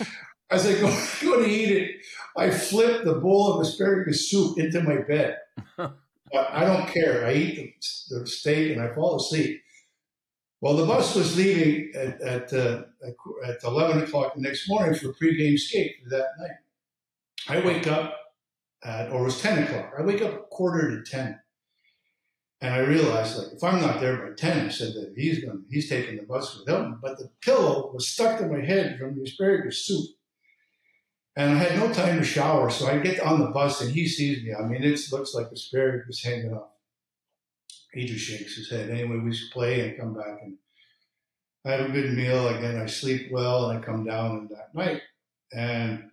as 0.50 0.66
I 0.66 0.72
go, 0.80 0.88
go 1.22 1.42
to 1.42 1.48
eat 1.48 1.70
it, 1.70 1.90
I 2.36 2.50
flip 2.50 3.04
the 3.04 3.14
bowl 3.14 3.52
of 3.52 3.60
asparagus 3.60 4.30
soup 4.30 4.58
into 4.58 4.82
my 4.82 4.98
bed. 4.98 5.36
But 6.34 6.50
I 6.50 6.64
don't 6.64 6.88
care. 6.88 7.24
I 7.24 7.34
eat 7.34 7.56
the, 8.10 8.18
the 8.18 8.26
steak 8.26 8.72
and 8.72 8.82
I 8.82 8.92
fall 8.92 9.14
asleep. 9.14 9.62
Well, 10.60 10.74
the 10.74 10.84
bus 10.84 11.14
was 11.14 11.36
leaving 11.36 11.92
at 11.94 12.20
at, 12.20 12.52
uh, 12.52 12.82
at 13.46 13.62
11 13.62 14.02
o'clock 14.02 14.34
the 14.34 14.40
next 14.40 14.68
morning 14.68 14.98
for 14.98 15.12
pregame 15.12 15.56
skate 15.56 15.94
for 16.02 16.10
that 16.10 16.26
night. 16.40 16.56
I 17.48 17.64
wake 17.64 17.86
up 17.86 18.16
at, 18.82 19.12
or 19.12 19.20
it 19.20 19.24
was 19.24 19.40
10 19.40 19.62
o'clock. 19.62 19.92
I 19.96 20.02
wake 20.02 20.22
up 20.22 20.50
quarter 20.50 20.90
to 20.90 21.08
10. 21.08 21.38
And 22.62 22.74
I 22.74 22.78
realized, 22.78 23.38
like, 23.38 23.52
if 23.52 23.62
I'm 23.62 23.80
not 23.80 24.00
there 24.00 24.16
by 24.16 24.34
10, 24.34 24.66
I 24.66 24.68
said 24.70 24.94
that 24.94 25.12
he's 25.16 25.44
going 25.44 25.64
he's 25.70 25.88
taking 25.88 26.16
the 26.16 26.24
bus 26.24 26.58
without 26.58 26.90
me. 26.90 26.96
But 27.00 27.18
the 27.18 27.30
pillow 27.42 27.92
was 27.94 28.08
stuck 28.08 28.40
to 28.40 28.48
my 28.48 28.64
head 28.64 28.98
from 28.98 29.14
the 29.14 29.22
asparagus 29.22 29.86
soup. 29.86 30.10
And 31.36 31.52
I 31.52 31.54
had 31.56 31.78
no 31.78 31.92
time 31.92 32.18
to 32.18 32.24
shower, 32.24 32.70
so 32.70 32.86
I 32.86 32.98
get 32.98 33.20
on 33.20 33.40
the 33.40 33.48
bus 33.48 33.80
and 33.80 33.90
he 33.90 34.06
sees 34.06 34.44
me. 34.44 34.54
I 34.54 34.62
mean, 34.62 34.84
it 34.84 35.00
looks 35.10 35.34
like 35.34 35.50
asparagus 35.50 36.22
hanging 36.22 36.54
off. 36.54 36.68
He 37.92 38.06
just 38.06 38.24
shakes 38.24 38.56
his 38.56 38.70
head. 38.70 38.90
Anyway, 38.90 39.18
we 39.18 39.36
play 39.52 39.88
and 39.88 39.98
come 39.98 40.14
back 40.14 40.40
and 40.42 40.56
I 41.64 41.72
have 41.72 41.88
a 41.88 41.92
good 41.92 42.12
meal. 42.12 42.48
Again, 42.48 42.80
I 42.80 42.86
sleep 42.86 43.32
well 43.32 43.70
and 43.70 43.78
I 43.78 43.82
come 43.82 44.04
down 44.04 44.48
that 44.50 44.74
night. 44.74 45.02
And 45.52 46.10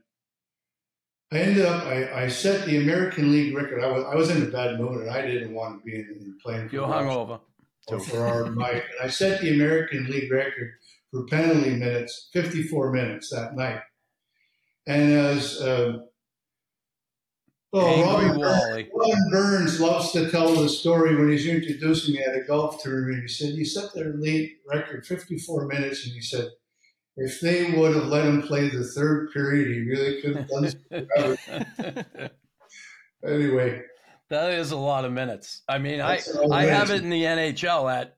I 1.31 1.37
ended 1.37 1.65
up, 1.65 1.85
I, 1.85 2.23
I 2.23 2.27
set 2.27 2.65
the 2.65 2.77
American 2.77 3.31
League 3.31 3.55
record. 3.55 3.83
I 3.83 3.91
was, 3.91 4.03
I 4.05 4.15
was 4.15 4.29
in 4.31 4.43
a 4.43 4.51
bad 4.51 4.79
mood 4.79 5.01
and 5.01 5.09
I 5.09 5.21
didn't 5.21 5.53
want 5.53 5.79
to 5.79 5.85
be 5.85 5.95
in, 5.95 6.17
in 6.19 6.37
playing 6.43 6.69
You're 6.71 6.87
hungover. 6.87 7.41
or 7.87 7.99
for 7.99 8.25
our 8.25 8.49
night. 8.49 8.83
And 8.91 9.07
I 9.07 9.07
set 9.07 9.41
the 9.41 9.53
American 9.53 10.05
League 10.05 10.31
record 10.31 10.71
for 11.11 11.25
penalty 11.25 11.75
minutes, 11.75 12.29
54 12.33 12.91
minutes 12.91 13.29
that 13.29 13.55
night. 13.55 13.81
And 14.87 15.13
as 15.13 15.61
uh, 15.61 15.99
well, 17.71 18.03
Robin, 18.03 18.39
Wally. 18.39 18.89
Robin 18.93 19.29
Burns 19.31 19.79
loves 19.79 20.11
to 20.11 20.29
tell 20.29 20.53
the 20.53 20.67
story 20.67 21.15
when 21.15 21.31
he's 21.31 21.47
introducing 21.47 22.15
me 22.15 22.23
at 22.23 22.35
a 22.35 22.41
golf 22.41 22.81
tournament. 22.83 23.21
He 23.21 23.27
said, 23.27 23.53
he 23.53 23.63
set 23.63 23.93
their 23.93 24.13
league 24.13 24.51
record 24.67 25.05
54 25.05 25.67
minutes, 25.67 26.05
and 26.05 26.13
he 26.13 26.21
said, 26.21 26.49
if 27.15 27.39
they 27.39 27.71
would 27.71 27.95
have 27.95 28.07
let 28.07 28.25
him 28.25 28.41
play 28.41 28.69
the 28.69 28.83
third 28.83 29.31
period, 29.31 29.67
he 29.67 29.81
really 29.81 30.21
could 30.21 30.35
have 30.35 30.47
done 30.49 30.71
it. 30.91 32.31
Anyway, 33.23 33.83
that 34.29 34.51
is 34.53 34.71
a 34.71 34.77
lot 34.77 35.05
of 35.05 35.11
minutes. 35.11 35.61
I 35.69 35.77
mean, 35.77 36.01
I 36.01 36.19
I 36.51 36.65
have 36.65 36.89
it 36.89 37.03
in 37.03 37.09
the 37.11 37.21
NHL 37.21 37.91
at 37.93 38.17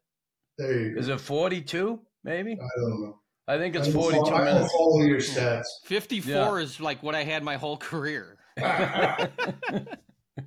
there 0.58 0.80
you 0.80 0.94
go. 0.94 1.00
is 1.02 1.10
it 1.10 1.20
42 1.20 2.00
maybe? 2.24 2.54
I 2.54 2.80
don't 2.80 3.02
know. 3.02 3.20
I 3.48 3.58
think 3.58 3.76
it's 3.76 3.90
I 3.90 3.92
don't 3.92 4.02
42 4.02 4.26
follow, 4.26 4.36
I 4.38 4.46
minutes. 4.46 4.72
follow 4.74 5.02
your 5.02 5.18
stats. 5.20 5.64
54 5.86 6.32
Yeah. 6.32 6.56
is 6.64 6.80
like 6.80 7.04
what 7.04 7.14
I 7.16 7.24
had 7.24 7.44
my 7.44 7.56
whole 7.58 7.78
career. 7.78 8.38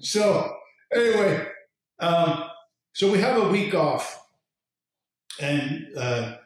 so 0.00 0.54
anyway, 0.94 1.46
um, 2.00 2.44
so 2.92 3.10
we 3.10 3.18
have 3.18 3.42
a 3.42 3.48
week 3.48 3.74
off, 3.74 4.26
and 5.40 5.86
uh, 5.96 6.36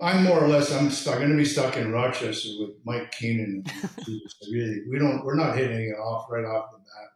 I'm 0.00 0.24
more 0.24 0.42
or 0.42 0.48
less 0.48 0.72
I'm 0.72 0.90
stuck. 0.90 1.14
I'm 1.16 1.20
going 1.22 1.30
to 1.32 1.36
be 1.36 1.44
stuck 1.44 1.76
in 1.76 1.92
Rochester 1.92 2.48
with 2.60 2.70
Mike 2.84 3.10
Keenan. 3.12 3.64
Really, 4.52 4.82
we 4.90 4.98
don't 4.98 5.24
we're 5.24 5.34
not 5.36 5.56
hitting 5.56 5.88
it 5.88 5.98
off 5.98 6.26
right 6.30 6.44
off 6.44 6.70
the 6.72 6.78
bat. 6.78 7.10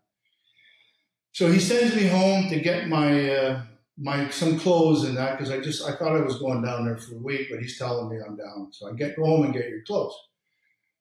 So 1.32 1.52
he 1.52 1.60
sends 1.60 1.94
me 1.94 2.06
home 2.08 2.48
to 2.48 2.58
get 2.58 2.88
my 2.88 3.30
uh, 3.30 3.62
my 4.00 4.30
some 4.30 4.58
clothes 4.58 5.04
and 5.04 5.16
that 5.16 5.36
because 5.36 5.50
I 5.50 5.60
just 5.60 5.86
I 5.86 5.94
thought 5.96 6.16
I 6.16 6.20
was 6.20 6.38
going 6.38 6.62
down 6.62 6.84
there 6.84 6.96
for 6.96 7.16
a 7.16 7.18
week, 7.18 7.48
but 7.50 7.60
he's 7.60 7.78
telling 7.78 8.08
me 8.08 8.22
I'm 8.24 8.36
down. 8.36 8.68
So 8.72 8.88
I 8.88 8.92
get 8.92 9.16
go 9.16 9.24
home 9.24 9.44
and 9.44 9.52
get 9.52 9.68
your 9.68 9.82
clothes. 9.82 10.14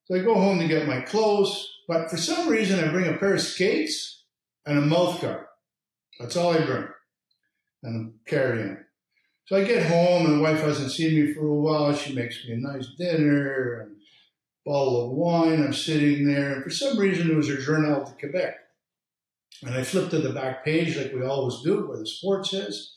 So 0.05 0.15
I 0.15 0.19
go 0.19 0.35
home 0.35 0.59
to 0.59 0.67
get 0.67 0.87
my 0.87 1.01
clothes, 1.01 1.69
but 1.87 2.09
for 2.09 2.17
some 2.17 2.47
reason 2.49 2.83
I 2.83 2.87
bring 2.91 3.13
a 3.13 3.17
pair 3.17 3.35
of 3.35 3.41
skates 3.41 4.23
and 4.65 4.77
a 4.77 4.81
mouth 4.81 5.21
guard. 5.21 5.45
That's 6.19 6.35
all 6.35 6.53
I 6.53 6.65
bring, 6.65 6.87
and 7.83 8.13
a 8.13 8.29
carry-on. 8.29 8.85
So 9.45 9.55
I 9.55 9.63
get 9.63 9.85
home, 9.85 10.25
and 10.25 10.37
the 10.37 10.41
wife 10.41 10.61
hasn't 10.61 10.91
seen 10.91 11.13
me 11.13 11.33
for 11.33 11.47
a 11.47 11.53
while. 11.53 11.93
She 11.93 12.13
makes 12.13 12.43
me 12.45 12.53
a 12.53 12.57
nice 12.57 12.87
dinner 12.97 13.81
and 13.81 13.95
bottle 14.65 15.05
of 15.05 15.11
wine. 15.11 15.63
I'm 15.63 15.73
sitting 15.73 16.27
there, 16.27 16.53
and 16.53 16.63
for 16.63 16.69
some 16.69 16.97
reason 16.97 17.29
it 17.29 17.35
was 17.35 17.49
a 17.49 17.61
Journal 17.61 18.03
de 18.03 18.11
Quebec. 18.19 18.55
And 19.63 19.73
I 19.75 19.83
flip 19.83 20.09
to 20.11 20.19
the 20.19 20.33
back 20.33 20.63
page 20.63 20.95
like 20.97 21.13
we 21.13 21.23
always 21.25 21.61
do, 21.63 21.87
where 21.87 21.97
the 21.97 22.07
sports 22.07 22.53
is. 22.53 22.95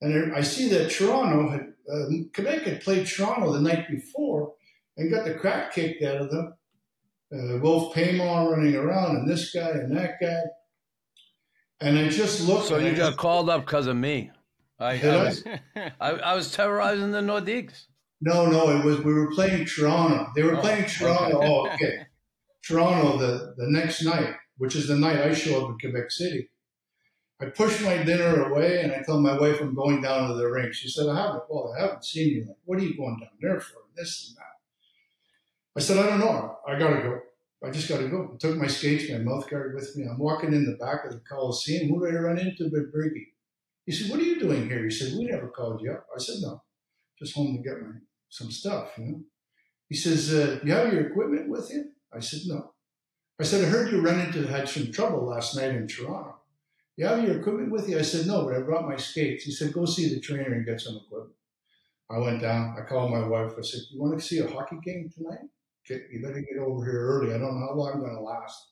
and 0.00 0.34
I 0.34 0.40
see 0.42 0.68
that 0.70 0.90
Toronto 0.90 1.50
had 1.50 1.66
uh, 1.92 2.06
Quebec 2.34 2.62
had 2.62 2.80
played 2.82 3.06
Toronto 3.06 3.52
the 3.52 3.60
night 3.60 3.88
before 3.90 4.54
and 4.96 5.10
got 5.10 5.24
the 5.24 5.34
crap 5.34 5.72
kicked 5.72 6.02
out 6.04 6.16
of 6.20 6.30
them. 6.30 6.54
Uh, 7.32 7.58
Wolf 7.60 7.94
Paymon 7.94 8.50
running 8.50 8.74
around, 8.74 9.16
and 9.16 9.28
this 9.28 9.52
guy 9.52 9.70
and 9.70 9.96
that 9.96 10.14
guy. 10.20 10.40
And 11.80 11.98
I 11.98 12.08
just 12.08 12.46
looked. 12.46 12.66
So 12.66 12.78
you 12.78 12.94
got 12.94 13.16
called 13.16 13.48
up 13.48 13.64
because 13.64 13.86
of 13.86 13.96
me. 13.96 14.30
I, 14.78 14.96
Did 14.98 15.14
I 15.14 15.18
I? 15.18 15.24
was 15.24 15.44
I, 16.00 16.10
I 16.30 16.34
was 16.34 16.52
terrorizing 16.52 17.10
the 17.12 17.20
Nordiques. 17.20 17.84
No, 18.20 18.46
no, 18.46 18.68
it 18.78 18.84
was 18.84 18.98
we 19.00 19.14
were 19.14 19.30
playing 19.30 19.64
Toronto. 19.66 20.28
They 20.34 20.42
were 20.42 20.56
Oh, 20.56 20.60
playing 20.60 20.86
Toronto. 20.86 21.36
okay. 21.38 21.46
Oh, 21.48 21.68
okay. 21.74 22.06
Toronto 22.66 23.16
the, 23.18 23.54
the 23.56 23.70
next 23.70 24.02
night, 24.02 24.34
which 24.60 24.76
is 24.76 24.88
the 24.88 24.96
night 24.96 25.16
I 25.16 25.32
show 25.32 25.64
up 25.64 25.70
in 25.70 25.78
Quebec 25.78 26.10
City. 26.10 26.50
I 27.40 27.46
pushed 27.46 27.80
my 27.80 28.02
dinner 28.02 28.44
away 28.44 28.82
and 28.82 28.92
I 28.92 29.00
told 29.02 29.22
my 29.22 29.38
wife 29.38 29.58
I'm 29.58 29.74
going 29.74 30.02
down 30.02 30.28
to 30.28 30.34
the 30.34 30.46
rink. 30.46 30.74
She 30.74 30.90
said, 30.90 31.08
I 31.08 31.16
haven't, 31.16 31.44
well, 31.48 31.74
I 31.74 31.80
haven't 31.80 32.04
seen 32.04 32.28
you. 32.28 32.44
Like, 32.46 32.58
what 32.66 32.78
are 32.78 32.82
you 32.82 32.94
going 32.94 33.18
down 33.18 33.30
there 33.40 33.58
for? 33.58 33.78
This 33.96 34.28
and 34.28 34.36
that. 34.36 34.52
I 35.76 35.80
said, 35.80 36.04
I 36.04 36.10
don't 36.10 36.20
know. 36.20 36.58
I 36.68 36.78
got 36.78 36.90
to 36.90 37.00
go. 37.00 37.20
I 37.66 37.70
just 37.70 37.88
got 37.88 38.00
to 38.00 38.08
go. 38.08 38.32
I 38.34 38.36
took 38.36 38.56
my 38.58 38.66
skates, 38.66 39.10
my 39.10 39.16
mouth 39.16 39.48
guard 39.48 39.74
with 39.74 39.96
me. 39.96 40.04
I'm 40.06 40.18
walking 40.18 40.52
in 40.52 40.66
the 40.66 40.76
back 40.76 41.06
of 41.06 41.12
the 41.12 41.20
Coliseum. 41.20 41.88
Who 41.88 42.04
did 42.04 42.14
I 42.14 42.20
run 42.20 42.38
into? 42.38 42.70
But 42.70 42.92
Bergie. 42.92 43.32
He 43.86 43.92
said, 43.92 44.10
What 44.10 44.20
are 44.20 44.24
you 44.24 44.38
doing 44.38 44.68
here? 44.68 44.84
He 44.84 44.90
said, 44.90 45.14
We 45.16 45.24
never 45.24 45.48
called 45.48 45.80
you 45.80 45.92
up. 45.92 46.06
I 46.14 46.20
said, 46.20 46.36
No, 46.42 46.62
just 47.18 47.34
home 47.34 47.56
to 47.56 47.62
get 47.62 47.80
my 47.80 47.92
some 48.28 48.50
stuff, 48.50 48.90
you 48.98 49.04
know. 49.06 49.20
He 49.88 49.96
says, 49.96 50.32
uh, 50.32 50.60
You 50.62 50.72
have 50.72 50.92
your 50.92 51.08
equipment 51.08 51.48
with 51.48 51.70
you? 51.70 51.90
I 52.12 52.20
said, 52.20 52.40
No. 52.44 52.74
I 53.40 53.44
said, 53.44 53.64
I 53.64 53.68
heard 53.68 53.90
you 53.90 54.00
run 54.02 54.20
into 54.20 54.46
had 54.46 54.68
some 54.68 54.92
trouble 54.92 55.26
last 55.26 55.56
night 55.56 55.70
in 55.70 55.88
Toronto. 55.88 56.36
You 56.96 57.06
have 57.06 57.24
your 57.24 57.38
equipment 57.40 57.72
with 57.72 57.88
you? 57.88 57.98
I 57.98 58.02
said, 58.02 58.26
No, 58.26 58.44
but 58.44 58.54
I 58.54 58.60
brought 58.60 58.86
my 58.88 58.96
skates. 58.96 59.44
He 59.44 59.50
said, 59.52 59.72
Go 59.72 59.86
see 59.86 60.12
the 60.14 60.20
trainer 60.20 60.52
and 60.52 60.66
get 60.66 60.80
some 60.80 60.96
equipment. 60.96 61.34
I 62.10 62.18
went 62.18 62.42
down. 62.42 62.76
I 62.78 62.82
called 62.86 63.10
my 63.10 63.26
wife. 63.26 63.52
I 63.58 63.62
said, 63.62 63.80
You 63.90 64.00
want 64.02 64.18
to 64.18 64.24
see 64.24 64.38
a 64.40 64.46
hockey 64.48 64.76
game 64.84 65.10
tonight? 65.16 65.38
Get, 65.86 66.02
you 66.12 66.20
better 66.22 66.40
get 66.40 66.58
over 66.60 66.84
here 66.84 67.00
early. 67.00 67.34
I 67.34 67.38
don't 67.38 67.58
know 67.58 67.66
how 67.68 67.74
long 67.74 67.92
I'm 67.94 68.00
going 68.00 68.14
to 68.14 68.20
last. 68.20 68.66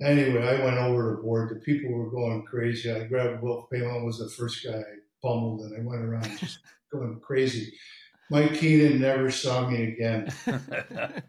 Anyway, 0.00 0.40
I 0.46 0.64
went 0.64 0.78
over 0.78 1.16
to 1.16 1.22
board. 1.22 1.50
The 1.50 1.56
people 1.56 1.90
were 1.92 2.10
going 2.10 2.44
crazy. 2.44 2.92
I 2.92 3.04
grabbed 3.04 3.42
Wolf 3.42 3.68
Palin 3.72 4.06
was 4.06 4.18
the 4.18 4.28
first 4.30 4.64
guy 4.64 4.78
I 4.78 4.82
pummeled, 5.20 5.62
and 5.62 5.76
I 5.76 5.84
went 5.84 6.04
around 6.04 6.38
just 6.38 6.60
going 6.92 7.18
crazy. 7.20 7.72
Mike 8.30 8.54
Keenan 8.54 9.00
never 9.00 9.30
saw 9.32 9.68
me 9.68 9.82
again. 9.94 10.32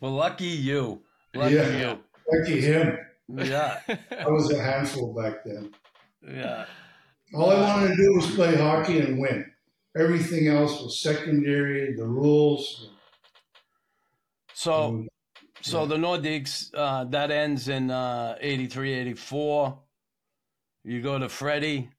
well, 0.00 0.12
lucky 0.12 0.46
you. 0.46 1.02
Lucky 1.34 1.54
Yeah. 1.54 1.78
you. 1.78 1.98
Lucky 2.32 2.60
him. 2.60 2.98
Yeah. 3.28 3.80
I 3.88 4.28
was 4.28 4.50
a 4.52 4.62
handful 4.62 5.14
back 5.14 5.44
then. 5.44 5.72
Yeah. 6.26 6.64
All 7.34 7.50
I 7.50 7.60
wanted 7.60 7.88
to 7.88 7.96
do 7.96 8.14
was 8.14 8.30
play 8.34 8.56
hockey 8.56 9.00
and 9.00 9.18
win. 9.18 9.44
Everything 9.96 10.48
else 10.48 10.80
was 10.80 11.00
secondary. 11.00 11.94
The 11.94 12.06
rules. 12.06 12.90
So, 14.54 15.06
so 15.60 15.86
the 15.86 15.96
Nordiques, 15.96 16.70
uh, 16.74 17.04
that 17.04 17.30
ends 17.30 17.68
in 17.68 17.90
uh, 17.90 18.36
83, 18.40 18.92
84. 18.94 19.78
You 20.84 21.02
go 21.02 21.18
to 21.18 21.28
Freddie, 21.28 21.90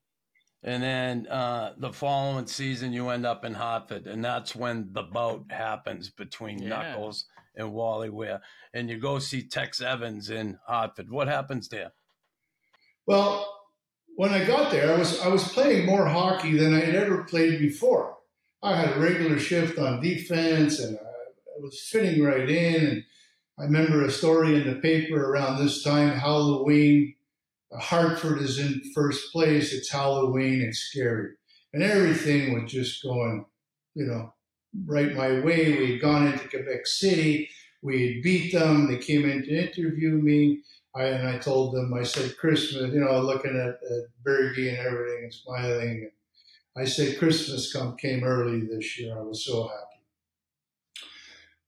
and 0.62 0.82
then 0.82 1.26
uh, 1.28 1.74
the 1.76 1.92
following 1.92 2.46
season 2.46 2.92
you 2.92 3.08
end 3.10 3.26
up 3.26 3.44
in 3.44 3.54
Hartford, 3.54 4.06
and 4.06 4.24
that's 4.24 4.56
when 4.56 4.88
the 4.92 5.02
bout 5.02 5.44
happens 5.50 6.10
between 6.10 6.60
Yeah. 6.62 6.68
Knuckles 6.70 7.26
and 7.58 7.72
Wally 7.72 8.08
Weir. 8.08 8.40
And 8.72 8.88
you 8.88 8.98
go 8.98 9.18
see 9.18 9.42
Tex 9.42 9.82
Evans 9.82 10.30
in 10.30 10.58
Hartford. 10.66 11.10
What 11.10 11.28
happens 11.28 11.68
there? 11.68 11.92
Well, 13.06 13.58
when 14.16 14.32
I 14.32 14.44
got 14.44 14.70
there, 14.70 14.94
I 14.94 14.98
was 14.98 15.20
I 15.20 15.28
was 15.28 15.52
playing 15.52 15.86
more 15.86 16.06
hockey 16.06 16.56
than 16.56 16.74
I 16.74 16.80
had 16.80 16.94
ever 16.94 17.24
played 17.24 17.58
before. 17.58 18.16
I 18.62 18.74
had 18.74 18.96
a 18.96 19.00
regular 19.00 19.38
shift 19.38 19.78
on 19.78 20.02
defense, 20.02 20.80
and 20.80 20.98
I, 20.98 21.02
I 21.02 21.60
was 21.60 21.80
fitting 21.80 22.22
right 22.22 22.48
in. 22.48 22.86
And 22.86 23.04
I 23.58 23.64
remember 23.64 24.04
a 24.04 24.10
story 24.10 24.56
in 24.56 24.66
the 24.66 24.80
paper 24.80 25.30
around 25.30 25.58
this 25.58 25.82
time, 25.82 26.18
Halloween. 26.18 27.14
Hartford 27.72 28.40
is 28.40 28.58
in 28.58 28.80
first 28.94 29.30
place. 29.30 29.72
It's 29.72 29.90
Halloween. 29.90 30.62
It's 30.62 30.78
scary, 30.78 31.34
and 31.72 31.82
everything 31.82 32.60
was 32.60 32.72
just 32.72 33.02
going, 33.02 33.44
you 33.94 34.06
know, 34.06 34.32
right 34.86 35.14
my 35.14 35.40
way. 35.40 35.78
We 35.78 35.92
had 35.92 36.00
gone 36.00 36.26
into 36.26 36.48
Quebec 36.48 36.86
City. 36.86 37.50
We 37.82 38.14
had 38.14 38.22
beat 38.22 38.52
them. 38.52 38.90
They 38.90 38.98
came 38.98 39.28
in 39.28 39.42
to 39.42 39.50
interview 39.50 40.12
me. 40.12 40.62
I, 40.94 41.04
and 41.04 41.28
I 41.28 41.38
told 41.38 41.74
them, 41.74 41.94
I 41.94 42.02
said, 42.02 42.36
Christmas, 42.38 42.92
you 42.92 43.00
know, 43.00 43.20
looking 43.20 43.56
at, 43.56 43.78
at 43.90 44.04
Bergie 44.26 44.68
and 44.70 44.78
everything 44.78 45.24
and 45.24 45.34
smiling. 45.34 46.10
I 46.76 46.84
said, 46.84 47.18
Christmas 47.18 47.72
come 47.72 47.96
came 47.96 48.24
early 48.24 48.60
this 48.60 48.98
year. 48.98 49.18
I 49.18 49.22
was 49.22 49.44
so 49.44 49.64
happy. 49.64 50.02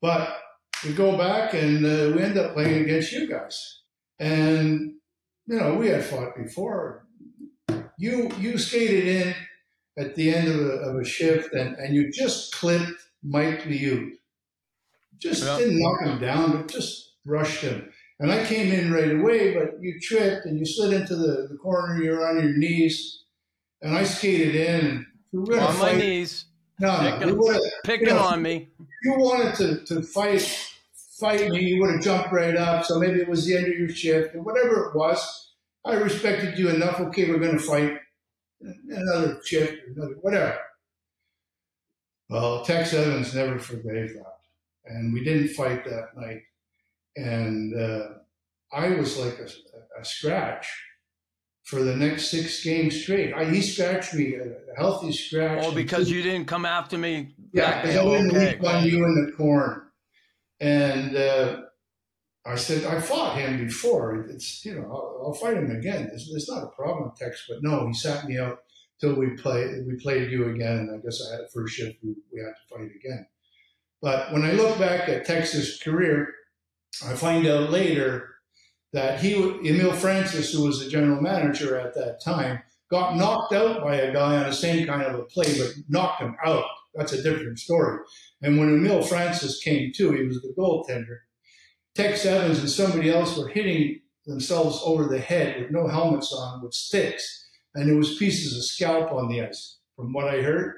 But 0.01 0.39
we 0.85 0.93
go 0.93 1.17
back 1.17 1.55
and 1.55 1.85
uh, 1.85 2.17
we 2.17 2.23
end 2.23 2.39
up 2.39 2.55
playing 2.55 2.85
against 2.85 3.13
you 3.13 3.29
guys. 3.29 3.83
And, 4.19 4.95
you 5.47 5.61
know, 5.61 5.75
we 5.75 5.89
had 5.89 6.05
fought 6.05 6.37
before. 6.37 7.07
You 7.99 8.31
you 8.39 8.57
skated 8.57 9.07
in 9.07 9.35
at 9.99 10.15
the 10.15 10.33
end 10.35 10.49
of 10.49 10.57
a, 10.61 10.71
of 10.91 10.97
a 10.97 11.05
shift 11.05 11.53
and, 11.55 11.77
and 11.77 11.95
you 11.95 12.11
just 12.11 12.55
clipped 12.55 12.93
Mike 13.23 13.63
Liut. 13.65 14.13
Just 15.19 15.45
Yeah. 15.45 15.59
didn't 15.59 15.81
knock 15.81 16.03
him 16.03 16.19
down, 16.21 16.53
but 16.53 16.69
just 16.69 17.15
rushed 17.25 17.61
him. 17.63 17.93
And 18.19 18.31
I 18.31 18.45
came 18.45 18.73
in 18.73 18.93
right 18.93 19.13
away, 19.13 19.55
but 19.55 19.81
you 19.81 19.99
tripped 20.01 20.47
and 20.47 20.59
you 20.59 20.65
slid 20.67 20.93
into 20.93 21.17
the, 21.17 21.49
the 21.51 21.57
corner. 21.57 22.03
You're 22.03 22.27
on 22.27 22.37
your 22.43 22.57
knees, 22.57 23.25
and 23.83 23.95
I 23.97 24.05
skated 24.05 24.55
in. 24.55 25.07
And 25.33 25.47
we 25.49 25.55
were 25.55 25.61
On 25.61 25.79
my 25.79 25.95
knees, 25.95 26.45
No, 26.79 27.19
no, 27.19 27.27
we 27.27 27.33
would've- 27.33 27.61
picking 27.85 28.09
Yeah. 28.09 28.19
on 28.19 28.43
me. 28.43 28.69
if 28.79 28.87
you 29.05 29.15
wanted 29.19 29.55
to, 29.57 29.85
to 29.95 30.03
fight 30.03 30.43
fight 31.19 31.51
me, 31.51 31.61
you 31.63 31.81
would 31.83 31.91
have 31.93 32.03
jumped 32.03 32.33
right 32.33 32.57
up. 32.57 32.85
So 32.87 32.99
maybe 32.99 33.21
it 33.21 33.29
was 33.29 33.45
the 33.47 33.57
end 33.57 33.67
of 33.67 33.79
your 33.79 33.89
shift, 33.91 34.35
or 34.35 34.43
whatever 34.43 34.87
it 34.87 34.95
was, 34.97 35.53
I 35.85 35.95
respected 35.95 36.59
you 36.59 36.69
enough. 36.71 36.99
Okay, 37.01 37.29
we're 37.31 37.39
going 37.39 37.59
to 37.59 37.63
fight 37.63 37.99
another 38.61 39.41
shift, 39.45 39.89
another 39.89 40.15
whatever. 40.21 40.59
Well, 42.29 42.65
Tex 42.65 42.95
Evans 42.95 43.35
never 43.35 43.59
forgave 43.59 44.15
that, 44.15 44.39
and 44.87 45.13
we 45.13 45.25
didn't 45.25 45.49
fight 45.49 45.85
that 45.85 46.17
night. 46.17 46.43
And 47.17 47.75
uh, 47.79 48.09
I 48.73 48.91
was 48.91 49.19
like 49.19 49.39
a, 49.41 49.49
a 50.01 50.05
scratch 50.05 50.69
for 51.65 51.83
the 51.83 51.97
next 51.97 52.31
six 52.31 52.63
games 52.63 53.03
straight. 53.03 53.35
I, 53.35 53.45
he 53.47 53.61
scratched 53.61 54.15
me 54.15 54.35
a, 54.35 54.45
a 54.45 54.77
healthy 54.77 55.13
scratch. 55.13 55.65
Oh, 55.65 55.73
because 55.75 56.09
you 56.11 56.23
didn't 56.23 56.47
come 56.47 56.65
after 56.65 56.97
me. 56.99 57.35
yeah, 57.53 57.83
because. 57.83 57.97
I 57.97 58.05
wouldn't 58.05 58.33
Okay. 58.33 58.59
on 58.67 58.85
you 58.87 59.05
in 59.05 59.27
the 59.27 59.33
corner. 59.33 59.93
And 60.61 61.17
uh, 61.17 61.63
I 62.51 62.57
said, 62.57 62.85
I 62.85 63.01
fought 63.01 63.39
him 63.39 63.65
before. 63.65 64.27
It's 64.29 64.65
you 64.65 64.75
know, 64.75 64.83
I'll, 64.83 65.23
I'll 65.27 65.35
fight 65.35 65.57
him 65.57 65.71
again. 65.71 66.11
It's, 66.13 66.29
it's 66.33 66.51
not 66.51 66.65
a 66.65 66.69
problem, 66.69 67.13
Tex. 67.17 67.47
But 67.49 67.63
no, 67.63 67.87
he 67.87 67.95
sat 67.95 68.27
me 68.27 68.39
out 68.39 68.59
till 69.01 69.15
we 69.15 69.31
play. 69.31 69.83
We 69.87 69.97
played 69.97 70.31
you 70.31 70.49
again, 70.51 70.79
and 70.79 70.99
I 70.99 71.03
guess 71.03 71.21
I 71.27 71.33
had 71.33 71.41
a 71.43 71.49
first 71.49 71.75
shift. 71.75 71.99
We, 72.03 72.15
we 72.33 72.41
had 72.41 72.53
to 72.53 72.75
fight 72.75 72.91
again. 72.95 73.27
But 74.03 74.33
when 74.33 74.43
I 74.43 74.53
look 74.53 74.79
back 74.79 75.09
at 75.09 75.27
Tex's 75.27 75.81
career, 75.81 76.33
I 77.07 77.15
find 77.15 77.47
out 77.47 77.71
later 77.71 78.29
that 78.93 79.21
he, 79.21 79.35
Emile 79.35 79.93
Francis, 79.93 80.53
who 80.53 80.65
was 80.65 80.83
the 80.83 80.91
general 80.91 81.21
manager 81.21 81.79
at 81.79 81.95
that 81.95 82.21
time, 82.25 82.61
got 82.91 83.17
knocked 83.17 83.53
out 83.53 83.83
by 83.85 83.97
a 83.97 84.13
guy 84.13 84.37
on 84.37 84.47
the 84.47 84.53
same 84.53 84.87
kind 84.87 85.03
of 85.03 85.15
a 85.15 85.23
play, 85.25 85.57
but 85.59 85.73
knocked 85.89 86.23
him 86.23 86.37
out. 86.45 86.65
That's 86.95 87.13
a 87.13 87.23
different 87.23 87.59
story. 87.59 88.01
And 88.43 88.59
when 88.59 88.75
Emile 88.75 89.03
Francis 89.03 89.63
came 89.63 89.93
to, 89.95 90.13
he 90.13 90.25
was 90.25 90.43
the 90.43 90.53
goaltender. 90.59 91.19
Tex 91.95 92.25
Evans 92.25 92.61
and 92.61 92.71
somebody 92.71 93.11
else 93.11 93.37
were 93.37 93.49
hitting 93.49 94.01
themselves 94.27 94.81
over 94.85 95.05
the 95.07 95.19
head 95.19 95.61
with 95.61 95.71
no 95.71 95.89
helmets 95.89 96.33
on, 96.33 96.63
with 96.63 96.75
sticks, 96.75 97.49
and 97.75 97.89
there 97.89 97.97
was 97.97 98.17
pieces 98.17 98.57
of 98.57 98.65
scalp 98.65 99.13
on 99.13 99.29
the 99.29 99.41
ice, 99.43 99.79
from 99.97 100.13
what 100.13 100.29
I 100.29 100.41
heard. 100.43 100.77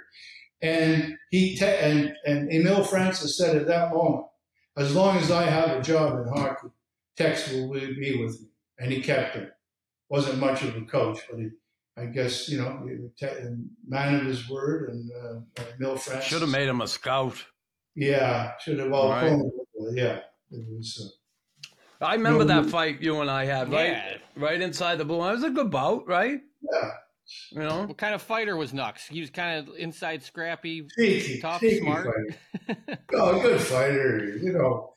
And 0.63 1.17
he 1.31 1.57
te- 1.57 1.65
and 1.67 2.15
and 2.25 2.51
Emile 2.53 2.85
Francis 2.85 3.37
said 3.37 3.57
at 3.57 3.67
that 3.67 3.93
moment, 3.93 4.27
as 4.77 4.95
long 4.95 5.17
as 5.19 5.31
I 5.31 5.43
have 5.45 5.71
a 5.77 5.83
job 5.83 6.19
in 6.21 6.33
hockey, 6.33 6.69
Tex 7.17 7.51
will 7.53 7.73
be 7.73 8.17
with 8.23 8.41
me, 8.41 8.47
and 8.79 8.93
he 8.93 9.01
kept 9.03 9.35
him. 9.35 9.49
Wasn't 10.09 10.39
much 10.39 10.63
of 10.63 10.77
a 10.77 10.83
coach, 10.83 11.19
but 11.29 11.41
he, 11.41 11.49
I 11.97 12.07
guess 12.07 12.49
you 12.49 12.59
know, 12.59 12.87
man 13.87 14.15
of 14.15 14.25
his 14.27 14.49
word, 14.49 14.91
and 14.91 15.11
uh, 15.13 15.63
Emile 15.79 15.97
Francis 15.97 16.29
Should 16.31 16.43
have 16.43 16.51
made 16.51 16.69
him 16.69 16.81
a 16.81 16.87
scout. 16.89 17.45
Yeah, 17.97 18.53
should 18.61 18.79
have. 18.79 18.91
Well, 18.91 19.09
Right. 19.11 19.39
yeah, 19.95 20.21
it 20.53 20.65
was. 20.69 21.17
I 22.01 22.15
remember 22.15 22.45
No, 22.45 22.63
that 22.63 22.71
fight 22.71 23.01
you 23.01 23.21
and 23.21 23.31
I 23.31 23.45
had, 23.45 23.71
right? 23.73 23.91
Yeah. 23.91 24.17
Right 24.37 24.61
inside 24.61 24.97
the 24.97 25.05
blue. 25.05 25.23
It 25.29 25.33
was 25.33 25.45
a 25.45 25.51
good 25.51 25.71
bout, 25.71 26.07
right? 26.09 26.41
Uh, 26.41 26.77
yeah, 26.81 26.91
You 27.53 27.59
know? 27.61 27.83
What 27.87 27.97
kind 27.97 28.15
of 28.15 28.23
fighter 28.23 28.57
was 28.57 28.73
Nux? 28.75 28.95
He 29.09 29.21
was 29.21 29.31
kind 29.31 29.59
of 29.69 29.77
inside 29.77 30.23
scrappy. 30.25 30.87
sneaky, 30.95 31.41
Tough, 31.41 31.61
sneaky 31.61 31.81
smart. 31.81 32.07
fighter. 32.67 32.99
Oh, 33.15 33.39
a 33.39 33.43
good 33.43 33.61
fighter. 33.61 34.37
You 34.43 34.53
know, 34.53 34.95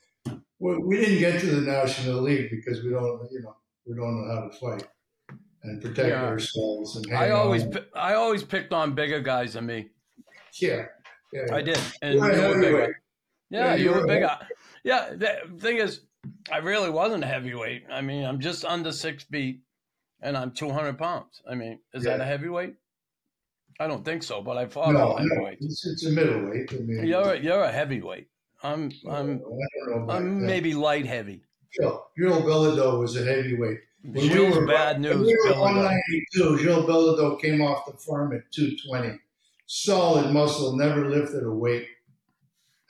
we, 0.60 0.78
we 0.80 0.98
didn't 0.98 1.20
get 1.20 1.40
to 1.42 1.48
the 1.48 1.62
National 1.62 2.22
League 2.22 2.50
because 2.50 2.84
we 2.84 2.90
don't, 2.90 3.22
you 3.32 3.42
know, 3.44 3.56
we 3.86 3.96
don't 3.96 4.28
know 4.28 4.36
how 4.36 4.48
to 4.48 4.58
fight 4.58 4.88
and 5.64 5.82
protect 5.82 6.08
Yeah. 6.10 6.24
ourselves. 6.26 6.96
And 6.96 7.14
I 7.16 7.30
always, 7.32 7.64
on. 7.64 7.78
I 7.96 8.14
always 8.16 8.44
picked 8.44 8.74
on 8.74 8.96
bigger 8.96 9.20
guys 9.20 9.54
than 9.54 9.68
me. 9.68 9.90
yeah, 10.60 10.86
yeah. 11.34 11.54
I 11.54 11.62
did, 11.62 11.80
and 12.02 12.16
You're 12.16 12.26
you 12.26 12.32
were 12.32 12.36
heavyweight. 12.48 12.62
bigger. 12.62 13.02
Yeah, 13.52 13.66
Yeah, 13.66 13.76
you 13.76 13.90
were 13.92 14.04
a 14.04 14.08
bigger. 14.08 14.38
Yeah, 14.86 15.14
the 15.16 15.40
thing 15.60 15.78
is, 15.78 16.02
I 16.52 16.58
really 16.60 16.92
wasn't 16.92 17.24
a 17.24 17.28
heavyweight. 17.28 17.86
I 17.92 18.02
mean, 18.02 18.24
I'm 18.24 18.40
just 18.40 18.64
under 18.64 18.92
six 18.92 19.24
feet, 19.24 19.62
and 20.22 20.38
I'm 20.38 20.52
200 20.52 20.98
pounds. 20.98 21.42
I 21.50 21.56
mean, 21.56 21.80
is 21.94 22.04
that 22.04 22.22
a 22.22 22.26
heavyweight? 22.26 22.76
I 23.80 23.88
don't 23.88 24.06
think 24.06 24.22
so, 24.24 24.42
but 24.42 24.58
I 24.58 24.68
fought 24.68 24.94
No, 24.94 25.00
all 25.14 25.20
no, 25.20 25.48
it's, 25.48 25.86
it's 25.86 26.06
a 26.06 26.12
middleweight. 26.12 26.72
I 26.72 26.76
mean, 26.78 27.06
You're 27.08 27.34
a, 27.34 27.40
you're 27.40 27.64
a 27.64 27.72
heavyweight. 27.72 28.28
I'm 28.64 28.92
I'm 29.10 29.40
know 29.40 30.08
I'm 30.10 30.40
that. 30.40 30.46
maybe 30.46 30.74
light 30.74 31.06
heavy. 31.06 31.42
Joe, 31.78 32.06
Joe 32.18 32.42
Bilodeau 32.42 33.00
was 33.00 33.18
a 33.18 33.26
heavyweight. 33.26 33.80
When 34.04 34.14
we 34.14 34.30
Gilles 34.30 34.56
were- 34.56 34.66
bad 34.68 35.02
when 35.02 35.02
news. 35.02 35.28
we 35.28 35.36
were 35.50 35.54
Bill. 35.56 35.62
192. 35.62 36.58
Gilles 36.60 36.86
Bilodeau 36.88 37.42
came 37.42 37.62
off 37.62 37.86
the 37.86 37.98
farm 37.98 38.34
at 38.34 38.50
220. 38.54 39.20
Solid 39.66 40.32
muscle, 40.32 40.78
never 40.78 41.10
lifted 41.10 41.44
a 41.44 41.52
weight. 41.52 41.88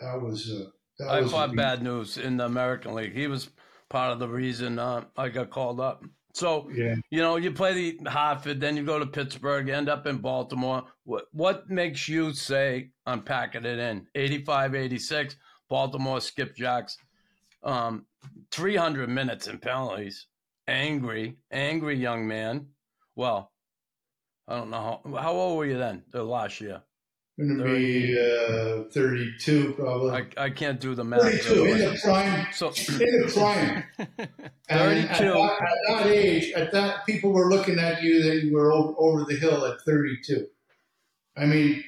That 0.01 0.21
was. 0.21 0.51
Uh, 0.51 0.69
that 0.99 1.09
I 1.09 1.21
was 1.21 1.31
a 1.31 1.35
fought 1.35 1.51
beat. 1.51 1.57
bad 1.57 1.83
news 1.83 2.17
in 2.17 2.37
the 2.37 2.45
American 2.45 2.93
League. 2.95 3.13
He 3.13 3.27
was 3.27 3.49
part 3.89 4.11
of 4.11 4.19
the 4.19 4.27
reason 4.27 4.79
uh, 4.79 5.05
I 5.17 5.29
got 5.29 5.49
called 5.49 5.79
up. 5.79 6.03
So 6.33 6.69
Yeah. 6.69 6.95
you 7.11 7.21
know, 7.21 7.37
you 7.37 7.51
play 7.51 7.91
the 7.97 8.09
Hartford, 8.09 8.59
then 8.59 8.75
you 8.75 8.83
go 8.83 8.99
to 8.99 9.05
Pittsburgh, 9.05 9.69
end 9.69 9.87
up 9.87 10.05
in 10.05 10.17
Baltimore. 10.17 10.83
What 11.03 11.25
what 11.31 11.69
makes 11.69 12.07
you 12.09 12.33
say 12.33 12.91
I'm 13.05 13.21
packing 13.21 13.65
it 13.65 13.79
in? 13.79 14.07
85, 14.15 14.75
86, 14.75 15.35
Baltimore 15.69 16.17
skipjacks, 16.19 16.97
um, 17.63 18.05
300 18.51 19.07
minutes 19.09 19.47
in 19.47 19.59
penalties. 19.59 20.27
Angry, 20.67 21.37
angry 21.51 21.95
young 21.95 22.27
man. 22.27 22.67
Well, 23.15 23.51
I 24.47 24.57
don't 24.57 24.69
know 24.71 25.01
how, 25.05 25.21
how 25.21 25.31
old 25.33 25.57
were 25.57 25.65
you 25.65 25.77
then? 25.77 26.03
The 26.11 26.23
last 26.23 26.59
year, 26.59 26.81
Going 27.37 27.57
to 27.57 27.63
be 27.65 28.17
uh, 28.17 28.89
32 28.93 29.73
probably. 29.73 30.11
I, 30.37 30.45
I 30.45 30.49
can't 30.51 30.79
do 30.79 30.95
the 30.95 31.03
math. 31.03 31.21
32 31.21 31.65
in 31.65 31.79
the 31.79 31.99
prime. 32.01 32.47
So 32.53 32.67
In 32.69 32.97
the 32.97 33.31
prime. 33.33 33.83
And 34.67 34.79
at 35.09 35.17
32. 35.17 35.33
that, 35.33 35.61
at 35.61 35.97
that 35.97 36.07
age, 36.07 36.51
at 36.53 36.71
that, 36.71 37.05
people 37.05 37.31
were 37.31 37.49
looking 37.51 37.77
at 37.77 38.01
you 38.01 38.23
that 38.23 38.43
you 38.43 38.53
were 38.53 38.71
over, 38.71 38.93
over 38.97 39.25
the 39.25 39.35
hill 39.35 39.63
at 39.65 39.79
32. 39.81 40.47
I 41.37 41.45
mean, 41.45 41.83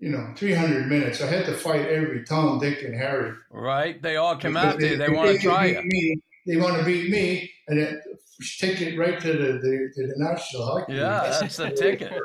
you 0.00 0.10
know, 0.10 0.32
300 0.36 0.86
minutes. 0.88 1.22
I 1.22 1.28
had 1.28 1.46
to 1.46 1.54
fight 1.54 1.86
every 1.86 2.24
Tom, 2.24 2.58
Dick, 2.58 2.82
and 2.82 2.94
Harry. 2.94 3.32
right, 3.50 4.02
they 4.02 4.16
all 4.16 4.36
come 4.36 4.56
out 4.56 4.66
after 4.74 4.86
you. 4.86 4.96
They 4.98 5.06
if 5.06 5.12
want 5.16 5.30
to 5.30 5.38
try 5.38 5.68
beat 5.68 5.76
you. 5.76 5.82
Me, 5.84 6.22
they 6.46 6.56
want 6.56 6.76
to 6.78 6.84
beat 6.84 7.10
me 7.10 7.50
and 7.68 7.78
then 7.80 8.02
take 8.58 8.80
it 8.82 8.98
right 8.98 9.18
to 9.20 9.32
the, 9.32 9.52
the, 9.60 9.92
to 9.94 10.06
the 10.08 10.14
National 10.16 10.66
Hockey 10.66 10.94
Yeah, 10.94 11.22
League. 11.22 11.40
that's 11.40 11.56
the 11.56 11.70
ticket. 11.70 12.12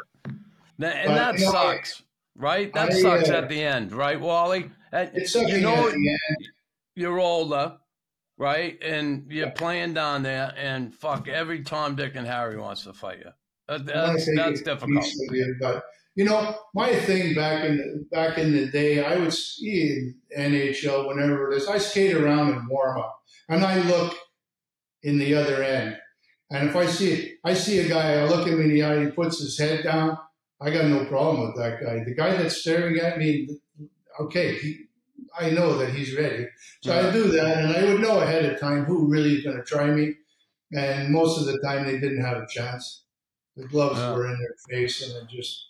That- 0.80 0.96
And 0.98 1.08
But, 1.08 1.16
that 1.16 1.40
you 1.40 1.46
know, 1.46 1.52
I- 1.58 1.76
sucks, 1.78 2.02
right? 2.36 2.74
That 2.74 2.91
I, 2.91 3.02
sucks 3.02 3.30
uh, 3.30 3.34
at 3.38 3.49
the 3.49 3.62
end, 3.62 3.91
right, 3.91 4.20
Wally? 4.20 4.70
And 4.91 5.12
It's 5.14 5.32
something 5.32 5.56
you 5.56 5.62
know 5.62 5.88
at 5.88 5.94
the 5.94 6.10
end. 6.10 6.48
you're 6.95 7.20
older, 7.20 7.78
right? 8.38 8.78
And 8.82 9.32
you're 9.32 9.52
playing 9.52 9.94
down 9.94 10.24
there, 10.24 10.53
and 10.57 10.94
fuck, 10.94 11.28
every 11.28 11.64
Tom, 11.64 11.95
Dick, 11.95 12.14
and 12.16 12.28
Harry 12.28 12.57
wants 12.57 12.84
to 12.84 12.94
fight 12.94 13.20
you. 13.20 13.32
That- 13.68 13.86
That's, 13.86 14.30
that's 14.36 14.60
it 14.62 14.66
difficult. 14.66 15.06
But 15.60 15.84
you 16.16 16.24
know, 16.24 16.56
my 16.74 16.95
thing 16.95 17.36
back 17.36 17.66
in 17.66 17.78
the, 17.78 18.06
back 18.16 18.38
in 18.38 18.53
the 18.53 18.68
day, 18.68 19.03
I 19.03 19.18
would 19.18 19.34
see 19.34 20.14
in 20.32 20.53
NHL 20.56 21.07
whenever 21.10 21.52
it 21.52 21.57
is. 21.57 21.68
I 21.68 21.78
skate 21.78 22.16
around 22.16 22.53
and 22.53 22.68
warm 22.70 22.99
up, 22.99 23.20
and 23.49 23.66
I 23.66 23.80
look 23.82 24.16
in 25.03 25.18
the 25.20 25.36
other 25.36 25.62
end. 25.62 25.98
And 26.52 26.70
if 26.70 26.76
I 26.76 26.86
see 26.86 27.34
I 27.44 27.53
see 27.53 27.80
a 27.80 27.90
guy, 27.90 28.14
I 28.22 28.26
look 28.30 28.48
him 28.48 28.62
in 28.62 28.70
the 28.70 28.84
eye, 28.84 29.03
he 29.06 29.12
puts 29.12 29.40
his 29.40 29.57
head 29.60 29.84
down. 29.84 30.18
I 30.61 30.69
got 30.72 30.86
no 30.86 31.06
problem 31.06 31.48
with 31.48 31.56
that 31.57 31.82
guy. 31.84 32.03
The 32.03 32.14
guy 32.15 32.38
that's 32.38 32.57
staring 32.57 32.98
at 32.99 33.18
me, 33.18 33.49
okay, 34.22 34.56
he, 34.56 34.86
I 35.38 35.49
know 35.49 35.77
that 35.77 35.90
he's 35.90 36.15
ready. 36.15 36.48
So 36.82 36.98
I 36.98 37.11
do 37.11 37.30
that, 37.32 37.57
and 37.57 37.76
I 37.76 37.84
would 37.91 38.02
know 38.02 38.19
ahead 38.22 38.45
of 38.45 38.60
time 38.60 38.86
who 38.86 39.07
really 39.07 39.34
is 39.34 39.44
going 39.44 39.57
to 39.57 39.64
try 39.64 39.88
me. 39.91 40.14
And 40.73 41.10
most 41.11 41.40
of 41.40 41.45
the 41.45 41.60
time, 41.60 41.86
they 41.86 41.99
didn't 41.99 42.23
have 42.23 42.38
a 42.38 42.48
chance. 42.49 43.03
The 43.57 43.68
gloves 43.68 43.99
Yeah. 43.99 44.14
were 44.15 44.27
in 44.27 44.38
their 44.40 44.56
face, 44.69 45.02
and 45.07 45.15
it 45.23 45.30
just. 45.36 45.65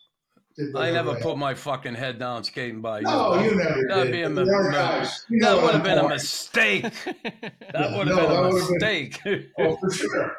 I 0.75 0.89
never 0.91 1.11
I 1.11 1.19
put 1.19 1.37
my 1.37 1.53
fucking 1.53 1.95
head 1.95 2.17
down 2.17 2.45
skating 2.45 2.79
by 2.81 2.99
you. 2.99 3.03
No, 3.05 3.41
you 3.43 3.55
never 3.55 3.81
That'd 3.89 4.05
did. 4.05 4.11
be 4.13 4.21
a 4.21 4.29
But 4.29 4.45
mi- 4.45 4.45
there 4.45 4.55
are 4.61 4.69
mi- 4.69 4.75
guys, 4.75 5.25
That 5.41 5.61
would 5.61 5.73
have 5.73 5.83
been 5.83 5.97
a 5.97 6.07
mistake. 6.07 6.83
That 6.83 7.53
Yeah, 7.73 7.97
would 7.97 8.07
have 8.07 8.17
no, 8.17 8.27
been 8.27 8.37
a 8.37 8.49
been- 8.49 8.53
mistake. 8.55 9.19
Oh, 9.59 9.75
for 9.75 9.91
sure. 9.91 10.37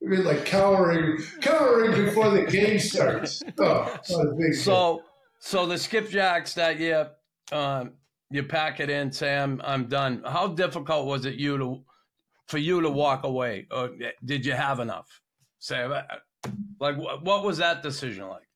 It'd 0.00 0.10
be 0.10 0.22
like 0.22 0.44
cowering, 0.44 1.18
cowering 1.40 2.04
before 2.04 2.30
the 2.30 2.44
game 2.44 2.78
starts. 2.78 3.42
Oh, 3.58 3.98
what 4.08 4.28
a 4.28 4.34
big 4.34 4.54
So, 4.54 5.02
so 5.40 5.66
the 5.66 5.74
skipjacks 5.74 6.54
that 6.54 6.78
year, 6.78 7.10
um, 7.50 7.94
you 8.30 8.44
pack 8.44 8.78
it 8.78 8.90
in, 8.90 9.10
say 9.10 9.36
I'm 9.36 9.60
I'm 9.64 9.86
done. 9.86 10.22
How 10.24 10.48
difficult 10.48 11.06
was 11.06 11.24
it 11.24 11.34
you 11.34 11.58
to 11.58 11.82
for 12.46 12.58
you 12.58 12.80
to 12.80 12.90
walk 12.90 13.24
away, 13.24 13.66
or 13.70 13.90
did 14.24 14.46
you 14.46 14.52
have 14.52 14.80
enough? 14.80 15.20
Say, 15.58 15.82
uh, 15.82 16.02
like 16.78 16.96
what, 16.96 17.24
what 17.24 17.42
was 17.42 17.58
that 17.58 17.82
decision 17.82 18.28
like? 18.28 18.46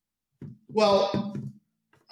Well, 0.69 1.36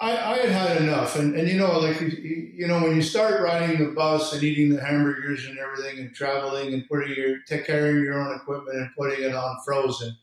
I, 0.01 0.33
I 0.33 0.37
had 0.37 0.49
had 0.49 0.81
enough, 0.81 1.15
and, 1.15 1.35
and 1.35 1.47
you 1.47 1.59
know, 1.59 1.77
like 1.77 2.01
you, 2.01 2.65
know, 2.67 2.81
when 2.81 2.95
you 2.95 3.03
start 3.03 3.39
riding 3.39 3.77
the 3.77 3.91
bus 3.91 4.33
and 4.33 4.41
eating 4.41 4.75
the 4.75 4.83
hamburgers 4.83 5.45
and 5.45 5.59
everything, 5.59 5.99
and 5.99 6.15
traveling 6.15 6.73
and 6.73 6.87
putting 6.89 7.15
your 7.15 7.37
take 7.47 7.67
carrying 7.67 8.03
your 8.03 8.19
own 8.19 8.35
equipment 8.35 8.77
and 8.77 8.89
putting 8.97 9.23
it 9.23 9.35
on 9.35 9.59
frozen, 9.63 10.17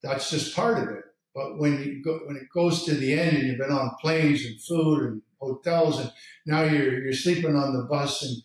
that's 0.00 0.30
just 0.30 0.54
part 0.54 0.78
of 0.78 0.90
it. 0.90 1.02
But 1.34 1.58
when 1.58 1.82
you 1.82 2.00
go 2.04 2.20
when 2.24 2.36
it 2.36 2.48
goes 2.54 2.84
to 2.84 2.94
the 2.94 3.18
end, 3.18 3.36
and 3.36 3.48
you've 3.48 3.58
been 3.58 3.72
on 3.72 3.96
planes 4.00 4.44
and 4.46 4.60
food 4.60 5.02
and 5.02 5.22
hotels, 5.40 5.98
and 5.98 6.12
now 6.46 6.62
you're 6.62 7.02
you're 7.02 7.12
sleeping 7.12 7.56
on 7.56 7.72
the 7.76 7.88
bus 7.90 8.22
and 8.22 8.36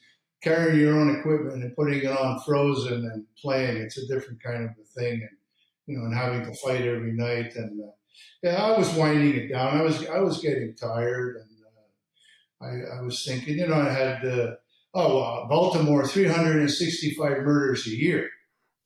carrying 0.42 0.80
your 0.80 1.00
own 1.00 1.16
equipment 1.16 1.64
and 1.64 1.76
putting 1.76 2.00
it 2.00 2.08
on 2.08 2.40
frozen 2.40 3.06
and 3.14 3.26
playing, 3.40 3.78
it's 3.78 4.00
a 4.00 4.08
different 4.08 4.42
kind 4.42 4.64
of 4.64 4.72
a 4.72 5.00
thing, 5.00 5.22
and 5.22 5.38
you 5.86 6.00
know, 6.00 6.06
and 6.06 6.16
having 6.16 6.44
to 6.44 6.56
fight 6.56 6.82
every 6.82 7.12
night 7.12 7.56
and. 7.56 7.80
Uh, 7.84 7.92
yeah, 8.44 8.64
I 8.64 8.78
was 8.78 8.94
winding 8.94 9.36
it 9.36 9.48
down. 9.50 9.78
I 9.78 9.82
was 9.82 10.06
I 10.08 10.20
was 10.20 10.42
getting 10.42 10.76
tired, 10.76 11.38
and 11.38 11.50
uh, 12.72 12.96
I, 12.96 13.00
I 13.00 13.02
was 13.02 13.24
thinking, 13.26 13.58
you 13.60 13.68
know, 13.68 13.76
I 13.76 13.90
had 13.90 14.26
uh, 14.26 14.56
oh 14.94 15.20
uh, 15.20 15.48
Baltimore 15.48 16.06
365 16.08 17.38
murders 17.44 17.86
a 17.88 17.92
year. 17.92 18.30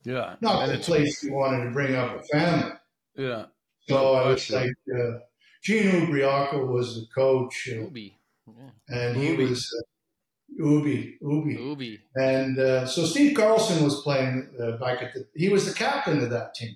Yeah, 0.06 0.35
Not 0.41 0.64
and 0.64 0.72
the 0.72 0.76
it's 0.76 0.88
place 0.88 1.23
you 1.23 1.34
wanted 1.34 1.65
to 1.65 1.72
bring 1.72 1.93
up 1.95 2.19
a 2.19 2.23
family. 2.23 2.72
yeah, 3.18 3.45
So 3.88 4.14
I 4.15 4.30
was 4.30 4.49
like, 4.49 4.72
uh, 4.97 5.19
Gene 5.61 5.91
Ubriaco 5.91 6.68
was 6.68 6.95
the 6.95 7.06
coach, 7.14 7.68
uh, 7.69 7.76
Ubi. 7.81 8.18
Yeah. 8.47 8.69
and 8.88 9.18
he 9.18 9.27
Ubi. 9.31 9.45
was 9.45 9.68
uh, 9.77 10.64
Ubi 10.65 11.18
Ubi, 11.22 11.53
Ubi. 11.56 11.99
and 12.15 12.57
uh, 12.57 12.85
so 12.85 13.03
Steve 13.06 13.35
Carlson 13.35 13.84
was 13.84 14.01
playing 14.01 14.49
uh, 14.60 14.77
back 14.77 15.03
at 15.03 15.14
the. 15.14 15.27
He 15.35 15.49
was 15.49 15.65
the 15.68 15.73
captain 15.77 16.23
of 16.23 16.30
that 16.30 16.53
team, 16.56 16.76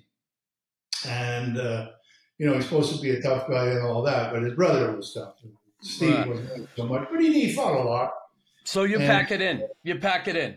and. 1.06 1.58
You 2.38 2.46
know, 2.46 2.54
he's 2.54 2.64
supposed 2.64 2.94
to 2.94 3.00
be 3.00 3.10
a 3.10 3.22
tough 3.22 3.48
guy 3.48 3.66
and 3.68 3.82
all 3.86 4.02
that, 4.02 4.32
but 4.32 4.42
his 4.42 4.54
brother 4.54 4.92
was 4.96 5.12
tough. 5.12 5.34
Steve 5.80 6.14
Right. 6.18 6.28
wasn't 6.28 6.68
so 6.76 6.86
much, 6.86 7.08
but 7.10 7.20
he, 7.20 7.32
he 7.46 7.52
fought 7.52 7.74
a 7.74 7.84
lot. 7.84 8.12
So 8.64 8.82
you 8.84 8.96
And- 8.98 9.06
pack 9.06 9.30
it 9.30 9.40
in. 9.40 9.66
You 9.82 9.98
pack 9.98 10.26
it 10.28 10.36
in. 10.36 10.56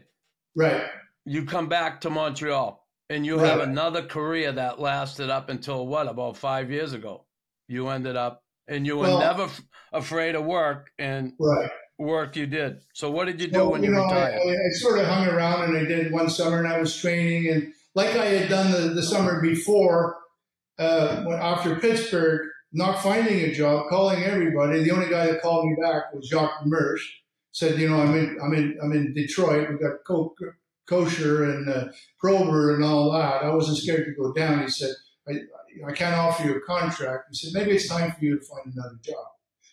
Right. 0.55 0.83
You 1.25 1.45
come 1.45 1.67
back 1.67 2.01
to 2.01 2.09
Montreal, 2.09 2.83
and 3.09 3.25
you 3.25 3.37
Right. 3.37 3.47
have 3.47 3.59
another 3.59 4.01
career 4.03 4.51
that 4.53 4.79
lasted 4.79 5.29
up 5.29 5.49
until 5.49 5.85
what 5.85 6.07
about 6.07 6.37
five 6.37 6.71
years 6.71 6.93
ago? 6.93 7.25
You 7.67 7.89
ended 7.89 8.15
up, 8.15 8.43
and 8.67 8.85
you 8.87 8.95
were 8.97 9.03
Well- 9.07 9.19
never 9.19 9.43
f- 9.43 9.61
afraid 9.93 10.35
of 10.35 10.45
work, 10.45 10.89
and 10.97 11.33
Right. 11.37 11.69
work 11.99 12.35
you 12.35 12.47
did. 12.47 12.79
So 12.93 13.11
what 13.11 13.25
did 13.25 13.39
you 13.41 13.47
do 13.47 13.53
So, 13.59 13.69
when 13.69 13.83
you 13.83 13.91
know, 13.91 14.03
retired? 14.05 14.41
I, 14.41 14.51
I 14.51 14.69
sort 14.71 14.99
of 14.99 15.05
hung 15.05 15.27
around 15.27 15.63
and 15.65 15.77
I 15.77 15.83
did 15.83 16.11
one 16.11 16.29
summer 16.29 16.59
and 16.59 16.67
I 16.67 16.79
was 16.79 16.95
training 16.95 17.49
and 17.51 17.73
like 17.95 18.15
I 18.15 18.25
had 18.25 18.49
done 18.49 18.71
the, 18.71 18.89
the 18.93 19.01
summer 19.01 19.41
before, 19.41 20.17
uh, 20.79 21.23
after 21.31 21.75
Pittsburgh, 21.79 22.47
not 22.73 23.01
finding 23.01 23.39
a 23.41 23.53
job, 23.53 23.87
calling 23.89 24.23
everybody. 24.23 24.83
The 24.83 24.91
only 24.91 25.09
guy 25.09 25.27
that 25.27 25.41
called 25.41 25.65
me 25.65 25.75
back 25.81 26.13
was 26.13 26.27
Jacques 26.27 26.63
Demers. 26.63 26.99
Said, 27.51 27.79
you 27.79 27.89
know, 27.89 27.99
I'm 27.99 28.15
in, 28.15 28.37
I'm 28.43 28.53
in, 28.53 28.77
I'm 28.83 28.91
in 28.91 29.13
Detroit. 29.13 29.69
We've 29.69 29.79
got 29.79 30.03
co- 30.05 30.35
Kocur 30.87 31.49
and 31.49 31.69
uh, 31.69 31.87
Probert 32.19 32.75
and 32.75 32.83
all 32.83 33.11
that. 33.13 33.43
I 33.43 33.49
wasn't 33.49 33.77
scared 33.77 34.05
to 34.05 34.11
go 34.21 34.31
down. 34.33 34.61
He 34.61 34.69
said, 34.69 34.91
I, 35.27 35.39
I 35.87 35.91
can't 35.93 36.15
offer 36.15 36.45
you 36.45 36.55
a 36.55 36.61
contract. 36.61 37.25
He 37.31 37.35
said, 37.35 37.53
maybe 37.53 37.75
it's 37.75 37.89
time 37.89 38.11
for 38.11 38.23
you 38.23 38.37
to 38.37 38.45
find 38.45 38.73
another 38.73 38.99
job. 39.03 39.25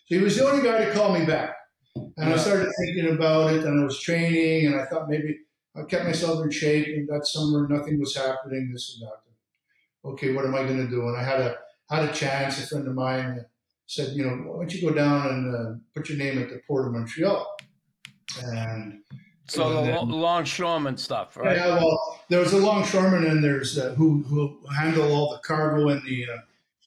So 0.07 0.15
he 0.15 0.21
was 0.21 0.37
the 0.37 0.47
only 0.47 0.63
guy 0.63 0.85
to 0.85 0.93
call 0.93 1.17
me 1.17 1.25
back. 1.25 1.55
And 1.95 2.33
I 2.33 2.37
started 2.37 2.71
thinking 2.79 3.15
about 3.15 3.53
it 3.53 3.63
and 3.63 3.79
I 3.79 3.83
was 3.83 3.99
training 3.99 4.67
and 4.67 4.75
I 4.79 4.85
thought 4.85 5.09
maybe 5.09 5.37
I 5.75 5.83
kept 5.83 6.05
myself 6.05 6.43
in 6.43 6.51
shape 6.51 6.87
and 6.87 7.07
that 7.09 7.25
summer 7.25 7.67
nothing 7.67 7.99
was 7.99 8.15
happening, 8.15 8.71
this 8.71 8.97
and 8.99 9.07
that. 9.07 9.24
Okay, 10.05 10.33
what 10.33 10.45
am 10.45 10.55
I 10.55 10.63
going 10.63 10.77
to 10.77 10.87
do? 10.87 11.07
And 11.07 11.17
I 11.17 11.23
had 11.23 11.39
a 11.41 11.57
had 11.89 12.07
a 12.09 12.13
chance. 12.13 12.63
A 12.63 12.67
friend 12.67 12.87
of 12.87 12.93
mine 12.93 13.43
said, 13.87 14.09
you 14.15 14.23
know, 14.25 14.31
why 14.31 14.57
don't 14.59 14.73
you 14.73 14.87
go 14.89 14.93
down 14.95 15.27
and 15.27 15.55
uh, 15.55 15.79
put 15.95 16.09
your 16.09 16.17
name 16.17 16.41
at 16.41 16.49
the 16.49 16.61
Port 16.67 16.87
of 16.87 16.93
Montreal? 16.93 17.45
And 18.43 19.01
So 19.47 19.69
the 19.81 19.81
then- 19.91 20.09
longshoreman 20.09 20.97
stuff, 20.97 21.37
right? 21.37 21.55
yeah, 21.57 21.75
well, 21.75 22.19
there 22.29 22.39
was 22.39 22.53
a 22.53 22.57
longshoreman 22.57 23.25
and 23.25 23.43
there's 23.43 23.77
uh, 23.77 23.93
who 23.95 24.23
who 24.23 24.59
handle 24.75 25.11
all 25.11 25.31
the 25.33 25.39
cargo 25.39 25.89
and 25.89 26.01
the 26.07 26.25
uh, 26.31 26.37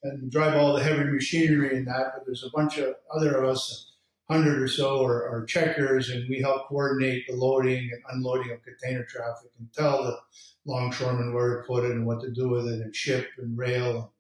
and 0.05 0.31
drive 0.31 0.55
all 0.57 0.75
the 0.75 0.83
heavy 0.83 1.05
machinery 1.05 1.77
and 1.77 1.87
that. 1.87 2.13
But 2.15 2.25
there's 2.27 2.45
a 2.45 2.51
bunch 2.51 2.79
of 2.79 2.95
other 3.15 3.37
of 3.43 3.49
us, 3.49 3.88
hundred 4.31 4.61
or 4.61 4.69
so, 4.69 5.03
are, 5.05 5.29
are 5.29 5.45
checkers, 5.47 6.11
and 6.11 6.29
we 6.29 6.41
help 6.41 6.69
coordinate 6.69 7.27
the 7.27 7.35
loading 7.35 7.91
and 7.93 8.03
unloading 8.11 8.53
of 8.53 8.63
container 8.63 9.05
traffic 9.05 9.51
and 9.59 9.73
tell 9.73 10.03
the 10.05 10.19
longshoremen 10.67 11.33
where 11.33 11.63
to 11.63 11.67
put 11.67 11.85
it 11.85 11.93
and 11.93 12.07
what 12.07 12.21
to 12.21 12.31
do 12.31 12.49
with 12.51 12.67
it 12.67 12.81
and 12.81 12.95
ship 12.95 13.29
and 13.39 13.57
rail 13.57 14.13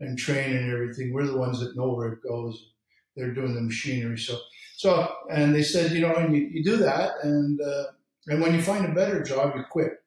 and 0.00 0.18
train 0.18 0.56
and 0.56 0.72
everything. 0.72 1.12
We're 1.12 1.26
the 1.26 1.36
ones 1.36 1.60
that 1.60 1.76
know 1.76 1.92
where 1.92 2.14
it 2.14 2.22
goes. 2.22 2.70
They're 3.16 3.34
doing 3.34 3.54
the 3.54 3.60
machinery. 3.60 4.18
So, 4.18 4.38
so, 4.76 5.14
and 5.30 5.54
they 5.54 5.62
said, 5.62 5.92
you 5.92 6.00
know, 6.00 6.14
and 6.14 6.34
you, 6.34 6.42
you 6.42 6.64
do 6.64 6.76
that, 6.78 7.12
and 7.22 7.60
uh, 7.60 7.84
and 8.26 8.40
when 8.40 8.54
you 8.54 8.62
find 8.62 8.84
a 8.86 8.94
better 8.94 9.22
job, 9.22 9.54
you 9.56 9.64
quit. 9.70 10.02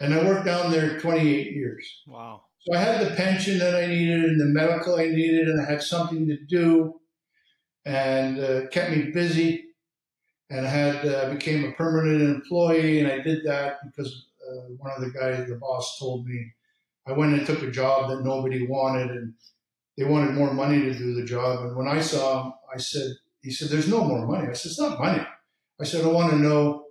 and 0.00 0.14
I 0.14 0.24
worked 0.24 0.46
down 0.46 0.70
there 0.70 0.98
28 0.98 1.52
years. 1.52 2.02
Wow. 2.06 2.42
So 2.60 2.74
I 2.76 2.80
had 2.80 3.04
the 3.04 3.14
pension 3.16 3.58
that 3.58 3.74
I 3.74 3.86
needed 3.86 4.24
and 4.24 4.40
the 4.40 4.46
medical 4.46 4.96
I 4.96 5.06
needed, 5.06 5.48
and 5.48 5.60
I 5.60 5.68
had 5.68 5.82
something 5.82 6.26
to 6.28 6.36
do, 6.36 7.00
and 7.84 8.38
uh, 8.38 8.66
kept 8.68 8.90
me 8.90 9.10
busy. 9.10 9.64
And 10.50 10.66
I 10.66 10.70
had 10.70 11.06
uh, 11.06 11.30
became 11.30 11.64
a 11.64 11.72
permanent 11.72 12.22
employee, 12.22 13.00
and 13.00 13.10
I 13.10 13.20
did 13.20 13.44
that 13.44 13.78
because 13.86 14.26
uh, 14.46 14.68
one 14.76 14.92
of 14.94 15.00
the 15.00 15.10
guys, 15.10 15.48
the 15.48 15.54
boss, 15.54 15.98
told 15.98 16.26
me 16.26 16.52
I 17.06 17.12
went 17.12 17.32
and 17.32 17.46
took 17.46 17.62
a 17.62 17.70
job 17.70 18.10
that 18.10 18.22
nobody 18.22 18.66
wanted, 18.66 19.10
and 19.10 19.32
they 19.96 20.04
wanted 20.04 20.34
more 20.34 20.52
money 20.52 20.82
to 20.82 20.94
do 20.94 21.14
the 21.14 21.24
job. 21.24 21.64
And 21.64 21.76
when 21.76 21.88
I 21.88 22.00
saw 22.00 22.44
him, 22.44 22.52
I 22.74 22.78
said, 22.78 23.12
he 23.40 23.50
said, 23.50 23.70
"There's 23.70 23.88
no 23.88 24.04
more 24.04 24.26
money." 24.26 24.48
I 24.48 24.52
said, 24.52 24.70
"It's 24.70 24.80
not 24.80 25.00
money." 25.00 25.26
I 25.80 25.84
said, 25.84 26.04
"I 26.04 26.08
want 26.08 26.32
to 26.32 26.38
know 26.38 26.88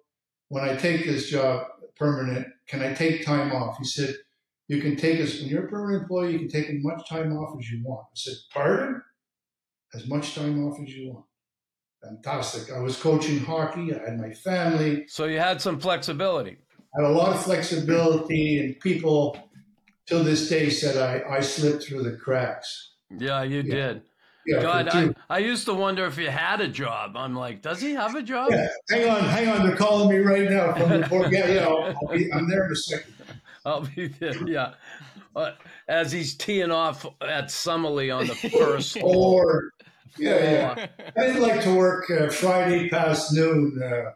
when 0.48 0.64
I 0.64 0.76
take 0.76 1.06
this 1.06 1.30
job 1.30 1.68
permanent, 1.98 2.48
can 2.68 2.82
I 2.82 2.94
take 2.94 3.24
time 3.24 3.52
off?" 3.52 3.78
He 3.78 3.86
said 3.86 4.16
you 4.72 4.82
can 4.82 4.96
take 4.96 5.20
as 5.20 5.42
when 5.42 5.50
you're 5.50 5.66
a 5.66 5.70
permanent 5.70 6.04
employee, 6.04 6.32
you 6.32 6.40
can 6.40 6.48
take 6.48 6.70
as 6.70 6.82
much 6.82 7.10
time 7.10 7.36
off 7.36 7.60
as 7.60 7.70
you 7.70 7.84
want. 7.84 8.06
I 8.08 8.16
said, 8.16 8.36
pardon? 8.54 9.02
As 9.94 10.08
much 10.08 10.36
time 10.36 10.66
off 10.66 10.80
as 10.82 10.90
you 10.90 11.12
want. 11.14 11.26
Fantastic. 12.04 12.74
I 12.74 12.80
was 12.80 12.98
coaching 12.98 13.40
hockey. 13.40 13.94
I 13.94 14.10
had 14.10 14.20
my 14.20 14.32
family. 14.32 15.06
So 15.08 15.26
you 15.26 15.38
had 15.40 15.62
some 15.62 15.80
flexibility. 15.80 16.58
I 16.98 17.02
had 17.02 17.10
a 17.10 17.14
lot 17.14 17.36
of 17.36 17.44
flexibility, 17.44 18.60
and 18.60 18.80
people 18.80 19.38
till 20.08 20.24
this 20.24 20.50
day 20.50 20.70
said 20.70 20.98
I, 20.98 21.38
I 21.38 21.40
slipped 21.42 21.84
through 21.84 22.04
the 22.04 22.18
cracks. 22.18 22.94
Yeah, 23.16 23.44
you 23.44 23.62
Yeah. 23.62 23.76
did. 23.76 24.02
Yeah, 24.44 24.62
God, 24.64 24.88
I, 24.90 25.14
I 25.30 25.38
used 25.38 25.66
to 25.66 25.74
wonder 25.76 26.04
if 26.08 26.18
you 26.18 26.32
had 26.32 26.62
a 26.62 26.68
job. 26.68 27.16
I'm 27.16 27.36
like, 27.36 27.62
does 27.62 27.80
he 27.80 27.94
have 27.94 28.16
a 28.16 28.24
job? 28.24 28.50
yeah. 28.50 28.68
Hang 28.90 29.08
on, 29.08 29.24
hang 29.26 29.50
on. 29.50 29.68
They're 29.68 29.76
calling 29.78 30.10
me 30.10 30.18
right 30.18 30.50
now 30.50 30.74
from 30.74 30.90
the 31.02 31.08
board. 31.08 31.32
Yeah, 31.32 31.48
yeah. 31.48 31.68
I'll, 31.68 31.94
I'll 32.02 32.08
be, 32.18 32.34
I'm 32.34 32.50
there 32.50 32.66
in 32.66 32.72
a 32.72 32.76
second. 32.76 33.14
I'll 33.64 33.82
be 33.82 34.08
there. 34.08 34.36
Yeah. 34.50 34.74
Uh, 35.36 35.52
as 35.92 36.10
he's 36.12 36.36
teeing 36.36 36.72
off 36.72 37.06
at 37.22 37.48
Summerlea 37.48 38.18
on 38.18 38.28
the 38.28 38.36
first 38.58 38.98
floor. 38.98 39.46
Or 39.46 39.72
yeah, 40.18 40.76
yeah. 40.78 40.88
I 41.18 41.28
didn't 41.28 41.42
like 41.42 41.62
to 41.64 41.76
work 41.76 42.10
uh, 42.10 42.30
Friday 42.30 42.88
past 42.90 43.34
noon. 43.34 43.80
Uh, 43.84 44.12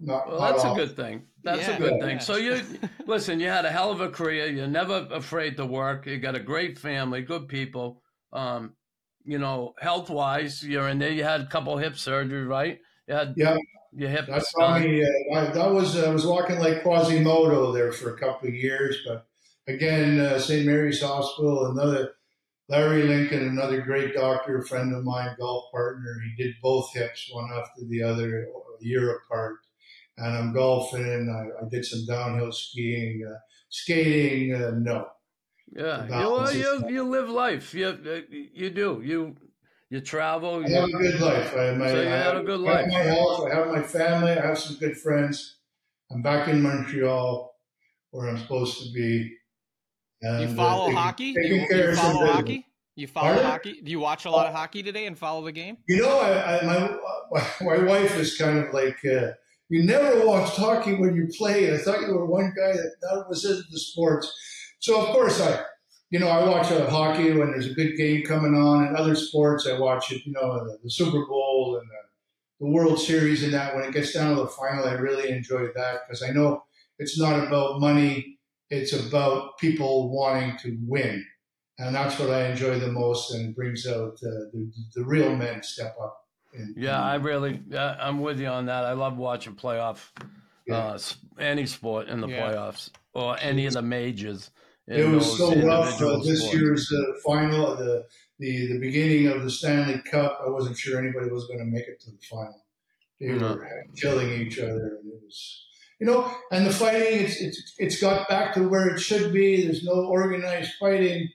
not, 0.00 0.28
Well, 0.28 0.40
not 0.40 0.52
that's 0.52 0.64
a 0.64 0.74
good 0.74 0.94
thing. 0.96 1.22
That's 1.42 1.66
Yeah, 1.66 1.76
a 1.76 1.78
good 1.78 1.94
yeah. 1.98 2.06
thing. 2.06 2.20
So 2.20 2.36
you 2.36 2.62
listen. 3.06 3.40
You 3.40 3.48
had 3.48 3.64
a 3.64 3.70
hell 3.70 3.90
of 3.90 4.00
a 4.00 4.08
career. 4.08 4.46
You're 4.46 4.66
never 4.68 5.06
afraid 5.10 5.56
to 5.56 5.66
work. 5.66 6.06
You 6.06 6.18
got 6.18 6.36
a 6.36 6.40
great 6.40 6.78
family, 6.78 7.22
good 7.22 7.48
people. 7.48 8.02
Um, 8.32 8.74
you 9.24 9.38
know, 9.38 9.74
health 9.80 10.10
wise, 10.10 10.62
you're 10.62 10.88
in 10.88 10.98
there. 11.00 11.10
You 11.10 11.24
had 11.24 11.40
a 11.42 11.46
couple 11.46 11.76
hip 11.76 11.96
surgery, 11.96 12.44
right? 12.44 12.78
You 13.08 13.14
had 13.14 13.34
Yeah. 13.36 13.56
your 13.92 14.10
hip. 14.10 14.26
That's 14.28 14.50
funny. 14.52 15.02
Uh, 15.02 15.34
I, 15.34 15.44
that 15.50 15.70
was 15.72 15.96
I 15.98 16.10
was 16.12 16.24
walking 16.24 16.58
like 16.60 16.82
Quasimodo 16.82 17.72
there 17.72 17.92
for 17.92 18.14
a 18.14 18.18
couple 18.18 18.48
of 18.48 18.54
years, 18.54 18.96
but 19.06 19.27
again, 19.68 20.20
uh, 20.20 20.40
St. 20.40 20.66
Mary's 20.66 21.02
Hospital, 21.02 21.66
another 21.72 22.14
Larry 22.68 23.04
Lincoln, 23.04 23.46
another 23.46 23.82
great 23.82 24.14
doctor, 24.14 24.62
friend 24.62 24.94
of 24.94 25.04
mine, 25.04 25.36
golf 25.38 25.70
partner. 25.72 26.20
He 26.24 26.42
did 26.42 26.56
both 26.62 26.92
hips, 26.94 27.28
one 27.32 27.50
after 27.52 27.84
the 27.86 28.02
other, 28.02 28.44
a 28.44 28.84
year 28.84 29.16
apart. 29.16 29.58
And 30.18 30.36
I'm 30.36 30.54
golfing. 30.54 31.30
I, 31.30 31.64
I 31.64 31.68
did 31.68 31.84
some 31.84 32.06
downhill 32.06 32.52
skiing, 32.52 33.26
uh, 33.26 33.38
skating. 33.70 34.54
Uh, 34.54 34.72
no, 34.72 35.08
Yeah, 35.70 36.08
you, 36.08 36.30
well, 36.30 36.52
you 36.52 36.84
you 36.88 37.02
live 37.04 37.28
life. 37.28 37.74
You 37.74 37.88
uh, 37.88 38.20
you 38.30 38.70
do. 38.70 39.02
You 39.04 39.36
you 39.90 40.00
travel. 40.00 40.64
I 40.64 40.68
You, 40.68 40.80
have 40.80 40.88
a 40.88 40.98
good 40.98 41.20
life. 41.20 41.54
I, 41.56 41.74
my, 41.74 41.88
So 41.88 42.00
you 42.00 42.08
I 42.12 42.16
had 42.16 42.34
have, 42.34 42.36
a 42.36 42.42
good 42.42 42.60
I 42.66 42.70
have 42.72 42.80
life. 42.80 42.86
my 42.86 43.02
health. 43.02 43.46
I 43.50 43.54
have 43.54 43.68
my 43.68 43.82
family. 43.82 44.32
I 44.32 44.46
have 44.46 44.58
some 44.58 44.76
good 44.76 44.96
friends. 44.96 45.60
I'm 46.10 46.22
back 46.22 46.48
in 46.48 46.62
Montreal, 46.62 47.54
where 48.12 48.28
I'm 48.28 48.38
supposed 48.38 48.82
to 48.84 48.92
be. 48.92 49.37
And, 50.22 50.42
You 50.42 50.48
uh, 50.48 50.54
follow 50.54 50.90
hockey? 50.90 51.32
Do 51.34 51.40
you, 51.40 51.66
you 51.70 51.94
follow 51.94 52.26
hockey? 52.26 52.66
You 52.96 53.06
follow 53.06 53.28
Pardon? 53.28 53.44
hockey? 53.44 53.80
Do 53.80 53.90
you 53.90 54.00
watch 54.00 54.24
a 54.24 54.30
lot 54.30 54.46
of 54.46 54.54
hockey 54.54 54.82
today 54.82 55.06
and 55.06 55.16
follow 55.16 55.44
the 55.44 55.52
game? 55.52 55.76
You 55.86 56.02
know, 56.02 56.18
I, 56.18 56.58
I, 56.58 56.64
my 57.30 57.46
my 57.60 57.84
wife 57.84 58.16
is 58.16 58.36
kind 58.36 58.58
of 58.58 58.74
like, 58.74 58.98
uh, 59.04 59.32
you 59.68 59.84
never 59.84 60.26
watched 60.26 60.56
hockey 60.56 60.94
when 60.94 61.14
you 61.14 61.28
played. 61.38 61.72
I 61.72 61.78
thought 61.78 62.00
you 62.00 62.12
were 62.12 62.26
one 62.26 62.52
guy 62.56 62.72
that, 62.72 62.96
that 63.02 63.26
was 63.28 63.44
into 63.44 63.62
the 63.70 63.78
sports. 63.78 64.32
So 64.80 65.00
of 65.00 65.08
course 65.10 65.40
I, 65.40 65.62
you 66.10 66.18
know, 66.18 66.28
I 66.28 66.48
watch 66.48 66.72
uh, 66.72 66.90
hockey 66.90 67.32
when 67.32 67.52
there's 67.52 67.70
a 67.70 67.74
good 67.74 67.96
game 67.96 68.24
coming 68.24 68.60
on, 68.60 68.86
and 68.86 68.96
other 68.96 69.14
sports 69.14 69.68
I 69.68 69.78
watch 69.78 70.10
it. 70.10 70.26
You 70.26 70.32
know, 70.32 70.64
the, 70.64 70.78
the 70.82 70.90
Super 70.90 71.24
Bowl 71.26 71.78
and 71.80 71.88
the, 71.88 72.64
the 72.66 72.72
World 72.72 72.98
Series 72.98 73.44
and 73.44 73.52
that. 73.54 73.76
When 73.76 73.84
it 73.84 73.92
gets 73.92 74.12
down 74.12 74.34
to 74.34 74.42
the 74.42 74.48
final, 74.48 74.86
I 74.86 74.94
really 74.94 75.30
enjoy 75.30 75.66
that 75.76 76.00
because 76.08 76.22
I 76.22 76.30
know 76.30 76.64
it's 76.98 77.18
not 77.18 77.46
about 77.46 77.80
money. 77.80 78.37
It's 78.70 78.92
about 78.92 79.58
people 79.58 80.10
wanting 80.10 80.56
to 80.58 80.76
win. 80.86 81.24
And 81.78 81.94
that's 81.94 82.18
what 82.18 82.30
I 82.30 82.48
enjoy 82.50 82.78
the 82.80 82.90
most, 82.90 83.32
and 83.32 83.54
brings 83.54 83.86
out 83.86 84.14
uh, 84.14 84.50
the, 84.52 84.70
the 84.94 85.04
real 85.04 85.34
men 85.36 85.62
step 85.62 85.94
up. 86.02 86.18
In, 86.52 86.74
yeah, 86.76 87.00
I 87.00 87.14
really. 87.16 87.62
Uh, 87.72 87.94
I'm 88.00 88.20
with 88.20 88.40
you 88.40 88.48
on 88.48 88.66
that. 88.66 88.84
I 88.84 88.92
love 88.92 89.16
watching 89.16 89.54
playoff. 89.54 90.10
Yeah. 90.66 90.76
Uh, 90.76 90.98
any 91.38 91.66
sport 91.66 92.08
in 92.08 92.20
the 92.20 92.26
Yeah. 92.28 92.50
playoffs 92.52 92.90
or 93.14 93.38
any 93.40 93.66
of 93.66 93.74
the 93.74 93.82
majors. 93.82 94.50
It 94.88 95.06
was 95.08 95.36
so 95.38 95.48
rough 95.48 95.86
individual 96.00 96.20
uh, 96.20 96.24
this 96.24 96.40
sports. 96.40 96.54
year's 96.56 96.92
uh, 96.92 97.02
final, 97.24 97.76
the, 97.76 98.04
the 98.38 98.72
the 98.72 98.78
beginning 98.80 99.28
of 99.28 99.44
the 99.44 99.50
Stanley 99.50 100.00
Cup. 100.10 100.40
I 100.44 100.50
wasn't 100.50 100.76
sure 100.78 100.98
anybody 100.98 101.30
was 101.30 101.46
going 101.46 101.60
to 101.60 101.64
make 101.64 101.86
it 101.86 102.00
to 102.00 102.10
the 102.10 102.18
final. 102.28 102.64
They 103.20 103.28
No. 103.28 103.54
were 103.54 103.68
killing 103.96 104.32
each 104.40 104.58
other, 104.58 104.98
and 105.00 105.12
it 105.12 105.20
was, 105.22 105.67
you 106.00 106.06
know, 106.06 106.32
and 106.52 106.66
the 106.66 106.70
fighting. 106.72 107.24
It's 107.24 107.40
it's 107.40 107.74
it's 107.78 108.00
got 108.00 108.28
back 108.28 108.54
to 108.54 108.68
where 108.68 108.88
it 108.88 109.00
should 109.00 109.32
be. 109.32 109.64
There's 109.64 109.84
no 109.84 110.04
organized 110.06 110.72
fighting. 110.80 111.28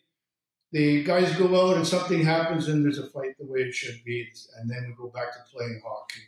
The 0.71 1.03
guys 1.03 1.35
go 1.35 1.69
out 1.69 1.77
and 1.77 1.85
something 1.87 2.23
happens, 2.23 2.67
and 2.67 2.83
there's 2.83 2.97
a 2.97 3.07
fight 3.11 3.37
the 3.37 3.45
way 3.45 3.59
it 3.59 3.73
should 3.75 4.03
be, 4.05 4.27
and 4.59 4.69
then 4.69 4.85
we 4.87 4.95
go 4.95 5.11
back 5.11 5.31
to 5.33 5.39
playing 5.55 5.81
hockey. 5.85 6.21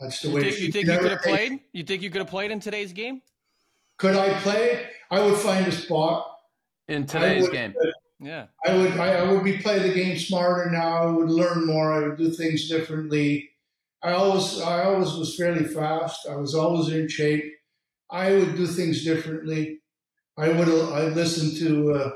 That's 0.00 0.20
the 0.20 0.28
You 0.28 0.34
way. 0.34 0.42
think, 0.42 0.54
it 0.54 0.60
you 0.60 0.72
think 0.72 0.86
you 0.88 0.98
could 0.98 1.10
have 1.10 1.22
played? 1.22 1.60
You 1.72 1.82
think 1.84 2.02
you 2.02 2.10
could 2.10 2.18
have 2.20 2.28
played 2.28 2.50
in 2.50 2.60
today's 2.60 2.92
game? 2.92 3.22
Could 3.96 4.14
I 4.14 4.38
play? 4.40 4.86
I 5.10 5.20
would 5.20 5.36
find 5.38 5.66
a 5.66 5.72
spot. 5.72 6.30
in 6.86 7.06
today's 7.06 7.42
would- 7.44 7.52
game. 7.52 7.74
Yeah. 8.20 8.46
I 8.66 8.76
would 8.76 8.92
I, 8.98 9.14
I 9.14 9.32
would 9.32 9.44
be 9.44 9.58
play 9.58 9.78
the 9.78 9.94
game 9.94 10.18
smarter 10.18 10.68
now. 10.70 10.98
I 11.04 11.06
would 11.10 11.30
learn 11.30 11.66
more. 11.66 11.92
I 11.92 12.00
would 12.08 12.18
do 12.18 12.30
things 12.32 12.68
differently. 12.68 13.50
I 14.02 14.12
always 14.12 14.60
I 14.60 14.84
always 14.84 15.12
was 15.14 15.36
fairly 15.36 15.64
fast. 15.64 16.26
I 16.28 16.34
was 16.36 16.54
always 16.54 16.88
in 16.88 17.08
shape. 17.08 17.44
I 18.10 18.32
would 18.32 18.56
do 18.56 18.66
things 18.66 19.04
differently. 19.04 19.80
I 20.36 20.48
would 20.48 20.68
I 20.68 21.08
listen 21.08 21.54
to 21.66 21.92
uh, 21.94 22.10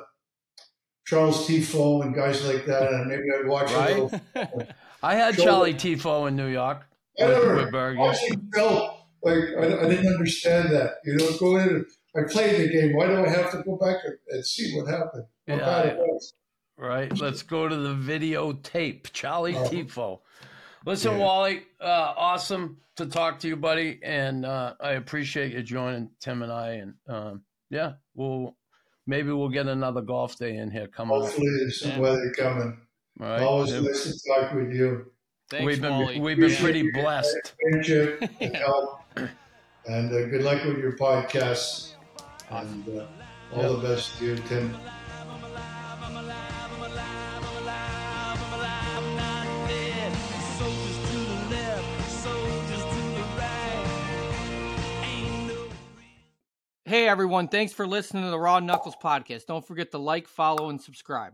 Charles 1.07 1.47
Thiffault 1.47 2.05
and 2.05 2.15
guys 2.15 2.47
like 2.47 2.67
that, 2.67 2.93
and 2.93 3.07
maybe 3.09 3.25
I'd 3.39 3.47
watch 3.49 3.73
Right. 3.73 3.97
a 3.99 4.03
little. 4.05 4.21
I 5.03 5.15
had. 5.17 5.37
Charlie 5.37 5.75
Thiffault 5.75 6.29
in 6.29 6.37
New 6.37 6.47
York. 6.47 6.83
I 7.21 7.27
With- 7.27 7.35
never 7.39 7.57
with 7.57 7.73
Bergen. 7.73 7.99
watching 8.01 8.49
Phil. 8.55 8.99
Like 9.25 9.45
I, 9.59 9.65
I 9.85 9.89
didn't 9.89 10.13
understand 10.13 10.71
that. 10.73 10.95
You 11.05 11.17
know, 11.17 11.31
go 11.39 11.57
in. 11.57 11.69
And, 11.69 11.87
I 12.15 12.31
played 12.31 12.61
the 12.61 12.69
game. 12.73 12.95
Why 12.95 13.07
do 13.07 13.25
I 13.25 13.29
have 13.29 13.51
to 13.53 13.63
go 13.63 13.77
back 13.77 13.97
and, 14.05 14.17
and 14.29 14.45
see 14.45 14.77
what 14.77 14.87
happened? 14.89 15.25
How 15.49 15.55
Yeah, 15.55 15.61
bad 15.61 15.87
it 15.87 15.97
was. 15.99 16.35
Right. 16.77 17.19
Let's 17.19 17.43
go 17.43 17.69
to 17.69 17.75
the 17.77 17.95
videotape. 17.95 19.13
Charlie 19.13 19.57
Oh. 19.57 19.65
Thiffault. 19.65 20.21
Listen, 20.85 21.13
Yeah. 21.13 21.19
Wally, 21.19 21.63
uh, 21.81 22.15
awesome 22.17 22.79
to 22.97 23.07
talk 23.07 23.39
to 23.41 23.49
you, 23.49 23.57
buddy, 23.57 24.01
and 24.03 24.45
uh, 24.45 24.75
I 24.81 24.93
appreciate 24.93 25.53
you 25.53 25.63
joining 25.63 26.11
Tim 26.21 26.43
and 26.43 26.53
I. 26.53 26.69
And 26.73 26.95
um, 27.09 27.43
yeah, 27.71 27.93
we'll 28.15 28.57
maybe 29.07 29.31
we'll 29.33 29.49
get 29.49 29.67
another 29.67 30.01
golf 30.03 30.37
day 30.39 30.57
in 30.57 30.71
here 30.71 30.89
coming 30.89 31.17
up. 31.17 31.23
Hopefully, 31.25 31.49
there's 31.59 31.81
some 31.81 31.91
Yeah. 31.93 31.99
weather 32.01 32.33
coming. 32.37 32.79
All 33.21 33.27
right. 33.29 33.43
Always 33.43 33.73
Yeah. 33.73 33.81
nice 33.81 34.05
to 34.05 34.29
talk 34.29 34.53
with 34.55 34.73
you. 34.73 35.07
Thanks, 35.51 35.67
we've 35.67 35.81
been 35.81 35.93
Wally. 35.99 36.21
we've 36.21 36.39
been 36.39 36.57
pretty 36.57 36.91
blessed. 36.91 37.55
Friendship 37.61 38.23
and 38.41 38.57
help. 38.57 39.01
And 39.87 40.11
uh, 40.13 40.27
good 40.27 40.43
luck 40.43 40.65
with 40.65 40.79
your 40.79 40.97
podcast. 40.97 41.93
And 42.51 42.89
uh, 42.99 43.07
all 43.55 43.77
the 43.77 43.89
best 43.89 44.19
to 44.19 44.25
you, 44.27 44.37
Tim. 44.49 44.75
Hey 56.93 57.09
everyone, 57.09 57.49
thanks 57.49 57.73
for 57.73 57.87
listening 57.87 58.25
to 58.25 58.29
the 58.29 58.39
Raw 58.39 58.61
Knuckles 58.61 58.97
podcast. 59.03 59.47
Don't 59.47 59.67
forget 59.67 59.93
to 59.93 59.97
like, 59.97 60.29
follow, 60.29 60.69
and 60.69 60.79
subscribe. 60.79 61.33